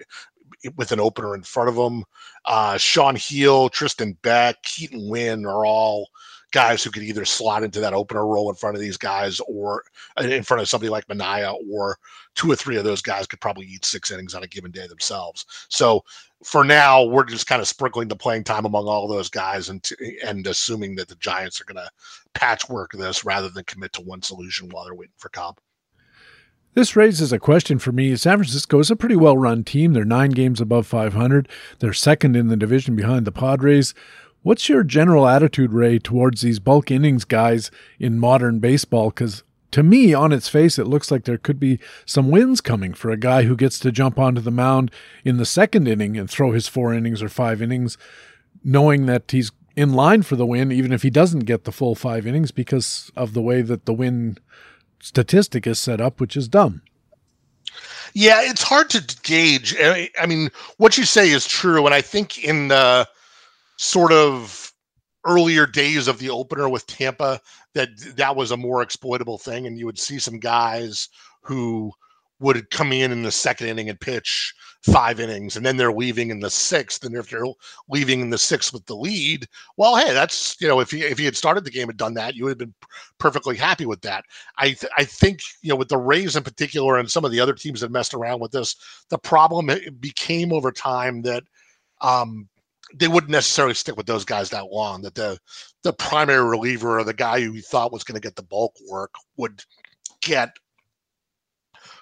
with 0.76 0.92
an 0.92 1.00
opener 1.00 1.36
in 1.36 1.44
front 1.44 1.70
of 1.70 1.76
them. 1.76 2.04
Uh, 2.46 2.78
Sean 2.78 3.16
Hjelle, 3.16 3.72
Tristan 3.72 4.14
Beck, 4.22 4.62
Keaton 4.64 5.10
Winn 5.10 5.46
are 5.46 5.66
all 5.66 6.10
guys 6.52 6.84
who 6.84 6.90
could 6.90 7.04
either 7.04 7.26
slot 7.26 7.64
into 7.64 7.80
that 7.80 7.94
opener 7.94 8.26
role 8.26 8.50
in 8.50 8.56
front 8.56 8.76
of 8.76 8.82
these 8.82 8.98
guys 8.98 9.40
or 9.42 9.84
uh, 10.20 10.24
in 10.24 10.44
front 10.44 10.62
of 10.62 10.68
somebody 10.68 10.90
like 10.90 11.08
Manaea, 11.08 11.56
or 11.70 11.98
two 12.36 12.52
or 12.52 12.56
three 12.56 12.78
of 12.78 12.84
those 12.84 13.02
guys 13.02 13.28
could 13.28 13.42
probably 13.42 13.66
eat 13.66 13.86
six 13.86 14.12
innings 14.12 14.34
on 14.34 14.44
a 14.44 14.48
given 14.48 14.72
day 14.72 14.88
themselves. 14.88 15.46
So 15.70 16.04
for 16.44 16.64
now, 16.64 17.04
we're 17.04 17.26
just 17.26 17.48
kind 17.48 17.62
of 17.62 17.68
sprinkling 17.68 18.08
the 18.08 18.16
playing 18.16 18.46
time 18.46 18.66
among 18.66 18.88
all 18.88 19.08
those 19.08 19.30
guys 19.30 19.70
and 19.70 19.88
and 20.26 20.46
assuming 20.48 20.96
that 20.96 21.08
the 21.08 21.16
Giants 21.16 21.62
are 21.62 21.66
going 21.66 21.84
to 21.84 21.92
patchwork 22.34 22.92
this 22.94 23.26
rather 23.26 23.50
than 23.50 23.64
commit 23.66 23.94
to 23.94 24.02
one 24.02 24.22
solution 24.22 24.70
while 24.70 24.86
they're 24.86 24.96
waiting 24.96 25.14
for 25.18 25.30
Cobb. 25.30 25.60
This 26.80 26.96
raises 26.96 27.34
a 27.34 27.40
question 27.40 27.78
for 27.78 27.92
me. 27.92 28.16
San 28.16 28.38
Francisco 28.38 28.80
is 28.80 28.90
a 28.90 28.96
pretty 28.96 29.18
well 29.18 29.38
run 29.38 29.66
team. 29.66 29.92
They're 29.92 30.06
nine 30.06 30.30
games 30.30 30.62
above 30.62 30.88
500. 30.88 31.50
They're 31.80 31.92
second 31.92 32.38
in 32.38 32.48
the 32.48 32.56
division 32.56 32.96
behind 32.96 33.28
the 33.28 33.34
Padres. 33.34 33.94
What's 34.44 34.70
your 34.70 34.86
general 34.86 35.28
attitude, 35.28 35.74
Ray, 35.74 36.00
towards 36.00 36.40
these 36.40 36.60
bulk 36.60 36.90
innings 36.90 37.26
guys 37.26 37.70
in 38.00 38.18
modern 38.18 38.60
baseball? 38.60 39.10
Because 39.10 39.44
to 39.72 39.84
me, 39.84 40.14
on 40.14 40.32
its 40.32 40.48
face, 40.48 40.80
it 40.80 40.88
looks 40.88 41.12
like 41.12 41.26
there 41.26 41.38
could 41.38 41.60
be 41.60 41.80
some 42.06 42.32
wins 42.32 42.62
coming 42.62 42.94
for 42.94 43.12
a 43.12 43.18
guy 43.18 43.44
who 43.44 43.58
gets 43.58 43.78
to 43.80 43.92
jump 43.92 44.18
onto 44.18 44.40
the 44.40 44.50
mound 44.50 44.90
in 45.26 45.36
the 45.36 45.46
second 45.46 45.86
inning 45.86 46.16
and 46.16 46.30
throw 46.30 46.54
his 46.54 46.70
four 46.70 46.94
innings 46.94 47.22
or 47.22 47.28
five 47.28 47.62
innings, 47.62 47.98
knowing 48.64 49.06
that 49.06 49.30
he's 49.32 49.52
in 49.76 49.92
line 49.92 50.22
for 50.22 50.38
the 50.38 50.46
win, 50.46 50.72
even 50.72 50.94
if 50.94 51.02
he 51.02 51.10
doesn't 51.10 51.42
get 51.42 51.66
the 51.66 51.74
full 51.74 51.94
five 51.94 52.26
innings 52.26 52.52
because 52.52 53.12
of 53.18 53.34
the 53.34 53.42
way 53.42 53.62
that 53.62 53.86
the 53.86 53.94
win 53.94 54.38
statistic 55.02 55.68
is 55.68 55.80
set 55.80 56.02
up, 56.02 56.20
which 56.20 56.36
is 56.38 56.48
dumb. 56.48 56.82
Yeah, 58.14 58.42
it's 58.42 58.64
hard 58.64 58.90
to 58.92 59.18
gauge. 59.24 59.76
I 59.80 60.26
mean, 60.28 60.50
what 60.78 60.98
you 60.98 61.06
say 61.06 61.30
is 61.30 61.48
true, 61.48 61.86
and 61.86 61.94
I 61.94 62.02
think 62.02 62.44
in 62.44 62.70
the 62.70 63.08
sort 63.78 64.12
of 64.12 64.74
earlier 65.26 65.68
days 65.68 66.08
of 66.08 66.18
the 66.18 66.30
opener 66.30 66.68
with 66.68 66.88
Tampa, 66.88 67.40
that 67.76 67.90
that 68.16 68.36
was 68.36 68.52
a 68.52 68.58
more 68.58 68.82
exploitable 68.82 69.38
thing, 69.38 69.68
and 69.68 69.78
you 69.78 69.86
would 69.86 70.00
see 70.00 70.18
some 70.18 70.40
guys 70.40 71.08
who 71.44 71.92
would 72.40 72.70
come 72.72 72.92
in 72.92 73.12
in 73.12 73.24
the 73.24 73.32
second 73.32 73.68
inning 73.68 73.90
and 73.90 74.00
pitch 74.00 74.54
five 74.84 75.20
innings 75.20 75.58
and 75.58 75.66
then 75.66 75.76
they're 75.76 75.92
leaving 75.92 76.30
in 76.30 76.40
the 76.40 76.50
sixth 76.50 77.04
and 77.04 77.14
if 77.16 77.30
they're 77.30 77.46
leaving 77.90 78.22
in 78.22 78.30
the 78.30 78.38
sixth 78.38 78.72
with 78.72 78.86
the 78.86 78.96
lead 78.96 79.46
well 79.76 79.98
hey 79.98 80.14
that's 80.14 80.56
you 80.62 80.68
know 80.70 80.80
if 80.80 80.94
you 80.94 81.06
if 81.06 81.20
you 81.20 81.26
had 81.26 81.36
started 81.36 81.66
the 81.66 81.72
game 81.72 81.90
and 81.90 81.98
done 81.98 82.14
that 82.14 82.34
you 82.34 82.46
would 82.46 82.52
have 82.52 82.58
been 82.58 82.74
perfectly 83.18 83.58
happy 83.58 83.86
with 83.86 84.00
that. 84.02 84.24
I 84.58 84.68
th- 84.72 84.92
i 84.98 85.04
think 85.04 85.42
you 85.62 85.70
know 85.70 85.76
with 85.76 85.90
the 85.90 85.98
rays 85.98 86.38
in 86.38 86.44
particular 86.44 86.98
and 86.98 87.12
some 87.12 87.26
of 87.26 87.32
the 87.32 87.42
other 87.42 87.54
teams 87.54 87.82
that 87.82 87.92
messed 87.92 88.14
around 88.14 88.40
with 88.40 88.52
this 88.52 88.76
the 89.10 89.18
problem 89.18 89.70
became 90.00 90.54
over 90.54 90.72
time 90.72 91.22
that 91.24 91.44
um 92.00 92.48
they 92.96 93.08
wouldn't 93.08 93.32
necessarily 93.32 93.74
stick 93.74 93.98
with 93.98 94.08
those 94.08 94.26
guys 94.26 94.50
that 94.50 94.72
long 94.72 95.02
that 95.02 95.16
the 95.16 95.38
the 95.84 95.94
primary 95.94 96.48
reliever 96.48 97.00
or 97.00 97.04
the 97.04 97.14
guy 97.14 97.42
who 97.42 97.54
you 97.54 97.62
thought 97.62 97.92
was 97.92 98.04
going 98.04 98.20
to 98.20 98.26
get 98.26 98.36
the 98.36 98.44
bulk 98.44 98.74
work 98.90 99.14
would 99.38 99.62
get 100.22 100.56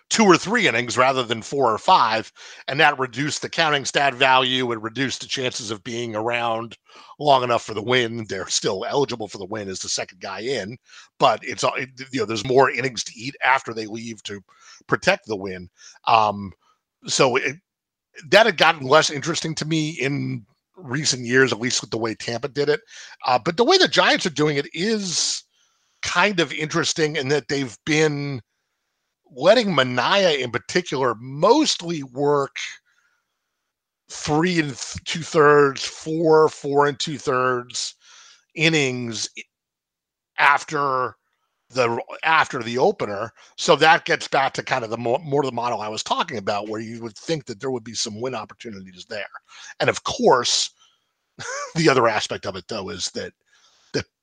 two 0.10 0.24
or 0.24 0.38
three 0.38 0.68
innings 0.68 0.98
rather 0.98 1.24
than 1.24 1.42
four 1.42 1.72
or 1.72 1.78
five, 1.78 2.32
and 2.68 2.80
that 2.80 2.98
reduced 2.98 3.42
the 3.42 3.50
counting 3.50 3.86
stat 3.86 4.14
value. 4.14 4.72
It 4.72 4.82
reduced 4.82 5.22
the 5.22 5.28
chances 5.28 5.70
of 5.72 5.84
being 5.84 6.16
around 6.16 6.78
long 7.20 7.44
enough 7.44 7.64
for 7.64 7.74
the 7.74 7.82
win. 7.82 8.26
They're 8.30 8.48
still 8.48 8.86
eligible 8.86 9.28
for 9.28 9.38
the 9.38 9.46
win 9.46 9.68
as 9.70 9.80
the 9.80 9.90
second 9.90 10.22
guy 10.22 10.40
in, 10.40 10.78
but 11.20 11.40
it's 11.44 11.64
you 11.64 12.20
know 12.20 12.26
there's 12.26 12.48
more 12.48 12.70
innings 12.70 13.04
to 13.06 13.14
eat 13.16 13.36
after 13.44 13.74
they 13.74 13.88
leave 13.88 14.24
to 14.24 14.42
protect 14.88 15.28
the 15.28 15.36
win. 15.36 15.70
Um, 16.06 16.54
so 17.06 17.36
it, 17.36 17.58
that 18.30 18.46
had 18.46 18.58
gotten 18.58 18.88
less 18.88 19.10
interesting 19.10 19.56
to 19.56 19.66
me 19.66 19.92
in 19.92 20.46
recent 20.76 21.26
years, 21.26 21.52
at 21.52 21.60
least 21.60 21.82
with 21.82 21.92
the 21.92 21.98
way 21.98 22.16
Tampa 22.16 22.48
did 22.48 22.70
it. 22.70 22.82
Uh, 23.26 23.40
but 23.40 23.58
the 23.58 23.64
way 23.64 23.78
the 23.78 23.88
Giants 23.88 24.26
are 24.26 24.32
doing 24.32 24.58
it 24.58 24.68
is 24.74 25.44
kind 26.02 26.40
of 26.40 26.54
interesting 26.54 27.16
in 27.16 27.28
that 27.30 27.48
they've 27.48 27.78
been 27.86 28.42
letting 29.32 29.68
Manaea 29.68 30.40
in 30.40 30.52
particular 30.52 31.16
mostly 31.20 32.04
work 32.04 32.58
three 34.10 34.60
and 34.60 34.70
two 35.06 35.22
thirds, 35.22 35.84
four, 35.84 36.50
four 36.50 36.88
and 36.88 37.00
two 37.00 37.18
thirds 37.18 37.96
innings 38.56 39.30
after 40.38 41.16
the 41.70 42.00
after 42.24 42.64
the 42.64 42.78
opener. 42.78 43.32
So 43.58 43.76
that 43.78 44.06
gets 44.06 44.28
back 44.28 44.54
to 44.54 44.64
kind 44.64 44.84
of 44.84 44.90
the 44.90 44.98
more, 44.98 45.20
more 45.20 45.44
the 45.44 45.52
model 45.52 45.82
I 45.82 45.90
was 45.90 46.04
talking 46.04 46.38
about, 46.38 46.70
where 46.70 46.80
you 46.80 47.02
would 47.04 47.18
think 47.18 47.46
that 47.46 47.60
there 47.60 47.72
would 47.72 47.84
be 47.84 47.94
some 47.94 48.22
win 48.22 48.36
opportunities 48.36 49.06
there. 49.10 49.28
And 49.80 49.90
of 49.90 50.04
course, 50.04 50.72
the 51.76 51.90
other 51.90 52.08
aspect 52.08 52.46
of 52.46 52.56
it 52.56 52.68
though 52.68 52.90
is 52.90 53.12
that 53.12 53.34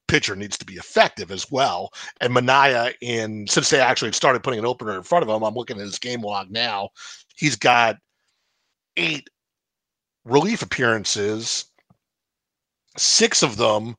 pitcher 0.09 0.37
needs 0.37 0.59
to 0.59 0.65
be 0.65 0.75
effective 0.75 1.31
as 1.31 1.51
well. 1.51 1.93
And 2.21 2.33
Manaea, 2.33 2.95
in 3.01 3.47
since 3.47 3.71
they 3.71 3.81
actually 3.81 4.13
started 4.13 4.43
putting 4.43 4.59
an 4.59 4.67
opener 4.67 4.97
in 4.97 5.03
front 5.03 5.23
of 5.23 5.29
him, 5.29 5.43
I'm 5.43 5.55
looking 5.55 5.79
at 5.79 5.85
his 5.85 5.99
game 5.99 6.23
log 6.23 6.51
now. 6.51 6.91
He's 7.37 7.57
got 7.57 7.97
eight 8.97 9.29
relief 10.25 10.63
appearances. 10.63 11.67
Six 12.97 13.43
of 13.43 13.57
them 13.57 13.97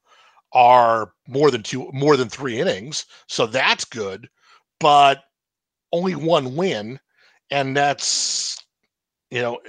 are 0.55 1.11
more 1.27 1.51
than 1.51 1.61
two 1.61 1.89
more 1.91 2.15
than 2.15 2.29
three 2.29 2.59
innings 2.59 3.05
so 3.27 3.45
that's 3.45 3.83
good 3.83 4.27
but 4.79 5.23
only 5.91 6.15
one 6.15 6.55
win 6.55 6.97
and 7.51 7.75
that's 7.75 8.57
you 9.29 9.41
know 9.41 9.59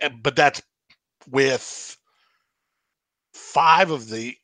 eh, 0.00 0.08
but 0.22 0.36
that's 0.36 0.62
with 1.28 1.96
five 3.34 3.90
of 3.90 4.08
the 4.08 4.34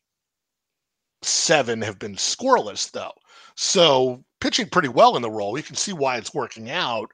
seven 1.23 1.83
have 1.83 1.99
been 1.99 2.15
scoreless 2.15 2.91
though 2.91 3.13
so 3.57 4.23
pitching 4.41 4.69
pretty 4.69 4.89
well 4.89 5.17
in 5.17 5.23
the 5.23 5.31
role 5.31 5.57
you 5.57 5.65
can 5.65 5.77
see 5.77 5.93
why 5.93 6.17
it's 6.17 6.35
working 6.35 6.71
out 6.71 7.11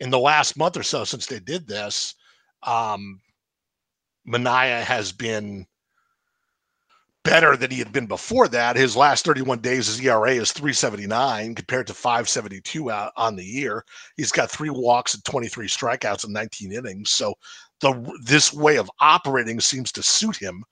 in 0.00 0.10
the 0.10 0.18
last 0.18 0.56
month 0.56 0.76
or 0.76 0.82
so 0.82 1.04
since 1.04 1.26
they 1.26 1.40
did 1.40 1.66
this 1.66 2.14
um 2.64 3.20
Manaea 4.28 4.82
has 4.82 5.12
been 5.12 5.66
better 7.26 7.56
than 7.56 7.70
he 7.72 7.78
had 7.78 7.92
been 7.92 8.06
before 8.06 8.46
that. 8.48 8.76
His 8.76 8.96
last 8.96 9.24
31 9.24 9.58
days, 9.58 9.86
his 9.86 10.00
ERA 10.00 10.30
is 10.30 10.52
379 10.52 11.56
compared 11.56 11.86
to 11.88 11.94
572 11.94 12.90
out 12.90 13.12
on 13.16 13.34
the 13.34 13.44
year. 13.44 13.84
He's 14.16 14.30
got 14.30 14.50
three 14.50 14.70
walks 14.70 15.14
and 15.14 15.24
23 15.24 15.66
strikeouts 15.66 16.24
in 16.24 16.32
19 16.32 16.72
innings. 16.72 17.10
So 17.10 17.34
the 17.80 18.16
this 18.24 18.52
way 18.52 18.76
of 18.76 18.90
operating 19.00 19.60
seems 19.60 19.90
to 19.92 20.02
suit 20.02 20.36
him. 20.36 20.62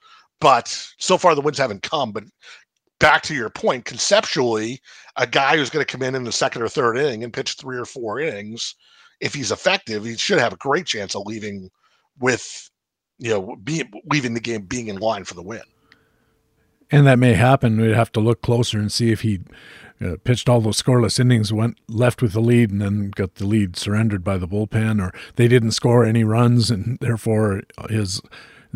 But 0.40 0.69
so 0.98 1.19
far 1.19 1.35
the 1.35 1.40
wins 1.40 1.59
haven't 1.59 1.82
come. 1.82 2.12
But 2.12 2.24
back 3.05 3.22
to 3.22 3.35
your 3.35 3.51
point, 3.51 3.85
conceptually, 3.85 4.81
a 5.16 5.26
guy 5.26 5.56
who's 5.56 5.68
going 5.68 5.85
to 5.85 5.90
come 5.90 6.02
in 6.02 6.14
in 6.14 6.24
the 6.24 6.32
second 6.32 6.62
or 6.62 6.68
third 6.68 6.97
inning 6.97 7.22
and 7.22 7.32
pitch 7.32 7.56
three 7.56 7.76
or 7.76 7.85
four 7.85 8.18
innings, 8.18 8.74
if 9.20 9.35
he's 9.35 9.52
effective, 9.52 10.05
he 10.05 10.16
should 10.16 10.40
have 10.40 10.55
a 10.55 10.56
great 10.56 10.86
chance 10.86 11.14
of 11.14 11.26
leaving 11.26 11.70
with, 12.18 12.70
you 13.18 13.31
know, 13.31 13.56
being 13.62 13.90
leaving 14.10 14.32
the 14.32 14.40
game 14.40 14.62
being 14.62 14.89
in 14.89 14.97
line 14.97 15.24
for 15.24 15.35
the 15.35 15.43
win 15.43 15.62
and 16.90 17.06
that 17.06 17.18
may 17.18 17.35
happen. 17.35 17.81
We'd 17.81 17.94
have 17.94 18.12
to 18.12 18.20
look 18.20 18.43
closer 18.43 18.78
and 18.78 18.93
see 18.93 19.10
if 19.10 19.22
he 19.22 19.40
uh, 20.01 20.16
pitched 20.22 20.48
all 20.48 20.60
those 20.60 20.81
scoreless 20.81 21.18
innings, 21.18 21.52
went 21.52 21.78
left 21.89 22.22
with 22.22 22.32
the 22.32 22.40
lead, 22.40 22.70
and 22.70 22.81
then 22.81 23.10
got 23.10 23.36
the 23.36 23.47
lead 23.47 23.76
surrendered 23.76 24.22
by 24.22 24.39
the 24.39 24.48
bullpen, 24.48 25.02
or 25.02 25.12
they 25.36 25.48
didn't 25.48 25.72
score 25.72 26.05
any 26.05 26.24
runs, 26.24 26.70
and 26.70 26.98
therefore 27.01 27.62
his 27.89 28.20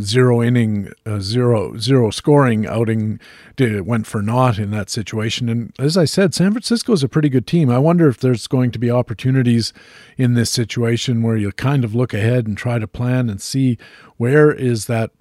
zero 0.01 0.43
inning, 0.43 0.93
uh, 1.05 1.21
zero 1.21 1.77
zero 1.79 2.11
scoring 2.11 2.67
outing 2.67 3.21
did, 3.57 3.87
went 3.87 4.07
for 4.07 4.23
naught 4.23 4.59
in 4.59 4.71
that 4.71 4.91
situation. 4.91 5.49
And 5.49 5.73
as 5.79 5.97
I 5.97 6.05
said, 6.05 6.35
San 6.35 6.53
Francisco 6.53 6.93
is 6.93 7.03
a 7.03 7.09
pretty 7.09 7.29
good 7.29 7.47
team. 7.47 7.71
I 7.71 7.79
wonder 7.79 8.09
if 8.09 8.19
there's 8.19 8.47
going 8.47 8.71
to 8.73 8.79
be 8.79 8.91
opportunities 8.91 9.73
in 10.17 10.35
this 10.35 10.51
situation 10.51 11.23
where 11.23 11.37
you 11.37 11.51
kind 11.53 11.85
of 11.85 11.95
look 11.95 12.15
ahead 12.15 12.47
and 12.47 12.57
try 12.57 12.79
to 12.79 12.87
plan 12.87 13.29
and 13.29 13.41
see 13.41 13.79
where 14.19 14.53
is 14.53 14.87
that 14.87 15.13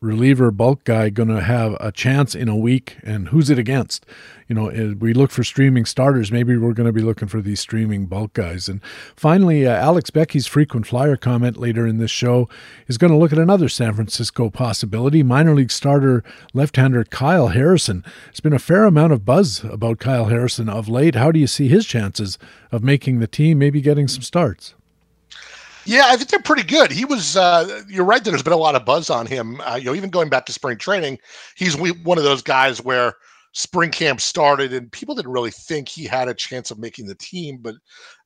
reliever 0.00 0.50
bulk 0.50 0.84
guy 0.84 1.10
going 1.10 1.28
to 1.28 1.40
have 1.40 1.76
a 1.80 1.92
chance 1.92 2.34
in 2.34 2.48
a 2.48 2.56
week 2.56 2.96
and 3.02 3.28
who's 3.28 3.50
it 3.50 3.58
against? 3.58 4.04
You 4.48 4.54
know 4.54 4.94
we 4.98 5.12
look 5.12 5.30
for 5.30 5.44
streaming 5.44 5.84
starters. 5.84 6.32
Maybe 6.32 6.56
we're 6.56 6.72
going 6.72 6.86
to 6.86 6.92
be 6.92 7.02
looking 7.02 7.28
for 7.28 7.40
these 7.40 7.60
streaming 7.60 8.06
bulk 8.06 8.32
guys. 8.32 8.68
And 8.68 8.82
finally 9.14 9.66
uh, 9.66 9.74
Alex 9.76 10.10
Beckey's 10.10 10.46
frequent 10.46 10.86
flyer 10.86 11.16
comment 11.16 11.58
later 11.58 11.86
in 11.86 11.98
this 11.98 12.10
show 12.10 12.48
is 12.88 12.98
going 12.98 13.12
to 13.12 13.18
look 13.18 13.32
at 13.32 13.38
another 13.38 13.68
san 13.68 13.92
francisco 13.92 14.50
possibility. 14.50 15.22
Minor 15.22 15.54
league 15.54 15.70
starter 15.70 16.24
left-hander 16.54 17.04
kyle 17.04 17.48
harrison. 17.48 18.02
There's 18.24 18.40
been 18.40 18.52
a 18.54 18.58
fair 18.58 18.84
amount 18.84 19.12
of 19.12 19.26
buzz 19.26 19.62
about 19.64 19.98
kyle 19.98 20.26
harrison 20.26 20.68
of 20.68 20.88
late. 20.88 21.14
How 21.14 21.30
do 21.30 21.38
you 21.38 21.46
see 21.46 21.68
his 21.68 21.86
chances 21.86 22.38
of 22.72 22.82
making 22.82 23.18
the 23.20 23.26
team 23.26 23.58
maybe 23.58 23.82
getting 23.82 24.08
some 24.08 24.22
starts 24.22 24.74
yeah, 25.84 26.04
I 26.06 26.16
think 26.16 26.30
they're 26.30 26.40
pretty 26.40 26.62
good. 26.62 26.90
He 26.90 27.04
was. 27.04 27.36
Uh, 27.36 27.82
you're 27.88 28.04
right. 28.04 28.22
That 28.22 28.30
there's 28.30 28.42
been 28.42 28.52
a 28.52 28.56
lot 28.56 28.74
of 28.74 28.84
buzz 28.84 29.10
on 29.10 29.26
him. 29.26 29.60
Uh, 29.62 29.76
you 29.76 29.86
know, 29.86 29.94
even 29.94 30.10
going 30.10 30.28
back 30.28 30.46
to 30.46 30.52
spring 30.52 30.78
training, 30.78 31.18
he's 31.56 31.76
one 31.76 32.18
of 32.18 32.24
those 32.24 32.42
guys 32.42 32.82
where 32.82 33.14
spring 33.52 33.90
camp 33.90 34.20
started 34.20 34.72
and 34.72 34.92
people 34.92 35.14
didn't 35.14 35.32
really 35.32 35.50
think 35.50 35.88
he 35.88 36.04
had 36.04 36.28
a 36.28 36.34
chance 36.34 36.70
of 36.70 36.78
making 36.78 37.06
the 37.06 37.16
team, 37.16 37.58
but 37.60 37.74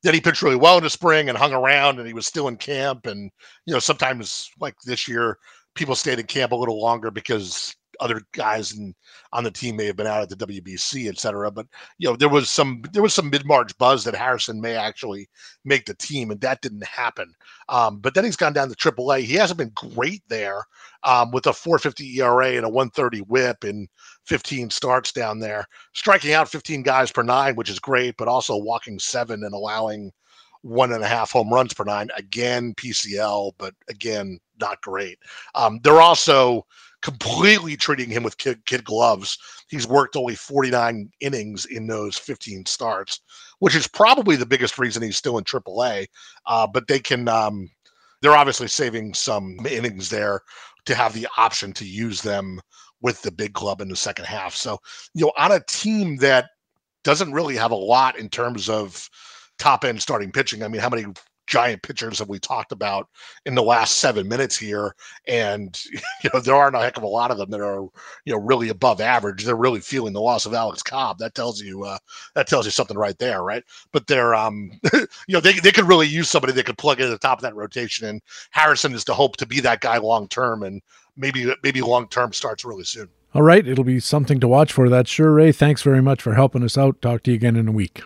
then 0.02 0.12
he 0.12 0.20
pitched 0.20 0.42
really 0.42 0.56
well 0.56 0.76
in 0.76 0.84
the 0.84 0.90
spring 0.90 1.28
and 1.28 1.38
hung 1.38 1.54
around, 1.54 1.98
and 1.98 2.06
he 2.06 2.12
was 2.12 2.26
still 2.26 2.48
in 2.48 2.56
camp. 2.56 3.06
And 3.06 3.30
you 3.66 3.72
know, 3.72 3.78
sometimes 3.78 4.50
like 4.60 4.74
this 4.84 5.08
year, 5.08 5.38
people 5.74 5.94
stayed 5.94 6.18
in 6.18 6.26
camp 6.26 6.52
a 6.52 6.56
little 6.56 6.80
longer 6.80 7.10
because 7.10 7.74
other 8.00 8.22
guys 8.32 8.72
in, 8.72 8.94
on 9.32 9.44
the 9.44 9.50
team 9.50 9.76
may 9.76 9.86
have 9.86 9.96
been 9.96 10.06
out 10.06 10.22
at 10.22 10.28
the 10.28 10.46
WBC, 10.46 11.08
et 11.08 11.18
cetera. 11.18 11.50
But 11.50 11.66
you 11.98 12.08
know, 12.08 12.16
there 12.16 12.28
was 12.28 12.50
some 12.50 12.82
there 12.92 13.02
was 13.02 13.14
some 13.14 13.30
mid 13.30 13.44
March 13.46 13.76
buzz 13.78 14.04
that 14.04 14.14
Harrison 14.14 14.60
may 14.60 14.74
actually 14.74 15.28
make 15.64 15.86
the 15.86 15.94
team, 15.94 16.30
and 16.30 16.40
that 16.40 16.60
didn't 16.60 16.84
happen. 16.84 17.34
Um, 17.68 17.98
but 17.98 18.14
then 18.14 18.24
he's 18.24 18.36
gone 18.36 18.52
down 18.52 18.68
to 18.68 18.76
AAA. 18.76 19.22
He 19.22 19.34
hasn't 19.34 19.58
been 19.58 19.72
great 19.74 20.22
there 20.28 20.64
um, 21.04 21.30
with 21.30 21.46
a 21.46 21.52
450 21.52 22.20
ERA 22.20 22.56
and 22.56 22.64
a 22.64 22.68
130 22.68 23.20
WHIP 23.20 23.64
and 23.64 23.88
15 24.26 24.70
starts 24.70 25.12
down 25.12 25.38
there, 25.38 25.66
striking 25.92 26.32
out 26.32 26.48
15 26.48 26.82
guys 26.82 27.12
per 27.12 27.22
nine, 27.22 27.56
which 27.56 27.70
is 27.70 27.78
great, 27.78 28.16
but 28.16 28.28
also 28.28 28.56
walking 28.56 28.98
seven 28.98 29.44
and 29.44 29.54
allowing 29.54 30.10
one 30.62 30.92
and 30.92 31.04
a 31.04 31.06
half 31.06 31.30
home 31.30 31.52
runs 31.52 31.74
per 31.74 31.84
nine. 31.84 32.08
Again, 32.16 32.74
PCL, 32.74 33.52
but 33.58 33.74
again, 33.88 34.38
not 34.60 34.80
great. 34.80 35.18
Um, 35.54 35.78
they're 35.82 36.00
also 36.00 36.64
completely 37.04 37.76
treating 37.76 38.08
him 38.08 38.22
with 38.22 38.38
kid, 38.38 38.64
kid 38.64 38.82
gloves. 38.82 39.38
He's 39.68 39.86
worked 39.86 40.16
only 40.16 40.34
49 40.34 41.10
innings 41.20 41.66
in 41.66 41.86
those 41.86 42.16
15 42.16 42.64
starts, 42.64 43.20
which 43.58 43.76
is 43.76 43.86
probably 43.86 44.36
the 44.36 44.46
biggest 44.46 44.78
reason 44.78 45.02
he's 45.02 45.18
still 45.18 45.36
in 45.36 45.44
AAA. 45.44 46.06
Uh, 46.46 46.66
but 46.66 46.88
they 46.88 46.98
can, 46.98 47.28
um, 47.28 47.68
they're 48.22 48.34
obviously 48.34 48.68
saving 48.68 49.12
some 49.12 49.58
innings 49.68 50.08
there 50.08 50.40
to 50.86 50.94
have 50.94 51.12
the 51.12 51.28
option 51.36 51.74
to 51.74 51.84
use 51.84 52.22
them 52.22 52.58
with 53.02 53.20
the 53.20 53.30
big 53.30 53.52
club 53.52 53.82
in 53.82 53.88
the 53.88 53.96
second 53.96 54.24
half. 54.24 54.54
So, 54.54 54.78
you 55.12 55.26
know, 55.26 55.32
on 55.36 55.52
a 55.52 55.60
team 55.68 56.16
that 56.16 56.46
doesn't 57.02 57.34
really 57.34 57.56
have 57.56 57.70
a 57.70 57.76
lot 57.76 58.18
in 58.18 58.30
terms 58.30 58.70
of 58.70 59.10
top 59.58 59.84
end 59.84 60.00
starting 60.00 60.32
pitching. 60.32 60.62
I 60.62 60.68
mean, 60.68 60.80
how 60.80 60.88
many 60.88 61.04
giant 61.54 61.82
pitchers 61.82 62.18
that 62.18 62.28
we 62.28 62.40
talked 62.40 62.72
about 62.72 63.08
in 63.46 63.54
the 63.54 63.62
last 63.62 63.98
seven 63.98 64.26
minutes 64.26 64.56
here. 64.56 64.96
And, 65.28 65.80
you 66.24 66.30
know, 66.34 66.40
there 66.40 66.56
aren't 66.56 66.74
a 66.74 66.80
heck 66.80 66.96
of 66.96 67.04
a 67.04 67.06
lot 67.06 67.30
of 67.30 67.38
them 67.38 67.50
that 67.50 67.60
are, 67.60 67.82
you 68.24 68.34
know, 68.34 68.40
really 68.40 68.70
above 68.70 69.00
average. 69.00 69.44
They're 69.44 69.54
really 69.54 69.78
feeling 69.78 70.12
the 70.12 70.20
loss 70.20 70.46
of 70.46 70.54
Alex 70.54 70.82
Cobb. 70.82 71.18
That 71.18 71.36
tells 71.36 71.62
you, 71.62 71.84
uh, 71.84 71.98
that 72.34 72.48
tells 72.48 72.64
you 72.64 72.72
something 72.72 72.98
right 72.98 73.16
there, 73.18 73.44
right? 73.44 73.62
But 73.92 74.08
they're, 74.08 74.34
um, 74.34 74.72
you 74.92 75.06
know, 75.28 75.38
they, 75.38 75.52
they 75.52 75.70
could 75.70 75.86
really 75.86 76.08
use 76.08 76.28
somebody 76.28 76.52
that 76.54 76.66
could 76.66 76.76
plug 76.76 76.98
in 76.98 77.06
at 77.06 77.10
the 77.10 77.18
top 77.18 77.38
of 77.38 77.42
that 77.42 77.54
rotation. 77.54 78.08
And 78.08 78.20
Harrison 78.50 78.92
is 78.92 79.04
to 79.04 79.14
hope 79.14 79.36
to 79.36 79.46
be 79.46 79.60
that 79.60 79.80
guy 79.80 79.98
long 79.98 80.26
term 80.26 80.64
and 80.64 80.82
maybe, 81.16 81.54
maybe 81.62 81.82
long 81.82 82.08
term 82.08 82.32
starts 82.32 82.64
really 82.64 82.82
soon. 82.82 83.08
All 83.32 83.42
right. 83.42 83.64
It'll 83.64 83.84
be 83.84 84.00
something 84.00 84.40
to 84.40 84.48
watch 84.48 84.72
for. 84.72 84.88
That 84.88 85.06
sure, 85.06 85.32
Ray. 85.32 85.52
Thanks 85.52 85.82
very 85.82 86.02
much 86.02 86.20
for 86.20 86.34
helping 86.34 86.64
us 86.64 86.76
out. 86.76 87.00
Talk 87.00 87.22
to 87.24 87.30
you 87.30 87.36
again 87.36 87.54
in 87.54 87.68
a 87.68 87.72
week. 87.72 88.02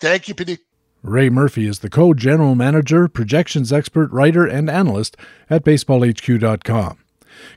Thank 0.00 0.26
you, 0.26 0.34
PD. 0.34 0.58
Ray 1.02 1.30
Murphy 1.30 1.66
is 1.66 1.78
the 1.78 1.90
co 1.90 2.12
general 2.12 2.54
manager, 2.54 3.06
projections 3.08 3.72
expert, 3.72 4.10
writer, 4.10 4.44
and 4.44 4.68
analyst 4.68 5.16
at 5.48 5.64
baseballhq.com. 5.64 6.98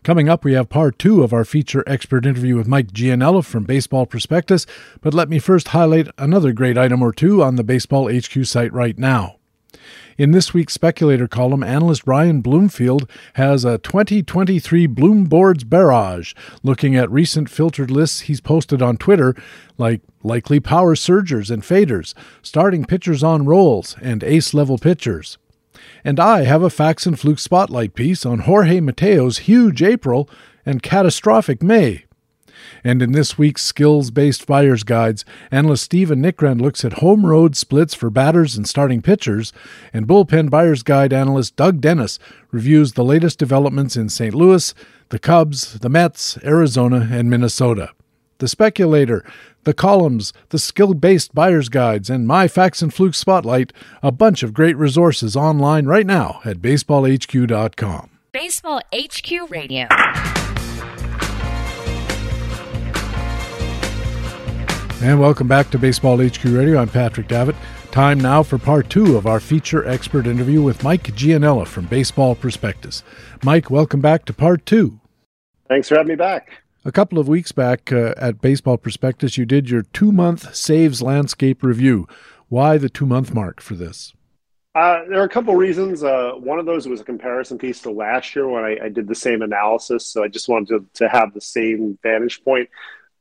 Coming 0.03 0.29
up, 0.29 0.43
we 0.43 0.53
have 0.53 0.69
part 0.69 0.99
two 0.99 1.23
of 1.23 1.33
our 1.33 1.43
feature 1.43 1.83
expert 1.87 2.25
interview 2.25 2.55
with 2.55 2.67
Mike 2.67 2.91
Gianella 2.91 3.43
from 3.43 3.63
Baseball 3.63 4.05
Prospectus, 4.05 4.67
but 5.01 5.15
let 5.15 5.27
me 5.27 5.39
first 5.39 5.69
highlight 5.69 6.07
another 6.19 6.53
great 6.53 6.77
item 6.77 7.01
or 7.01 7.11
two 7.11 7.41
on 7.41 7.55
the 7.55 7.63
Baseball 7.63 8.11
HQ 8.11 8.45
site 8.45 8.71
right 8.73 8.97
now. 8.97 9.37
In 10.17 10.31
this 10.31 10.53
week's 10.53 10.73
Speculator 10.73 11.27
column, 11.27 11.63
analyst 11.63 12.05
Ryan 12.05 12.41
Bloomfield 12.41 13.09
has 13.33 13.65
a 13.65 13.79
2023 13.79 14.87
Bloomboards 14.87 15.67
barrage, 15.67 16.33
looking 16.61 16.95
at 16.95 17.09
recent 17.09 17.49
filtered 17.49 17.89
lists 17.89 18.21
he's 18.21 18.41
posted 18.41 18.83
on 18.83 18.97
Twitter, 18.97 19.35
like 19.79 20.01
likely 20.23 20.59
power 20.59 20.95
surgers 20.95 21.49
and 21.51 21.63
faders, 21.63 22.13
starting 22.41 22.85
pitchers 22.85 23.23
on 23.23 23.45
rolls, 23.45 23.95
and 24.01 24.23
ace 24.23 24.53
level 24.53 24.77
pitchers. 24.77 25.37
And 26.03 26.19
I 26.19 26.43
have 26.43 26.63
a 26.63 26.69
Facts 26.69 27.05
and 27.05 27.19
Fluke 27.19 27.39
spotlight 27.39 27.93
piece 27.93 28.25
on 28.25 28.39
Jorge 28.39 28.79
Mateo's 28.79 29.39
huge 29.39 29.81
April 29.81 30.29
and 30.65 30.81
catastrophic 30.83 31.61
May. 31.61 32.05
And 32.83 33.01
in 33.01 33.11
this 33.11 33.37
week's 33.37 33.63
skills 33.63 34.11
based 34.11 34.47
buyer's 34.47 34.83
guides, 34.83 35.25
analyst 35.51 35.83
Stephen 35.83 36.21
Nickrand 36.21 36.61
looks 36.61 36.83
at 36.83 36.93
home 36.93 37.25
road 37.25 37.55
splits 37.55 37.93
for 37.93 38.09
batters 38.09 38.55
and 38.55 38.67
starting 38.67 39.01
pitchers, 39.01 39.53
and 39.93 40.07
bullpen 40.07 40.49
buyer's 40.49 40.83
guide 40.83 41.13
analyst 41.13 41.55
Doug 41.55 41.81
Dennis 41.81 42.19
reviews 42.51 42.93
the 42.93 43.03
latest 43.03 43.39
developments 43.39 43.95
in 43.95 44.09
St. 44.09 44.33
Louis, 44.33 44.73
the 45.09 45.19
Cubs, 45.19 45.79
the 45.79 45.89
Mets, 45.89 46.37
Arizona, 46.43 47.07
and 47.11 47.29
Minnesota. 47.29 47.91
The 48.39 48.47
Speculator, 48.47 49.23
the 49.63 49.73
columns, 49.73 50.33
the 50.49 50.59
skill 50.59 50.93
based 50.93 51.33
buyer's 51.33 51.69
guides, 51.69 52.09
and 52.09 52.27
my 52.27 52.47
Facts 52.47 52.81
and 52.81 52.93
Flukes 52.93 53.17
Spotlight, 53.17 53.73
a 54.01 54.11
bunch 54.11 54.43
of 54.43 54.53
great 54.53 54.77
resources 54.77 55.35
online 55.35 55.85
right 55.85 56.05
now 56.05 56.41
at 56.45 56.57
baseballhq.com. 56.57 58.09
Baseball 58.31 58.81
HQ 58.93 59.49
Radio. 59.49 59.87
And 65.03 65.19
welcome 65.19 65.47
back 65.47 65.71
to 65.71 65.79
Baseball 65.79 66.17
HQ 66.17 66.43
Radio. 66.45 66.79
I'm 66.79 66.87
Patrick 66.87 67.27
Davitt. 67.27 67.55
Time 67.89 68.19
now 68.19 68.43
for 68.43 68.57
part 68.57 68.87
two 68.89 69.17
of 69.17 69.25
our 69.25 69.39
feature 69.39 69.85
expert 69.87 70.27
interview 70.27 70.61
with 70.61 70.83
Mike 70.83 71.03
Gianella 71.03 71.67
from 71.67 71.87
Baseball 71.87 72.35
Prospectus. 72.35 73.03
Mike, 73.43 73.71
welcome 73.71 73.99
back 73.99 74.25
to 74.25 74.33
part 74.33 74.65
two. 74.65 74.99
Thanks 75.67 75.89
for 75.89 75.95
having 75.95 76.09
me 76.09 76.15
back. 76.15 76.61
A 76.83 76.91
couple 76.91 77.19
of 77.19 77.27
weeks 77.27 77.51
back 77.51 77.91
uh, 77.91 78.15
at 78.17 78.41
Baseball 78.41 78.75
Prospectus, 78.75 79.37
you 79.37 79.45
did 79.45 79.69
your 79.69 79.83
two 79.83 80.11
month 80.11 80.55
saves 80.55 80.99
landscape 80.99 81.61
review. 81.61 82.07
Why 82.49 82.79
the 82.79 82.89
two 82.89 83.05
month 83.05 83.35
mark 83.35 83.61
for 83.61 83.75
this? 83.75 84.15
Uh, 84.73 85.01
there 85.07 85.21
are 85.21 85.25
a 85.25 85.29
couple 85.29 85.53
reasons. 85.55 86.03
Uh, 86.03 86.31
one 86.37 86.57
of 86.57 86.65
those 86.65 86.87
was 86.87 86.99
a 86.99 87.03
comparison 87.03 87.59
piece 87.59 87.81
to 87.81 87.91
last 87.91 88.35
year 88.35 88.47
when 88.47 88.63
I, 88.63 88.85
I 88.85 88.89
did 88.89 89.07
the 89.07 89.13
same 89.13 89.43
analysis. 89.43 90.07
So 90.07 90.23
I 90.23 90.27
just 90.27 90.49
wanted 90.49 90.69
to, 90.69 91.05
to 91.05 91.09
have 91.09 91.35
the 91.35 91.41
same 91.41 91.99
vantage 92.01 92.43
point. 92.43 92.67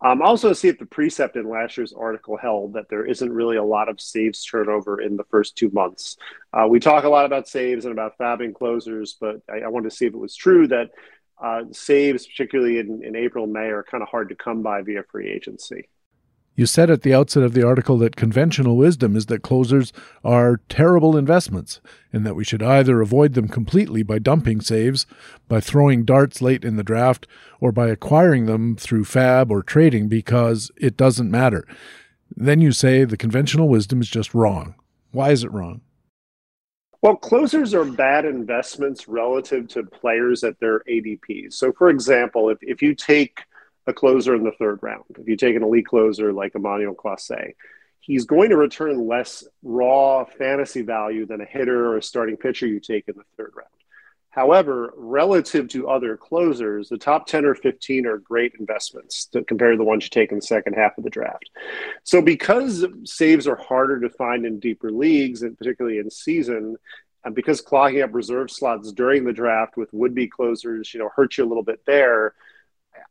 Um, 0.02 0.22
also, 0.22 0.54
see 0.54 0.68
if 0.68 0.78
the 0.78 0.86
precept 0.86 1.36
in 1.36 1.46
last 1.46 1.76
year's 1.76 1.92
article 1.92 2.38
held 2.38 2.72
that 2.72 2.88
there 2.88 3.04
isn't 3.04 3.30
really 3.30 3.58
a 3.58 3.62
lot 3.62 3.90
of 3.90 4.00
saves 4.00 4.42
turnover 4.42 5.02
in 5.02 5.18
the 5.18 5.24
first 5.24 5.56
two 5.56 5.68
months. 5.74 6.16
Uh, 6.54 6.66
we 6.66 6.80
talk 6.80 7.04
a 7.04 7.10
lot 7.10 7.26
about 7.26 7.46
saves 7.46 7.84
and 7.84 7.92
about 7.92 8.16
FAABing 8.16 8.54
closers, 8.54 9.18
but 9.20 9.42
I, 9.52 9.60
I 9.60 9.68
wanted 9.68 9.90
to 9.90 9.96
see 9.96 10.06
if 10.06 10.14
it 10.14 10.18
was 10.18 10.34
true 10.34 10.66
that 10.68 10.92
uh, 11.40 11.62
saves, 11.72 12.26
particularly 12.26 12.78
in, 12.78 13.02
in 13.02 13.16
April 13.16 13.46
May, 13.46 13.70
are 13.70 13.82
kind 13.82 14.02
of 14.02 14.08
hard 14.08 14.28
to 14.28 14.34
come 14.34 14.62
by 14.62 14.82
via 14.82 15.02
free 15.10 15.28
agency. 15.28 15.88
You 16.56 16.66
said 16.66 16.90
at 16.90 17.02
the 17.02 17.14
outset 17.14 17.42
of 17.42 17.54
the 17.54 17.66
article 17.66 17.96
that 17.98 18.16
conventional 18.16 18.76
wisdom 18.76 19.16
is 19.16 19.26
that 19.26 19.42
closers 19.42 19.94
are 20.22 20.60
terrible 20.68 21.16
investments 21.16 21.80
and 22.12 22.26
that 22.26 22.34
we 22.34 22.44
should 22.44 22.62
either 22.62 23.00
avoid 23.00 23.32
them 23.32 23.48
completely 23.48 24.02
by 24.02 24.18
dumping 24.18 24.60
saves, 24.60 25.06
by 25.48 25.60
throwing 25.60 26.04
darts 26.04 26.42
late 26.42 26.64
in 26.64 26.76
the 26.76 26.82
draft, 26.82 27.26
or 27.60 27.72
by 27.72 27.88
acquiring 27.88 28.44
them 28.44 28.76
through 28.76 29.04
FAAB 29.04 29.50
or 29.50 29.62
trading 29.62 30.08
because 30.08 30.70
it 30.76 30.98
doesn't 30.98 31.30
matter. 31.30 31.66
Then 32.36 32.60
you 32.60 32.72
say 32.72 33.04
the 33.04 33.16
conventional 33.16 33.68
wisdom 33.68 34.02
is 34.02 34.10
just 34.10 34.34
wrong. 34.34 34.74
Why 35.12 35.30
is 35.30 35.44
it 35.44 35.52
wrong? 35.52 35.80
Well, 37.02 37.16
closers 37.16 37.72
are 37.72 37.84
bad 37.84 38.26
investments 38.26 39.08
relative 39.08 39.68
to 39.68 39.84
players 39.84 40.44
at 40.44 40.60
their 40.60 40.80
ADPs. 40.80 41.54
So, 41.54 41.72
for 41.72 41.88
example, 41.88 42.50
if, 42.50 42.58
if 42.60 42.82
you 42.82 42.94
take 42.94 43.40
a 43.86 43.92
closer 43.92 44.34
in 44.34 44.44
the 44.44 44.52
third 44.52 44.78
round. 44.82 45.04
If 45.18 45.28
you 45.28 45.36
take 45.36 45.56
an 45.56 45.62
elite 45.62 45.86
closer 45.86 46.32
like 46.32 46.54
Emmanuel 46.54 46.94
Clase, 46.94 47.54
he's 48.00 48.24
going 48.24 48.50
to 48.50 48.56
return 48.56 49.06
less 49.06 49.44
raw 49.62 50.24
fantasy 50.24 50.82
value 50.82 51.26
than 51.26 51.40
a 51.40 51.44
hitter 51.44 51.86
or 51.86 51.98
a 51.98 52.02
starting 52.02 52.36
pitcher 52.36 52.66
you 52.66 52.80
take 52.80 53.08
in 53.08 53.16
the 53.16 53.24
third 53.36 53.52
round. 53.54 53.68
However, 54.30 54.94
relative 54.96 55.68
to 55.68 55.88
other 55.88 56.16
closers, 56.16 56.88
the 56.88 56.96
top 56.96 57.26
10 57.26 57.44
or 57.44 57.56
15 57.56 58.06
are 58.06 58.18
great 58.18 58.54
investments 58.58 59.26
to, 59.26 59.42
compared 59.42 59.74
to 59.74 59.78
the 59.78 59.84
ones 59.84 60.04
you 60.04 60.10
take 60.10 60.30
in 60.30 60.38
the 60.38 60.42
second 60.42 60.74
half 60.74 60.96
of 60.96 61.04
the 61.04 61.10
draft. 61.10 61.50
So, 62.04 62.22
because 62.22 62.86
saves 63.04 63.48
are 63.48 63.56
harder 63.56 64.00
to 64.00 64.08
find 64.08 64.46
in 64.46 64.60
deeper 64.60 64.92
leagues, 64.92 65.42
and 65.42 65.58
particularly 65.58 65.98
in 65.98 66.10
season, 66.10 66.76
and 67.24 67.34
because 67.34 67.60
clogging 67.60 68.02
up 68.02 68.14
reserve 68.14 68.50
slots 68.50 68.92
during 68.92 69.24
the 69.24 69.32
draft 69.32 69.76
with 69.76 69.92
would 69.92 70.14
be 70.14 70.28
closers, 70.28 70.94
you 70.94 71.00
know, 71.00 71.10
hurts 71.14 71.36
you 71.36 71.44
a 71.44 71.48
little 71.48 71.64
bit 71.64 71.84
there, 71.84 72.34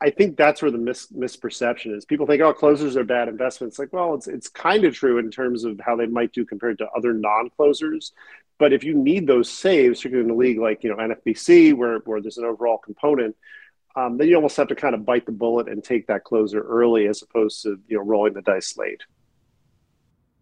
I 0.02 0.10
think 0.10 0.38
that's 0.38 0.62
where 0.62 0.72
the 0.72 0.78
mis- 0.78 1.12
misperception 1.12 1.96
is. 1.96 2.06
People 2.06 2.26
think, 2.26 2.42
oh, 2.42 2.54
closers 2.54 2.96
are 2.96 3.04
bad 3.04 3.28
investments. 3.28 3.78
Like, 3.78 3.92
well, 3.92 4.14
it's 4.14 4.28
it's 4.28 4.48
kind 4.48 4.86
of 4.86 4.96
true 4.96 5.18
in 5.18 5.32
terms 5.32 5.64
of 5.64 5.80
how 5.80 5.96
they 5.96 6.06
might 6.06 6.32
do 6.32 6.46
compared 6.46 6.78
to 6.80 6.90
other 6.96 7.14
non-closers. 7.14 8.14
But 8.60 8.74
if 8.74 8.84
you 8.84 8.94
need 8.94 9.26
those 9.26 9.50
saves, 9.50 10.00
particularly 10.00 10.30
in 10.30 10.36
a 10.36 10.38
league 10.38 10.60
like 10.60 10.84
you 10.84 10.90
know 10.90 10.98
NFBC, 10.98 11.74
where 11.74 12.00
where 12.00 12.22
there's 12.22 12.38
an 12.38 12.46
overall 12.46 12.78
component, 12.78 13.36
um, 13.96 14.18
then 14.18 14.28
you 14.28 14.36
almost 14.36 14.58
have 14.58 14.68
to 14.68 14.76
kind 14.76 14.94
of 14.94 15.06
bite 15.06 15.26
the 15.26 15.32
bullet 15.32 15.68
and 15.68 15.84
take 15.84 16.06
that 16.08 16.24
closer 16.24 16.62
early, 16.62 17.08
as 17.08 17.24
opposed 17.24 17.64
to 17.64 17.80
you 17.88 17.98
know 17.98 18.04
rolling 18.04 18.34
the 18.34 18.42
dice 18.42 18.78
late. 18.78 19.02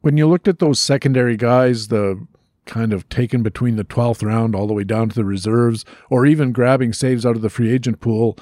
When 0.01 0.17
you 0.17 0.27
looked 0.27 0.49
at 0.49 0.59
those 0.59 0.81
secondary 0.81 1.37
guys, 1.37 1.87
the 1.87 2.27
kind 2.65 2.91
of 2.91 3.07
taken 3.07 3.43
between 3.43 3.77
the 3.77 3.85
12th 3.85 4.21
round 4.21 4.53
all 4.53 4.67
the 4.67 4.73
way 4.73 4.83
down 4.83 5.07
to 5.07 5.15
the 5.15 5.23
reserves, 5.23 5.85
or 6.09 6.25
even 6.25 6.51
grabbing 6.51 6.91
saves 6.91 7.25
out 7.25 7.37
of 7.37 7.41
the 7.41 7.49
free 7.49 7.71
agent 7.71 8.01
pool 8.01 8.37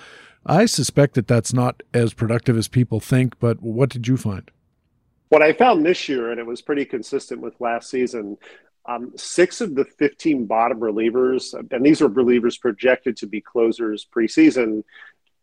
I 0.46 0.68
suspect 0.68 1.16
that 1.16 1.28
that's 1.28 1.54
not 1.54 1.82
as 1.94 2.14
productive 2.14 2.56
as 2.56 2.68
people 2.68 3.00
think, 3.00 3.40
but 3.40 3.62
what 3.62 3.90
did 3.90 4.08
you 4.08 4.16
find? 4.16 4.50
What 5.30 5.42
I 5.42 5.54
found 5.54 5.86
this 5.86 6.08
year, 6.08 6.30
and 6.30 6.40
it 6.40 6.46
was 6.46 6.62
pretty 6.62 6.86
consistent 6.86 7.42
with 7.42 7.60
last 7.60 7.90
season, 7.90 8.38
um, 8.88 9.14
six 9.16 9.62
of 9.62 9.76
the 9.76 9.86
15 9.86 10.46
bottom 10.46 10.80
relievers, 10.80 11.54
and 11.72 11.86
these 11.86 12.02
are 12.02 12.10
relievers 12.10 12.60
projected 12.60 13.18
to 13.18 13.28
be 13.28 13.42
closers 13.42 14.08
preseason. 14.16 14.84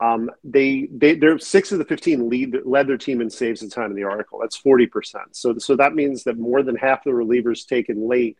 Um, 0.00 0.30
they 0.42 0.88
they 0.92 1.14
they're 1.14 1.38
six 1.38 1.70
of 1.70 1.78
the 1.78 1.84
15 1.84 2.28
lead 2.28 2.56
led 2.64 2.88
their 2.88 2.96
team 2.96 3.20
in 3.20 3.30
saves 3.30 3.60
the 3.60 3.68
time 3.68 3.90
in 3.90 3.96
the 3.96 4.04
article. 4.04 4.38
That's 4.40 4.56
40 4.56 4.86
percent. 4.86 5.36
So 5.36 5.58
so 5.58 5.76
that 5.76 5.94
means 5.94 6.24
that 6.24 6.38
more 6.38 6.62
than 6.62 6.76
half 6.76 7.04
the 7.04 7.10
relievers 7.10 7.66
taken 7.66 8.08
late 8.08 8.36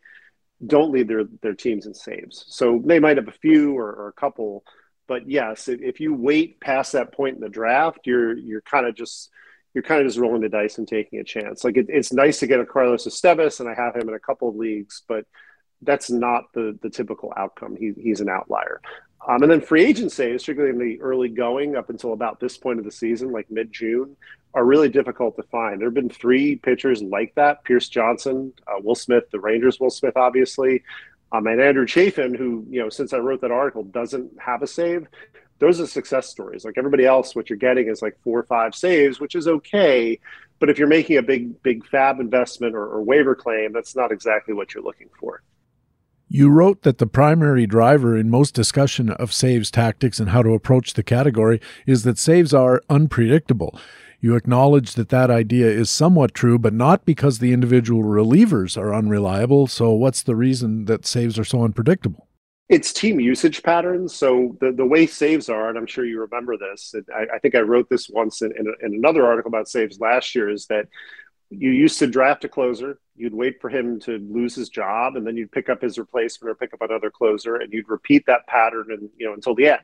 don't 0.65 0.93
lead 0.93 1.09
their 1.09 1.25
their 1.41 1.55
teams 1.55 1.87
in 1.87 1.95
saves. 1.95 2.45
So 2.49 2.81
they 2.85 2.99
might 2.99 3.17
have 3.17 3.29
a 3.29 3.33
few 3.33 3.77
or, 3.77 3.93
or 3.93 4.09
a 4.09 4.13
couple, 4.13 4.65
but 5.07 5.29
yes, 5.29 5.69
if 5.69 6.01
you 6.01 6.15
wait 6.15 6.61
past 6.61 6.93
that 6.93 7.13
point 7.13 7.37
in 7.37 7.41
the 7.41 7.49
draft, 7.49 8.01
you're 8.07 8.37
you're 8.37 8.63
kind 8.63 8.87
of 8.87 8.95
just 8.95 9.31
you're 9.75 9.83
kind 9.83 10.01
of 10.01 10.07
just 10.07 10.19
rolling 10.19 10.43
the 10.43 10.49
dice 10.49 10.79
and 10.79 10.87
taking 10.87 11.19
a 11.19 11.25
chance. 11.25 11.65
Like 11.65 11.77
it, 11.77 11.87
it's 11.89 12.13
nice 12.13 12.41
to 12.41 12.47
get 12.47 12.61
a 12.61 12.67
Carlos 12.67 13.07
Estevez, 13.07 13.61
and 13.61 13.69
I 13.69 13.75
have 13.75 13.97
him 13.97 14.09
in 14.09 14.15
a 14.15 14.21
couple 14.21 14.49
of 14.49 14.57
leagues, 14.57 15.03
but 15.09 15.27
that's 15.83 16.11
not 16.11 16.53
the 16.55 16.79
the 16.83 16.91
typical 16.91 17.33
outcome. 17.37 17.77
He, 17.77 17.93
he's 17.97 18.21
an 18.21 18.29
outlier. 18.29 18.81
Um, 19.27 19.43
and 19.43 19.53
then 19.53 19.61
free 19.61 19.95
saves, 19.95 20.43
particularly 20.43 20.75
in 20.75 20.79
the 20.79 21.01
early 21.01 21.29
going 21.29 21.77
up 21.77 21.91
until 21.91 22.13
about 22.13 22.41
this 22.41 22.59
point 22.59 22.81
of 22.81 22.85
the 22.85 22.91
season, 22.91 23.31
like 23.31 23.51
mid 23.51 23.73
June, 23.73 24.17
are 24.53 24.65
really 24.65 24.89
difficult 24.89 25.37
to 25.37 25.45
find. 25.45 25.81
There 25.81 25.87
have 25.87 25.95
been 25.95 26.11
three 26.11 26.57
pitchers 26.57 27.03
like 27.03 27.33
that: 27.37 27.65
Pierce 27.65 27.89
Johnson, 27.89 28.53
uh, 28.67 28.81
Will 28.83 28.97
Smith, 28.97 29.25
the 29.31 29.41
Rangers, 29.41 29.79
Will 29.79 29.91
Smith, 29.91 30.17
obviously, 30.17 30.83
um, 31.33 31.47
and 31.47 31.61
Andrew 31.61 31.87
Chafin, 31.87 32.35
who, 32.35 32.67
you 32.69 32.81
know, 32.81 32.89
since 32.89 33.13
I 33.13 33.19
wrote 33.19 33.41
that 33.41 33.51
article, 33.51 33.85
doesn't 33.85 34.33
have 34.39 34.63
a 34.63 34.67
save. 34.67 35.07
Those 35.59 35.81
are 35.81 35.87
success 35.87 36.29
stories. 36.29 36.65
Like 36.65 36.77
everybody 36.77 37.07
else, 37.07 37.37
what 37.37 37.49
you're 37.49 37.59
getting 37.59 37.89
is 37.89 38.03
like 38.03 38.19
four 38.25 38.39
or 38.39 38.45
five 38.45 38.75
saves, 38.75 39.21
which 39.21 39.35
is 39.35 39.47
okay. 39.47 40.19
But 40.59 40.71
if 40.71 40.79
you're 40.79 40.89
making 40.89 41.19
a 41.19 41.23
big, 41.23 41.63
big 41.63 41.85
FAAB 41.85 42.21
investment 42.21 42.75
or, 42.75 42.87
or 42.87 43.03
waiver 43.03 43.35
claim, 43.35 43.73
that's 43.73 43.97
not 43.97 44.13
exactly 44.13 44.55
what 44.55 44.75
you're 44.75 44.85
looking 44.85 45.09
for. 45.19 45.43
You 46.29 46.49
wrote 46.49 46.83
that 46.83 46.97
the 46.99 47.07
primary 47.07 47.67
driver 47.67 48.17
in 48.17 48.31
most 48.31 48.55
discussion 48.55 49.11
of 49.11 49.35
saves 49.35 49.71
tactics 49.71 50.19
and 50.19 50.31
how 50.31 50.43
to 50.43 50.55
approach 50.55 50.95
the 50.95 51.03
category 51.03 51.61
is 51.87 52.05
that 52.05 52.17
saves 52.17 52.55
are 52.55 52.81
unpredictable. 52.89 53.79
You 54.19 54.37
acknowledge 54.37 54.95
that 54.95 55.09
that 55.09 55.31
idea 55.31 55.67
is 55.67 55.91
somewhat 55.91 56.33
true, 56.33 56.59
but 56.59 56.73
not 56.73 57.05
because 57.05 57.39
the 57.39 57.53
individual 57.53 58.03
relievers 58.03 58.79
are 58.79 58.95
unreliable. 58.95 59.67
So, 59.67 59.91
what's 59.91 60.23
the 60.23 60.37
reason 60.37 60.85
that 60.85 61.05
saves 61.05 61.39
are 61.39 61.45
so 61.45 61.65
unpredictable? 61.65 62.29
It's 62.73 62.91
team 62.91 63.21
usage 63.21 63.63
patterns. 63.63 64.15
So, 64.15 64.57
the, 64.59 64.73
the 64.73 64.87
way 64.87 65.07
saves 65.07 65.51
are, 65.51 65.69
and 65.69 65.77
I'm 65.77 65.85
sure 65.87 66.07
you 66.07 66.21
remember 66.23 66.57
this, 66.57 66.95
I, 67.15 67.35
I 67.35 67.39
think 67.39 67.55
I 67.55 67.61
wrote 67.61 67.91
this 67.91 68.09
once 68.09 68.41
in, 68.41 68.51
in, 68.57 68.67
in 68.81 68.95
another 68.95 69.27
article 69.27 69.51
about 69.51 69.69
saves 69.69 70.01
last 70.01 70.35
year, 70.35 70.49
is 70.49 70.65
that 70.69 70.89
you 71.51 71.69
used 71.69 71.99
to 71.99 72.07
draft 72.07 72.47
a 72.47 72.49
closer, 72.49 72.99
you'd 73.15 73.35
wait 73.35 73.61
for 73.61 73.69
him 73.69 74.01
to 74.01 74.13
lose 74.31 74.55
his 74.55 74.71
job, 74.71 75.17
and 75.17 75.27
then 75.27 75.37
you'd 75.37 75.53
pick 75.53 75.69
up 75.69 75.83
his 75.83 75.99
replacement 75.99 76.51
or 76.51 76.55
pick 76.55 76.73
up 76.73 76.81
another 76.81 77.11
closer, 77.11 77.57
and 77.57 77.75
you'd 77.75 77.91
repeat 77.91 78.25
that 78.25 78.47
pattern 78.47 78.87
and, 78.89 79.11
you 79.19 79.27
know, 79.27 79.35
until 79.35 79.55
the 79.55 79.69
end. 79.69 79.81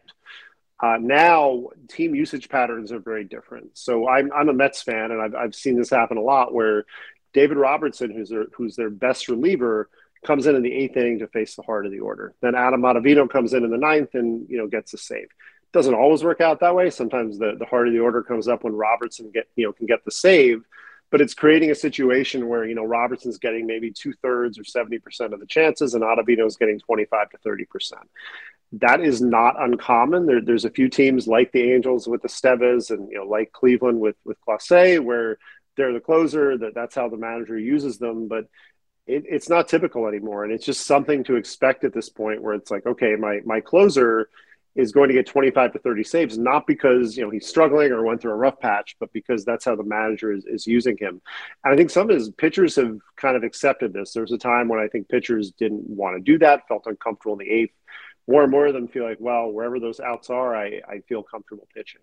Uh, 0.82 0.96
now, 0.98 1.66
team 1.88 2.14
usage 2.14 2.48
patterns 2.48 2.90
are 2.90 3.00
very 3.00 3.24
different. 3.24 3.76
So 3.76 4.08
I'm, 4.08 4.32
I'm 4.32 4.48
a 4.48 4.54
Mets 4.54 4.80
fan, 4.80 5.10
and 5.10 5.20
I've, 5.20 5.34
I've 5.34 5.54
seen 5.54 5.76
this 5.76 5.90
happen 5.90 6.16
a 6.16 6.22
lot 6.22 6.54
where 6.54 6.86
David 7.34 7.58
Robertson, 7.58 8.10
who's 8.10 8.30
their, 8.30 8.46
who's 8.56 8.76
their 8.76 8.88
best 8.88 9.28
reliever, 9.28 9.90
comes 10.26 10.46
in 10.46 10.56
in 10.56 10.62
the 10.62 10.72
eighth 10.72 10.96
inning 10.96 11.18
to 11.20 11.28
face 11.28 11.54
the 11.54 11.62
heart 11.62 11.86
of 11.86 11.92
the 11.92 12.00
order. 12.00 12.34
Then 12.40 12.54
Adam 12.54 12.82
Ottavino 12.82 13.28
comes 13.28 13.54
in 13.54 13.64
in 13.64 13.70
the 13.70 13.78
ninth 13.78 14.14
and 14.14 14.48
you 14.48 14.58
know 14.58 14.66
gets 14.66 14.94
a 14.94 14.98
save. 14.98 15.28
Doesn't 15.72 15.94
always 15.94 16.24
work 16.24 16.40
out 16.40 16.60
that 16.60 16.74
way. 16.74 16.90
Sometimes 16.90 17.38
the, 17.38 17.56
the 17.58 17.66
heart 17.66 17.88
of 17.88 17.92
the 17.92 18.00
order 18.00 18.22
comes 18.22 18.48
up 18.48 18.64
when 18.64 18.74
Robertson 18.74 19.30
get 19.32 19.48
you 19.56 19.66
know 19.66 19.72
can 19.72 19.86
get 19.86 20.04
the 20.04 20.10
save, 20.10 20.62
but 21.10 21.20
it's 21.20 21.34
creating 21.34 21.70
a 21.70 21.74
situation 21.74 22.48
where 22.48 22.64
you 22.64 22.74
know 22.74 22.84
Robertson's 22.84 23.38
getting 23.38 23.66
maybe 23.66 23.90
two 23.90 24.12
thirds 24.22 24.58
or 24.58 24.64
seventy 24.64 24.98
percent 24.98 25.34
of 25.34 25.40
the 25.40 25.46
chances, 25.46 25.94
and 25.94 26.02
Ottavino's 26.02 26.56
getting 26.56 26.78
twenty 26.78 27.04
five 27.04 27.30
to 27.30 27.38
thirty 27.38 27.64
percent 27.64 28.08
that 28.72 29.00
is 29.00 29.22
not 29.22 29.60
uncommon. 29.60 30.26
There, 30.26 30.40
there's 30.42 30.64
a 30.64 30.70
few 30.70 30.88
teams 30.88 31.26
like 31.26 31.52
the 31.52 31.72
Angels 31.72 32.06
with 32.06 32.22
the 32.22 32.28
Estevez 32.28 32.90
and 32.90 33.10
you 33.10 33.18
know 33.18 33.24
like 33.24 33.52
Cleveland 33.52 34.00
with 34.00 34.16
with 34.24 34.36
Clase 34.46 35.00
where 35.00 35.38
they're 35.76 35.92
the 35.92 36.00
closer. 36.00 36.58
That 36.58 36.74
that's 36.74 36.94
how 36.94 37.08
the 37.08 37.16
manager 37.16 37.58
uses 37.58 37.98
them, 37.98 38.28
but 38.28 38.46
it, 39.08 39.24
it's 39.26 39.48
not 39.48 39.68
typical 39.68 40.06
anymore, 40.06 40.44
and 40.44 40.52
it's 40.52 40.66
just 40.66 40.86
something 40.86 41.24
to 41.24 41.36
expect 41.36 41.84
at 41.84 41.94
this 41.94 42.08
point 42.08 42.42
where 42.42 42.54
it's 42.54 42.70
like, 42.70 42.86
okay, 42.86 43.16
my 43.16 43.40
my 43.44 43.60
closer 43.60 44.28
is 44.76 44.92
going 44.92 45.08
to 45.08 45.14
get 45.14 45.26
25 45.26 45.72
to 45.72 45.78
30 45.80 46.04
saves, 46.04 46.38
not 46.38 46.66
because 46.66 47.16
you 47.16 47.24
know 47.24 47.30
he's 47.30 47.46
struggling 47.46 47.90
or 47.90 48.04
went 48.04 48.20
through 48.20 48.30
a 48.30 48.36
rough 48.36 48.60
patch, 48.60 48.96
but 49.00 49.12
because 49.12 49.44
that's 49.44 49.64
how 49.64 49.74
the 49.74 49.82
manager 49.82 50.30
is, 50.30 50.44
is 50.44 50.66
using 50.66 50.96
him. 50.98 51.20
And 51.64 51.74
I 51.74 51.76
think 51.76 51.90
some 51.90 52.08
of 52.08 52.14
his 52.14 52.30
pitchers 52.30 52.76
have 52.76 52.98
kind 53.16 53.36
of 53.36 53.42
accepted 53.42 53.92
this. 53.92 54.12
There 54.12 54.22
was 54.22 54.32
a 54.32 54.38
time 54.38 54.68
when 54.68 54.78
I 54.78 54.86
think 54.86 55.08
pitchers 55.08 55.50
didn't 55.50 55.88
want 55.88 56.16
to 56.16 56.22
do 56.22 56.38
that, 56.38 56.68
felt 56.68 56.86
uncomfortable 56.86 57.32
in 57.32 57.46
the 57.46 57.52
eighth. 57.52 57.74
More 58.28 58.42
and 58.42 58.52
more 58.52 58.66
of 58.66 58.74
them 58.74 58.88
feel 58.88 59.04
like, 59.04 59.16
well, 59.20 59.50
wherever 59.50 59.80
those 59.80 60.00
outs 60.00 60.28
are, 60.28 60.54
I, 60.54 60.82
I 60.86 61.00
feel 61.08 61.22
comfortable 61.22 61.66
pitching. 61.74 62.02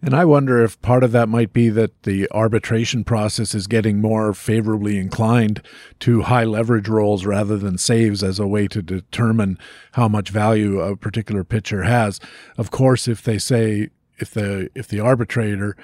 And 0.00 0.14
I 0.14 0.24
wonder 0.24 0.62
if 0.62 0.80
part 0.80 1.02
of 1.02 1.10
that 1.12 1.28
might 1.28 1.52
be 1.52 1.70
that 1.70 2.04
the 2.04 2.28
arbitration 2.30 3.02
process 3.02 3.52
is 3.52 3.66
getting 3.66 4.00
more 4.00 4.32
favorably 4.32 4.96
inclined 4.96 5.60
to 6.00 6.22
high 6.22 6.44
leverage 6.44 6.88
roles 6.88 7.26
rather 7.26 7.56
than 7.56 7.78
saves 7.78 8.22
as 8.22 8.38
a 8.38 8.46
way 8.46 8.68
to 8.68 8.80
determine 8.80 9.58
how 9.92 10.06
much 10.06 10.30
value 10.30 10.80
a 10.80 10.96
particular 10.96 11.42
pitcher 11.42 11.82
has. 11.82 12.20
Of 12.56 12.70
course, 12.70 13.08
if 13.08 13.22
they 13.22 13.38
say, 13.38 13.90
if 14.18 14.30
the 14.32 14.70
if 14.74 14.88
the 14.88 15.00
arbitrator 15.00 15.76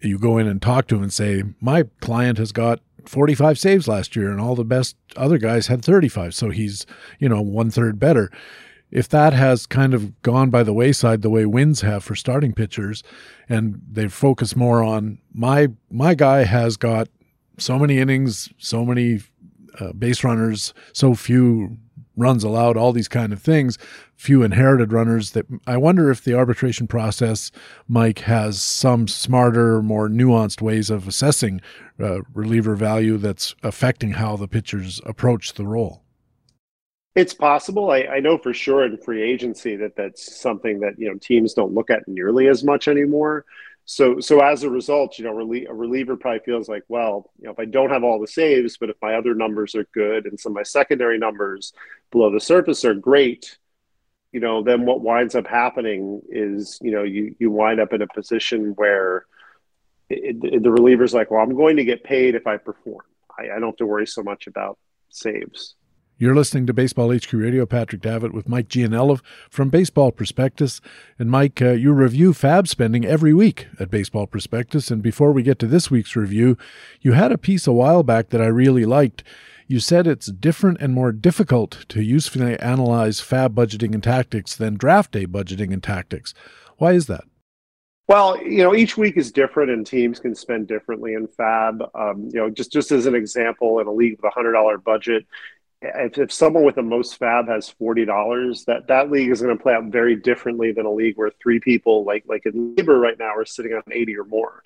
you 0.00 0.18
go 0.18 0.38
in 0.38 0.46
and 0.46 0.60
talk 0.60 0.86
to 0.86 0.96
him 0.96 1.02
and 1.02 1.12
say 1.12 1.42
my 1.60 1.84
client 2.00 2.38
has 2.38 2.52
got 2.52 2.80
45 3.06 3.58
saves 3.58 3.88
last 3.88 4.14
year 4.16 4.30
and 4.30 4.40
all 4.40 4.54
the 4.54 4.64
best 4.64 4.96
other 5.16 5.38
guys 5.38 5.66
had 5.68 5.82
35 5.82 6.34
so 6.34 6.50
he's 6.50 6.84
you 7.18 7.28
know 7.28 7.40
one 7.40 7.70
third 7.70 7.98
better 7.98 8.30
if 8.94 9.08
that 9.08 9.32
has 9.32 9.66
kind 9.66 9.92
of 9.92 10.22
gone 10.22 10.48
by 10.48 10.62
the 10.62 10.72
wayside 10.72 11.20
the 11.20 11.28
way 11.28 11.44
wins 11.44 11.82
have 11.82 12.02
for 12.02 12.14
starting 12.14 12.54
pitchers 12.54 13.02
and 13.48 13.82
they 13.90 14.08
focus 14.08 14.56
more 14.56 14.82
on 14.82 15.18
my 15.34 15.68
my 15.90 16.14
guy 16.14 16.44
has 16.44 16.78
got 16.78 17.08
so 17.58 17.78
many 17.78 17.98
innings 17.98 18.48
so 18.56 18.84
many 18.84 19.20
uh, 19.80 19.92
base 19.92 20.24
runners 20.24 20.72
so 20.92 21.14
few 21.14 21.76
runs 22.16 22.44
allowed 22.44 22.76
all 22.76 22.92
these 22.92 23.08
kind 23.08 23.32
of 23.32 23.42
things 23.42 23.76
few 24.14 24.44
inherited 24.44 24.92
runners 24.92 25.32
that 25.32 25.44
i 25.66 25.76
wonder 25.76 26.10
if 26.10 26.22
the 26.22 26.34
arbitration 26.34 26.86
process 26.86 27.50
mike 27.88 28.20
has 28.20 28.62
some 28.62 29.08
smarter 29.08 29.82
more 29.82 30.08
nuanced 30.08 30.62
ways 30.62 30.88
of 30.88 31.08
assessing 31.08 31.60
uh, 32.00 32.20
reliever 32.32 32.76
value 32.76 33.18
that's 33.18 33.56
affecting 33.64 34.12
how 34.12 34.36
the 34.36 34.48
pitchers 34.48 35.00
approach 35.04 35.54
the 35.54 35.66
role 35.66 36.03
it's 37.14 37.34
possible. 37.34 37.90
I, 37.90 38.00
I, 38.02 38.20
know 38.20 38.38
for 38.38 38.52
sure 38.52 38.84
in 38.84 38.98
free 38.98 39.22
agency 39.22 39.76
that 39.76 39.94
that's 39.96 40.40
something 40.40 40.80
that 40.80 40.98
you 40.98 41.08
know 41.08 41.18
teams 41.18 41.54
don't 41.54 41.74
look 41.74 41.90
at 41.90 42.08
nearly 42.08 42.48
as 42.48 42.64
much 42.64 42.88
anymore. 42.88 43.44
So 43.84 44.18
so 44.18 44.40
as 44.40 44.62
a 44.62 44.70
result, 44.70 45.18
you 45.18 45.24
know, 45.24 45.38
a 45.38 45.74
reliever 45.74 46.16
probably 46.16 46.40
feels 46.40 46.68
like, 46.68 46.82
well, 46.88 47.30
you 47.38 47.44
know, 47.44 47.52
if 47.52 47.58
I 47.58 47.66
don't 47.66 47.90
have 47.90 48.02
all 48.02 48.20
the 48.20 48.26
saves, 48.26 48.78
but 48.78 48.90
if 48.90 48.96
my 49.02 49.14
other 49.14 49.34
numbers 49.34 49.74
are 49.74 49.86
good 49.92 50.26
and 50.26 50.40
some 50.40 50.52
of 50.52 50.56
my 50.56 50.62
secondary 50.62 51.18
numbers 51.18 51.72
below 52.10 52.32
the 52.32 52.40
surface 52.40 52.84
are 52.84 52.94
great, 52.94 53.58
you 54.32 54.40
know, 54.40 54.62
then 54.62 54.84
what 54.86 55.02
winds 55.02 55.34
up 55.34 55.46
happening 55.46 56.22
is, 56.28 56.78
you 56.82 56.90
know, 56.90 57.04
you 57.04 57.36
you 57.38 57.50
wind 57.50 57.78
up 57.78 57.92
in 57.92 58.02
a 58.02 58.08
position 58.08 58.72
where 58.76 59.26
it, 60.10 60.36
it, 60.42 60.62
the 60.62 60.70
reliever's 60.70 61.14
like, 61.14 61.30
well, 61.30 61.42
I'm 61.42 61.54
going 61.54 61.76
to 61.76 61.84
get 61.84 62.02
paid 62.02 62.34
if 62.34 62.46
I 62.46 62.56
perform. 62.56 63.04
I, 63.38 63.44
I 63.44 63.60
don't 63.60 63.70
have 63.70 63.76
to 63.76 63.86
worry 63.86 64.06
so 64.06 64.22
much 64.22 64.46
about 64.46 64.78
saves. 65.10 65.76
You're 66.16 66.36
listening 66.36 66.68
to 66.68 66.72
Baseball 66.72 67.12
HQ 67.12 67.32
Radio. 67.32 67.66
Patrick 67.66 68.00
Davitt 68.00 68.32
with 68.32 68.48
Mike 68.48 68.68
Gianella 68.68 69.20
from 69.50 69.68
Baseball 69.68 70.12
Prospectus. 70.12 70.80
And 71.18 71.28
Mike, 71.28 71.60
uh, 71.60 71.70
you 71.70 71.92
review 71.92 72.32
FAAB 72.32 72.68
spending 72.68 73.04
every 73.04 73.34
week 73.34 73.66
at 73.80 73.90
Baseball 73.90 74.28
Prospectus. 74.28 74.92
And 74.92 75.02
before 75.02 75.32
we 75.32 75.42
get 75.42 75.58
to 75.58 75.66
this 75.66 75.90
week's 75.90 76.14
review, 76.14 76.56
you 77.00 77.12
had 77.12 77.32
a 77.32 77.38
piece 77.38 77.66
a 77.66 77.72
while 77.72 78.04
back 78.04 78.28
that 78.28 78.40
I 78.40 78.46
really 78.46 78.84
liked. 78.84 79.24
You 79.66 79.80
said 79.80 80.06
it's 80.06 80.26
different 80.26 80.80
and 80.80 80.94
more 80.94 81.10
difficult 81.10 81.84
to 81.88 82.00
usefully 82.00 82.60
analyze 82.60 83.20
FAAB 83.20 83.48
budgeting 83.48 83.92
and 83.92 84.02
tactics 84.02 84.54
than 84.54 84.76
draft 84.76 85.10
day 85.10 85.26
budgeting 85.26 85.72
and 85.72 85.82
tactics. 85.82 86.32
Why 86.78 86.92
is 86.92 87.06
that? 87.06 87.24
Well, 88.06 88.40
you 88.42 88.62
know, 88.62 88.74
each 88.74 88.98
week 88.98 89.16
is 89.16 89.32
different, 89.32 89.70
and 89.70 89.86
teams 89.86 90.20
can 90.20 90.34
spend 90.34 90.68
differently 90.68 91.14
in 91.14 91.26
FAAB. 91.26 91.88
Um, 91.94 92.28
you 92.30 92.38
know, 92.38 92.50
just 92.50 92.70
just 92.70 92.92
as 92.92 93.06
an 93.06 93.14
example, 93.14 93.80
in 93.80 93.86
a 93.86 93.92
league 93.92 94.16
with 94.16 94.30
a 94.30 94.34
hundred 94.34 94.52
dollar 94.52 94.76
budget, 94.76 95.26
if, 95.84 96.18
if 96.18 96.32
someone 96.32 96.64
with 96.64 96.74
the 96.74 96.82
most 96.82 97.18
FAAB 97.18 97.48
has 97.48 97.68
forty 97.68 98.04
dollars, 98.04 98.64
that 98.64 98.86
that 98.88 99.10
league 99.10 99.30
is 99.30 99.42
going 99.42 99.56
to 99.56 99.62
play 99.62 99.74
out 99.74 99.84
very 99.84 100.16
differently 100.16 100.72
than 100.72 100.86
a 100.86 100.92
league 100.92 101.16
where 101.16 101.30
three 101.42 101.60
people, 101.60 102.04
like 102.04 102.24
like 102.26 102.46
in 102.46 102.74
LABR 102.74 103.00
right 103.00 103.18
now, 103.18 103.34
are 103.34 103.44
sitting 103.44 103.72
on 103.72 103.82
eighty 103.90 104.16
or 104.16 104.24
more. 104.24 104.62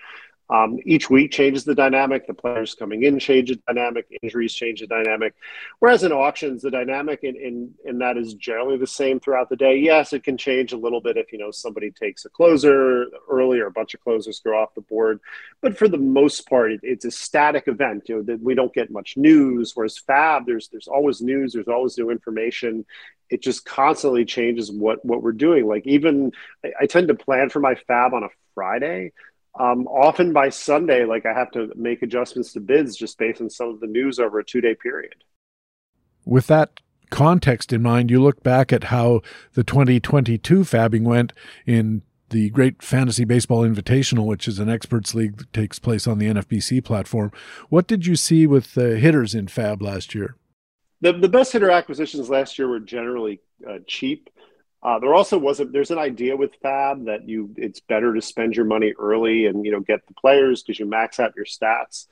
Um, 0.51 0.79
each 0.85 1.11
week 1.11 1.31
changes 1.31 1.65
the 1.65 1.75
dynamic. 1.75 2.27
The 2.27 2.35
players 2.35 2.75
coming 2.75 3.03
in 3.03 3.19
change 3.19 3.51
the 3.51 3.61
dynamic. 3.67 4.07
Injuries 4.23 4.55
change 4.55 4.81
the 4.81 4.87
dynamic. 4.87 5.35
Whereas 5.79 6.05
in 6.05 6.13
auctions, 6.13 6.63
the 6.63 6.71
dynamic 6.71 7.21
in, 7.23 7.37
in, 7.37 7.75
in 7.85 7.99
that 7.99 8.17
is 8.17 8.35
generally 8.35 8.79
the 8.79 8.87
same 8.87 9.21
throughout 9.21 9.51
the 9.51 9.57
day. 9.57 9.77
Yes, 9.77 10.13
it 10.13 10.25
can 10.25 10.39
change 10.39 10.73
a 10.73 10.77
little 10.77 11.01
bit 11.01 11.17
if 11.17 11.33
you 11.33 11.39
know 11.39 11.51
somebody 11.51 11.91
takes 11.91 12.25
a 12.25 12.31
closer 12.31 13.07
early 13.31 13.61
or 13.61 13.67
a 13.67 13.73
bunch 13.73 13.95
of 13.95 14.01
closers 14.01 14.41
go 14.41 14.53
off 14.53 14.75
the 14.75 14.81
board. 14.81 15.21
But 15.61 15.77
for 15.77 15.89
the 15.89 15.99
most 15.99 16.49
part, 16.49 16.73
it, 16.73 16.81
it's 16.83 17.05
a 17.05 17.11
static 17.11 17.69
event. 17.69 18.09
You 18.09 18.17
know 18.17 18.23
that 18.23 18.41
we 18.41 18.55
don't 18.55 18.73
get 18.73 18.91
much 18.91 19.17
news. 19.17 19.73
Whereas 19.75 20.01
FAAB, 20.09 20.47
there's 20.47 20.69
there's 20.69 20.89
always 20.89 21.21
news. 21.21 21.53
There's 21.53 21.69
always 21.69 21.99
new 21.99 22.11
information 22.11 22.87
it 23.31 23.43
just 23.43 23.67
constantly 23.67 24.25
changes 24.25 24.73
what 24.73 25.05
what 25.05 25.23
we're 25.23 25.33
doing. 25.33 25.67
Like 25.67 25.87
even 25.87 26.33
I, 26.65 26.73
I, 26.81 26.87
tend 26.87 27.09
to 27.09 27.15
plan 27.15 27.51
for 27.51 27.61
my 27.61 27.75
FAAB 27.75 28.15
on 28.15 28.25
a 28.25 28.29
Friday, 28.55 29.13
um, 29.59 29.87
often 29.89 30.33
by 30.33 30.49
Sunday, 30.49 31.05
like 31.05 31.27
I 31.27 31.33
have 31.33 31.51
to 31.53 31.73
make 31.75 32.03
adjustments 32.03 32.53
to 32.53 32.61
bids 32.61 32.97
just 32.97 33.19
based 33.19 33.41
on 33.41 33.51
some 33.51 33.69
of 33.69 33.81
the 33.81 33.87
news 33.87 34.19
over 34.19 34.39
a 34.39 34.45
two 34.45 34.61
day 34.61 34.75
period. 34.75 35.17
With 36.25 36.47
that 36.47 36.81
context 37.11 37.73
in 37.73 37.83
mind, 37.83 38.11
you 38.11 38.23
look 38.23 38.43
back 38.43 38.73
at 38.73 38.85
how 38.85 39.23
the 39.55 39.65
2022 39.65 40.61
FAABing 40.61 41.03
went 41.03 41.33
in 41.67 42.03
the 42.31 42.51
Great 42.51 42.83
Fantasy 42.83 43.25
Baseball 43.25 43.63
Invitational, 43.63 44.27
which 44.27 44.47
is 44.47 44.59
an 44.59 44.69
experts 44.69 45.15
league 45.15 45.39
that 45.39 45.53
takes 45.53 45.79
place 45.79 46.07
on 46.07 46.19
the 46.19 46.27
NFBC 46.27 46.85
platform. 46.85 47.33
What 47.71 47.87
did 47.87 48.07
you 48.07 48.17
see 48.17 48.47
with 48.47 48.75
the 48.75 48.99
hitters 48.99 49.35
in 49.35 49.47
FAAB 49.47 49.81
last 49.81 50.15
year? 50.15 50.37
The, 51.01 51.13
the 51.13 51.29
best 51.29 51.53
hitter 51.53 51.71
acquisitions 51.71 52.29
last 52.29 52.59
year 52.59 52.69
were 52.69 52.81
generally 52.81 53.41
uh, 53.69 53.79
cheap. 53.87 54.29
Uh, 54.83 54.99
there 54.99 55.15
also 55.15 55.39
wasn't. 55.39 55.73
There's 55.73 55.91
an 55.91 55.99
idea 55.99 56.37
with 56.37 56.61
FAAB 56.63 57.07
that 57.07 57.29
you 57.29 57.53
it's 57.57 57.81
better 57.81 58.15
to 58.15 58.23
spend 58.23 58.55
your 58.55 58.65
money 58.65 58.95
early 58.99 59.47
and 59.47 59.65
you 59.65 59.73
know 59.73 59.81
get 59.81 60.07
the 60.07 60.15
players 60.15 60.63
because 60.63 60.79
you 60.79 60.87
max 60.87 61.19
out 61.19 61.35
your 61.37 61.47
stats. 61.47 62.07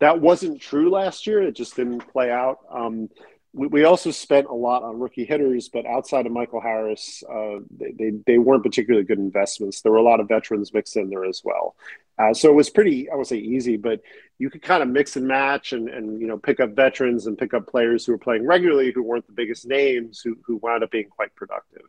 That 0.00 0.20
wasn't 0.20 0.60
true 0.60 0.90
last 0.90 1.26
year. 1.26 1.42
It 1.42 1.56
just 1.56 1.76
didn't 1.76 2.00
play 2.12 2.30
out. 2.30 2.58
Um, 2.70 3.08
we, 3.52 3.66
we, 3.66 3.84
also 3.84 4.10
spent 4.10 4.46
a 4.46 4.54
lot 4.54 4.82
on 4.82 5.00
rookie 5.00 5.24
hitters, 5.24 5.68
but 5.68 5.84
outside 5.84 6.24
of 6.24 6.32
Michael 6.32 6.60
Harris, 6.60 7.22
uh, 7.28 7.56
they, 7.70 7.92
they, 7.98 8.10
they 8.26 8.38
weren't 8.38 8.62
particularly 8.62 9.04
good 9.04 9.18
investments. 9.18 9.80
There 9.80 9.90
were 9.92 9.98
a 9.98 10.02
lot 10.02 10.20
of 10.20 10.28
veterans 10.28 10.72
mixed 10.72 10.96
in 10.96 11.10
there 11.10 11.24
as 11.24 11.42
well. 11.44 11.74
Uh, 12.18 12.32
so 12.32 12.48
it 12.48 12.54
was 12.54 12.70
pretty, 12.70 13.10
I 13.10 13.16
would 13.16 13.26
say, 13.26 13.38
easy, 13.38 13.76
but 13.76 14.00
you 14.38 14.50
could 14.50 14.62
kind 14.62 14.82
of 14.82 14.88
mix 14.88 15.16
and 15.16 15.26
match 15.26 15.72
and, 15.72 15.88
and 15.88 16.20
you 16.20 16.26
know 16.26 16.38
pick 16.38 16.60
up 16.60 16.76
veterans 16.76 17.26
and 17.26 17.36
pick 17.36 17.54
up 17.54 17.66
players 17.66 18.04
who 18.04 18.12
were 18.12 18.18
playing 18.18 18.46
regularly 18.46 18.92
who 18.92 19.02
weren't 19.02 19.26
the 19.26 19.32
biggest 19.32 19.66
names 19.66 20.20
who, 20.20 20.36
who 20.44 20.58
wound 20.58 20.84
up 20.84 20.90
being 20.90 21.08
quite 21.08 21.34
productive. 21.34 21.82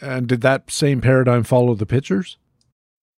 And 0.00 0.26
did 0.26 0.42
that 0.42 0.70
same 0.70 1.00
paradigm 1.00 1.42
follow 1.42 1.74
the 1.74 1.86
pitchers? 1.86 2.36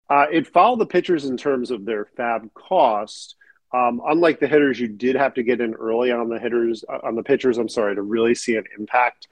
Uh, 0.09 0.25
it 0.31 0.47
followed 0.47 0.79
the 0.79 0.85
pitchers 0.85 1.25
in 1.25 1.37
terms 1.37 1.71
of 1.71 1.85
their 1.85 2.05
FAAB 2.17 2.53
cost. 2.53 3.35
Um, 3.73 4.01
unlike 4.07 4.39
the 4.39 4.47
hitters, 4.47 4.79
you 4.79 4.87
did 4.87 5.15
have 5.15 5.33
to 5.33 5.43
get 5.43 5.59
in 5.59 5.73
early 5.73 6.11
on 6.11 6.29
the 6.29 6.39
hitters, 6.39 6.85
uh, 6.87 6.99
on 7.03 7.15
the 7.15 7.23
pitchers. 7.23 7.57
I'm 7.57 7.67
sorry 7.67 7.95
to 7.95 8.01
really 8.01 8.33
see 8.33 8.55
an 8.55 8.63
impact. 8.77 9.27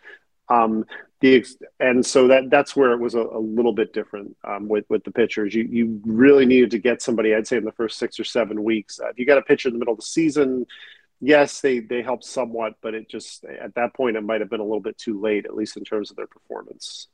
Um, 0.50 0.86
the 1.22 1.46
and 1.80 2.06
so 2.06 2.28
that 2.28 2.50
that's 2.50 2.76
where 2.76 2.92
it 2.92 3.00
was 3.00 3.16
a, 3.16 3.22
a 3.22 3.40
little 3.40 3.74
bit 3.74 3.94
different 3.94 4.36
um, 4.44 4.68
with 4.68 4.86
with 4.90 5.04
the 5.04 5.12
pitchers. 5.12 5.56
You 5.56 5.64
you 5.64 6.02
really 6.06 6.46
needed 6.46 6.72
to 6.72 6.78
get 6.78 7.02
somebody. 7.02 7.34
I'd 7.34 7.48
say 7.48 7.58
in 7.58 7.64
the 7.64 7.72
first 7.72 7.98
six 7.98 8.20
or 8.20 8.26
seven 8.26 8.64
weeks. 8.64 9.00
Uh, 9.00 9.08
if 9.08 9.18
you 9.18 9.26
got 9.26 9.38
a 9.38 9.42
pitcher 9.42 9.70
in 9.70 9.74
the 9.74 9.80
middle 9.80 9.94
of 9.94 10.00
the 10.00 10.06
season, 10.06 10.68
yes, 11.22 11.62
they 11.62 11.80
they 11.80 12.02
helped 12.02 12.26
somewhat, 12.26 12.76
but 12.82 12.94
it 12.94 13.10
just 13.10 13.46
at 13.46 13.74
that 13.76 13.94
point 13.94 14.18
it 14.18 14.22
might 14.22 14.42
have 14.42 14.50
been 14.50 14.60
a 14.60 14.64
little 14.64 14.82
bit 14.82 14.98
too 14.98 15.20
late, 15.20 15.46
at 15.46 15.56
least 15.56 15.78
in 15.78 15.84
terms 15.84 16.12
of 16.12 16.18
their 16.18 16.28
performance. 16.28 17.08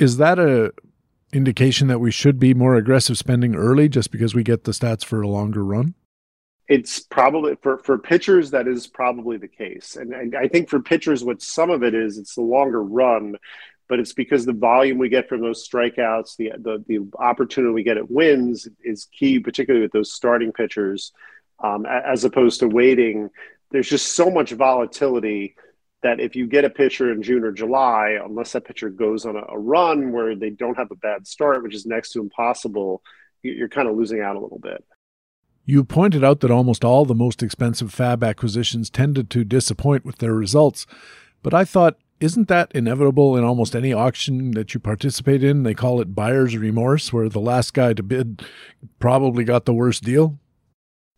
Is 0.00 0.16
that 0.18 0.38
a 0.38 0.72
indication 1.32 1.88
that 1.88 1.98
we 1.98 2.10
should 2.10 2.38
be 2.38 2.54
more 2.54 2.76
aggressive 2.76 3.18
spending 3.18 3.54
early 3.54 3.88
just 3.88 4.10
because 4.10 4.34
we 4.34 4.42
get 4.42 4.64
the 4.64 4.72
stats 4.72 5.04
for 5.04 5.20
a 5.20 5.28
longer 5.28 5.64
run? 5.64 5.94
It's 6.68 7.00
probably 7.00 7.56
for, 7.62 7.78
for 7.78 7.98
pitchers 7.98 8.50
that 8.50 8.68
is 8.68 8.86
probably 8.86 9.38
the 9.38 9.48
case. 9.48 9.96
And, 9.96 10.12
and 10.12 10.36
I 10.36 10.48
think 10.48 10.68
for 10.68 10.80
pitchers 10.80 11.24
what 11.24 11.42
some 11.42 11.70
of 11.70 11.82
it 11.82 11.94
is 11.94 12.18
it's 12.18 12.34
the 12.34 12.42
longer 12.42 12.82
run, 12.82 13.36
but 13.88 13.98
it's 13.98 14.12
because 14.12 14.44
the 14.44 14.52
volume 14.52 14.98
we 14.98 15.08
get 15.08 15.28
from 15.28 15.40
those 15.40 15.66
strikeouts, 15.66 16.36
the 16.36 16.52
the, 16.58 16.84
the 16.86 17.08
opportunity 17.18 17.72
we 17.72 17.82
get 17.82 17.96
at 17.96 18.10
wins 18.10 18.68
is 18.84 19.06
key, 19.06 19.40
particularly 19.40 19.84
with 19.84 19.92
those 19.92 20.12
starting 20.12 20.52
pitchers, 20.52 21.12
um, 21.62 21.86
as 21.86 22.24
opposed 22.24 22.60
to 22.60 22.68
waiting. 22.68 23.30
There's 23.70 23.88
just 23.88 24.12
so 24.12 24.30
much 24.30 24.52
volatility 24.52 25.56
that 26.02 26.20
if 26.20 26.36
you 26.36 26.46
get 26.46 26.64
a 26.64 26.70
pitcher 26.70 27.12
in 27.12 27.22
June 27.22 27.44
or 27.44 27.52
July, 27.52 28.18
unless 28.24 28.52
that 28.52 28.64
pitcher 28.64 28.88
goes 28.88 29.26
on 29.26 29.36
a, 29.36 29.42
a, 29.48 29.58
run 29.58 30.12
where 30.12 30.36
they 30.36 30.50
don't 30.50 30.76
have 30.76 30.90
a 30.90 30.96
bad 30.96 31.26
start, 31.26 31.62
which 31.62 31.74
is 31.74 31.86
next 31.86 32.10
to 32.12 32.20
impossible, 32.20 33.02
you're 33.42 33.68
kind 33.68 33.88
of 33.88 33.96
losing 33.96 34.20
out 34.20 34.36
a 34.36 34.40
little 34.40 34.60
bit. 34.60 34.84
You 35.64 35.84
pointed 35.84 36.24
out 36.24 36.40
that 36.40 36.50
almost 36.50 36.84
all 36.84 37.04
the 37.04 37.14
most 37.14 37.42
expensive 37.42 37.94
FAAB 37.94 38.26
acquisitions 38.26 38.90
tended 38.90 39.28
to 39.30 39.44
disappoint 39.44 40.04
with 40.04 40.18
their 40.18 40.32
results, 40.32 40.86
but 41.42 41.52
I 41.52 41.64
thought 41.64 41.98
isn't 42.20 42.48
that 42.48 42.72
inevitable 42.74 43.36
in 43.36 43.44
almost 43.44 43.76
any 43.76 43.92
auction 43.92 44.50
that 44.52 44.74
you 44.74 44.80
participate 44.80 45.44
in? 45.44 45.62
They 45.62 45.74
call 45.74 46.00
it 46.00 46.14
buyer's 46.14 46.56
remorse, 46.56 47.12
where 47.12 47.28
the 47.28 47.38
last 47.38 47.74
guy 47.74 47.92
to 47.92 48.02
bid 48.02 48.42
probably 48.98 49.44
got 49.44 49.66
the 49.66 49.74
worst 49.74 50.02
deal. 50.02 50.38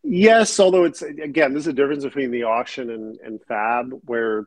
Yes, 0.02 0.58
although 0.58 0.84
it's 0.84 1.02
again, 1.02 1.52
there's 1.52 1.66
a 1.66 1.72
difference 1.72 2.04
between 2.04 2.30
the 2.30 2.44
auction 2.44 2.90
and, 2.90 3.18
and 3.20 3.40
FAAB, 3.48 4.00
where 4.04 4.46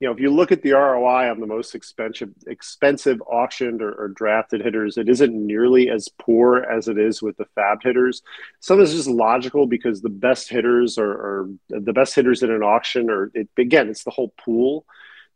you 0.00 0.08
know 0.08 0.12
if 0.12 0.20
you 0.20 0.30
look 0.30 0.50
at 0.50 0.62
the 0.62 0.72
ROI 0.72 1.30
on 1.30 1.40
the 1.40 1.46
most 1.46 1.74
expensive 1.74 2.30
expensive 2.46 3.20
auctioned 3.26 3.82
or, 3.82 3.92
or 3.92 4.08
drafted 4.08 4.62
hitters, 4.62 4.96
it 4.96 5.08
isn't 5.08 5.34
nearly 5.34 5.90
as 5.90 6.08
poor 6.08 6.58
as 6.64 6.88
it 6.88 6.98
is 6.98 7.22
with 7.22 7.36
the 7.36 7.46
FAAB 7.56 7.82
hitters. 7.82 8.22
Some 8.60 8.80
of 8.80 8.86
this 8.86 8.94
is 8.94 9.04
just 9.04 9.14
logical 9.16 9.66
because 9.66 10.00
the 10.00 10.08
best 10.08 10.48
hitters 10.48 10.96
are, 10.96 11.12
are 11.12 11.48
the 11.68 11.92
best 11.92 12.14
hitters 12.14 12.42
in 12.42 12.50
an 12.50 12.62
auction, 12.62 13.10
or 13.10 13.30
it, 13.34 13.48
again, 13.58 13.90
it's 13.90 14.04
the 14.04 14.10
whole 14.10 14.32
pool. 14.38 14.86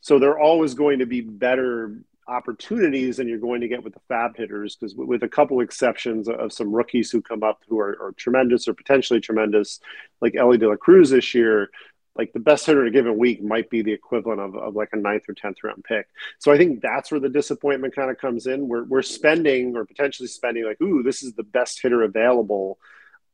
So 0.01 0.19
they're 0.19 0.39
always 0.39 0.75
going 0.75 1.01
to 1.01 1.07
be 1.07 1.21
better 1.21 2.01
opportunities 2.29 3.17
than 3.17 3.27
you're 3.27 3.39
going 3.39 3.61
to 3.61 3.69
get 3.69 3.83
with 3.83 3.95
the 3.95 4.01
FAAB 4.11 4.37
hitters 4.37 4.77
because 4.77 4.95
with 4.95 5.23
a 5.23 5.29
couple 5.29 5.61
exceptions 5.61 6.29
of 6.29 6.53
some 6.53 6.73
rookies 6.73 7.11
who 7.11 7.23
come 7.23 7.43
up 7.43 7.63
who 7.69 7.79
are, 7.79 7.97
are, 8.01 8.13
tremendous 8.17 8.69
or 8.69 8.75
potentially 8.75 9.21
tremendous 9.21 9.81
like 10.21 10.37
Elly 10.37 10.59
De 10.59 10.69
La 10.69 10.77
Cruz 10.77 11.11
this 11.11 11.35
year 11.35 11.71
like 12.17 12.33
the 12.33 12.41
best 12.41 12.67
hitter 12.67 12.83
in 12.83 12.89
a 12.89 12.91
given 12.91 13.17
week 13.17 13.43
might 13.43 13.71
be 13.71 13.81
the 13.81 13.93
equivalent 13.93 14.41
of, 14.41 14.57
of 14.57 14.75
like 14.75 14.91
a 14.93 14.97
ninth 14.97 15.23
or 15.29 15.35
10th 15.35 15.59
round 15.63 15.85
pick. 15.85 16.09
So 16.39 16.53
i 16.53 16.59
think 16.59 16.83
that's 16.83 17.11
where 17.11 17.21
the 17.21 17.29
disappointment 17.29 17.95
kind 17.95 18.11
of 18.11 18.19
comes 18.19 18.47
in. 18.47 18.69
We're, 18.69 18.85
we're 18.85 19.03
spending 19.03 19.77
or 19.77 19.87
potentially 19.87 20.29
spending 20.29 20.65
like 20.65 20.81
ooh 20.83 21.03
this 21.03 21.23
is 21.23 21.33
the 21.35 21.45
best 21.45 21.81
hitter 21.81 22.03
available. 22.03 22.79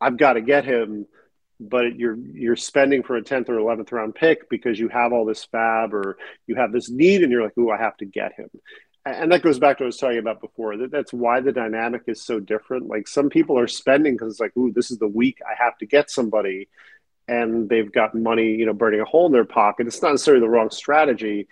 I've 0.00 0.18
got 0.18 0.34
to 0.34 0.40
get 0.40 0.64
him 0.64 1.06
but 1.60 1.96
you're 1.96 2.16
you're 2.16 2.56
spending 2.56 3.02
for 3.02 3.16
a 3.16 3.22
10th 3.22 3.48
or 3.48 3.54
11th 3.54 3.92
round 3.92 4.14
pick 4.14 4.48
because 4.48 4.78
you 4.78 4.88
have 4.88 5.12
all 5.12 5.24
this 5.24 5.46
FAAB 5.52 5.92
or 5.92 6.18
you 6.46 6.56
have 6.56 6.72
this 6.72 6.90
need 6.90 7.22
and 7.22 7.30
you're 7.30 7.42
like 7.42 7.52
oh 7.58 7.70
i 7.70 7.76
have 7.76 7.96
to 7.98 8.04
get 8.04 8.34
him. 8.34 8.50
And 9.06 9.30
that 9.32 9.42
goes 9.42 9.58
back 9.58 9.78
to 9.78 9.84
what 9.84 9.86
i 9.86 9.88
was 9.88 9.98
talking 9.98 10.18
about 10.18 10.40
before 10.40 10.76
that 10.78 10.90
that's 10.90 11.12
why 11.12 11.40
the 11.40 11.52
dynamic 11.52 12.02
is 12.06 12.22
so 12.22 12.40
different. 12.40 12.86
Like 12.86 13.06
some 13.06 13.28
people 13.28 13.58
are 13.58 13.68
spending 13.68 14.14
because 14.14 14.32
it's 14.32 14.40
like 14.40 14.56
ooh 14.56 14.72
this 14.72 14.90
is 14.90 14.98
the 14.98 15.08
week 15.08 15.38
i 15.48 15.62
have 15.62 15.78
to 15.78 15.86
get 15.86 16.10
somebody 16.10 16.68
and 17.28 17.68
they've 17.68 17.92
got 17.92 18.14
money 18.14 18.54
you 18.54 18.66
know 18.66 18.72
burning 18.72 19.00
a 19.00 19.04
hole 19.04 19.26
in 19.26 19.32
their 19.32 19.44
pocket. 19.44 19.86
It's 19.86 20.02
not 20.02 20.10
necessarily 20.10 20.40
the 20.40 20.50
wrong 20.50 20.70
strategy. 20.70 21.48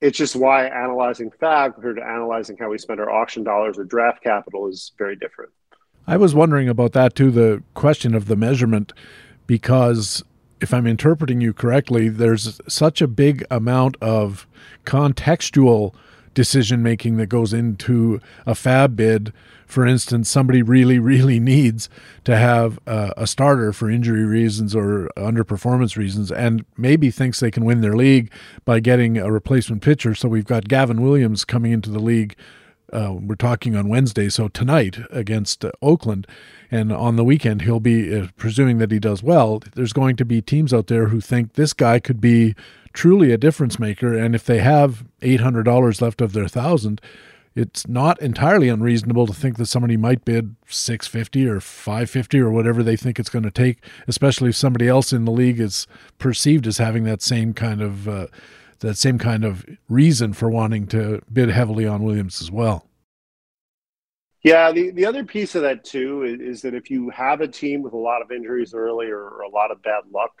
It's 0.00 0.18
just 0.18 0.36
why 0.36 0.66
analyzing 0.66 1.30
FAAB 1.30 1.74
compared 1.74 1.96
to 1.96 2.04
analyzing 2.04 2.56
how 2.58 2.68
we 2.68 2.78
spend 2.78 3.00
our 3.00 3.10
auction 3.10 3.42
dollars 3.44 3.78
or 3.78 3.84
draft 3.84 4.22
capital 4.22 4.68
is 4.68 4.92
very 4.98 5.16
different. 5.16 5.52
I 6.06 6.16
was 6.18 6.34
wondering 6.34 6.68
about 6.68 6.92
that 6.92 7.14
too 7.14 7.30
the 7.30 7.62
question 7.74 8.14
of 8.14 8.26
the 8.26 8.36
measurement 8.36 8.92
because 9.46 10.22
if 10.60 10.72
I'm 10.72 10.86
interpreting 10.86 11.40
you 11.40 11.52
correctly, 11.52 12.08
there's 12.08 12.60
such 12.68 13.00
a 13.00 13.08
big 13.08 13.44
amount 13.50 13.96
of 14.00 14.46
contextual 14.84 15.94
decision 16.36 16.82
making 16.82 17.16
that 17.16 17.26
goes 17.26 17.52
into 17.52 18.20
a 18.46 18.52
FAAB 18.52 18.94
bid. 18.94 19.32
For 19.66 19.86
instance, 19.86 20.28
somebody 20.30 20.62
really, 20.62 20.98
really 20.98 21.40
needs 21.40 21.88
to 22.24 22.36
have 22.36 22.78
a, 22.86 23.12
a, 23.16 23.26
starter 23.26 23.72
for 23.72 23.90
injury 23.90 24.24
reasons 24.24 24.76
or 24.76 25.10
underperformance 25.16 25.96
reasons, 25.96 26.30
and 26.30 26.64
maybe 26.76 27.10
thinks 27.10 27.40
they 27.40 27.50
can 27.50 27.64
win 27.64 27.80
their 27.80 27.96
league 27.96 28.30
by 28.64 28.80
getting 28.80 29.18
a 29.18 29.32
replacement 29.32 29.82
pitcher. 29.82 30.14
So 30.14 30.28
we've 30.28 30.44
got 30.44 30.68
Gavin 30.68 31.02
Williams 31.02 31.44
coming 31.44 31.72
into 31.72 31.90
the 31.90 31.98
league 31.98 32.36
uh, 32.92 33.14
we're 33.20 33.34
talking 33.34 33.74
on 33.74 33.88
Wednesday, 33.88 34.28
so 34.28 34.48
tonight 34.48 34.98
against 35.10 35.64
uh, 35.64 35.72
Oakland, 35.82 36.26
and 36.70 36.92
on 36.92 37.16
the 37.16 37.24
weekend 37.24 37.62
he'll 37.62 37.80
be 37.80 38.14
uh, 38.14 38.28
presuming 38.36 38.78
that 38.78 38.92
he 38.92 38.98
does 38.98 39.22
well. 39.22 39.62
There's 39.74 39.92
going 39.92 40.16
to 40.16 40.24
be 40.24 40.40
teams 40.40 40.72
out 40.72 40.86
there 40.86 41.08
who 41.08 41.20
think 41.20 41.54
this 41.54 41.72
guy 41.72 41.98
could 41.98 42.20
be 42.20 42.54
truly 42.92 43.32
a 43.32 43.38
difference 43.38 43.78
maker, 43.78 44.16
and 44.16 44.34
if 44.34 44.44
they 44.44 44.58
have 44.58 45.04
eight 45.22 45.40
hundred 45.40 45.64
dollars 45.64 46.00
left 46.00 46.20
of 46.20 46.32
their 46.32 46.48
thousand, 46.48 47.00
it's 47.54 47.88
not 47.88 48.20
entirely 48.20 48.68
unreasonable 48.68 49.26
to 49.26 49.32
think 49.32 49.56
that 49.56 49.66
somebody 49.66 49.96
might 49.96 50.24
bid 50.24 50.54
six 50.68 51.06
fifty 51.06 51.46
or 51.46 51.60
five 51.60 52.08
fifty 52.08 52.38
or 52.38 52.50
whatever 52.50 52.82
they 52.82 52.96
think 52.96 53.18
it's 53.18 53.30
going 53.30 53.42
to 53.44 53.50
take, 53.50 53.84
especially 54.06 54.50
if 54.50 54.56
somebody 54.56 54.86
else 54.86 55.12
in 55.12 55.24
the 55.24 55.32
league 55.32 55.58
is 55.58 55.86
perceived 56.18 56.66
as 56.66 56.78
having 56.78 57.04
that 57.04 57.22
same 57.22 57.52
kind 57.52 57.80
of 57.82 58.08
uh, 58.08 58.26
that 58.80 58.96
same 58.96 59.18
kind 59.18 59.44
of 59.44 59.64
reason 59.88 60.32
for 60.32 60.48
wanting 60.50 60.86
to 60.88 61.22
bid 61.32 61.50
heavily 61.50 61.86
on 61.86 62.02
Williams 62.02 62.40
as 62.40 62.50
well. 62.50 62.86
Yeah, 64.42 64.70
the, 64.70 64.90
the 64.90 65.06
other 65.06 65.24
piece 65.24 65.56
of 65.56 65.62
that 65.62 65.84
too 65.84 66.22
is, 66.22 66.40
is 66.40 66.62
that 66.62 66.72
if 66.72 66.88
you 66.88 67.10
have 67.10 67.40
a 67.40 67.48
team 67.48 67.82
with 67.82 67.94
a 67.94 67.98
lot 67.98 68.22
of 68.22 68.30
injuries 68.30 68.74
early 68.74 69.08
or, 69.08 69.20
or, 69.20 69.42
a 69.42 69.48
lot 69.48 69.72
of 69.72 69.82
bad 69.82 70.04
luck, 70.12 70.40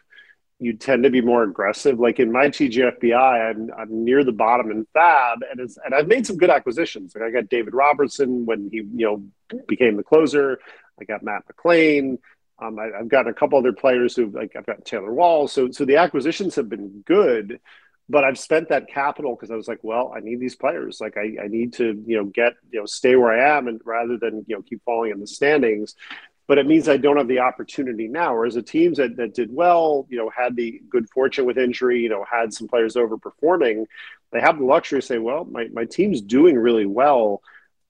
you 0.60 0.74
tend 0.74 1.02
to 1.02 1.10
be 1.10 1.20
more 1.20 1.42
aggressive. 1.42 1.98
Like 1.98 2.20
in 2.20 2.30
my 2.30 2.46
TGFBI, 2.46 3.50
I'm, 3.50 3.70
I'm 3.76 4.04
near 4.04 4.22
the 4.22 4.30
bottom 4.30 4.70
in 4.70 4.86
FAAB, 4.94 5.38
and 5.50 5.58
it's, 5.58 5.76
and 5.84 5.92
I've 5.92 6.06
made 6.06 6.24
some 6.24 6.36
good 6.36 6.50
acquisitions. 6.50 7.16
Like 7.16 7.24
I 7.24 7.30
got 7.30 7.48
David 7.48 7.74
Robertson 7.74 8.46
when 8.46 8.70
he 8.70 8.76
you 8.76 8.86
know 9.06 9.60
became 9.66 9.96
the 9.96 10.04
closer. 10.04 10.60
I 11.00 11.04
got 11.04 11.24
Matt 11.24 11.42
McLain. 11.48 12.18
Um, 12.58 12.78
I, 12.78 12.96
have 12.96 13.08
got 13.08 13.26
a 13.26 13.34
couple 13.34 13.58
other 13.58 13.72
players 13.72 14.16
who 14.16 14.30
like 14.30 14.54
I've 14.56 14.66
got 14.66 14.84
Taylor 14.84 15.12
Wall. 15.12 15.48
So 15.48 15.70
so 15.72 15.84
the 15.84 15.96
acquisitions 15.96 16.54
have 16.54 16.68
been 16.68 17.02
good 17.04 17.60
but 18.08 18.24
I've 18.24 18.38
spent 18.38 18.68
that 18.68 18.88
capital 18.88 19.34
because 19.34 19.50
I 19.50 19.56
was 19.56 19.66
like, 19.66 19.80
well, 19.82 20.12
I 20.16 20.20
need 20.20 20.38
these 20.38 20.54
players. 20.54 21.00
Like 21.00 21.16
I, 21.16 21.36
I 21.44 21.48
need 21.48 21.72
to, 21.74 22.02
you 22.06 22.16
know, 22.16 22.24
get, 22.24 22.54
you 22.70 22.80
know, 22.80 22.86
stay 22.86 23.16
where 23.16 23.32
I 23.32 23.56
am 23.56 23.66
and 23.66 23.80
rather 23.84 24.16
than, 24.16 24.44
you 24.46 24.56
know, 24.56 24.62
keep 24.62 24.82
falling 24.84 25.10
in 25.10 25.20
the 25.20 25.26
standings. 25.26 25.96
But 26.46 26.58
it 26.58 26.66
means 26.66 26.88
I 26.88 26.96
don't 26.96 27.16
have 27.16 27.26
the 27.26 27.40
opportunity 27.40 28.06
now. 28.06 28.34
Whereas 28.34 28.54
the 28.54 28.62
teams 28.62 28.98
that, 28.98 29.16
that 29.16 29.34
did 29.34 29.52
well, 29.52 30.06
you 30.08 30.16
know, 30.16 30.30
had 30.30 30.54
the 30.54 30.80
good 30.88 31.10
fortune 31.10 31.44
with 31.44 31.58
injury, 31.58 32.00
you 32.00 32.08
know, 32.08 32.24
had 32.30 32.54
some 32.54 32.68
players 32.68 32.94
overperforming, 32.94 33.86
they 34.30 34.40
have 34.40 34.58
the 34.58 34.64
luxury 34.64 35.00
to 35.00 35.06
say, 35.06 35.18
well, 35.18 35.44
my, 35.44 35.66
my 35.72 35.84
team's 35.84 36.20
doing 36.20 36.56
really 36.56 36.86
well. 36.86 37.42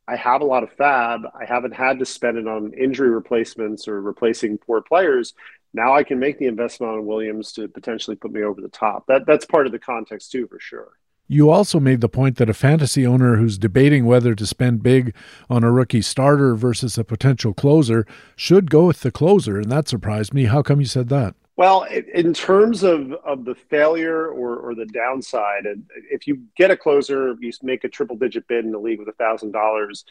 I 0.09 0.16
have 0.16 0.40
a 0.40 0.44
lot 0.44 0.62
of 0.62 0.74
FAAB. 0.76 1.24
I 1.38 1.44
haven't 1.44 1.74
had 1.74 1.98
to 1.98 2.06
spend 2.06 2.38
it 2.38 2.47
on 2.47 2.72
injury 2.72 3.10
replacements 3.10 3.88
or 3.88 4.01
replacing 4.01 4.56
poor 4.56 4.80
players 4.80 5.34
now 5.77 5.94
I 5.94 6.03
can 6.03 6.19
make 6.19 6.39
the 6.39 6.47
investment 6.47 6.93
on 6.93 7.07
Williams 7.07 7.53
to 7.53 7.69
potentially 7.69 8.16
put 8.16 8.32
me 8.32 8.43
over 8.43 8.61
the 8.61 8.69
top. 8.69 9.07
That 9.07 9.27
that's 9.27 9.44
part 9.44 9.66
of 9.66 9.73
the 9.73 9.78
context 9.78 10.32
too, 10.32 10.48
for 10.48 10.59
sure. 10.59 10.89
You 11.28 11.51
also 11.51 11.81
made 11.81 12.01
the 12.01 12.09
point 12.09 12.36
that 12.36 12.48
a 12.48 12.55
fantasy 12.55 13.05
owner 13.05 13.36
who's 13.36 13.59
debating 13.59 14.07
whether 14.07 14.35
to 14.35 14.47
spend 14.47 14.82
big 14.82 15.15
on 15.51 15.65
a 15.65 15.73
rookie 15.73 16.03
starter 16.03 16.55
versus 16.55 16.97
a 16.97 17.05
potential 17.05 17.53
closer 17.53 18.07
should 18.36 18.70
go 18.70 18.86
with 18.86 19.01
the 19.01 19.11
closer, 19.11 19.59
and 19.59 19.70
that 19.70 19.89
surprised 19.89 20.32
me. 20.32 20.44
How 20.44 20.62
come 20.62 20.81
you 20.81 20.86
said 20.86 21.09
that? 21.09 21.35
Well, 21.57 21.85
in 21.85 22.32
terms 22.32 22.82
of, 22.82 23.12
of 23.24 23.44
the 23.44 23.55
failure 23.55 24.28
or, 24.28 24.57
or 24.57 24.74
the 24.74 24.86
downside, 24.86 25.65
if 26.11 26.27
you 26.27 26.43
get 26.57 26.70
a 26.70 26.77
closer, 26.77 27.35
you 27.40 27.51
make 27.62 27.82
a 27.82 27.89
triple 27.89 28.16
digit 28.16 28.47
bid 28.47 28.65
in 28.65 28.73
the 28.73 28.78
league 28.78 28.98
with 28.98 29.09
a 29.09 29.12
thousand 29.12 29.53
dollars, 29.53 30.05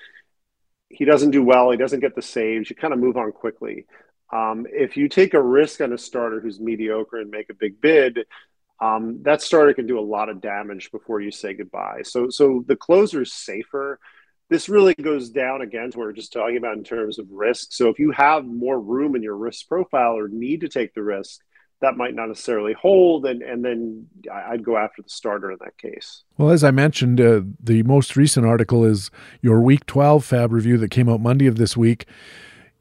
he 0.90 1.06
doesn't 1.06 1.32
do 1.32 1.44
well, 1.44 1.72
he 1.72 1.78
doesn't 1.78 2.00
get 2.00 2.16
the 2.16 2.22
saves, 2.22 2.70
you 2.70 2.76
kind 2.76 2.94
of 2.94 3.00
move 3.00 3.16
on 3.16 3.32
quickly. 3.32 3.86
Um, 4.32 4.66
if 4.70 4.98
you 4.98 5.08
take 5.08 5.34
a 5.34 5.42
risk 5.42 5.82
on 5.82 5.94
a 5.94 5.98
starter 5.98 6.40
who's 6.40 6.60
mediocre 6.60 7.20
and 7.20 7.30
make 7.30 7.50
a 7.50 7.54
big 7.54 7.80
bid, 7.80 8.26
um, 8.82 9.22
that 9.24 9.42
starter 9.42 9.74
can 9.74 9.88
do 9.88 10.00
a 10.00 10.02
lot 10.02 10.30
of 10.30 10.42
damage 10.42 10.92
before 10.92 11.22
you 11.22 11.32
say 11.32 11.54
goodbye. 11.54 12.02
So, 12.04 12.30
so 12.30 12.64
the 12.68 12.76
closer 12.76 13.22
is 13.22 13.34
safer. 13.34 14.00
This 14.50 14.70
really 14.70 14.94
goes 14.94 15.30
down 15.30 15.62
again 15.62 15.92
to 15.92 15.98
what 15.98 16.06
we're 16.06 16.14
just 16.14 16.34
talking 16.34 16.58
about 16.58 16.78
in 16.78 16.84
terms 16.84 17.18
of 17.18 17.28
risk. 17.32 17.72
So, 17.72 17.90
if 17.90 18.00
you 18.00 18.12
have 18.12 18.46
more 18.46 18.80
room 18.80 19.16
in 19.16 19.24
your 19.24 19.38
risk 19.38 19.68
profile 19.68 20.18
or 20.18 20.28
need 20.28 20.62
to 20.62 20.68
take 20.68 20.94
the 20.94 21.04
risk, 21.04 21.40
that 21.82 21.98
might 21.98 22.16
not 22.16 22.28
necessarily 22.28 22.74
hold, 22.74 23.26
and 23.26 23.42
and 23.42 23.64
then 23.64 24.08
I'd 24.32 24.64
go 24.64 24.78
after 24.78 25.02
the 25.02 25.10
starter 25.10 25.52
in 25.52 25.58
that 25.62 25.78
case. 25.78 26.24
Well, 26.38 26.50
as 26.50 26.64
I 26.64 26.72
mentioned, 26.72 27.20
uh, 27.20 27.42
the 27.62 27.84
most 27.84 28.16
recent 28.16 28.46
article 28.46 28.84
is 28.84 29.12
your 29.42 29.62
Week 29.62 29.86
12 29.86 30.26
FAAB 30.26 30.52
review 30.52 30.78
that 30.78 30.92
came 30.92 31.10
out 31.10 31.22
Monday 31.22 31.48
of 31.48 31.58
this 31.58 31.76
week. 31.76 32.06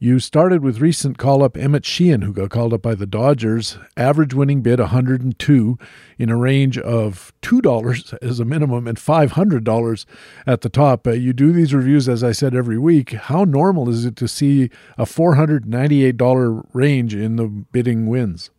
You 0.00 0.18
started 0.18 0.62
with 0.62 0.80
recent 0.80 1.18
call 1.18 1.42
up 1.42 1.56
Emmett 1.56 1.86
Sheehan, 1.86 2.22
who 2.22 2.32
got 2.32 2.50
called 2.50 2.74
up 2.74 2.82
by 2.82 2.96
the 2.96 3.06
Dodgers. 3.06 3.78
Average 3.96 4.34
winning 4.34 4.60
bid 4.60 4.80
102 4.80 5.78
in 6.18 6.30
a 6.30 6.36
range 6.36 6.76
of 6.78 7.32
$2 7.42 8.18
as 8.22 8.40
a 8.40 8.44
minimum 8.44 8.88
and 8.88 8.98
$500 8.98 10.06
at 10.46 10.60
the 10.62 10.68
top. 10.68 11.06
Uh, 11.06 11.12
you 11.12 11.32
do 11.32 11.52
these 11.52 11.72
reviews, 11.72 12.08
as 12.08 12.24
I 12.24 12.32
said, 12.32 12.56
every 12.56 12.78
week. 12.78 13.12
How 13.12 13.44
normal 13.44 13.88
is 13.88 14.04
it 14.04 14.16
to 14.16 14.26
see 14.26 14.68
a 14.98 15.04
$498 15.04 16.66
range 16.72 17.14
in 17.14 17.36
the 17.36 17.46
bidding 17.46 18.08
wins? 18.08 18.50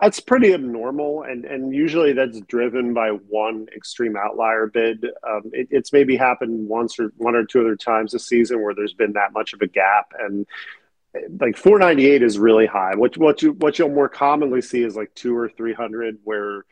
That's 0.00 0.20
pretty 0.20 0.54
abnormal, 0.54 1.24
and 1.24 1.44
and 1.44 1.74
usually 1.74 2.12
that's 2.12 2.40
driven 2.42 2.94
by 2.94 3.08
one 3.10 3.66
extreme 3.74 4.16
outlier 4.16 4.68
bid. 4.68 5.04
Um, 5.28 5.50
it, 5.52 5.68
it's 5.70 5.92
maybe 5.92 6.16
happened 6.16 6.68
once 6.68 7.00
or 7.00 7.12
one 7.16 7.34
or 7.34 7.44
two 7.44 7.60
other 7.60 7.74
times 7.74 8.12
this 8.12 8.26
season 8.26 8.62
where 8.62 8.74
there's 8.74 8.94
been 8.94 9.14
that 9.14 9.32
much 9.32 9.54
of 9.54 9.60
a 9.60 9.66
gap, 9.66 10.12
and 10.18 10.46
like 11.40 11.56
498 11.56 12.22
is 12.22 12.38
really 12.38 12.66
high. 12.66 12.94
What 12.94 13.16
what 13.16 13.42
you 13.42 13.52
what 13.52 13.78
you'll 13.78 13.88
more 13.88 14.08
commonly 14.08 14.60
see 14.60 14.84
is 14.84 14.94
like 14.94 15.14
two 15.14 15.36
or 15.36 15.48
three 15.48 15.72
hundred 15.72 16.18
where 16.22 16.64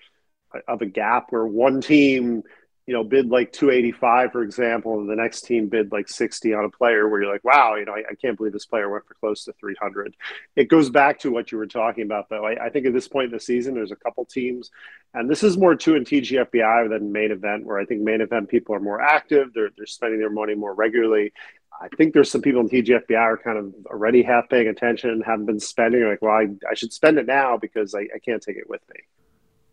of 0.69 0.83
a 0.83 0.87
gap 0.87 1.27
where 1.31 1.47
one 1.47 1.81
team 1.81 2.43
you 2.87 2.95
know, 2.95 3.03
bid 3.03 3.29
like 3.29 3.53
285, 3.53 4.31
for 4.31 4.43
example, 4.43 5.01
and 5.01 5.11
the 5.11 5.17
next 5.17 5.43
team 5.43 5.69
bid 5.69 5.91
like 5.91 6.09
60 6.09 6.55
on 6.55 6.65
a 6.65 6.71
player 6.71 7.09
where 7.09 7.21
you're 7.21 7.33
like, 7.33 7.43
wow, 7.43 7.75
you 7.75 7.85
know, 7.85 7.93
I, 7.93 8.05
I 8.11 8.15
can't 8.15 8.37
believe 8.37 8.53
this 8.53 8.65
player 8.65 8.89
went 8.89 9.05
for 9.07 9.15
close 9.15 9.45
to 9.45 9.53
300. 9.55 10.15
It 10.55 10.69
goes 10.69 10.89
back 10.89 11.19
to 11.21 11.33
what 11.33 11.51
you 11.51 11.59
were 11.59 11.67
talking 11.67 12.05
about, 12.05 12.29
though. 12.29 12.47
I, 12.47 12.67
I 12.67 12.71
think 12.71 12.87
at 12.87 12.93
this 12.93 13.09
point 13.09 13.27
in 13.27 13.33
the 13.33 13.41
season, 13.41 13.75
there's 13.75 13.91
a 13.91 13.97
couple 13.97 14.25
teams, 14.25 14.71
and 15.15 15.29
this 15.29 15.43
is 15.43 15.59
more 15.59 15.75
true 15.75 15.97
in 15.97 16.05
TGFBI 16.05 16.89
than 16.89 17.11
main 17.11 17.33
event, 17.33 17.67
where 17.67 17.79
I 17.79 17.85
think 17.87 18.03
main 18.03 18.21
event 18.21 18.49
people 18.49 18.75
are 18.77 18.81
more 18.81 19.01
active. 19.01 19.53
They're, 19.53 19.71
they're 19.77 19.87
spending 19.87 20.21
their 20.21 20.31
money 20.31 20.55
more 20.55 20.75
regularly. 20.75 21.33
I 21.81 21.89
think 21.97 22.15
there's 22.15 22.31
some 22.31 22.41
people 22.41 22.61
in 22.61 22.69
TGFBI 22.69 23.19
are 23.19 23.37
kind 23.37 23.59
of 23.59 23.75
already 23.87 24.23
half 24.23 24.49
paying 24.49 24.69
attention, 24.69 25.23
haven't 25.27 25.47
been 25.47 25.61
spending. 25.61 26.05
Like, 26.05 26.23
well, 26.23 26.33
I, 26.33 26.47
I 26.71 26.75
should 26.75 26.93
spend 26.93 27.19
it 27.19 27.27
now 27.27 27.57
because 27.57 27.95
I, 27.97 28.03
I 28.15 28.19
can't 28.25 28.43
take 28.43 28.57
it 28.57 28.71
with 28.71 28.81
me. 28.95 29.01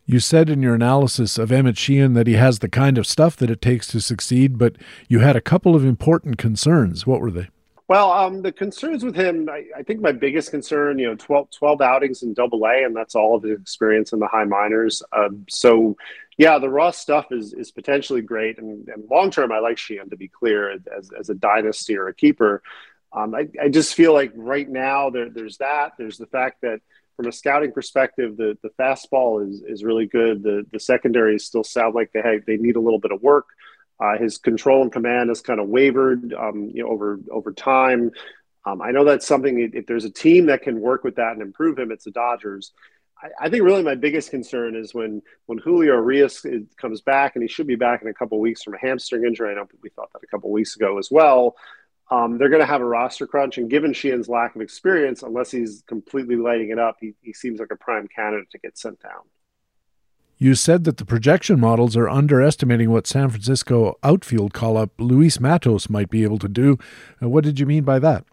You 0.05 0.19
said 0.19 0.49
in 0.49 0.61
your 0.61 0.75
analysis 0.75 1.37
of 1.37 1.51
Emmett 1.51 1.77
Sheehan 1.77 2.13
that 2.13 2.27
he 2.27 2.33
has 2.33 2.59
the 2.59 2.67
kind 2.67 2.97
of 2.97 3.07
stuff 3.07 3.37
that 3.37 3.49
it 3.49 3.61
takes 3.61 3.87
to 3.87 4.01
succeed, 4.01 4.57
but 4.57 4.75
you 5.07 5.19
had 5.19 5.37
a 5.37 5.41
couple 5.41 5.75
of 5.75 5.85
important 5.85 6.37
concerns. 6.37 7.07
What 7.07 7.21
were 7.21 7.31
they? 7.31 7.47
Well, 7.87 8.11
um, 8.11 8.41
the 8.41 8.51
concerns 8.51 9.03
with 9.03 9.15
him, 9.15 9.49
I, 9.49 9.65
I, 9.77 9.83
think 9.83 10.01
my 10.01 10.13
biggest 10.13 10.51
concern, 10.51 10.99
you 10.99 11.07
know, 11.07 11.15
12, 11.15 11.51
12 11.51 11.81
outings 11.81 12.23
in 12.23 12.33
double 12.33 12.65
A, 12.65 12.83
and 12.83 12.95
that's 12.95 13.13
all 13.13 13.35
of 13.35 13.43
his 13.43 13.59
experience 13.59 14.13
in 14.13 14.19
the 14.19 14.27
high 14.27 14.45
minors. 14.45 15.03
Um, 15.11 15.45
so, 15.49 15.95
yeah, 16.37 16.57
the 16.59 16.69
raw 16.69 16.91
stuff 16.91 17.27
is, 17.31 17.53
is 17.53 17.71
potentially 17.71 18.21
great. 18.21 18.57
And, 18.57 18.87
and 18.87 19.03
long 19.09 19.31
term, 19.31 19.51
I 19.51 19.59
like 19.59 19.77
Sheehan, 19.77 20.09
to 20.09 20.17
be 20.17 20.29
clear, 20.29 20.71
as, 20.71 21.11
as 21.17 21.29
a 21.29 21.35
dynasty 21.35 21.97
or 21.97 22.07
a 22.07 22.13
keeper. 22.13 22.63
Um, 23.11 23.35
I, 23.35 23.47
I 23.61 23.69
just 23.69 23.93
feel 23.93 24.13
like 24.13 24.31
right 24.33 24.67
now 24.67 25.09
there, 25.09 25.29
there's 25.29 25.57
that. 25.57 25.93
There's 25.97 26.17
the 26.17 26.25
fact 26.25 26.61
that 26.61 26.79
from 27.15 27.27
a 27.27 27.31
scouting 27.31 27.71
perspective, 27.71 28.37
the 28.37 28.57
the 28.63 28.69
fastball 28.79 29.47
is 29.47 29.61
is 29.67 29.83
really 29.83 30.05
good. 30.05 30.43
The 30.43 30.65
the 30.71 30.79
secondaries 30.79 31.45
still 31.45 31.63
sound 31.63 31.95
like 31.95 32.11
they 32.13 32.21
have, 32.21 32.45
they 32.45 32.57
need 32.57 32.75
a 32.75 32.81
little 32.81 32.99
bit 32.99 33.11
of 33.11 33.21
work. 33.21 33.45
Uh, 33.99 34.17
his 34.17 34.37
control 34.37 34.81
and 34.81 34.91
command 34.91 35.29
has 35.29 35.41
kind 35.41 35.59
of 35.59 35.67
wavered, 35.67 36.33
um, 36.33 36.69
you 36.73 36.83
know, 36.83 36.89
over 36.89 37.19
over 37.31 37.51
time. 37.51 38.11
Um, 38.65 38.81
I 38.81 38.91
know 38.91 39.03
that's 39.03 39.27
something. 39.27 39.71
If 39.73 39.85
there's 39.85 40.05
a 40.05 40.09
team 40.09 40.47
that 40.47 40.63
can 40.63 40.79
work 40.79 41.03
with 41.03 41.15
that 41.15 41.33
and 41.33 41.41
improve 41.41 41.77
him, 41.77 41.91
it's 41.91 42.05
the 42.05 42.11
Dodgers. 42.11 42.71
I, 43.21 43.45
I 43.45 43.49
think 43.49 43.63
really 43.63 43.83
my 43.83 43.95
biggest 43.95 44.31
concern 44.31 44.75
is 44.75 44.93
when 44.93 45.21
when 45.45 45.59
Julio 45.59 45.93
Urias 45.95 46.45
comes 46.77 47.01
back, 47.01 47.35
and 47.35 47.43
he 47.43 47.47
should 47.47 47.67
be 47.67 47.75
back 47.75 48.01
in 48.01 48.07
a 48.07 48.13
couple 48.13 48.39
weeks 48.39 48.63
from 48.63 48.73
a 48.73 48.79
hamstring 48.79 49.25
injury. 49.25 49.51
I 49.51 49.55
know 49.55 49.67
we 49.81 49.89
thought 49.89 50.11
that 50.13 50.23
a 50.23 50.27
couple 50.27 50.51
weeks 50.51 50.75
ago 50.75 50.97
as 50.97 51.09
well 51.11 51.55
um, 52.11 52.37
they're 52.37 52.49
going 52.49 52.61
to 52.61 52.65
have 52.65 52.81
a 52.81 52.85
roster 52.85 53.25
crunch. 53.25 53.57
And 53.57 53.69
given 53.69 53.93
Sheehan's 53.93 54.29
lack 54.29 54.55
of 54.55 54.61
experience, 54.61 55.23
unless 55.23 55.51
he's 55.51 55.83
completely 55.87 56.35
lighting 56.35 56.69
it 56.69 56.79
up, 56.79 56.97
he, 56.99 57.13
he 57.21 57.33
seems 57.33 57.59
like 57.59 57.71
a 57.71 57.75
prime 57.75 58.07
candidate 58.07 58.49
to 58.51 58.59
get 58.59 58.77
sent 58.77 59.01
down. 59.01 59.21
You 60.37 60.55
said 60.55 60.83
that 60.83 60.97
the 60.97 61.05
projection 61.05 61.59
models 61.59 61.95
are 61.95 62.09
underestimating 62.09 62.91
what 62.91 63.07
San 63.07 63.29
Francisco 63.29 63.97
outfield 64.03 64.53
call 64.53 64.77
up 64.77 64.89
Luis 64.99 65.39
Matos 65.39 65.89
might 65.89 66.09
be 66.09 66.23
able 66.23 66.39
to 66.39 66.49
do. 66.49 66.77
Uh, 67.21 67.29
what 67.29 67.43
did 67.43 67.59
you 67.59 67.65
mean 67.65 67.83
by 67.83 67.99
that? 67.99 68.25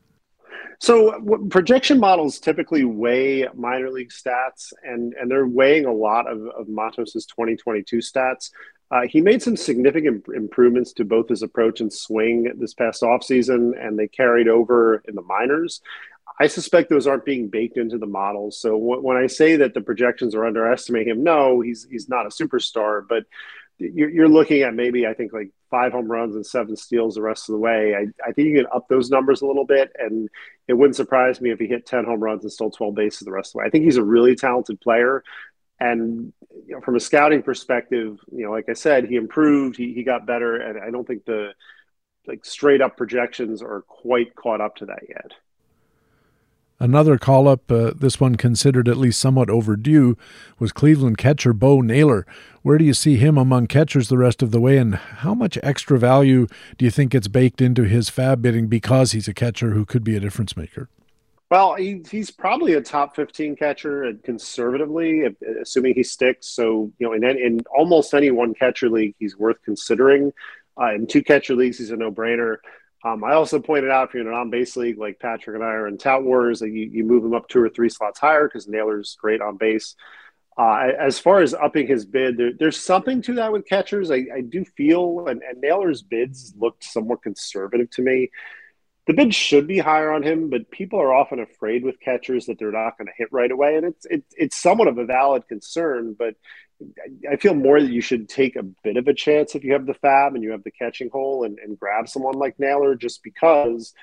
So 0.80 1.20
projection 1.50 2.00
models 2.00 2.40
typically 2.40 2.84
weigh 2.84 3.46
minor 3.54 3.90
league 3.90 4.10
stats, 4.10 4.72
and, 4.82 5.12
and 5.12 5.30
they're 5.30 5.46
weighing 5.46 5.84
a 5.84 5.92
lot 5.92 6.26
of, 6.26 6.40
of 6.46 6.68
Matos's 6.68 7.26
2022 7.26 7.98
stats. 7.98 8.50
Uh, 8.90 9.02
he 9.08 9.20
made 9.20 9.40
some 9.40 9.56
significant 9.56 10.24
improvements 10.34 10.92
to 10.92 11.04
both 11.04 11.28
his 11.28 11.42
approach 11.42 11.80
and 11.80 11.92
swing 11.92 12.52
this 12.58 12.74
past 12.74 13.02
offseason, 13.02 13.72
and 13.80 13.98
they 13.98 14.08
carried 14.08 14.48
over 14.48 15.02
in 15.06 15.14
the 15.14 15.22
minors. 15.22 15.80
I 16.40 16.46
suspect 16.46 16.88
those 16.90 17.06
aren't 17.06 17.24
being 17.24 17.48
baked 17.48 17.76
into 17.76 17.98
the 17.98 18.06
models. 18.06 18.58
So 18.60 18.70
w- 18.70 19.02
when 19.02 19.16
I 19.16 19.26
say 19.26 19.56
that 19.56 19.74
the 19.74 19.80
projections 19.80 20.34
are 20.34 20.44
underestimating 20.44 21.12
him, 21.12 21.22
no, 21.22 21.60
he's 21.60 21.86
he's 21.90 22.08
not 22.08 22.26
a 22.26 22.30
superstar, 22.30 23.06
but 23.06 23.24
you're, 23.78 24.10
you're 24.10 24.28
looking 24.28 24.62
at 24.62 24.74
maybe 24.74 25.06
I 25.06 25.14
think 25.14 25.32
like 25.32 25.50
five 25.70 25.92
home 25.92 26.10
runs 26.10 26.34
and 26.34 26.44
seven 26.44 26.76
steals 26.76 27.14
the 27.14 27.22
rest 27.22 27.48
of 27.48 27.54
the 27.54 27.58
way. 27.58 27.94
I, 27.94 28.28
I 28.28 28.32
think 28.32 28.48
you 28.48 28.56
can 28.56 28.66
up 28.74 28.88
those 28.88 29.10
numbers 29.10 29.42
a 29.42 29.46
little 29.46 29.64
bit, 29.64 29.92
and 29.98 30.28
it 30.68 30.74
wouldn't 30.74 30.96
surprise 30.96 31.40
me 31.40 31.50
if 31.50 31.58
he 31.58 31.66
hit 31.66 31.86
10 31.86 32.04
home 32.04 32.20
runs 32.20 32.42
and 32.42 32.52
stole 32.52 32.70
12 32.70 32.94
bases 32.94 33.20
the 33.20 33.32
rest 33.32 33.50
of 33.50 33.52
the 33.52 33.58
way. 33.58 33.64
I 33.66 33.70
think 33.70 33.84
he's 33.84 33.96
a 33.96 34.04
really 34.04 34.34
talented 34.34 34.80
player. 34.80 35.22
And 35.80 36.32
you 36.66 36.74
know, 36.74 36.80
from 36.82 36.96
a 36.96 37.00
scouting 37.00 37.42
perspective, 37.42 38.18
you 38.30 38.44
know, 38.44 38.52
like 38.52 38.68
I 38.68 38.74
said, 38.74 39.06
he 39.06 39.16
improved, 39.16 39.76
he, 39.76 39.94
he 39.94 40.02
got 40.02 40.26
better, 40.26 40.56
and 40.56 40.78
I 40.78 40.90
don't 40.90 41.06
think 41.06 41.24
the 41.24 41.52
like 42.26 42.44
straight 42.44 42.82
up 42.82 42.96
projections 42.96 43.62
are 43.62 43.82
quite 43.82 44.34
caught 44.36 44.60
up 44.60 44.76
to 44.76 44.86
that 44.86 45.00
yet. 45.08 45.32
Another 46.82 47.18
call 47.18 47.46
up, 47.46 47.70
uh, 47.70 47.92
this 47.94 48.18
one 48.18 48.36
considered 48.36 48.88
at 48.88 48.96
least 48.96 49.20
somewhat 49.20 49.50
overdue, 49.50 50.16
was 50.58 50.72
Cleveland 50.72 51.18
catcher 51.18 51.52
Bo 51.52 51.82
Naylor. 51.82 52.26
Where 52.62 52.78
do 52.78 52.84
you 52.86 52.94
see 52.94 53.16
him 53.16 53.36
among 53.36 53.66
catchers 53.66 54.08
the 54.08 54.16
rest 54.16 54.42
of 54.42 54.50
the 54.50 54.60
way, 54.60 54.78
and 54.78 54.94
how 54.94 55.34
much 55.34 55.58
extra 55.62 55.98
value 55.98 56.46
do 56.78 56.86
you 56.86 56.90
think 56.90 57.12
gets 57.12 57.28
baked 57.28 57.60
into 57.60 57.82
his 57.82 58.08
FAAB 58.08 58.40
bidding 58.40 58.66
because 58.66 59.12
he's 59.12 59.28
a 59.28 59.34
catcher 59.34 59.72
who 59.72 59.84
could 59.84 60.02
be 60.02 60.16
a 60.16 60.20
difference 60.20 60.56
maker? 60.56 60.88
Well, 61.50 61.74
he, 61.74 62.00
he's 62.08 62.30
probably 62.30 62.74
a 62.74 62.80
top 62.80 63.16
15 63.16 63.56
catcher 63.56 64.12
conservatively, 64.22 65.24
assuming 65.60 65.94
he 65.94 66.04
sticks. 66.04 66.46
So, 66.46 66.92
you 66.98 67.08
know, 67.08 67.12
in, 67.12 67.24
in 67.24 67.60
almost 67.76 68.14
any 68.14 68.30
one 68.30 68.54
catcher 68.54 68.88
league, 68.88 69.16
he's 69.18 69.36
worth 69.36 69.56
considering. 69.64 70.32
Uh, 70.80 70.94
in 70.94 71.08
two 71.08 71.24
catcher 71.24 71.56
leagues, 71.56 71.78
he's 71.78 71.90
a 71.90 71.96
no 71.96 72.12
brainer. 72.12 72.58
Um, 73.04 73.24
I 73.24 73.32
also 73.32 73.58
pointed 73.58 73.90
out 73.90 74.08
if 74.08 74.14
you're 74.14 74.22
in 74.22 74.28
an 74.28 74.34
on 74.34 74.50
base 74.50 74.76
league 74.76 74.98
like 74.98 75.18
Patrick 75.18 75.56
and 75.56 75.64
I 75.64 75.68
are 75.68 75.88
in 75.88 75.98
Tout 75.98 76.22
Wars, 76.22 76.60
that 76.60 76.70
you, 76.70 76.88
you 76.92 77.02
move 77.02 77.24
him 77.24 77.34
up 77.34 77.48
two 77.48 77.60
or 77.60 77.68
three 77.68 77.88
slots 77.88 78.20
higher 78.20 78.46
because 78.46 78.68
Naylor's 78.68 79.16
great 79.20 79.40
on 79.40 79.56
base. 79.56 79.96
Uh, 80.56 80.90
as 81.00 81.18
far 81.18 81.40
as 81.40 81.52
upping 81.54 81.88
his 81.88 82.04
bid, 82.04 82.36
there, 82.36 82.52
there's 82.56 82.78
something 82.78 83.22
to 83.22 83.34
that 83.34 83.50
with 83.50 83.66
catchers. 83.66 84.12
I, 84.12 84.26
I 84.32 84.40
do 84.42 84.64
feel, 84.76 85.26
and, 85.26 85.42
and 85.42 85.60
Naylor's 85.60 86.02
bids 86.02 86.54
looked 86.56 86.84
somewhat 86.84 87.22
conservative 87.22 87.90
to 87.92 88.02
me 88.02 88.30
the 89.06 89.14
bid 89.14 89.34
should 89.34 89.66
be 89.66 89.78
higher 89.78 90.12
on 90.12 90.22
him, 90.22 90.50
but 90.50 90.70
people 90.70 91.00
are 91.00 91.14
often 91.14 91.40
afraid 91.40 91.84
with 91.84 92.00
catchers 92.00 92.46
that 92.46 92.58
they're 92.58 92.70
not 92.70 92.98
going 92.98 93.06
to 93.06 93.12
hit 93.16 93.28
right 93.32 93.50
away, 93.50 93.76
and 93.76 93.86
it's 93.86 94.06
it, 94.06 94.24
it's 94.36 94.56
somewhat 94.56 94.88
of 94.88 94.98
a 94.98 95.04
valid 95.04 95.48
concern. 95.48 96.14
But 96.18 96.34
I 97.30 97.36
feel 97.36 97.54
more 97.54 97.80
that 97.80 97.90
you 97.90 98.00
should 98.00 98.28
take 98.28 98.56
a 98.56 98.62
bit 98.62 98.96
of 98.96 99.08
a 99.08 99.14
chance 99.14 99.54
if 99.54 99.64
you 99.64 99.72
have 99.72 99.86
the 99.86 99.94
FAAB 99.94 100.34
and 100.34 100.42
you 100.42 100.52
have 100.52 100.64
the 100.64 100.70
catching 100.70 101.10
hole 101.10 101.44
and, 101.44 101.58
and 101.58 101.78
grab 101.78 102.08
someone 102.08 102.34
like 102.34 102.58
Naylor, 102.58 102.94
just 102.94 103.22
because 103.22 103.94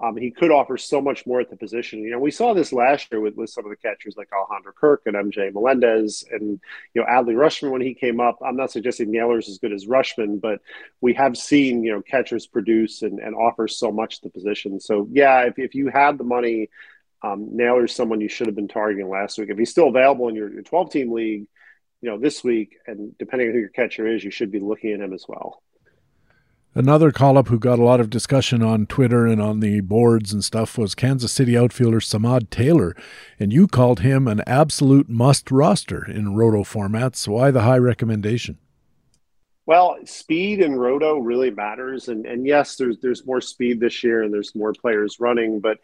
um, 0.00 0.16
he 0.16 0.30
could 0.30 0.50
offer 0.50 0.76
so 0.76 1.00
much 1.00 1.24
more 1.24 1.40
at 1.40 1.50
the 1.50 1.56
position. 1.56 2.00
You 2.00 2.10
know, 2.10 2.18
we 2.18 2.32
saw 2.32 2.52
this 2.52 2.72
last 2.72 3.10
year 3.12 3.20
with, 3.20 3.36
with 3.36 3.50
some 3.50 3.64
of 3.64 3.70
the 3.70 3.76
catchers 3.76 4.16
like 4.16 4.28
Alejandro 4.32 4.72
Kirk 4.72 5.02
and 5.06 5.14
MJ 5.14 5.52
Melendez 5.52 6.24
and, 6.30 6.60
you 6.94 7.00
know, 7.00 7.06
Adley 7.06 7.34
Rutschman 7.34 7.70
when 7.70 7.80
he 7.80 7.94
came 7.94 8.18
up. 8.18 8.38
I'm 8.44 8.56
not 8.56 8.72
suggesting 8.72 9.12
Naylor's 9.12 9.48
as 9.48 9.58
good 9.58 9.72
as 9.72 9.86
Rutschman, 9.86 10.40
but 10.40 10.60
we 11.00 11.14
have 11.14 11.36
seen, 11.36 11.84
you 11.84 11.92
know, 11.92 12.02
catchers 12.02 12.46
produce 12.46 13.02
and, 13.02 13.20
and 13.20 13.36
offer 13.36 13.68
so 13.68 13.92
much 13.92 14.20
to 14.20 14.24
the 14.24 14.30
position. 14.30 14.80
So, 14.80 15.08
yeah, 15.12 15.42
if, 15.42 15.58
if 15.58 15.74
you 15.76 15.88
had 15.88 16.18
the 16.18 16.24
money, 16.24 16.70
um, 17.22 17.56
Naylor's 17.56 17.94
someone 17.94 18.20
you 18.20 18.28
should 18.28 18.48
have 18.48 18.56
been 18.56 18.68
targeting 18.68 19.08
last 19.08 19.38
week. 19.38 19.48
If 19.48 19.58
he's 19.58 19.70
still 19.70 19.88
available 19.88 20.28
in 20.28 20.34
your 20.34 20.50
12 20.60 20.90
team 20.90 21.12
league, 21.12 21.46
you 22.02 22.10
know, 22.10 22.18
this 22.18 22.42
week, 22.42 22.76
and 22.86 23.16
depending 23.16 23.48
on 23.48 23.54
who 23.54 23.60
your 23.60 23.70
catcher 23.70 24.06
is, 24.06 24.22
you 24.22 24.30
should 24.30 24.50
be 24.50 24.60
looking 24.60 24.92
at 24.92 25.00
him 25.00 25.14
as 25.14 25.24
well. 25.26 25.62
Another 26.76 27.12
call 27.12 27.38
up 27.38 27.48
who 27.48 27.58
got 27.60 27.78
a 27.78 27.84
lot 27.84 28.00
of 28.00 28.10
discussion 28.10 28.60
on 28.60 28.86
Twitter 28.86 29.26
and 29.26 29.40
on 29.40 29.60
the 29.60 29.80
boards 29.80 30.32
and 30.32 30.42
stuff 30.42 30.76
was 30.76 30.96
Kansas 30.96 31.30
City 31.30 31.56
outfielder 31.56 32.00
Samad 32.00 32.50
Taylor, 32.50 32.96
and 33.38 33.52
you 33.52 33.68
called 33.68 34.00
him 34.00 34.26
an 34.26 34.42
absolute 34.44 35.08
must 35.08 35.52
roster 35.52 36.04
in 36.04 36.34
roto 36.34 36.64
formats. 36.64 37.28
Why 37.28 37.52
the 37.52 37.62
high 37.62 37.78
recommendation? 37.78 38.58
Well, 39.66 39.98
speed 40.04 40.60
in 40.60 40.74
roto 40.74 41.18
really 41.18 41.52
matters, 41.52 42.08
and 42.08 42.26
and 42.26 42.44
yes, 42.44 42.74
there's 42.74 42.98
there's 42.98 43.24
more 43.24 43.40
speed 43.40 43.78
this 43.78 44.02
year 44.02 44.24
and 44.24 44.34
there's 44.34 44.56
more 44.56 44.72
players 44.72 45.20
running, 45.20 45.60
but 45.60 45.78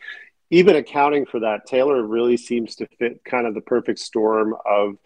even 0.51 0.75
accounting 0.75 1.25
for 1.25 1.39
that, 1.39 1.67
Taylor 1.67 2.03
really 2.03 2.37
seems 2.37 2.75
to 2.75 2.89
fit 2.99 3.23
kind 3.25 3.47
of 3.47 3.55
the 3.55 3.61
perfect 3.61 4.01
storm 4.01 4.57
of 4.69 4.97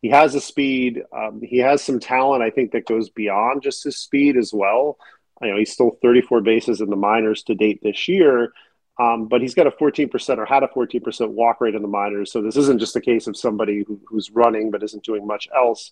he 0.00 0.10
has 0.10 0.36
a 0.36 0.40
speed, 0.40 1.02
um, 1.12 1.40
he 1.42 1.58
has 1.58 1.82
some 1.82 1.98
talent. 1.98 2.42
I 2.42 2.50
think 2.50 2.70
that 2.70 2.86
goes 2.86 3.10
beyond 3.10 3.62
just 3.62 3.82
his 3.82 3.96
speed 3.96 4.36
as 4.36 4.52
well 4.52 4.96
you 5.40 5.50
know, 5.50 5.58
he 5.58 5.64
stole 5.64 5.98
34 6.02 6.40
bases 6.40 6.80
in 6.80 6.90
the 6.90 6.96
minors 6.96 7.42
to 7.44 7.54
date 7.54 7.80
this 7.82 8.08
year. 8.08 8.52
Um, 8.98 9.26
but 9.26 9.40
he's 9.40 9.54
got 9.54 9.66
a 9.66 9.72
14% 9.72 10.38
or 10.38 10.44
had 10.46 10.62
a 10.62 10.68
14% 10.68 11.30
walk 11.30 11.60
rate 11.60 11.74
in 11.74 11.82
the 11.82 11.88
minors. 11.88 12.30
So 12.30 12.40
this 12.40 12.56
isn't 12.56 12.78
just 12.78 12.94
a 12.94 13.00
case 13.00 13.26
of 13.26 13.36
somebody 13.36 13.82
who, 13.86 14.00
who's 14.06 14.30
running 14.30 14.70
but 14.70 14.84
isn't 14.84 15.02
doing 15.02 15.26
much 15.26 15.48
else. 15.54 15.90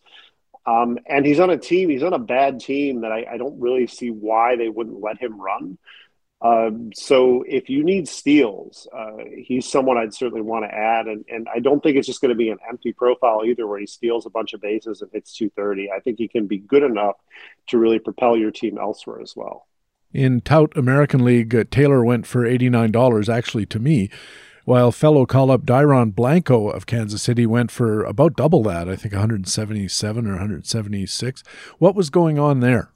Um, 0.66 0.98
and 1.06 1.26
he's 1.26 1.40
on 1.40 1.50
a 1.50 1.56
team, 1.56 1.90
he's 1.90 2.04
on 2.04 2.12
a 2.12 2.18
bad 2.20 2.60
team 2.60 3.00
that 3.00 3.10
I, 3.10 3.26
I, 3.32 3.36
don't 3.36 3.60
really 3.60 3.88
see 3.88 4.10
why 4.10 4.54
they 4.54 4.68
wouldn't 4.68 5.00
let 5.00 5.18
him 5.18 5.40
run. 5.40 5.76
Um, 6.42 6.90
so 6.92 7.44
if 7.46 7.70
you 7.70 7.84
need 7.84 8.08
steals, 8.08 8.88
uh, 8.92 9.18
he's 9.38 9.70
someone 9.70 9.96
I'd 9.96 10.12
certainly 10.12 10.42
want 10.42 10.64
to 10.64 10.74
add. 10.74 11.06
And, 11.06 11.24
and 11.28 11.46
I 11.54 11.60
don't 11.60 11.80
think 11.80 11.96
it's 11.96 12.06
just 12.06 12.20
going 12.20 12.30
to 12.30 12.36
be 12.36 12.50
an 12.50 12.58
empty 12.68 12.92
profile 12.92 13.42
either, 13.44 13.66
where 13.66 13.78
he 13.78 13.86
steals 13.86 14.26
a 14.26 14.30
bunch 14.30 14.52
of 14.52 14.60
bases 14.60 15.02
and 15.02 15.10
hits 15.12 15.32
230. 15.36 15.90
I 15.92 16.00
think 16.00 16.18
he 16.18 16.26
can 16.26 16.48
be 16.48 16.58
good 16.58 16.82
enough 16.82 17.16
to 17.68 17.78
really 17.78 18.00
propel 18.00 18.36
your 18.36 18.50
team 18.50 18.76
elsewhere 18.76 19.20
as 19.20 19.34
well. 19.36 19.68
In 20.12 20.40
Tout 20.40 20.76
American 20.76 21.24
League, 21.24 21.54
uh, 21.54 21.64
Taylor 21.70 22.04
went 22.04 22.26
for 22.26 22.42
$89, 22.42 23.32
actually, 23.32 23.66
to 23.66 23.78
me. 23.78 24.10
while 24.64 24.92
fellow 24.92 25.26
call 25.26 25.50
up 25.50 25.62
Dairon 25.62 26.14
Blanco 26.14 26.68
of 26.68 26.86
Kansas 26.86 27.22
City 27.22 27.46
went 27.46 27.70
for 27.72 28.04
about 28.04 28.36
double 28.36 28.62
that, 28.64 28.88
I 28.88 28.94
think 28.94 29.12
177 29.12 30.26
or 30.26 30.30
176. 30.30 31.42
What 31.78 31.96
was 31.96 32.10
going 32.10 32.38
on 32.38 32.60
there? 32.60 32.92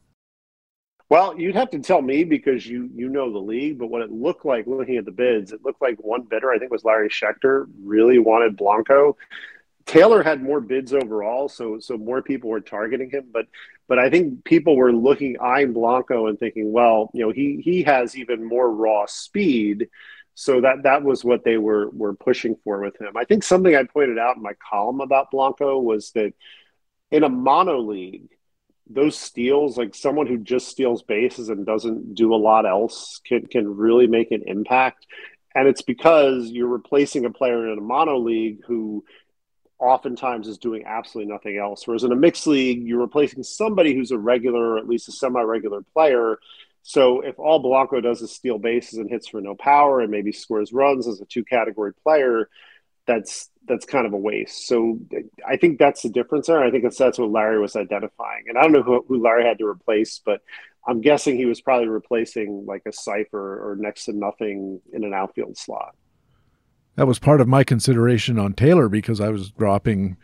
Well, 1.09 1.39
you'd 1.39 1.55
have 1.55 1.71
to 1.71 1.79
tell 1.79 2.03
me 2.03 2.25
because 2.25 2.67
you 2.67 2.91
you 2.95 3.09
know 3.09 3.33
the 3.33 3.39
league, 3.39 3.79
but 3.79 3.89
what 3.89 4.03
it 4.03 4.11
looked 4.11 4.45
like 4.45 4.67
looking 4.67 4.97
at 4.97 5.05
the 5.05 5.13
bids, 5.13 5.53
it 5.53 5.65
looked 5.65 5.81
like 5.81 5.97
one 6.03 6.23
bidder, 6.23 6.51
I 6.51 6.59
think 6.59 6.73
was 6.73 6.85
Larry 6.85 7.09
Schechter, 7.09 7.67
really 7.83 8.19
wanted 8.19 8.57
Blanco. 8.57 9.17
Taylor 9.87 10.23
had 10.23 10.43
more 10.43 10.61
bids 10.61 10.93
overall, 10.95 11.49
so 11.49 11.79
so 11.81 11.97
more 11.99 12.23
people 12.23 12.51
were 12.51 12.61
targeting 12.61 13.11
him, 13.11 13.27
but 13.33 13.47
but 13.89 13.99
I 14.01 14.11
think 14.11 14.45
people 14.45 14.77
were 14.77 14.93
looking 14.93 15.39
eyeing 15.41 15.73
Blanco 15.73 16.27
and 16.27 16.39
thinking, 16.39 16.73
well, 16.73 17.11
you 17.15 17.25
know, 17.27 17.33
he 17.33 17.61
he 17.65 17.85
has 17.85 18.17
even 18.17 18.45
more 18.45 18.71
raw 18.73 19.07
speed, 19.07 19.89
so 20.35 20.61
that 20.63 20.85
that 20.85 21.05
was 21.05 21.25
what 21.25 21.45
they 21.45 21.59
were 21.59 21.91
were 21.91 22.15
pushing 22.15 22.57
for 22.65 22.81
with 22.81 23.01
him. 23.01 23.17
I 23.17 23.25
think 23.25 23.45
something 23.45 23.77
I 23.77 23.85
pointed 23.85 24.19
out 24.19 24.37
in 24.37 24.43
my 24.43 24.55
column 24.71 25.01
about 25.01 25.31
Blanco 25.31 25.79
was 25.79 26.11
that 26.13 26.35
in 27.11 27.25
a 27.25 27.29
mono 27.29 27.81
league, 27.81 28.31
those 28.89 29.17
steals, 29.19 29.77
like 29.77 29.95
someone 29.95 30.27
who 30.27 30.39
just 30.39 30.69
steals 30.69 31.03
bases 31.03 31.49
and 31.49 31.67
doesn't 31.67 32.15
do 32.15 32.35
a 32.35 32.37
lot 32.37 32.67
else, 32.67 33.21
can 33.27 33.47
can 33.47 33.77
really 33.77 34.07
make 34.07 34.31
an 34.31 34.43
impact. 34.47 35.07
And 35.55 35.67
it's 35.67 35.83
because 35.83 36.49
you're 36.51 36.69
replacing 36.69 37.25
a 37.25 37.31
player 37.31 37.71
in 37.73 37.79
a 37.79 37.83
mono 37.83 38.19
league 38.19 38.59
who 38.67 39.05
oftentimes 39.79 40.49
is 40.49 40.59
doing 40.59 40.85
absolutely 40.87 41.33
nothing 41.33 41.59
else. 41.59 41.87
Whereas 41.87 42.05
in 42.05 42.13
a 42.13 42.17
mixed 42.17 42.47
league, 42.47 42.83
you're 42.83 43.01
replacing 43.01 43.43
somebody 43.43 43.95
who's 43.95 44.11
a 44.11 44.19
regular, 44.19 44.75
or 44.75 44.79
at 44.79 44.89
least 44.89 45.09
a 45.09 45.13
semi-regular 45.13 45.83
player. 45.93 46.39
So 46.83 47.21
if 47.21 47.39
all 47.39 47.59
Blanco 47.59 48.01
does 48.01 48.23
is 48.23 48.33
steal 48.33 48.59
bases 48.59 48.99
and 48.99 49.11
hits 49.11 49.29
for 49.29 49.41
no 49.41 49.55
power 49.55 50.01
and 50.01 50.11
maybe 50.11 50.33
scores 50.33 50.73
runs 50.73 51.09
as 51.09 51.21
a 51.21 51.27
two-category 51.27 51.93
player, 51.95 52.49
that's 53.07 53.51
that's 53.67 53.85
kind 53.85 54.07
of 54.07 54.13
a 54.13 54.17
waste. 54.17 54.67
So 54.67 54.99
I 55.47 55.57
think 55.57 55.79
that's 55.79 56.03
the 56.03 56.09
difference 56.09 56.47
there. 56.47 56.63
I 56.63 56.71
think 56.71 56.83
that's 56.83 56.99
that's 56.99 57.19
what 57.19 57.31
Larry 57.31 57.61
was 57.61 57.77
identifying. 57.77 58.45
And 58.49 58.59
I 58.59 58.63
don't 58.63 58.73
know 58.73 58.83
who, 58.83 59.05
who 59.09 59.23
Larry 59.23 59.45
had 59.45 59.59
to 59.59 59.67
replace, 59.67 60.21
but 60.25 60.41
I'm 60.87 61.01
guessing 61.01 61.37
he 61.37 61.47
was 61.47 61.61
probably 61.61 61.89
replacing 61.89 62.65
like 62.67 62.83
a 62.87 62.93
cipher 62.93 63.71
or 63.71 63.77
next 63.77 64.05
to 64.05 64.13
nothing 64.13 64.81
in 64.93 65.05
an 65.05 65.13
outfield 65.13 65.59
slot. 65.59 65.95
That 66.95 67.07
was 67.07 67.19
part 67.19 67.41
of 67.41 67.49
my 67.49 67.65
consideration 67.65 68.39
on 68.39 68.55
Taylor 68.55 68.89
because 68.89 69.21
I 69.21 69.29
was 69.29 69.51
dropping 69.51 70.17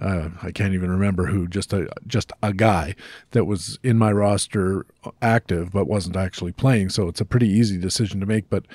uh, 0.00 0.28
I 0.42 0.50
can't 0.50 0.74
even 0.74 0.90
remember 0.90 1.26
who, 1.26 1.48
just 1.48 1.72
a 1.72 1.88
just 2.06 2.32
a 2.42 2.52
guy 2.52 2.94
that 3.30 3.44
was 3.46 3.78
in 3.82 3.98
my 3.98 4.12
roster 4.12 4.86
active 5.22 5.72
but 5.72 5.86
wasn't 5.86 6.16
actually 6.16 6.52
playing. 6.52 6.90
So 6.90 7.08
it's 7.08 7.20
a 7.20 7.24
pretty 7.24 7.48
easy 7.48 7.78
decision 7.78 8.20
to 8.20 8.26
make. 8.26 8.50
But 8.50 8.66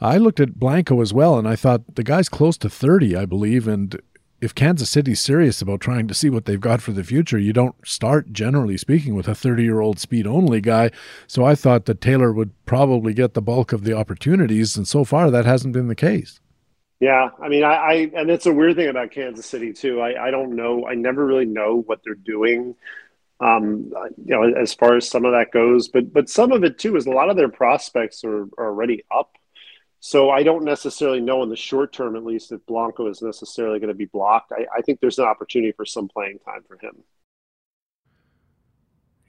I 0.00 0.16
looked 0.16 0.40
at 0.40 0.58
Blanco 0.58 1.00
as 1.00 1.12
well, 1.12 1.38
and 1.38 1.46
I 1.46 1.56
thought 1.56 1.96
the 1.96 2.04
guy's 2.04 2.28
close 2.28 2.56
to 2.58 2.70
thirty, 2.70 3.14
I 3.14 3.26
believe, 3.26 3.68
and 3.68 4.00
if 4.40 4.54
Kansas 4.54 4.88
City's 4.88 5.20
serious 5.20 5.60
about 5.60 5.80
trying 5.80 6.08
to 6.08 6.14
see 6.14 6.30
what 6.30 6.46
they've 6.46 6.60
got 6.60 6.80
for 6.80 6.92
the 6.92 7.04
future, 7.04 7.38
you 7.38 7.52
don't 7.52 7.74
start, 7.86 8.32
generally 8.32 8.78
speaking, 8.78 9.14
with 9.14 9.28
a 9.28 9.34
30 9.34 9.62
year 9.62 9.80
old 9.80 9.98
speed 9.98 10.26
only 10.26 10.60
guy. 10.60 10.90
So 11.26 11.44
I 11.44 11.54
thought 11.54 11.84
that 11.84 12.00
Taylor 12.00 12.32
would 12.32 12.52
probably 12.64 13.12
get 13.12 13.34
the 13.34 13.42
bulk 13.42 13.72
of 13.72 13.84
the 13.84 13.92
opportunities, 13.92 14.76
and 14.76 14.88
so 14.88 15.04
far 15.04 15.30
that 15.30 15.44
hasn't 15.44 15.74
been 15.74 15.88
the 15.88 15.94
case. 15.94 16.40
Yeah, 17.00 17.30
I 17.42 17.48
mean, 17.48 17.64
I, 17.64 17.74
I 17.74 17.92
and 18.14 18.30
it's 18.30 18.46
a 18.46 18.52
weird 18.52 18.76
thing 18.76 18.88
about 18.88 19.10
Kansas 19.10 19.46
City 19.46 19.72
too. 19.72 20.00
I, 20.00 20.28
I 20.28 20.30
don't 20.30 20.54
know. 20.54 20.86
I 20.86 20.94
never 20.94 21.24
really 21.24 21.46
know 21.46 21.82
what 21.86 22.00
they're 22.04 22.14
doing. 22.14 22.76
Um, 23.40 23.92
you 24.22 24.36
know, 24.36 24.42
as 24.44 24.74
far 24.74 24.96
as 24.96 25.08
some 25.08 25.24
of 25.24 25.32
that 25.32 25.50
goes, 25.50 25.88
but 25.88 26.12
but 26.12 26.28
some 26.28 26.52
of 26.52 26.62
it 26.62 26.78
too 26.78 26.96
is 26.96 27.06
a 27.06 27.10
lot 27.10 27.30
of 27.30 27.36
their 27.36 27.48
prospects 27.48 28.22
are, 28.24 28.42
are 28.58 28.68
already 28.68 29.04
up. 29.10 29.36
So 30.00 30.30
I 30.30 30.42
don't 30.42 30.64
necessarily 30.64 31.20
know 31.20 31.42
in 31.42 31.48
the 31.50 31.56
short 31.56 31.92
term, 31.92 32.16
at 32.16 32.24
least, 32.24 32.52
if 32.52 32.64
Blanco 32.66 33.06
is 33.08 33.22
necessarily 33.22 33.78
going 33.80 33.88
to 33.88 33.94
be 33.94 34.06
blocked. 34.06 34.52
I, 34.52 34.66
I 34.78 34.82
think 34.82 35.00
there's 35.00 35.18
an 35.18 35.26
opportunity 35.26 35.72
for 35.72 35.86
some 35.86 36.08
playing 36.08 36.38
time 36.40 36.64
for 36.68 36.78
him. 36.78 36.96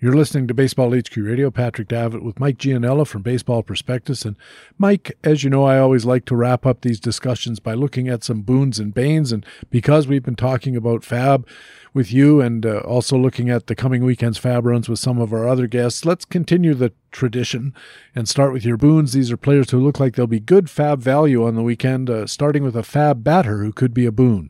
You're 0.03 0.15
listening 0.15 0.47
to 0.47 0.55
Baseball 0.55 0.97
HQ 0.97 1.15
Radio. 1.15 1.51
Patrick 1.51 1.87
Davitt 1.87 2.23
with 2.23 2.39
Mike 2.39 2.57
Gianella 2.57 3.05
from 3.05 3.21
Baseball 3.21 3.61
Prospectus. 3.61 4.25
And 4.25 4.35
Mike, 4.79 5.15
as 5.23 5.43
you 5.43 5.51
know, 5.51 5.63
I 5.63 5.77
always 5.77 6.05
like 6.05 6.25
to 6.25 6.35
wrap 6.35 6.65
up 6.65 6.81
these 6.81 6.99
discussions 6.99 7.59
by 7.59 7.75
looking 7.75 8.07
at 8.07 8.23
some 8.23 8.41
boons 8.41 8.79
and 8.79 8.95
banes. 8.95 9.31
And 9.31 9.45
because 9.69 10.07
we've 10.07 10.23
been 10.23 10.35
talking 10.35 10.75
about 10.75 11.03
FAAB 11.03 11.45
with 11.93 12.11
you 12.11 12.41
and 12.41 12.65
uh, 12.65 12.79
also 12.79 13.15
looking 13.15 13.51
at 13.51 13.67
the 13.67 13.75
coming 13.75 14.03
weekend's 14.03 14.39
FAAB 14.39 14.65
runs 14.65 14.89
with 14.89 14.97
some 14.97 15.21
of 15.21 15.31
our 15.31 15.47
other 15.47 15.67
guests, 15.67 16.03
let's 16.03 16.25
continue 16.25 16.73
the 16.73 16.93
tradition 17.11 17.71
and 18.15 18.27
start 18.27 18.53
with 18.53 18.65
your 18.65 18.77
boons. 18.77 19.13
These 19.13 19.31
are 19.31 19.37
players 19.37 19.69
who 19.69 19.79
look 19.79 19.99
like 19.99 20.15
they'll 20.15 20.25
be 20.25 20.39
good 20.39 20.65
FAAB 20.65 20.97
value 20.97 21.45
on 21.45 21.53
the 21.53 21.61
weekend, 21.61 22.09
uh, 22.09 22.25
starting 22.25 22.63
with 22.63 22.75
a 22.75 22.81
FAAB 22.81 23.21
batter 23.21 23.59
who 23.59 23.71
could 23.71 23.93
be 23.93 24.07
a 24.07 24.11
boon. 24.11 24.49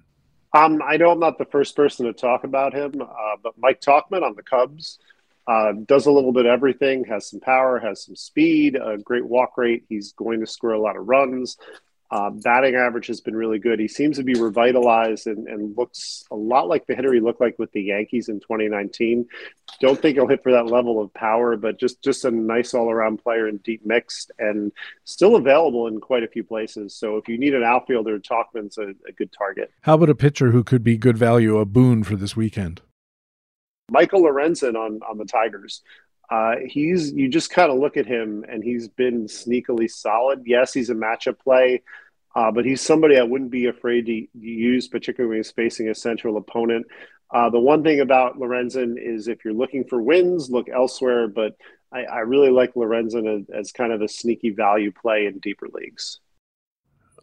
Um, 0.53 0.81
I 0.85 0.95
know 0.95 1.11
I'm 1.11 1.19
not 1.19 1.37
the 1.37 1.45
first 1.45 1.75
person 1.75 2.05
to 2.05 2.13
talk 2.13 2.45
about 2.45 2.73
him, 2.73 3.01
uh, 3.01 3.35
but 3.43 3.53
Mike 3.57 3.81
Tauchman 3.81 4.21
on 4.23 4.35
the 4.35 4.43
Cubs 4.43 4.99
uh, 5.47 5.73
does 5.85 6.05
a 6.05 6.11
little 6.11 6.31
bit 6.31 6.45
of 6.45 6.51
everything, 6.51 7.03
has 7.05 7.29
some 7.29 7.39
power, 7.39 7.79
has 7.79 8.05
some 8.05 8.15
speed, 8.15 8.75
a 8.75 8.97
great 8.97 9.25
walk 9.25 9.57
rate. 9.57 9.85
He's 9.89 10.13
going 10.13 10.39
to 10.39 10.47
score 10.47 10.73
a 10.73 10.81
lot 10.81 10.97
of 10.97 11.07
runs. 11.07 11.57
Uh, 12.11 12.29
batting 12.29 12.75
average 12.75 13.07
has 13.07 13.21
been 13.21 13.35
really 13.35 13.57
good. 13.57 13.79
He 13.79 13.87
seems 13.87 14.17
to 14.17 14.23
be 14.23 14.33
revitalized 14.33 15.27
and, 15.27 15.47
and, 15.47 15.77
looks 15.77 16.25
a 16.29 16.35
lot 16.35 16.67
like 16.67 16.85
the 16.85 16.93
hitter 16.93 17.13
he 17.13 17.21
looked 17.21 17.39
like 17.39 17.57
with 17.57 17.71
the 17.71 17.83
Yankees 17.83 18.27
in 18.27 18.41
2019. 18.41 19.25
Don't 19.79 19.97
think 19.97 20.17
he'll 20.17 20.27
hit 20.27 20.43
for 20.43 20.51
that 20.51 20.65
level 20.65 21.01
of 21.01 21.13
power, 21.13 21.55
but 21.55 21.79
just 21.79 22.03
just 22.03 22.25
a 22.25 22.31
nice 22.31 22.73
all 22.73 22.91
around 22.91 23.23
player 23.23 23.47
and 23.47 23.63
deep 23.63 23.85
mixed 23.85 24.29
and 24.39 24.73
still 25.05 25.37
available 25.37 25.87
in 25.87 26.01
quite 26.01 26.23
a 26.23 26.27
few 26.27 26.43
places. 26.43 26.93
So 26.93 27.15
if 27.15 27.29
you 27.29 27.37
need 27.37 27.55
an 27.55 27.63
outfielder, 27.63 28.19
Tauchman's 28.19 28.77
a, 28.77 28.89
a 29.07 29.13
good 29.15 29.31
target. 29.31 29.71
How 29.83 29.93
about 29.93 30.09
a 30.09 30.15
pitcher 30.15 30.51
who 30.51 30.65
could 30.65 30.83
be 30.83 30.97
good 30.97 31.17
value, 31.17 31.59
a 31.59 31.65
boon 31.65 32.03
for 32.03 32.17
this 32.17 32.35
weekend? 32.35 32.81
Michael 33.91 34.23
Lorenzen 34.23 34.75
on 34.75 35.01
on 35.07 35.17
the 35.17 35.25
Tigers. 35.25 35.81
Uh, 36.31 36.55
he's 36.65 37.11
you 37.11 37.27
just 37.27 37.51
kind 37.51 37.69
of 37.69 37.77
look 37.77 37.97
at 37.97 38.05
him 38.05 38.45
and 38.47 38.63
he's 38.63 38.87
been 38.87 39.25
sneakily 39.25 39.89
solid. 39.91 40.41
Yes, 40.45 40.73
he's 40.73 40.89
a 40.89 40.95
matchup 40.95 41.37
play, 41.39 41.83
uh, 42.35 42.51
but 42.51 42.65
he's 42.65 42.81
somebody 42.81 43.19
I 43.19 43.23
wouldn't 43.23 43.51
be 43.51 43.65
afraid 43.65 44.05
to 44.05 44.27
use, 44.33 44.87
particularly 44.87 45.29
when 45.29 45.39
he's 45.39 45.51
facing 45.51 45.89
a 45.89 45.95
central 45.95 46.37
opponent. 46.37 46.87
Uh, 47.33 47.49
the 47.49 47.59
one 47.59 47.83
thing 47.83 47.99
about 47.99 48.37
Lorenzen 48.39 48.95
is 48.97 49.27
if 49.27 49.43
you're 49.43 49.53
looking 49.53 49.83
for 49.83 50.01
wins, 50.01 50.49
look 50.49 50.69
elsewhere. 50.69 51.27
But 51.27 51.57
I, 51.91 52.03
I 52.03 52.19
really 52.19 52.49
like 52.49 52.75
Lorenzen 52.75 53.41
as, 53.41 53.49
as 53.49 53.71
kind 53.73 53.91
of 53.91 54.01
a 54.01 54.07
sneaky 54.07 54.51
value 54.51 54.91
play 54.91 55.25
in 55.25 55.39
deeper 55.39 55.67
leagues. 55.73 56.19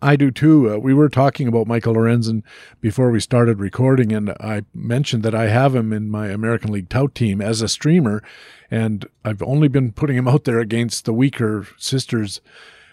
I 0.01 0.16
do 0.16 0.31
too. 0.31 0.73
Uh, 0.73 0.79
we 0.79 0.95
were 0.95 1.09
talking 1.09 1.49
about 1.49 1.66
Michael 1.66 1.95
Lorenzen 1.95 2.43
before 2.81 3.11
we 3.11 3.20
started 3.20 3.59
recording, 3.59 4.12
and 4.12 4.31
I 4.41 4.62
mentioned 4.73 5.23
that 5.25 5.35
I 5.35 5.49
have 5.49 5.75
him 5.75 5.93
in 5.93 6.11
my 6.11 6.29
American 6.29 6.73
League 6.73 6.89
tout 6.89 7.15
team 7.15 7.41
as 7.41 7.62
a 7.62 7.69
streamer, 7.69 8.23
and 8.70 9.07
I've 9.25 9.43
only 9.43 9.66
been 9.69 9.93
putting 9.93 10.16
him 10.16 10.29
out 10.29 10.45
there 10.45 10.61
against 10.61 11.05
the 11.05 11.12
weaker 11.12 11.66
sisters 11.79 12.41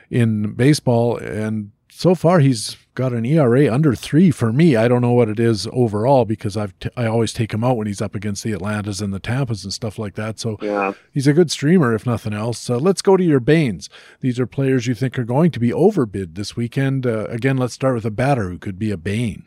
in 0.09 0.53
baseball, 0.53 1.17
and 1.17 1.71
so 1.97 2.13
far 2.13 2.39
he's 2.39 2.75
got 2.93 3.13
an 3.13 3.25
ERA 3.25 3.73
under 3.73 3.95
three 3.95 4.29
for 4.29 4.51
me. 4.51 4.75
I 4.75 4.89
don't 4.89 5.01
know 5.01 5.13
what 5.13 5.29
it 5.29 5.39
is 5.39 5.65
overall 5.71 6.25
because 6.25 6.57
I've 6.57 6.77
t- 6.79 6.89
I 6.97 7.05
always 7.05 7.31
take 7.31 7.53
him 7.53 7.63
out 7.63 7.77
when 7.77 7.87
he's 7.87 8.01
up 8.01 8.15
against 8.15 8.43
the 8.43 8.51
Atlantas 8.51 8.99
and 8.99 9.13
the 9.13 9.19
Tampas 9.19 9.63
and 9.63 9.73
stuff 9.73 9.97
like 9.97 10.15
that. 10.15 10.37
So 10.37 10.57
yeah. 10.61 10.91
he's 11.13 11.25
a 11.25 11.33
good 11.33 11.51
streamer 11.51 11.93
if 11.93 12.05
nothing 12.05 12.33
else. 12.33 12.69
Uh, 12.69 12.79
let's 12.79 13.01
go 13.01 13.15
to 13.15 13.23
your 13.23 13.39
Banes. 13.39 13.89
These 14.19 14.41
are 14.41 14.45
players 14.45 14.87
you 14.87 14.93
think 14.93 15.17
are 15.17 15.23
going 15.23 15.51
to 15.51 15.59
be 15.59 15.71
overbid 15.71 16.35
this 16.35 16.57
weekend. 16.57 17.05
Uh, 17.05 17.27
again, 17.27 17.55
let's 17.55 17.73
start 17.73 17.95
with 17.95 18.05
a 18.05 18.11
batter 18.11 18.49
who 18.49 18.57
could 18.57 18.77
be 18.77 18.91
a 18.91 18.97
Bane. 18.97 19.45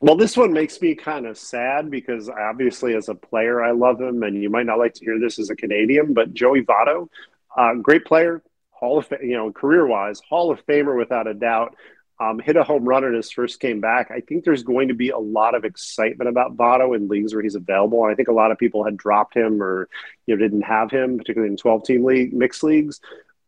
Well, 0.00 0.16
this 0.16 0.36
one 0.36 0.52
makes 0.52 0.80
me 0.80 0.94
kind 0.94 1.26
of 1.26 1.36
sad 1.36 1.90
because 1.90 2.28
obviously, 2.28 2.94
as 2.94 3.08
a 3.08 3.14
player, 3.14 3.62
I 3.62 3.72
love 3.72 4.00
him, 4.00 4.22
and 4.22 4.40
you 4.40 4.48
might 4.50 4.66
not 4.66 4.78
like 4.78 4.94
to 4.94 5.04
hear 5.04 5.18
this 5.18 5.38
as 5.38 5.50
a 5.50 5.56
Canadian, 5.56 6.14
but 6.14 6.32
Joey 6.32 6.62
Votto, 6.62 7.08
uh, 7.56 7.74
great 7.74 8.06
player, 8.06 8.40
Hall 8.80 8.98
of 8.98 9.08
you 9.22 9.36
know 9.36 9.52
career 9.52 9.86
wise 9.86 10.20
Hall 10.28 10.50
of 10.50 10.64
Famer 10.66 10.96
without 10.96 11.26
a 11.26 11.34
doubt. 11.34 11.76
Um, 12.18 12.38
hit 12.38 12.56
a 12.56 12.64
home 12.64 12.84
run 12.84 13.04
in 13.04 13.14
his 13.14 13.30
first 13.30 13.60
came 13.60 13.80
back. 13.80 14.10
I 14.10 14.20
think 14.20 14.44
there's 14.44 14.62
going 14.62 14.88
to 14.88 14.94
be 14.94 15.08
a 15.08 15.18
lot 15.18 15.54
of 15.54 15.64
excitement 15.64 16.28
about 16.28 16.54
Votto 16.54 16.94
in 16.94 17.08
leagues 17.08 17.32
where 17.32 17.42
he's 17.42 17.54
available. 17.54 18.02
And 18.04 18.12
I 18.12 18.14
think 18.14 18.28
a 18.28 18.32
lot 18.32 18.50
of 18.50 18.58
people 18.58 18.84
had 18.84 18.98
dropped 18.98 19.34
him 19.34 19.62
or 19.62 19.88
you 20.26 20.36
know 20.36 20.42
didn't 20.42 20.62
have 20.62 20.90
him, 20.90 21.16
particularly 21.16 21.50
in 21.50 21.56
12 21.56 21.84
team 21.84 22.04
league 22.04 22.34
mixed 22.34 22.62
leagues. 22.62 23.00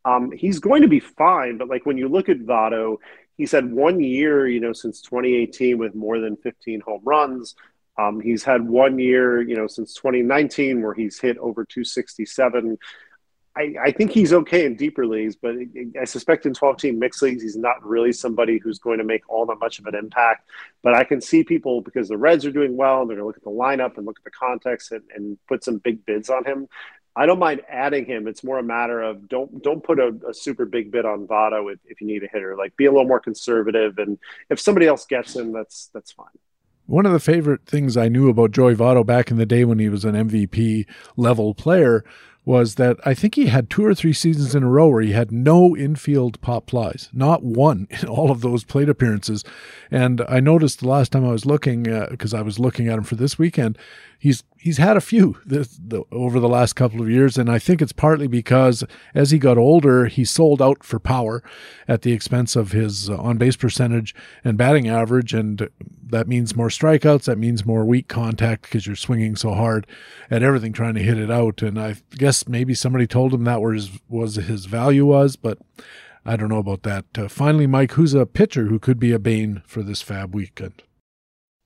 Um, 0.04 0.32
he's 0.32 0.58
going 0.58 0.82
to 0.82 0.88
be 0.88 1.00
fine, 1.00 1.58
but 1.58 1.68
like 1.68 1.86
when 1.86 1.98
you 1.98 2.08
look 2.08 2.28
at 2.28 2.38
Votto, 2.38 2.96
he's 3.36 3.52
had 3.52 3.70
one 3.70 4.00
year, 4.00 4.48
you 4.48 4.60
know, 4.60 4.72
since 4.72 5.00
2018 5.02 5.78
with 5.78 5.94
more 5.94 6.18
than 6.18 6.36
15 6.36 6.80
home 6.80 7.02
runs. 7.04 7.54
Um, 7.98 8.20
he's 8.20 8.42
had 8.42 8.66
one 8.66 8.98
year, 8.98 9.42
you 9.42 9.56
know, 9.56 9.66
since 9.66 9.94
2019 9.94 10.82
where 10.82 10.94
he's 10.94 11.20
hit 11.20 11.36
over 11.38 11.64
267. 11.64 12.78
I, 13.54 13.74
I, 13.82 13.90
think 13.92 14.12
he's 14.12 14.32
okay 14.32 14.64
in 14.64 14.76
deeper 14.76 15.06
leagues, 15.06 15.36
but 15.36 15.54
I 16.00 16.04
suspect 16.04 16.46
in 16.46 16.54
12 16.54 16.76
team 16.78 16.98
mixed 16.98 17.20
leagues, 17.20 17.42
he's 17.42 17.56
not 17.56 17.84
really 17.84 18.12
somebody 18.12 18.58
who's 18.58 18.78
going 18.78 18.98
to 18.98 19.04
make 19.04 19.28
all 19.28 19.44
that 19.46 19.58
much 19.60 19.78
of 19.78 19.86
an 19.86 19.94
impact. 19.94 20.48
But 20.82 20.94
I 20.94 21.04
can 21.04 21.20
see 21.20 21.44
people 21.44 21.82
because 21.82 22.08
the 22.08 22.16
Reds 22.16 22.46
are 22.46 22.50
doing 22.50 22.76
well, 22.76 23.02
and 23.02 23.10
they're 23.10 23.18
going 23.18 23.24
to 23.24 23.26
look 23.26 23.36
at 23.36 23.42
the 23.42 23.50
lineup 23.50 23.98
and 23.98 24.06
look 24.06 24.18
at 24.18 24.24
the 24.24 24.30
context 24.30 24.92
and, 24.92 25.02
and 25.14 25.38
put 25.48 25.64
some 25.64 25.78
big 25.78 26.04
bids 26.06 26.30
on 26.30 26.44
him. 26.44 26.66
I 27.14 27.26
don't 27.26 27.38
mind 27.38 27.60
adding 27.68 28.06
him. 28.06 28.26
It's 28.26 28.42
more 28.42 28.58
a 28.58 28.62
matter 28.62 29.02
of 29.02 29.28
don't 29.28 29.62
don't 29.62 29.84
put 29.84 29.98
a, 29.98 30.16
a, 30.26 30.32
super 30.32 30.64
big 30.64 30.90
bid 30.90 31.04
on 31.04 31.26
Votto 31.26 31.70
if, 31.70 31.78
if 31.84 32.00
you 32.00 32.06
need 32.06 32.24
a 32.24 32.28
hitter. 32.32 32.56
Like 32.56 32.74
be 32.76 32.86
a 32.86 32.90
little 32.90 33.06
more 33.06 33.20
conservative, 33.20 33.98
and 33.98 34.18
if 34.48 34.58
somebody 34.58 34.86
else 34.86 35.04
gets 35.04 35.36
him, 35.36 35.52
that's 35.52 35.90
that's 35.92 36.12
fine. 36.12 36.26
One 36.86 37.04
of 37.04 37.12
the 37.12 37.20
favorite 37.20 37.66
things 37.66 37.96
I 37.96 38.08
knew 38.08 38.30
about 38.30 38.50
Joey 38.50 38.74
Votto 38.74 39.04
back 39.04 39.30
in 39.30 39.36
the 39.36 39.46
day 39.46 39.64
when 39.64 39.78
he 39.78 39.88
was 39.88 40.04
an 40.04 40.14
MVP 40.14 40.86
level 41.16 41.54
player 41.54 42.02
was 42.44 42.74
that 42.74 42.96
I 43.04 43.14
think 43.14 43.36
he 43.36 43.46
had 43.46 43.70
two 43.70 43.84
or 43.84 43.94
three 43.94 44.12
seasons 44.12 44.54
in 44.54 44.64
a 44.64 44.68
row 44.68 44.88
where 44.88 45.02
he 45.02 45.12
had 45.12 45.30
no 45.30 45.76
infield 45.76 46.40
pop 46.40 46.70
flies, 46.70 47.08
not 47.12 47.44
one 47.44 47.86
in 48.02 48.08
all 48.08 48.30
of 48.30 48.40
those 48.40 48.64
plate 48.64 48.88
appearances. 48.88 49.44
And 49.90 50.22
I 50.28 50.40
noticed 50.40 50.80
the 50.80 50.88
last 50.88 51.12
time 51.12 51.24
I 51.24 51.32
was 51.32 51.46
looking, 51.46 51.84
because 52.10 52.34
uh, 52.34 52.38
I 52.38 52.42
was 52.42 52.58
looking 52.58 52.88
at 52.88 52.98
him 52.98 53.04
for 53.04 53.14
this 53.14 53.38
weekend, 53.38 53.78
he's 54.18 54.42
he's 54.62 54.78
had 54.78 54.96
a 54.96 55.00
few 55.00 55.36
this, 55.44 55.76
the, 55.76 56.04
over 56.12 56.38
the 56.38 56.48
last 56.48 56.74
couple 56.74 57.02
of 57.02 57.10
years, 57.10 57.36
and 57.36 57.50
I 57.50 57.58
think 57.58 57.82
it's 57.82 57.92
partly 57.92 58.28
because 58.28 58.84
as 59.12 59.32
he 59.32 59.38
got 59.38 59.58
older, 59.58 60.06
he 60.06 60.24
sold 60.24 60.62
out 60.62 60.84
for 60.84 61.00
power 61.00 61.42
at 61.88 62.02
the 62.02 62.12
expense 62.12 62.54
of 62.54 62.70
his 62.70 63.10
uh, 63.10 63.16
on 63.16 63.38
base 63.38 63.56
percentage 63.56 64.14
and 64.44 64.56
batting 64.56 64.88
average, 64.88 65.34
and 65.34 65.68
that 66.04 66.28
means 66.28 66.54
more 66.54 66.68
strikeouts. 66.68 67.24
That 67.24 67.38
means 67.38 67.66
more 67.66 67.84
weak 67.84 68.06
contact 68.06 68.62
because 68.62 68.86
you're 68.86 68.94
swinging 68.94 69.34
so 69.34 69.52
hard 69.52 69.84
at 70.30 70.44
everything 70.44 70.72
trying 70.72 70.94
to 70.94 71.02
hit 71.02 71.18
it 71.18 71.30
out. 71.30 71.60
And 71.60 71.80
I 71.80 71.96
guess 72.12 72.46
maybe 72.46 72.72
somebody 72.72 73.08
told 73.08 73.34
him 73.34 73.42
that 73.44 73.60
was 73.60 73.90
was 74.08 74.36
his 74.36 74.66
value 74.66 75.06
was, 75.06 75.36
but. 75.36 75.58
I 76.24 76.36
don't 76.36 76.50
know 76.50 76.58
about 76.58 76.84
that. 76.84 77.06
Uh, 77.18 77.26
finally, 77.26 77.66
Mike, 77.66 77.94
who's 77.94 78.14
a 78.14 78.26
pitcher 78.26 78.66
who 78.66 78.78
could 78.78 79.00
be 79.00 79.10
a 79.10 79.18
bane 79.18 79.60
for 79.66 79.82
this 79.82 80.04
FAAB 80.04 80.30
weekend? 80.30 80.84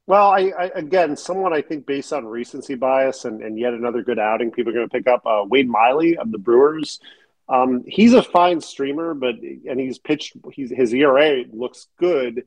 Well, 0.07 0.31
I, 0.31 0.53
I, 0.57 0.65
again, 0.75 1.17
someone 1.17 1.53
I 1.53 1.63
think 1.63 1.85
based 1.85 2.13
on 2.13 2.27
recency 2.27 2.77
bias 2.77 3.25
and, 3.25 3.43
and 3.43 3.59
yet 3.59 3.75
another 3.75 4.03
good 4.03 4.19
outing, 4.21 4.53
people 4.53 4.71
are 4.71 4.75
going 4.75 4.89
to 4.89 4.93
pick 4.93 5.09
up 5.09 5.27
uh, 5.27 5.45
Wade 5.49 5.69
Miley 5.69 6.17
of 6.17 6.31
the 6.31 6.39
Brewers. 6.39 7.01
Um, 7.49 7.85
he's 7.87 8.13
a 8.13 8.23
fine 8.23 8.61
streamer, 8.61 9.15
but 9.15 9.37
and 9.37 9.81
he's 9.81 9.99
pitched. 9.99 10.37
He's, 10.53 10.71
his 10.71 10.93
ERA 10.95 11.45
looks 11.53 11.89
good, 11.99 12.45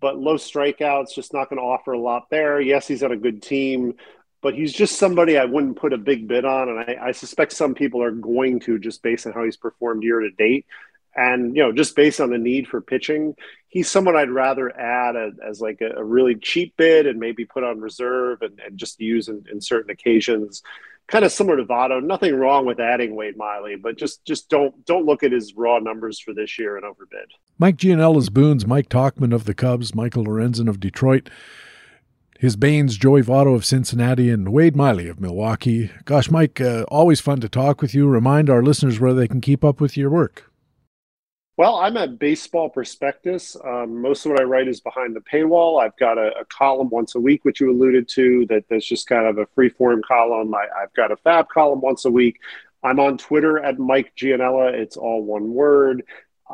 but 0.00 0.18
low 0.18 0.36
strikeouts, 0.36 1.14
just 1.14 1.32
not 1.32 1.48
going 1.48 1.58
to 1.58 1.66
offer 1.66 1.92
a 1.92 2.00
lot 2.00 2.28
there. 2.30 2.60
Yes, 2.60 2.86
he's 2.86 3.02
on 3.02 3.12
a 3.12 3.16
good 3.16 3.42
team, 3.42 3.94
but 4.42 4.54
he's 4.54 4.72
just 4.72 4.98
somebody 4.98 5.38
I 5.38 5.44
wouldn't 5.46 5.76
put 5.76 5.92
a 5.94 5.98
big 5.98 6.28
bid 6.28 6.44
on, 6.44 6.68
and 6.68 6.78
I, 6.78 7.08
I 7.08 7.12
suspect 7.12 7.52
some 7.52 7.74
people 7.74 8.02
are 8.02 8.10
going 8.10 8.60
to 8.60 8.78
just 8.78 9.02
based 9.02 9.26
on 9.26 9.32
how 9.32 9.44
he's 9.44 9.56
performed 9.56 10.02
year 10.02 10.20
to 10.20 10.30
date. 10.30 10.66
And 11.16 11.56
you 11.56 11.62
know, 11.62 11.72
just 11.72 11.96
based 11.96 12.20
on 12.20 12.30
the 12.30 12.38
need 12.38 12.68
for 12.68 12.80
pitching, 12.80 13.34
he's 13.68 13.90
someone 13.90 14.16
I'd 14.16 14.30
rather 14.30 14.74
add 14.78 15.16
a, 15.16 15.30
as 15.46 15.60
like 15.60 15.80
a, 15.80 15.98
a, 15.98 16.04
really 16.04 16.34
cheap 16.34 16.76
bid 16.76 17.06
and 17.06 17.20
maybe 17.20 17.44
put 17.44 17.64
on 17.64 17.80
reserve 17.80 18.42
and, 18.42 18.58
and 18.60 18.78
just 18.78 19.00
use 19.00 19.28
in, 19.28 19.44
in, 19.50 19.60
certain 19.60 19.90
occasions. 19.90 20.62
Kind 21.06 21.24
of 21.24 21.32
similar 21.32 21.56
to 21.56 21.64
Votto. 21.64 22.02
Nothing 22.02 22.34
wrong 22.34 22.66
with 22.66 22.80
adding 22.80 23.14
Wade 23.14 23.36
Miley, 23.36 23.76
but 23.76 23.96
just 23.96 24.24
just 24.26 24.50
don't 24.50 24.84
don't 24.84 25.06
look 25.06 25.22
at 25.22 25.32
his 25.32 25.54
raw 25.54 25.78
numbers 25.78 26.20
for 26.20 26.34
this 26.34 26.58
year 26.58 26.76
and 26.76 26.84
overbid. 26.84 27.30
Mike 27.58 27.76
Gianellas 27.76 28.30
Boons, 28.30 28.66
Mike 28.66 28.90
Tauchman 28.90 29.34
of 29.34 29.44
the 29.44 29.54
Cubs, 29.54 29.94
Michael 29.94 30.24
Lorenzen 30.24 30.68
of 30.68 30.80
Detroit. 30.80 31.30
His 32.38 32.54
Banes, 32.54 32.96
Joey 32.96 33.22
Votto 33.22 33.56
of 33.56 33.64
Cincinnati, 33.64 34.30
and 34.30 34.52
Wade 34.52 34.76
Miley 34.76 35.08
of 35.08 35.18
Milwaukee. 35.18 35.90
Gosh, 36.04 36.30
Mike, 36.30 36.60
uh, 36.60 36.84
always 36.84 37.20
fun 37.20 37.40
to 37.40 37.48
talk 37.48 37.82
with 37.82 37.94
you. 37.94 38.06
Remind 38.06 38.48
our 38.48 38.62
listeners 38.62 39.00
where 39.00 39.12
they 39.12 39.26
can 39.26 39.40
keep 39.40 39.64
up 39.64 39.80
with 39.80 39.96
your 39.96 40.08
work. 40.08 40.47
Well, 41.58 41.74
I'm 41.74 41.96
at 41.96 42.20
Baseball 42.20 42.68
Prospectus. 42.68 43.56
Um, 43.64 44.00
most 44.00 44.24
of 44.24 44.30
what 44.30 44.40
I 44.40 44.44
write 44.44 44.68
is 44.68 44.80
behind 44.80 45.16
the 45.16 45.20
paywall. 45.20 45.82
I've 45.82 45.96
got 45.96 46.16
a, 46.16 46.30
a, 46.38 46.44
column 46.44 46.88
once 46.88 47.16
a 47.16 47.20
week, 47.20 47.44
which 47.44 47.60
you 47.60 47.72
alluded 47.72 48.06
to, 48.10 48.46
that 48.46 48.66
that's 48.70 48.86
just 48.86 49.08
kind 49.08 49.26
of 49.26 49.38
a 49.38 49.46
free 49.56 49.68
form 49.68 50.00
column. 50.06 50.54
I, 50.54 50.66
have 50.78 50.94
got 50.94 51.10
a 51.10 51.16
FAAB 51.16 51.48
column 51.48 51.80
once 51.80 52.04
a 52.04 52.12
week. 52.12 52.38
I'm 52.84 53.00
on 53.00 53.18
Twitter 53.18 53.58
at 53.58 53.80
Mike 53.80 54.12
Gianella. 54.16 54.72
It's 54.72 54.96
all 54.96 55.24
one 55.24 55.52
word. 55.52 56.04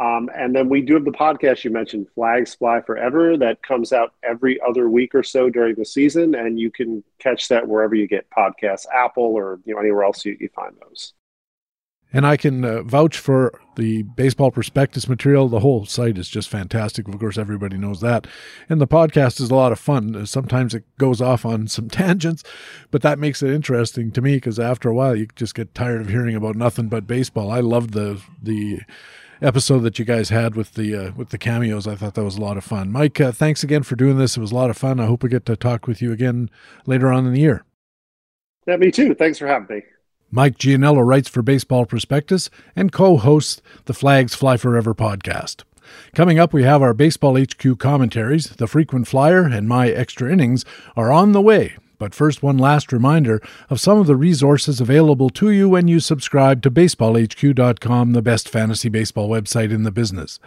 Um, 0.01 0.31
and 0.35 0.57
then 0.57 0.71
we 0.71 0.81
do 0.81 0.95
have 0.95 1.05
the 1.05 1.11
podcast 1.11 1.65
you 1.65 1.71
mentioned, 1.71 2.07
Flags 2.15 2.55
Fly 2.55 2.81
Forever, 2.81 3.37
that 3.37 3.63
comes 3.63 3.93
out 3.93 4.15
every 4.23 4.59
other 4.67 4.89
week 4.89 5.15
or 5.15 5.23
so 5.23 5.51
during 5.51 5.75
the 5.75 5.85
season, 5.85 6.35
and 6.35 6.59
you 6.59 6.71
can 6.71 7.05
catch 7.19 7.49
that 7.49 7.69
wherever 7.69 7.95
you 7.95 8.09
get 8.09 8.31
podcasts, 8.31 8.87
Apple 8.91 9.23
or 9.23 9.61
you 9.67 9.75
know 9.75 9.81
anywhere 9.81 10.05
else 10.05 10.25
you, 10.25 10.35
you 10.41 10.49
find 10.55 10.75
those. 10.81 11.13
And 12.15 12.25
I 12.25 12.37
can 12.37 12.65
uh, 12.65 12.83
vouch 12.85 13.19
for 13.19 13.61
the 13.75 14.03
baseball 14.03 14.53
prospectus 14.53 15.09
material. 15.09 15.49
The 15.49 15.61
whole 15.61 15.85
site 15.85 16.17
is 16.17 16.29
just 16.29 16.49
fantastic. 16.49 17.09
Of 17.09 17.19
course, 17.19 17.37
everybody 17.37 17.77
knows 17.77 18.01
that. 18.03 18.29
And 18.69 18.81
the 18.81 18.87
podcast 18.87 19.41
is 19.41 19.51
a 19.51 19.55
lot 19.55 19.73
of 19.73 19.81
fun. 19.81 20.25
Sometimes 20.25 20.75
it 20.75 20.85
goes 20.97 21.21
off 21.21 21.45
on 21.45 21.67
some 21.69 21.89
tangents, 21.89 22.45
but 22.93 23.03
that 23.03 23.19
makes 23.19 23.43
it 23.43 23.51
interesting 23.51 24.13
to 24.13 24.23
me 24.23 24.37
because 24.37 24.61
after 24.61 24.89
a 24.89 24.95
while, 24.95 25.17
you 25.17 25.27
just 25.35 25.57
get 25.57 25.75
tired 25.75 26.01
of 26.01 26.09
hearing 26.09 26.37
about 26.37 26.55
nothing 26.55 26.89
but 26.89 27.07
baseball. 27.07 27.51
I 27.51 27.61
loved 27.61 27.93
the 27.93 28.23
the 28.41 28.81
episode 29.43 29.81
that 29.81 29.99
you 29.99 30.05
guys 30.05 30.29
had 30.29 30.55
with 30.55 30.75
the 30.75 30.95
uh, 30.95 31.13
with 31.17 31.31
the 31.31 31.39
cameos. 31.39 31.89
I 31.89 31.97
thought 31.97 32.15
that 32.15 32.25
was 32.25 32.37
a 32.37 32.41
lot 32.41 32.57
of 32.57 32.65
fun. 32.65 32.93
Mike, 32.93 33.21
uh, 33.21 33.33
thanks 33.33 33.65
again 33.65 33.83
for 33.83 33.97
doing 33.97 34.19
this. 34.19 34.37
It 34.37 34.41
was 34.41 34.53
a 34.53 34.57
lot 34.57 34.71
of 34.71 34.77
fun. 34.77 35.01
I 35.01 35.07
hope 35.07 35.25
we 35.25 35.29
get 35.29 35.47
to 35.47 35.57
talk 35.57 35.89
with 35.89 36.01
you 36.01 36.13
again 36.13 36.49
later 36.87 37.13
on 37.13 37.27
in 37.27 37.33
the 37.33 37.41
year. 37.41 37.65
Yeah, 38.67 38.77
me 38.77 38.93
too. 38.93 39.15
Thanks 39.15 39.39
for 39.39 39.47
having 39.47 39.77
me. 39.77 39.83
Mike 40.35 40.59
Gianella 40.59 41.07
writes 41.07 41.29
for 41.29 41.43
Baseball 41.43 41.87
Prospectus 41.87 42.51
and 42.75 42.91
co 42.91 43.19
hosts 43.19 43.63
the 43.85 43.95
Flags 43.95 44.35
Fly 44.35 44.57
Forever 44.57 44.93
podcast. 44.93 45.63
Coming 46.13 46.41
up, 46.41 46.53
we 46.53 46.65
have 46.65 46.83
our 46.83 46.93
Baseball 46.93 47.39
HQ 47.41 47.79
commentaries. 47.79 48.49
The 48.49 48.67
Frequent 48.67 49.07
Flyer 49.07 49.45
and 49.45 49.69
My 49.69 49.91
Extra 49.91 50.33
Innings 50.33 50.65
are 50.97 51.13
on 51.13 51.31
the 51.31 51.41
way 51.41 51.77
but 51.99 52.15
first, 52.15 52.43
one 52.43 52.59
last 52.59 52.93
reminder 52.93 53.41
of 53.71 53.81
some 53.81 53.99
of 53.99 54.07
the 54.07 54.17
resources 54.17 54.81
available 54.81 55.31
to 55.31 55.51
you 55.51 55.69
when 55.69 55.89
you 55.89 56.01
subscribe 56.01 56.63
to 56.63 56.71
BaseballHQ.com, 56.71 58.13
the 58.13 58.23
best 58.23 58.49
fantasy 58.49 58.89
baseball 58.89 59.29
website 59.29 59.73
in 59.73 59.83
the 59.83 59.91
business. 59.91 60.39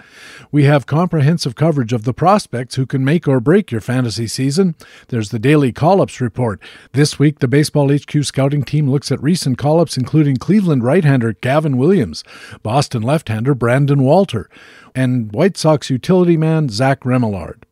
We 0.51 0.63
have 0.65 0.85
comprehensive 0.85 1.55
coverage 1.55 1.93
of 1.93 2.03
the 2.03 2.13
prospects 2.13 2.75
who 2.75 2.85
can 2.85 3.03
make 3.05 3.27
or 3.27 3.39
break 3.39 3.71
your 3.71 3.81
fantasy 3.81 4.27
season. 4.27 4.75
There's 5.07 5.29
the 5.29 5.39
daily 5.39 5.71
call 5.71 6.01
ups 6.01 6.21
report. 6.21 6.61
This 6.93 7.19
week, 7.19 7.39
the 7.39 7.47
Baseball 7.47 7.91
HQ 7.91 8.23
scouting 8.23 8.63
team 8.63 8.89
looks 8.89 9.11
at 9.11 9.21
recent 9.21 9.57
call 9.57 9.79
ups, 9.79 9.97
including 9.97 10.37
Cleveland 10.37 10.83
right 10.83 11.03
hander 11.03 11.33
Gavin 11.33 11.77
Williams, 11.77 12.23
Boston 12.63 13.01
left 13.01 13.29
hander 13.29 13.53
Brandon 13.53 14.03
Walter, 14.03 14.49
and 14.95 15.31
White 15.31 15.57
Sox 15.57 15.89
utility 15.89 16.37
man 16.37 16.69
Zach 16.69 17.01
Remillard. 17.01 17.63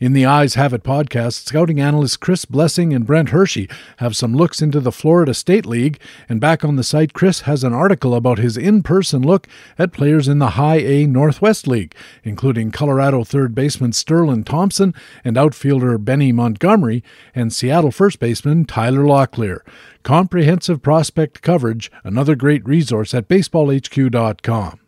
In 0.00 0.14
the 0.14 0.24
Eyes 0.24 0.54
Have 0.54 0.72
It 0.72 0.82
podcast, 0.82 1.44
scouting 1.44 1.78
analysts 1.78 2.16
Chris 2.16 2.46
Blessing 2.46 2.94
and 2.94 3.04
Brent 3.04 3.28
Hershey 3.28 3.68
have 3.98 4.16
some 4.16 4.34
looks 4.34 4.62
into 4.62 4.80
the 4.80 4.90
Florida 4.90 5.34
State 5.34 5.66
League, 5.66 6.00
and 6.26 6.40
back 6.40 6.64
on 6.64 6.76
the 6.76 6.82
site, 6.82 7.12
Chris 7.12 7.42
has 7.42 7.62
an 7.62 7.74
article 7.74 8.14
about 8.14 8.38
his 8.38 8.56
in 8.56 8.82
person 8.82 9.20
look 9.20 9.46
at 9.78 9.92
players 9.92 10.26
in 10.26 10.38
the 10.38 10.52
High 10.52 10.78
A 10.78 11.06
Northwest 11.06 11.66
League, 11.66 11.94
including 12.24 12.70
Colorado 12.70 13.24
third 13.24 13.54
baseman 13.54 13.92
Sterling 13.92 14.42
Thompson 14.42 14.94
and 15.22 15.36
outfielder 15.36 15.98
Benny 15.98 16.32
Montgomery, 16.32 17.04
and 17.34 17.52
Seattle 17.52 17.90
first 17.90 18.18
baseman 18.18 18.64
Tyler 18.64 19.04
Locklear. 19.04 19.58
Comprehensive 20.02 20.80
prospect 20.80 21.42
coverage, 21.42 21.92
another 22.04 22.34
great 22.34 22.66
resource 22.66 23.12
at 23.12 23.28
baseballhq.com. 23.28 24.80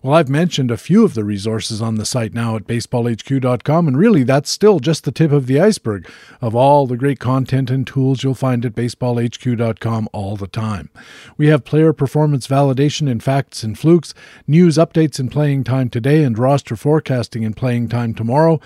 Well, 0.00 0.14
I've 0.14 0.28
mentioned 0.28 0.70
a 0.70 0.76
few 0.76 1.04
of 1.04 1.14
the 1.14 1.24
resources 1.24 1.82
on 1.82 1.96
the 1.96 2.06
site 2.06 2.32
now 2.32 2.54
at 2.54 2.68
baseballhq.com, 2.68 3.88
and 3.88 3.98
really 3.98 4.22
that's 4.22 4.48
still 4.48 4.78
just 4.78 5.02
the 5.02 5.10
tip 5.10 5.32
of 5.32 5.46
the 5.46 5.60
iceberg 5.60 6.08
of 6.40 6.54
all 6.54 6.86
the 6.86 6.96
great 6.96 7.18
content 7.18 7.68
and 7.68 7.84
tools 7.84 8.22
you'll 8.22 8.34
find 8.34 8.64
at 8.64 8.76
baseballhq.com 8.76 10.08
all 10.12 10.36
the 10.36 10.46
time. 10.46 10.88
We 11.36 11.48
have 11.48 11.64
player 11.64 11.92
performance 11.92 12.46
validation 12.46 13.08
in 13.08 13.18
facts 13.18 13.64
and 13.64 13.76
flukes, 13.76 14.14
news 14.46 14.76
updates 14.76 15.18
in 15.18 15.30
playing 15.30 15.64
time 15.64 15.90
today, 15.90 16.22
and 16.22 16.38
roster 16.38 16.76
forecasting 16.76 17.42
in 17.42 17.54
playing 17.54 17.88
time 17.88 18.14
tomorrow 18.14 18.60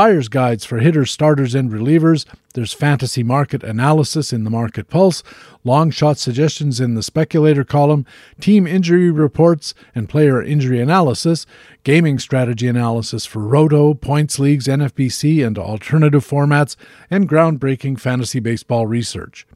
buyer's 0.00 0.28
guides 0.28 0.64
for 0.64 0.78
hitters, 0.78 1.10
starters, 1.10 1.54
and 1.54 1.70
relievers. 1.70 2.24
There's 2.54 2.72
fantasy 2.72 3.22
market 3.22 3.62
analysis 3.62 4.32
in 4.32 4.44
the 4.44 4.50
Market 4.50 4.88
Pulse, 4.88 5.22
long 5.62 5.90
shot 5.90 6.16
suggestions 6.16 6.80
in 6.80 6.94
the 6.94 7.02
speculator 7.02 7.64
column, 7.64 8.06
team 8.40 8.66
injury 8.66 9.10
reports 9.10 9.74
and 9.94 10.08
player 10.08 10.42
injury 10.42 10.80
analysis, 10.80 11.44
gaming 11.84 12.18
strategy 12.18 12.66
analysis 12.66 13.26
for 13.26 13.40
Roto, 13.40 13.92
points 13.92 14.38
leagues, 14.38 14.68
NFBC, 14.68 15.46
and 15.46 15.58
alternative 15.58 16.26
formats, 16.26 16.76
and 17.10 17.28
groundbreaking 17.28 18.00
fantasy 18.00 18.40
baseball 18.40 18.86
research. 18.86 19.46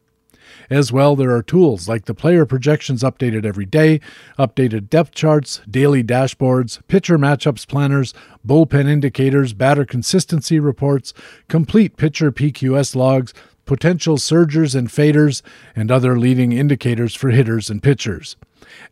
As 0.70 0.90
well, 0.92 1.16
there 1.16 1.34
are 1.34 1.42
tools 1.42 1.88
like 1.88 2.06
the 2.06 2.14
player 2.14 2.46
projections 2.46 3.02
updated 3.02 3.44
every 3.44 3.66
day, 3.66 4.00
updated 4.38 4.88
depth 4.88 5.12
charts, 5.12 5.60
daily 5.70 6.02
dashboards, 6.02 6.80
pitcher 6.88 7.18
matchups 7.18 7.66
planners, 7.66 8.14
bullpen 8.46 8.88
indicators, 8.88 9.52
batter 9.52 9.84
consistency 9.84 10.58
reports, 10.58 11.12
complete 11.48 11.96
pitcher 11.96 12.32
PQS 12.32 12.94
logs, 12.94 13.34
potential 13.64 14.16
surgers 14.16 14.74
and 14.74 14.88
faders, 14.88 15.42
and 15.74 15.90
other 15.90 16.18
leading 16.18 16.52
indicators 16.52 17.14
for 17.14 17.30
hitters 17.30 17.70
and 17.70 17.82
pitchers. 17.82 18.36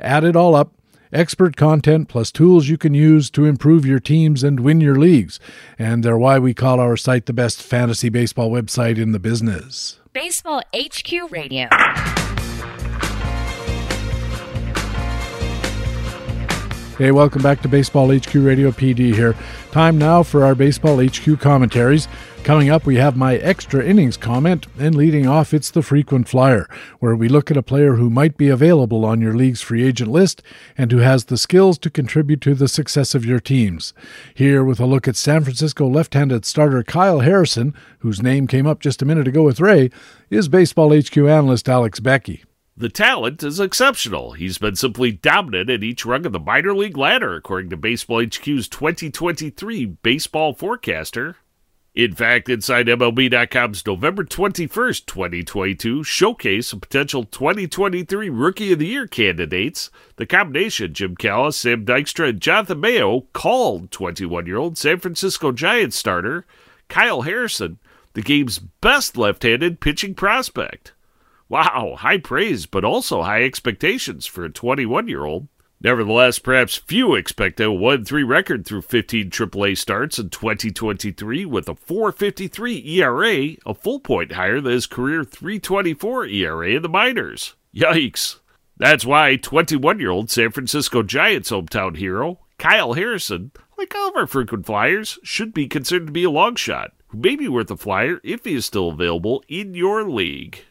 Add 0.01 0.25
it 0.25 0.37
all 0.37 0.55
up, 0.55 0.73
expert 1.13 1.57
content 1.57 2.09
plus 2.09 2.31
tools 2.33 2.69
you 2.69 2.79
can 2.79 2.95
use 2.95 3.31
to 3.31 3.45
improve 3.45 3.85
your 3.85 4.01
teams 4.01 4.43
and 4.43 4.61
win 4.61 4.81
your 4.81 4.97
leagues. 4.97 5.39
And 5.79 6.03
they're 6.03 6.19
why 6.19 6.39
we 6.39 6.55
call 6.55 6.81
our 6.81 6.97
site 6.97 7.27
the 7.27 7.33
best 7.33 7.63
fantasy 7.63 8.09
baseball 8.09 8.51
website 8.51 8.99
in 8.99 9.13
the 9.13 9.19
business. 9.19 9.99
Baseball 10.15 10.61
HQ 10.75 11.31
Radio. 11.31 11.69
Hey, 16.99 17.11
welcome 17.13 17.41
back 17.41 17.63
to 17.63 17.69
Baseball 17.69 18.15
HQ 18.15 18.35
Radio 18.35 18.71
PD 18.73 19.15
here. 19.15 19.35
Time 19.71 19.97
now 19.97 20.23
for 20.23 20.45
our 20.45 20.55
Baseball 20.55 21.03
HQ 21.03 21.41
commentaries. 21.41 22.09
Coming 22.45 22.71
up, 22.71 22.87
we 22.87 22.97
have 22.97 23.17
my 23.17 23.37
extra 23.37 23.85
innings 23.85 24.17
comment, 24.17 24.67
and 24.77 24.97
leading 24.97 25.29
off, 25.29 25.55
it's 25.55 25.71
the 25.71 25.81
frequent 25.81 26.29
flyer, 26.29 26.69
where 26.99 27.15
we 27.15 27.29
look 27.29 27.53
at 27.53 27.57
a 27.57 27.63
player 27.63 27.95
who 27.95 28.11
might 28.11 28.37
be 28.37 28.49
available 28.49 29.05
on 29.05 29.21
your 29.21 29.33
league's 29.33 29.63
free 29.63 29.85
agent 29.85 30.11
list 30.11 30.43
and 30.77 30.91
who 30.91 30.99
has 30.99 31.27
the 31.27 31.39
skills 31.39 31.79
to 31.79 31.89
contribute 31.89 32.41
to 32.41 32.55
the 32.55 32.67
success 32.67 33.15
of 33.15 33.25
your 33.25 33.39
teams. 33.39 33.95
Here, 34.35 34.65
with 34.65 34.81
a 34.81 34.87
look 34.87 35.07
at 35.07 35.15
San 35.15 35.45
Francisco 35.45 35.87
left 35.87 36.15
handed 36.15 36.45
starter 36.45 36.83
Kyle 36.83 37.21
Harrison, 37.21 37.75
whose 38.01 38.21
name 38.21 38.49
came 38.49 38.67
up 38.67 38.81
just 38.81 39.03
a 39.03 39.07
minute 39.07 39.29
ago 39.29 39.45
with 39.45 39.61
Ray, 39.61 39.91
is 40.29 40.49
Baseball 40.49 40.93
HQ 40.93 41.17
analyst 41.17 41.69
Alex 41.69 42.01
Beckey. 42.01 42.43
The 42.77 42.89
talent 42.89 43.45
is 43.45 43.61
exceptional. 43.61 44.33
He's 44.33 44.59
been 44.59 44.75
simply 44.75 45.13
dominant 45.13 45.71
at 45.71 45.85
each 45.85 46.05
rung 46.05 46.27
of 46.27 46.33
the 46.33 46.41
minor 46.41 46.75
league 46.75 46.97
ladder, 46.97 47.37
according 47.37 47.71
to 47.71 47.77
Baseball 47.77 48.21
HQ's 48.21 48.67
2023 48.67 49.85
baseball 49.85 50.55
forecaster. 50.55 51.37
In 51.95 52.15
fact, 52.15 52.49
inside 52.49 52.87
MLB.com's 52.87 53.87
November 53.87 54.25
21st, 54.25 55.05
2022 55.05 56.03
showcase 56.03 56.73
of 56.73 56.81
potential 56.81 57.25
2023 57.25 58.31
Rookie 58.31 58.73
of 58.73 58.79
the 58.79 58.87
Year 58.87 59.07
candidates, 59.07 59.91
the 60.17 60.25
combination 60.25 60.95
Jim 60.95 61.15
Callis, 61.17 61.57
Sam 61.57 61.85
Dykstra, 61.85 62.31
and 62.31 62.41
Jonathan 62.41 62.81
Mayo 62.81 63.27
called 63.35 63.91
21 63.91 64.47
year 64.47 64.57
old 64.57 64.79
San 64.79 65.01
Francisco 65.01 65.53
Giants 65.53 65.97
starter 65.97 66.47
Kyle 66.89 67.23
Harrison 67.23 67.79
the 68.15 68.23
game's 68.23 68.59
best 68.59 69.17
left 69.17 69.43
handed 69.43 69.81
pitching 69.81 70.15
prospect. 70.15 70.93
Wow, 71.49 71.97
high 71.99 72.19
praise, 72.19 72.67
but 72.67 72.85
also 72.85 73.23
high 73.23 73.43
expectations 73.43 74.27
for 74.27 74.45
a 74.45 74.51
21 74.51 75.09
year 75.09 75.25
old. 75.25 75.49
Nevertheless, 75.83 76.39
perhaps 76.39 76.77
few 76.77 77.17
expect 77.17 77.59
a 77.59 77.73
1 77.73 78.05
3 78.05 78.23
record 78.23 78.65
through 78.65 78.83
15 78.83 79.31
AAA 79.31 79.77
starts 79.77 80.17
in 80.17 80.31
2023 80.31 81.45
with 81.45 81.69
a 81.69 81.75
453 81.75 83.01
ERA, 83.01 83.57
a 83.67 83.75
full 83.75 83.99
point 83.99 84.33
higher 84.33 84.61
than 84.61 84.73
his 84.73 84.87
career 84.87 85.25
324 85.25 86.27
ERA 86.27 86.71
in 86.71 86.83
the 86.83 86.89
minors. 86.89 87.55
Yikes. 87.75 88.39
That's 88.77 89.05
why 89.05 89.35
21 89.35 89.99
year 89.99 90.11
old 90.11 90.31
San 90.31 90.53
Francisco 90.53 91.03
Giants 91.03 91.51
hometown 91.51 91.97
hero, 91.97 92.39
Kyle 92.59 92.93
Harrison, 92.93 93.51
like 93.77 93.93
all 93.97 94.11
of 94.11 94.17
our 94.17 94.29
frequent 94.29 94.67
flyers, 94.67 95.19
should 95.25 95.53
be 95.53 95.67
considered 95.67 96.07
to 96.07 96.13
be 96.13 96.25
a 96.25 96.31
long 96.31 96.55
shot, 96.55 96.93
who 97.09 97.19
may 97.19 97.35
be 97.35 97.49
worth 97.49 97.73
a 97.73 97.77
flyer 97.77 98.21
if 98.23 98.45
he 98.45 98.55
is 98.55 98.65
still 98.65 98.91
available 98.91 99.43
in 99.49 99.75
your 99.75 100.09
league. 100.09 100.65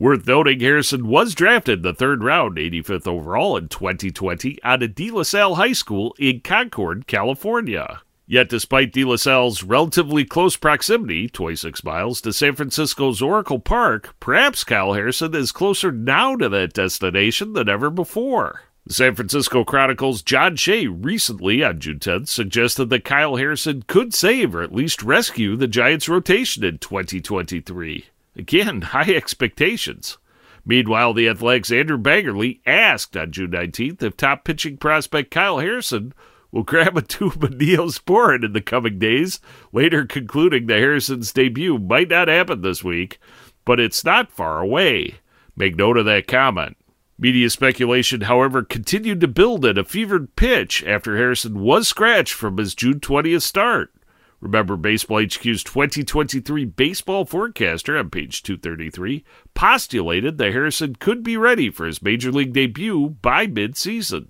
Worth 0.00 0.28
noting, 0.28 0.60
Harrison 0.60 1.08
was 1.08 1.34
drafted 1.34 1.82
the 1.82 1.92
third 1.92 2.22
round, 2.22 2.56
85th 2.56 3.08
overall 3.08 3.56
in 3.56 3.66
2020, 3.66 4.60
out 4.62 4.84
of 4.84 4.94
De 4.94 5.10
La 5.10 5.24
Salle 5.24 5.56
High 5.56 5.72
School 5.72 6.14
in 6.20 6.38
Concord, 6.38 7.08
California. 7.08 8.02
Yet, 8.24 8.48
despite 8.48 8.92
De 8.92 9.02
La 9.02 9.16
Salle's 9.16 9.64
relatively 9.64 10.24
close 10.24 10.56
proximity, 10.56 11.28
26 11.28 11.82
miles, 11.82 12.20
to 12.20 12.32
San 12.32 12.54
Francisco's 12.54 13.20
Oracle 13.20 13.58
Park, 13.58 14.14
perhaps 14.20 14.62
Kyle 14.62 14.92
Harrison 14.92 15.34
is 15.34 15.50
closer 15.50 15.90
now 15.90 16.36
to 16.36 16.48
that 16.48 16.74
destination 16.74 17.54
than 17.54 17.68
ever 17.68 17.90
before. 17.90 18.60
The 18.86 18.94
San 18.94 19.16
Francisco 19.16 19.64
Chronicle's 19.64 20.22
John 20.22 20.54
Shea 20.54 20.86
recently, 20.86 21.64
on 21.64 21.80
June 21.80 21.98
10th, 21.98 22.28
suggested 22.28 22.88
that 22.90 23.04
Kyle 23.04 23.34
Harrison 23.34 23.82
could 23.88 24.14
save 24.14 24.54
or 24.54 24.62
at 24.62 24.72
least 24.72 25.02
rescue 25.02 25.56
the 25.56 25.66
Giants' 25.66 26.08
rotation 26.08 26.62
in 26.62 26.78
2023. 26.78 28.04
Again, 28.38 28.80
high 28.82 29.12
expectations. 29.12 30.16
Meanwhile, 30.64 31.14
the 31.14 31.28
Athletic's 31.28 31.72
Andrew 31.72 31.98
Baggarly 31.98 32.60
asked 32.66 33.16
on 33.16 33.32
June 33.32 33.50
19th 33.50 34.02
if 34.02 34.16
top 34.16 34.44
pitching 34.44 34.76
prospect 34.76 35.30
Kyle 35.30 35.58
Harrison 35.58 36.12
will 36.52 36.62
grab 36.62 36.96
a 36.96 37.02
tube 37.02 37.42
of 37.42 37.50
Neosporin 37.50 38.44
in 38.44 38.52
the 38.52 38.60
coming 38.60 38.98
days, 38.98 39.40
later 39.72 40.06
concluding 40.06 40.66
that 40.66 40.78
Harrison's 40.78 41.32
debut 41.32 41.78
might 41.78 42.08
not 42.08 42.28
happen 42.28 42.62
this 42.62 42.84
week, 42.84 43.18
but 43.64 43.80
it's 43.80 44.04
not 44.04 44.30
far 44.30 44.60
away. 44.60 45.16
Make 45.56 45.76
note 45.76 45.96
of 45.98 46.04
that 46.06 46.26
comment. 46.26 46.76
Media 47.18 47.50
speculation, 47.50 48.22
however, 48.22 48.62
continued 48.62 49.20
to 49.20 49.28
build 49.28 49.64
at 49.64 49.76
a 49.76 49.84
fevered 49.84 50.36
pitch 50.36 50.84
after 50.84 51.16
Harrison 51.16 51.60
was 51.60 51.88
scratched 51.88 52.32
from 52.32 52.56
his 52.56 52.74
June 52.74 53.00
20th 53.00 53.42
start. 53.42 53.92
Remember, 54.40 54.76
Baseball 54.76 55.20
HQ's 55.20 55.64
2023 55.64 56.64
baseball 56.64 57.24
forecaster 57.24 57.98
on 57.98 58.10
page 58.10 58.42
233 58.44 59.24
postulated 59.54 60.38
that 60.38 60.52
Harrison 60.52 60.94
could 60.94 61.24
be 61.24 61.36
ready 61.36 61.70
for 61.70 61.86
his 61.86 62.02
major 62.02 62.30
league 62.30 62.52
debut 62.52 63.16
by 63.20 63.46
midseason. 63.46 64.28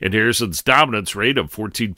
And 0.00 0.14
Harrison's 0.14 0.62
dominance 0.62 1.16
rate 1.16 1.38
of 1.38 1.52
14.86 1.52 1.92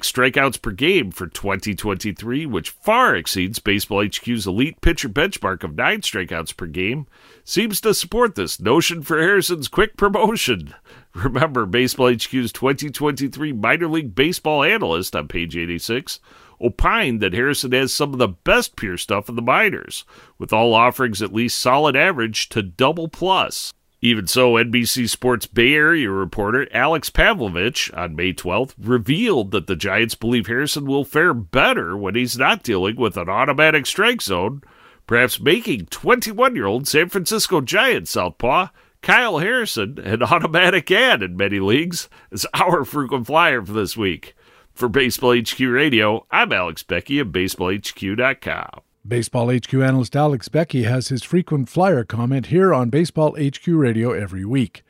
strikeouts 0.00 0.60
per 0.60 0.72
game 0.72 1.12
for 1.12 1.28
2023, 1.28 2.44
which 2.44 2.70
far 2.70 3.14
exceeds 3.14 3.60
Baseball 3.60 4.04
HQ's 4.04 4.48
elite 4.48 4.80
pitcher 4.80 5.08
benchmark 5.08 5.62
of 5.62 5.76
9 5.76 6.00
strikeouts 6.00 6.56
per 6.56 6.66
game, 6.66 7.06
seems 7.44 7.80
to 7.82 7.94
support 7.94 8.34
this 8.34 8.58
notion 8.58 9.00
for 9.00 9.18
Harrison's 9.18 9.68
quick 9.68 9.96
promotion. 9.96 10.74
Remember, 11.14 11.66
Baseball 11.66 12.12
HQ's 12.12 12.50
2023 12.50 13.52
minor 13.52 13.86
league 13.86 14.16
baseball 14.16 14.64
analyst 14.64 15.14
on 15.14 15.28
page 15.28 15.56
86 15.56 16.18
opined 16.60 17.20
that 17.20 17.32
Harrison 17.32 17.72
has 17.72 17.92
some 17.92 18.12
of 18.12 18.18
the 18.18 18.28
best 18.28 18.76
pure 18.76 18.96
stuff 18.96 19.28
in 19.28 19.36
the 19.36 19.42
minors, 19.42 20.04
with 20.38 20.52
all 20.52 20.74
offerings 20.74 21.22
at 21.22 21.32
least 21.32 21.58
solid 21.58 21.96
average 21.96 22.48
to 22.50 22.62
double 22.62 23.08
plus. 23.08 23.72
Even 24.02 24.26
so, 24.26 24.52
NBC 24.52 25.08
Sports 25.08 25.46
Bay 25.46 25.74
Area 25.74 26.10
reporter 26.10 26.68
Alex 26.70 27.10
Pavlovic 27.10 27.96
on 27.96 28.14
May 28.14 28.32
12th 28.32 28.74
revealed 28.78 29.50
that 29.50 29.66
the 29.66 29.74
Giants 29.74 30.14
believe 30.14 30.46
Harrison 30.46 30.86
will 30.86 31.04
fare 31.04 31.34
better 31.34 31.96
when 31.96 32.14
he's 32.14 32.38
not 32.38 32.62
dealing 32.62 32.96
with 32.96 33.16
an 33.16 33.28
automatic 33.28 33.86
strike 33.86 34.22
zone, 34.22 34.62
perhaps 35.06 35.40
making 35.40 35.86
21 35.86 36.54
year 36.54 36.66
old 36.66 36.86
San 36.86 37.08
Francisco 37.08 37.60
Giants 37.60 38.12
Southpaw 38.12 38.68
Kyle 39.02 39.38
Harrison 39.38 39.98
an 39.98 40.22
automatic 40.22 40.90
ad 40.90 41.22
in 41.22 41.36
many 41.36 41.60
leagues 41.60 42.08
as 42.32 42.46
our 42.54 42.84
frequent 42.84 43.26
flyer 43.26 43.64
for 43.64 43.72
this 43.72 43.96
week. 43.96 44.34
For 44.76 44.90
Baseball 44.90 45.34
HQ 45.34 45.58
Radio, 45.58 46.26
I'm 46.30 46.52
Alex 46.52 46.82
Beckey 46.82 47.18
of 47.18 47.28
BaseballHQ.com. 47.28 48.82
Baseball 49.08 49.50
HQ 49.50 49.72
analyst 49.72 50.14
Alex 50.14 50.50
Beckey 50.50 50.82
has 50.82 51.08
his 51.08 51.22
frequent 51.22 51.70
flyer 51.70 52.04
comment 52.04 52.48
here 52.48 52.74
on 52.74 52.90
Baseball 52.90 53.34
HQ 53.40 53.66
Radio 53.68 54.12
every 54.12 54.44
week. 54.44 54.84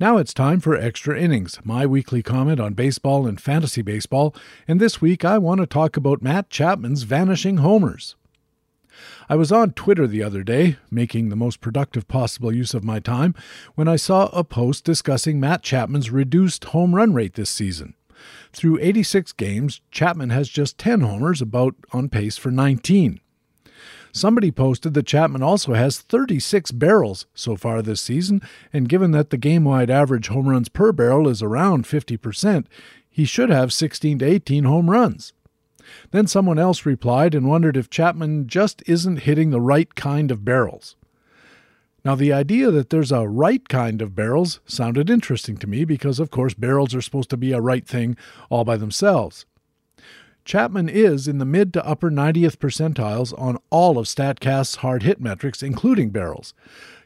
Now 0.00 0.16
it's 0.16 0.32
time 0.32 0.60
for 0.60 0.74
Extra 0.74 1.20
Innings, 1.20 1.58
my 1.62 1.84
weekly 1.84 2.22
comment 2.22 2.58
on 2.58 2.72
baseball 2.72 3.26
and 3.26 3.38
fantasy 3.38 3.82
baseball, 3.82 4.34
and 4.66 4.80
this 4.80 5.02
week 5.02 5.26
I 5.26 5.36
want 5.36 5.60
to 5.60 5.66
talk 5.66 5.98
about 5.98 6.22
Matt 6.22 6.48
Chapman's 6.48 7.02
vanishing 7.02 7.58
homers. 7.58 8.16
I 9.28 9.36
was 9.36 9.52
on 9.52 9.72
Twitter 9.72 10.06
the 10.06 10.22
other 10.22 10.42
day, 10.42 10.78
making 10.90 11.28
the 11.28 11.36
most 11.36 11.60
productive 11.60 12.08
possible 12.08 12.50
use 12.50 12.72
of 12.72 12.82
my 12.82 12.98
time, 12.98 13.34
when 13.74 13.88
I 13.88 13.96
saw 13.96 14.28
a 14.28 14.42
post 14.42 14.84
discussing 14.84 15.38
Matt 15.38 15.62
Chapman's 15.62 16.10
reduced 16.10 16.64
home 16.64 16.94
run 16.94 17.12
rate 17.12 17.34
this 17.34 17.50
season. 17.50 17.92
Through 18.52 18.78
86 18.80 19.32
games, 19.32 19.80
Chapman 19.90 20.30
has 20.30 20.48
just 20.48 20.78
10 20.78 21.00
homers, 21.00 21.42
about 21.42 21.74
on 21.92 22.08
pace 22.08 22.36
for 22.36 22.50
19. 22.50 23.20
Somebody 24.12 24.50
posted 24.50 24.94
that 24.94 25.06
Chapman 25.06 25.42
also 25.42 25.74
has 25.74 26.00
36 26.00 26.72
barrels 26.72 27.26
so 27.34 27.56
far 27.56 27.82
this 27.82 28.00
season, 28.00 28.40
and 28.72 28.88
given 28.88 29.10
that 29.12 29.30
the 29.30 29.36
game 29.36 29.64
wide 29.64 29.90
average 29.90 30.28
home 30.28 30.48
runs 30.48 30.68
per 30.68 30.92
barrel 30.92 31.28
is 31.28 31.42
around 31.42 31.84
50%, 31.84 32.66
he 33.08 33.24
should 33.24 33.50
have 33.50 33.72
16 33.72 34.20
to 34.20 34.24
18 34.24 34.64
home 34.64 34.90
runs. 34.90 35.32
Then 36.10 36.26
someone 36.26 36.58
else 36.58 36.86
replied 36.86 37.34
and 37.34 37.48
wondered 37.48 37.76
if 37.76 37.90
Chapman 37.90 38.46
just 38.46 38.82
isn't 38.86 39.20
hitting 39.20 39.50
the 39.50 39.60
right 39.60 39.94
kind 39.94 40.30
of 40.30 40.44
barrels. 40.44 40.96
Now, 42.08 42.14
the 42.14 42.32
idea 42.32 42.70
that 42.70 42.88
there's 42.88 43.12
a 43.12 43.28
right 43.28 43.68
kind 43.68 44.00
of 44.00 44.14
barrels 44.14 44.60
sounded 44.64 45.10
interesting 45.10 45.58
to 45.58 45.66
me 45.66 45.84
because, 45.84 46.18
of 46.18 46.30
course, 46.30 46.54
barrels 46.54 46.94
are 46.94 47.02
supposed 47.02 47.28
to 47.28 47.36
be 47.36 47.52
a 47.52 47.60
right 47.60 47.86
thing 47.86 48.16
all 48.48 48.64
by 48.64 48.78
themselves. 48.78 49.44
Chapman 50.46 50.88
is 50.88 51.28
in 51.28 51.36
the 51.36 51.44
mid 51.44 51.74
to 51.74 51.84
upper 51.86 52.10
90th 52.10 52.56
percentiles 52.56 53.38
on 53.38 53.58
all 53.68 53.98
of 53.98 54.06
StatCast's 54.06 54.76
hard 54.76 55.02
hit 55.02 55.20
metrics, 55.20 55.62
including 55.62 56.08
barrels. 56.08 56.54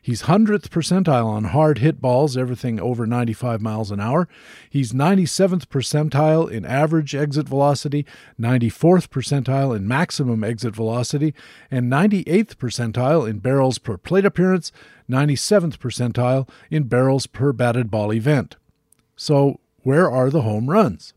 He's 0.05 0.23
100th 0.23 0.69
percentile 0.69 1.27
on 1.27 1.45
hard 1.45 1.79
hit 1.79 2.01
balls, 2.01 2.37
everything 2.37 2.81
over 2.81 3.07
95 3.07 3.61
miles 3.63 3.93
an 3.93 4.01
hour. 4.01 4.27
He's 4.69 4.93
97th 4.93 5.67
percentile 5.67 6.51
in 6.51 6.65
average 6.65 7.15
exit 7.15 7.49
velocity, 7.49 8.05
94th 8.39 9.11
percentile 9.11 9.77
in 9.77 9.87
maximum 9.87 10.43
exit 10.43 10.75
velocity, 10.75 11.35
and 11.71 11.89
98th 11.89 12.57
percentile 12.57 13.31
in 13.31 13.39
barrels 13.39 13.79
per 13.79 13.97
plate 13.97 14.25
appearance, 14.25 14.73
97th 15.09 15.79
percentile 15.79 16.49
in 16.69 16.85
barrels 16.85 17.29
per 17.29 17.53
batted 17.53 17.89
ball 17.89 18.13
event. 18.13 18.57
So, 19.15 19.61
where 19.85 20.11
are 20.11 20.31
the 20.31 20.43
home 20.43 20.69
runs? 20.69 21.15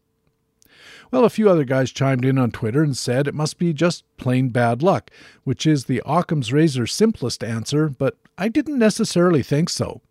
Well, 1.11 1.23
a 1.23 1.29
few 1.29 1.49
other 1.49 1.63
guys 1.63 1.91
chimed 1.91 2.25
in 2.25 2.37
on 2.37 2.51
Twitter 2.51 2.83
and 2.83 2.97
said 2.97 3.27
it 3.27 3.33
must 3.35 3.57
be 3.57 3.73
just 3.73 4.03
plain 4.17 4.49
bad 4.49 4.81
luck, 4.81 5.11
which 5.43 5.65
is 5.65 5.85
the 5.85 6.01
Occam's 6.05 6.51
razor 6.51 6.87
simplest 6.87 7.43
answer, 7.43 7.89
but 7.89 8.17
I 8.37 8.49
didn't 8.49 8.79
necessarily 8.79 9.43
think 9.43 9.69
so. 9.69 10.01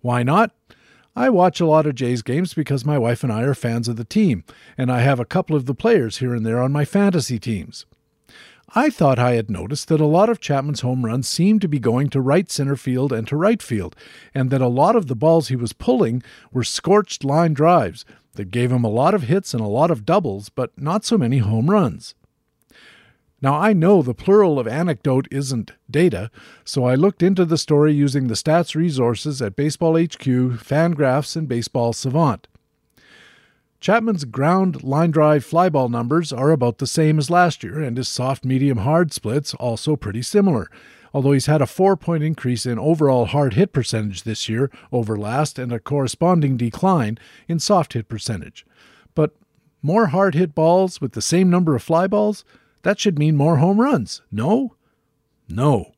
Why 0.00 0.22
not? 0.22 0.52
I 1.14 1.30
watch 1.30 1.60
a 1.60 1.66
lot 1.66 1.86
of 1.86 1.96
Jays 1.96 2.22
games 2.22 2.54
because 2.54 2.84
my 2.84 2.96
wife 2.96 3.24
and 3.24 3.32
I 3.32 3.42
are 3.42 3.54
fans 3.54 3.88
of 3.88 3.96
the 3.96 4.04
team, 4.04 4.44
and 4.76 4.90
I 4.90 5.00
have 5.00 5.18
a 5.18 5.24
couple 5.24 5.56
of 5.56 5.66
the 5.66 5.74
players 5.74 6.18
here 6.18 6.34
and 6.34 6.46
there 6.46 6.60
on 6.60 6.70
my 6.70 6.84
fantasy 6.84 7.38
teams. 7.38 7.86
I 8.74 8.90
thought 8.90 9.18
I 9.18 9.32
had 9.32 9.50
noticed 9.50 9.88
that 9.88 10.00
a 10.00 10.06
lot 10.06 10.28
of 10.28 10.40
Chapman's 10.40 10.82
home 10.82 11.04
runs 11.04 11.26
seemed 11.26 11.62
to 11.62 11.68
be 11.68 11.78
going 11.78 12.10
to 12.10 12.20
right 12.20 12.50
center 12.50 12.76
field 12.76 13.12
and 13.12 13.26
to 13.28 13.36
right 13.36 13.62
field, 13.62 13.96
and 14.34 14.50
that 14.50 14.60
a 14.60 14.68
lot 14.68 14.94
of 14.94 15.06
the 15.06 15.16
balls 15.16 15.48
he 15.48 15.56
was 15.56 15.72
pulling 15.72 16.22
were 16.52 16.64
scorched 16.64 17.24
line 17.24 17.54
drives 17.54 18.04
that 18.34 18.50
gave 18.50 18.70
him 18.70 18.84
a 18.84 18.90
lot 18.90 19.14
of 19.14 19.24
hits 19.24 19.52
and 19.54 19.62
a 19.62 19.66
lot 19.66 19.90
of 19.90 20.06
doubles, 20.06 20.48
but 20.48 20.70
not 20.76 21.04
so 21.04 21.18
many 21.18 21.38
home 21.38 21.70
runs. 21.70 22.14
Now, 23.40 23.54
I 23.54 23.72
know 23.72 24.02
the 24.02 24.14
plural 24.14 24.58
of 24.58 24.66
anecdote 24.66 25.28
isn't 25.30 25.72
data, 25.88 26.30
so 26.64 26.84
I 26.84 26.96
looked 26.96 27.22
into 27.22 27.44
the 27.44 27.58
story 27.58 27.92
using 27.94 28.26
the 28.26 28.34
stats 28.34 28.74
resources 28.74 29.40
at 29.40 29.54
Baseball 29.54 29.94
HQ, 29.96 30.24
Fangraphs, 30.58 31.36
and 31.36 31.46
Baseball 31.46 31.92
Savant. 31.92 32.48
Chapman's 33.80 34.24
ground 34.24 34.82
line 34.82 35.12
drive 35.12 35.46
flyball 35.46 35.88
numbers 35.88 36.32
are 36.32 36.50
about 36.50 36.78
the 36.78 36.86
same 36.86 37.16
as 37.16 37.30
last 37.30 37.62
year, 37.62 37.80
and 37.80 37.96
his 37.96 38.08
soft 38.08 38.44
medium 38.44 38.78
hard 38.78 39.12
splits 39.12 39.54
also 39.54 39.94
pretty 39.94 40.22
similar, 40.22 40.68
although 41.12 41.32
he's 41.32 41.46
had 41.46 41.62
a 41.62 41.66
four 41.66 41.96
point 41.96 42.22
increase 42.22 42.66
in 42.66 42.78
overall 42.78 43.26
hard 43.26 43.54
hit 43.54 43.72
percentage 43.72 44.22
this 44.22 44.48
year 44.48 44.70
over 44.92 45.16
last 45.16 45.58
and 45.58 45.72
a 45.72 45.80
corresponding 45.80 46.56
decline 46.56 47.18
in 47.48 47.58
soft 47.58 47.92
hit 47.94 48.08
percentage. 48.08 48.66
But 49.14 49.34
more 49.82 50.06
hard 50.06 50.34
hit 50.34 50.54
balls 50.54 51.00
with 51.00 51.12
the 51.12 51.22
same 51.22 51.50
number 51.50 51.74
of 51.74 51.82
fly 51.82 52.06
balls? 52.06 52.44
That 52.82 52.98
should 52.98 53.18
mean 53.18 53.36
more 53.36 53.58
home 53.58 53.80
runs, 53.80 54.22
no? 54.30 54.74
No. 55.48 55.92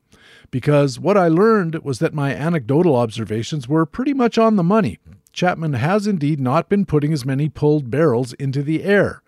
Because 0.49 0.99
what 0.99 1.17
I 1.17 1.27
learned 1.27 1.83
was 1.83 1.99
that 1.99 2.13
my 2.13 2.33
anecdotal 2.33 2.95
observations 2.95 3.67
were 3.67 3.85
pretty 3.85 4.13
much 4.13 4.37
on 4.37 4.55
the 4.55 4.63
money. 4.63 4.99
Chapman 5.31 5.73
has 5.73 6.07
indeed 6.07 6.39
not 6.39 6.67
been 6.67 6.85
putting 6.85 7.13
as 7.13 7.25
many 7.25 7.47
pulled 7.47 7.89
barrels 7.89 8.33
into 8.33 8.61
the 8.61 8.83
air. 8.83 9.21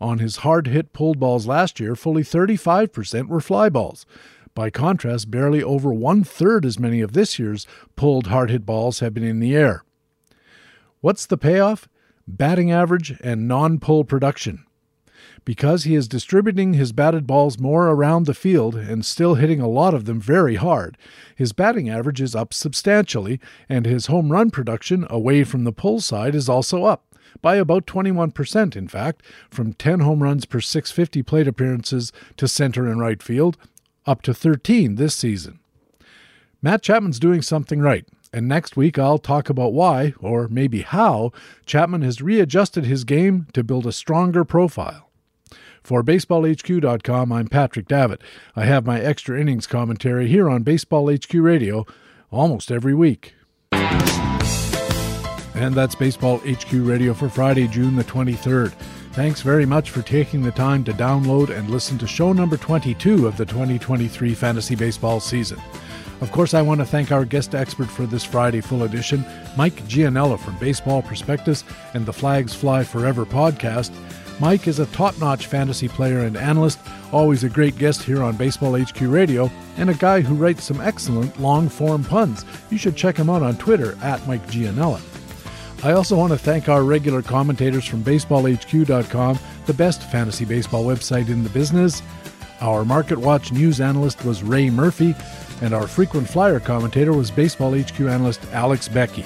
On 0.00 0.18
his 0.18 0.38
hard 0.38 0.66
hit 0.66 0.92
pulled 0.92 1.20
balls 1.20 1.46
last 1.46 1.78
year, 1.78 1.94
fully 1.94 2.22
35% 2.22 3.28
were 3.28 3.40
fly 3.40 3.68
balls. 3.68 4.06
By 4.54 4.68
contrast, 4.70 5.30
barely 5.30 5.62
over 5.62 5.92
one 5.94 6.24
third 6.24 6.66
as 6.66 6.78
many 6.78 7.00
of 7.00 7.12
this 7.12 7.38
year's 7.38 7.66
pulled 7.96 8.26
hard 8.26 8.50
hit 8.50 8.66
balls 8.66 9.00
have 9.00 9.14
been 9.14 9.24
in 9.24 9.40
the 9.40 9.56
air. 9.56 9.82
What's 11.00 11.24
the 11.24 11.38
payoff? 11.38 11.88
Batting 12.28 12.70
average 12.70 13.18
and 13.22 13.48
non 13.48 13.80
pull 13.80 14.04
production. 14.04 14.64
Because 15.44 15.84
he 15.84 15.94
is 15.94 16.06
distributing 16.06 16.74
his 16.74 16.92
batted 16.92 17.26
balls 17.26 17.58
more 17.58 17.88
around 17.88 18.26
the 18.26 18.34
field 18.34 18.76
and 18.76 19.04
still 19.04 19.34
hitting 19.34 19.60
a 19.60 19.68
lot 19.68 19.94
of 19.94 20.04
them 20.04 20.20
very 20.20 20.54
hard, 20.54 20.96
his 21.34 21.52
batting 21.52 21.88
average 21.88 22.20
is 22.20 22.36
up 22.36 22.54
substantially, 22.54 23.40
and 23.68 23.84
his 23.84 24.06
home 24.06 24.30
run 24.30 24.50
production 24.50 25.06
away 25.10 25.42
from 25.42 25.64
the 25.64 25.72
pull 25.72 26.00
side 26.00 26.34
is 26.34 26.48
also 26.48 26.84
up 26.84 27.04
by 27.40 27.56
about 27.56 27.86
21%, 27.86 28.76
in 28.76 28.88
fact, 28.88 29.22
from 29.50 29.72
10 29.72 30.00
home 30.00 30.22
runs 30.22 30.44
per 30.44 30.60
650 30.60 31.22
plate 31.22 31.48
appearances 31.48 32.12
to 32.36 32.46
center 32.46 32.86
and 32.86 33.00
right 33.00 33.22
field, 33.22 33.56
up 34.06 34.22
to 34.22 34.34
13 34.34 34.96
this 34.96 35.14
season. 35.14 35.58
Matt 36.60 36.82
Chapman's 36.82 37.18
doing 37.18 37.42
something 37.42 37.80
right, 37.80 38.06
and 38.32 38.46
next 38.46 38.76
week 38.76 38.98
I'll 38.98 39.18
talk 39.18 39.50
about 39.50 39.72
why, 39.72 40.14
or 40.20 40.48
maybe 40.48 40.82
how, 40.82 41.32
Chapman 41.66 42.02
has 42.02 42.22
readjusted 42.22 42.84
his 42.84 43.04
game 43.04 43.46
to 43.52 43.64
build 43.64 43.86
a 43.86 43.92
stronger 43.92 44.44
profile. 44.44 45.10
For 45.82 46.04
BaseballHQ.com, 46.04 47.32
I'm 47.32 47.48
Patrick 47.48 47.88
Davitt. 47.88 48.22
I 48.54 48.64
have 48.64 48.86
my 48.86 49.00
extra 49.00 49.40
innings 49.40 49.66
commentary 49.66 50.28
here 50.28 50.48
on 50.48 50.62
Baseball 50.62 51.12
HQ 51.12 51.34
Radio 51.34 51.84
almost 52.30 52.70
every 52.70 52.94
week. 52.94 53.34
And 55.54 55.74
that's 55.74 55.94
Baseball 55.94 56.38
HQ 56.38 56.72
Radio 56.72 57.12
for 57.14 57.28
Friday, 57.28 57.66
June 57.68 57.96
the 57.96 58.04
23rd. 58.04 58.72
Thanks 59.12 59.42
very 59.42 59.66
much 59.66 59.90
for 59.90 60.00
taking 60.00 60.42
the 60.42 60.52
time 60.52 60.84
to 60.84 60.92
download 60.94 61.50
and 61.50 61.68
listen 61.68 61.98
to 61.98 62.06
show 62.06 62.32
number 62.32 62.56
22 62.56 63.26
of 63.26 63.36
the 63.36 63.44
2023 63.44 64.32
fantasy 64.32 64.74
baseball 64.74 65.20
season. 65.20 65.60
Of 66.22 66.32
course, 66.32 66.54
I 66.54 66.62
want 66.62 66.80
to 66.80 66.86
thank 66.86 67.12
our 67.12 67.26
guest 67.26 67.54
expert 67.54 67.90
for 67.90 68.06
this 68.06 68.24
Friday 68.24 68.62
full 68.62 68.84
edition, 68.84 69.22
Mike 69.54 69.84
Gianella 69.86 70.40
from 70.40 70.56
Baseball 70.58 71.02
Prospectus 71.02 71.62
and 71.92 72.06
the 72.06 72.12
Flags 72.12 72.54
Fly 72.54 72.84
Forever 72.84 73.26
podcast. 73.26 73.92
Mike 74.40 74.66
is 74.66 74.78
a 74.78 74.86
top 74.86 75.18
notch 75.20 75.46
fantasy 75.46 75.88
player 75.88 76.20
and 76.20 76.38
analyst, 76.38 76.78
always 77.12 77.44
a 77.44 77.50
great 77.50 77.76
guest 77.76 78.02
here 78.02 78.22
on 78.22 78.34
Baseball 78.38 78.80
HQ 78.80 78.98
Radio, 79.02 79.50
and 79.76 79.90
a 79.90 79.94
guy 79.94 80.22
who 80.22 80.34
writes 80.34 80.64
some 80.64 80.80
excellent 80.80 81.38
long 81.38 81.68
form 81.68 82.02
puns. 82.02 82.46
You 82.70 82.78
should 82.78 82.96
check 82.96 83.18
him 83.18 83.28
out 83.28 83.42
on 83.42 83.58
Twitter 83.58 83.98
at 84.02 84.26
Mike 84.26 84.46
Gianella. 84.46 85.02
I 85.84 85.92
also 85.94 86.16
want 86.16 86.32
to 86.32 86.38
thank 86.38 86.68
our 86.68 86.84
regular 86.84 87.22
commentators 87.22 87.84
from 87.84 88.04
BaseballHQ.com, 88.04 89.38
the 89.66 89.74
best 89.74 90.08
fantasy 90.12 90.44
baseball 90.44 90.84
website 90.84 91.28
in 91.28 91.42
the 91.42 91.50
business. 91.50 92.02
Our 92.60 92.84
Market 92.84 93.18
Watch 93.18 93.50
news 93.50 93.80
analyst 93.80 94.24
was 94.24 94.44
Ray 94.44 94.70
Murphy, 94.70 95.16
and 95.60 95.74
our 95.74 95.88
frequent 95.88 96.28
flyer 96.28 96.60
commentator 96.60 97.12
was 97.12 97.32
Baseball 97.32 97.76
HQ 97.76 98.00
analyst 98.00 98.40
Alex 98.52 98.86
Beckey. 98.86 99.24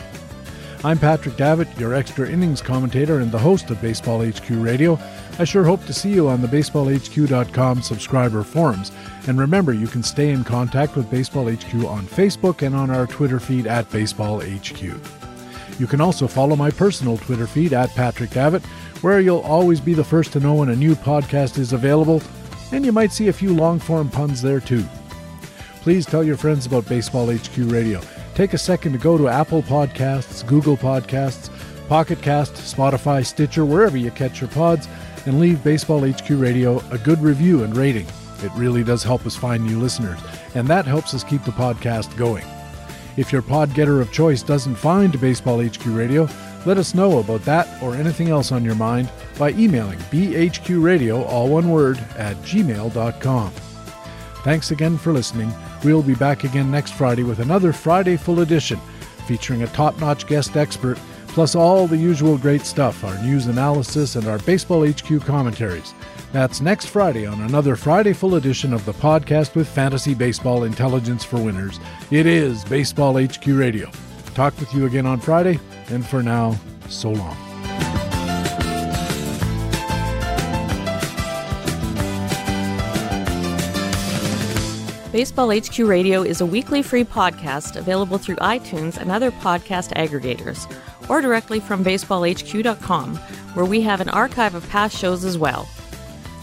I'm 0.82 0.98
Patrick 0.98 1.36
Davitt, 1.36 1.68
your 1.78 1.92
extra 1.92 2.26
innings 2.26 2.62
commentator 2.62 3.18
and 3.18 3.30
the 3.30 3.38
host 3.38 3.68
of 3.68 3.82
Baseball 3.82 4.24
HQ 4.24 4.48
Radio. 4.48 4.98
I 5.38 5.44
sure 5.44 5.64
hope 5.64 5.84
to 5.84 5.92
see 5.92 6.10
you 6.10 6.26
on 6.28 6.40
the 6.40 6.48
baseballhq.com 6.48 7.82
subscriber 7.82 8.42
forums. 8.42 8.92
And 9.26 9.38
remember, 9.38 9.74
you 9.74 9.88
can 9.88 10.02
stay 10.02 10.30
in 10.30 10.42
contact 10.42 10.96
with 10.96 11.10
Baseball 11.10 11.50
HQ 11.50 11.74
on 11.84 12.06
Facebook 12.06 12.66
and 12.66 12.74
on 12.74 12.90
our 12.90 13.06
Twitter 13.06 13.40
feed 13.40 13.66
at 13.66 13.90
Baseball 13.90 14.40
HQ. 14.40 15.15
You 15.78 15.86
can 15.86 16.00
also 16.00 16.26
follow 16.26 16.56
my 16.56 16.70
personal 16.70 17.18
Twitter 17.18 17.46
feed 17.46 17.72
at 17.72 17.90
Patrick 17.90 18.30
Davitt, 18.30 18.64
where 19.02 19.20
you'll 19.20 19.40
always 19.40 19.80
be 19.80 19.94
the 19.94 20.04
first 20.04 20.32
to 20.32 20.40
know 20.40 20.54
when 20.54 20.70
a 20.70 20.76
new 20.76 20.94
podcast 20.94 21.58
is 21.58 21.72
available, 21.72 22.22
and 22.72 22.84
you 22.84 22.92
might 22.92 23.12
see 23.12 23.28
a 23.28 23.32
few 23.32 23.52
long 23.54 23.78
form 23.78 24.08
puns 24.08 24.40
there 24.40 24.60
too. 24.60 24.84
Please 25.82 26.06
tell 26.06 26.24
your 26.24 26.36
friends 26.36 26.66
about 26.66 26.88
Baseball 26.88 27.30
HQ 27.30 27.56
Radio. 27.56 28.00
Take 28.34 28.54
a 28.54 28.58
second 28.58 28.92
to 28.92 28.98
go 28.98 29.16
to 29.16 29.28
Apple 29.28 29.62
Podcasts, 29.62 30.46
Google 30.46 30.76
Podcasts, 30.76 31.50
Pocket 31.88 32.20
Cast, 32.20 32.54
Spotify, 32.54 33.24
Stitcher, 33.24 33.64
wherever 33.64 33.96
you 33.96 34.10
catch 34.10 34.40
your 34.40 34.50
pods, 34.50 34.88
and 35.26 35.38
leave 35.38 35.62
Baseball 35.62 36.06
HQ 36.06 36.28
Radio 36.30 36.82
a 36.90 36.98
good 36.98 37.20
review 37.20 37.62
and 37.62 37.76
rating. 37.76 38.06
It 38.42 38.50
really 38.54 38.82
does 38.82 39.02
help 39.02 39.24
us 39.26 39.36
find 39.36 39.64
new 39.64 39.78
listeners, 39.78 40.18
and 40.54 40.66
that 40.68 40.86
helps 40.86 41.14
us 41.14 41.24
keep 41.24 41.44
the 41.44 41.52
podcast 41.52 42.16
going. 42.16 42.44
If 43.16 43.32
your 43.32 43.42
pod 43.42 43.72
getter 43.74 44.00
of 44.00 44.12
choice 44.12 44.42
doesn't 44.42 44.74
find 44.74 45.20
Baseball 45.20 45.64
HQ 45.64 45.86
Radio, 45.86 46.28
let 46.66 46.78
us 46.78 46.94
know 46.94 47.18
about 47.18 47.42
that 47.42 47.82
or 47.82 47.94
anything 47.94 48.28
else 48.28 48.52
on 48.52 48.64
your 48.64 48.74
mind 48.74 49.10
by 49.38 49.50
emailing 49.52 49.98
bhqradio, 49.98 51.24
all 51.26 51.48
one 51.48 51.70
word, 51.70 51.98
at 52.16 52.36
gmail.com. 52.38 53.50
Thanks 54.42 54.70
again 54.70 54.98
for 54.98 55.12
listening. 55.12 55.52
We'll 55.84 56.02
be 56.02 56.14
back 56.14 56.44
again 56.44 56.70
next 56.70 56.92
Friday 56.92 57.22
with 57.22 57.38
another 57.40 57.72
Friday 57.72 58.16
Full 58.16 58.40
Edition 58.40 58.78
featuring 59.26 59.62
a 59.62 59.66
top 59.68 59.98
notch 60.00 60.26
guest 60.26 60.56
expert, 60.56 60.98
plus 61.28 61.54
all 61.54 61.86
the 61.86 61.96
usual 61.96 62.38
great 62.38 62.62
stuff 62.62 63.04
our 63.04 63.20
news 63.22 63.46
analysis 63.46 64.16
and 64.16 64.26
our 64.26 64.38
Baseball 64.40 64.86
HQ 64.86 65.20
commentaries. 65.24 65.94
That's 66.32 66.60
next 66.60 66.86
Friday 66.86 67.26
on 67.26 67.40
another 67.42 67.76
Friday 67.76 68.12
Full 68.12 68.34
Edition 68.34 68.72
of 68.72 68.84
the 68.84 68.92
podcast 68.92 69.54
with 69.54 69.68
fantasy 69.68 70.14
baseball 70.14 70.64
intelligence 70.64 71.24
for 71.24 71.38
winners. 71.38 71.80
It 72.10 72.26
is 72.26 72.64
Baseball 72.64 73.18
HQ 73.18 73.46
Radio. 73.46 73.90
Talk 74.34 74.58
with 74.60 74.72
you 74.74 74.86
again 74.86 75.06
on 75.06 75.18
Friday, 75.18 75.58
and 75.88 76.04
for 76.06 76.22
now, 76.22 76.58
so 76.88 77.10
long. 77.10 77.36
Baseball 85.10 85.50
HQ 85.50 85.78
Radio 85.78 86.22
is 86.22 86.42
a 86.42 86.46
weekly 86.46 86.82
free 86.82 87.04
podcast 87.04 87.76
available 87.76 88.18
through 88.18 88.36
iTunes 88.36 88.98
and 88.98 89.10
other 89.10 89.30
podcast 89.30 89.94
aggregators, 89.94 90.70
or 91.08 91.22
directly 91.22 91.60
from 91.60 91.82
baseballhq.com, 91.82 93.16
where 93.54 93.64
we 93.64 93.80
have 93.80 94.02
an 94.02 94.10
archive 94.10 94.54
of 94.54 94.68
past 94.68 94.94
shows 94.98 95.24
as 95.24 95.38
well. 95.38 95.66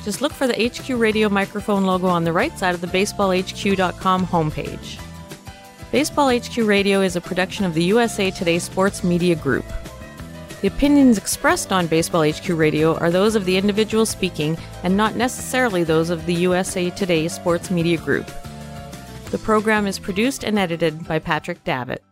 Just 0.04 0.22
look 0.22 0.34
for 0.34 0.48
the 0.48 0.70
HQ 0.70 0.90
Radio 1.00 1.30
microphone 1.30 1.86
logo 1.86 2.08
on 2.08 2.24
the 2.24 2.34
right 2.34 2.58
side 2.60 2.76
of 2.76 2.82
the 2.82 2.88
baseballhq.com 2.88 4.28
homepage. 4.28 5.00
Baseball 5.92 6.30
HQ 6.30 6.58
Radio 6.58 7.02
is 7.02 7.16
a 7.16 7.22
production 7.22 7.66
of 7.66 7.74
the 7.74 7.84
USA 7.84 8.32
Today 8.32 8.60
Sports 8.60 9.04
Media 9.04 9.36
Group. 9.36 9.66
The 10.62 10.68
opinions 10.68 11.18
expressed 11.18 11.72
on 11.72 11.88
Baseball 11.88 12.30
HQ 12.30 12.50
Radio 12.50 12.98
are 12.98 13.12
those 13.12 13.36
of 13.36 13.46
the 13.46 13.58
individual 13.58 14.06
speaking 14.06 14.58
and 14.84 14.98
not 14.98 15.16
necessarily 15.16 15.84
those 15.84 16.10
of 16.10 16.26
the 16.26 16.34
USA 16.36 16.90
Today 16.90 17.28
Sports 17.28 17.70
Media 17.70 17.98
Group. 17.98 18.30
The 19.32 19.38
program 19.38 19.88
is 19.88 20.00
produced 20.00 20.44
and 20.44 20.58
edited 20.58 21.08
by 21.08 21.20
Patrick 21.20 21.64
Davitt. 21.64 22.04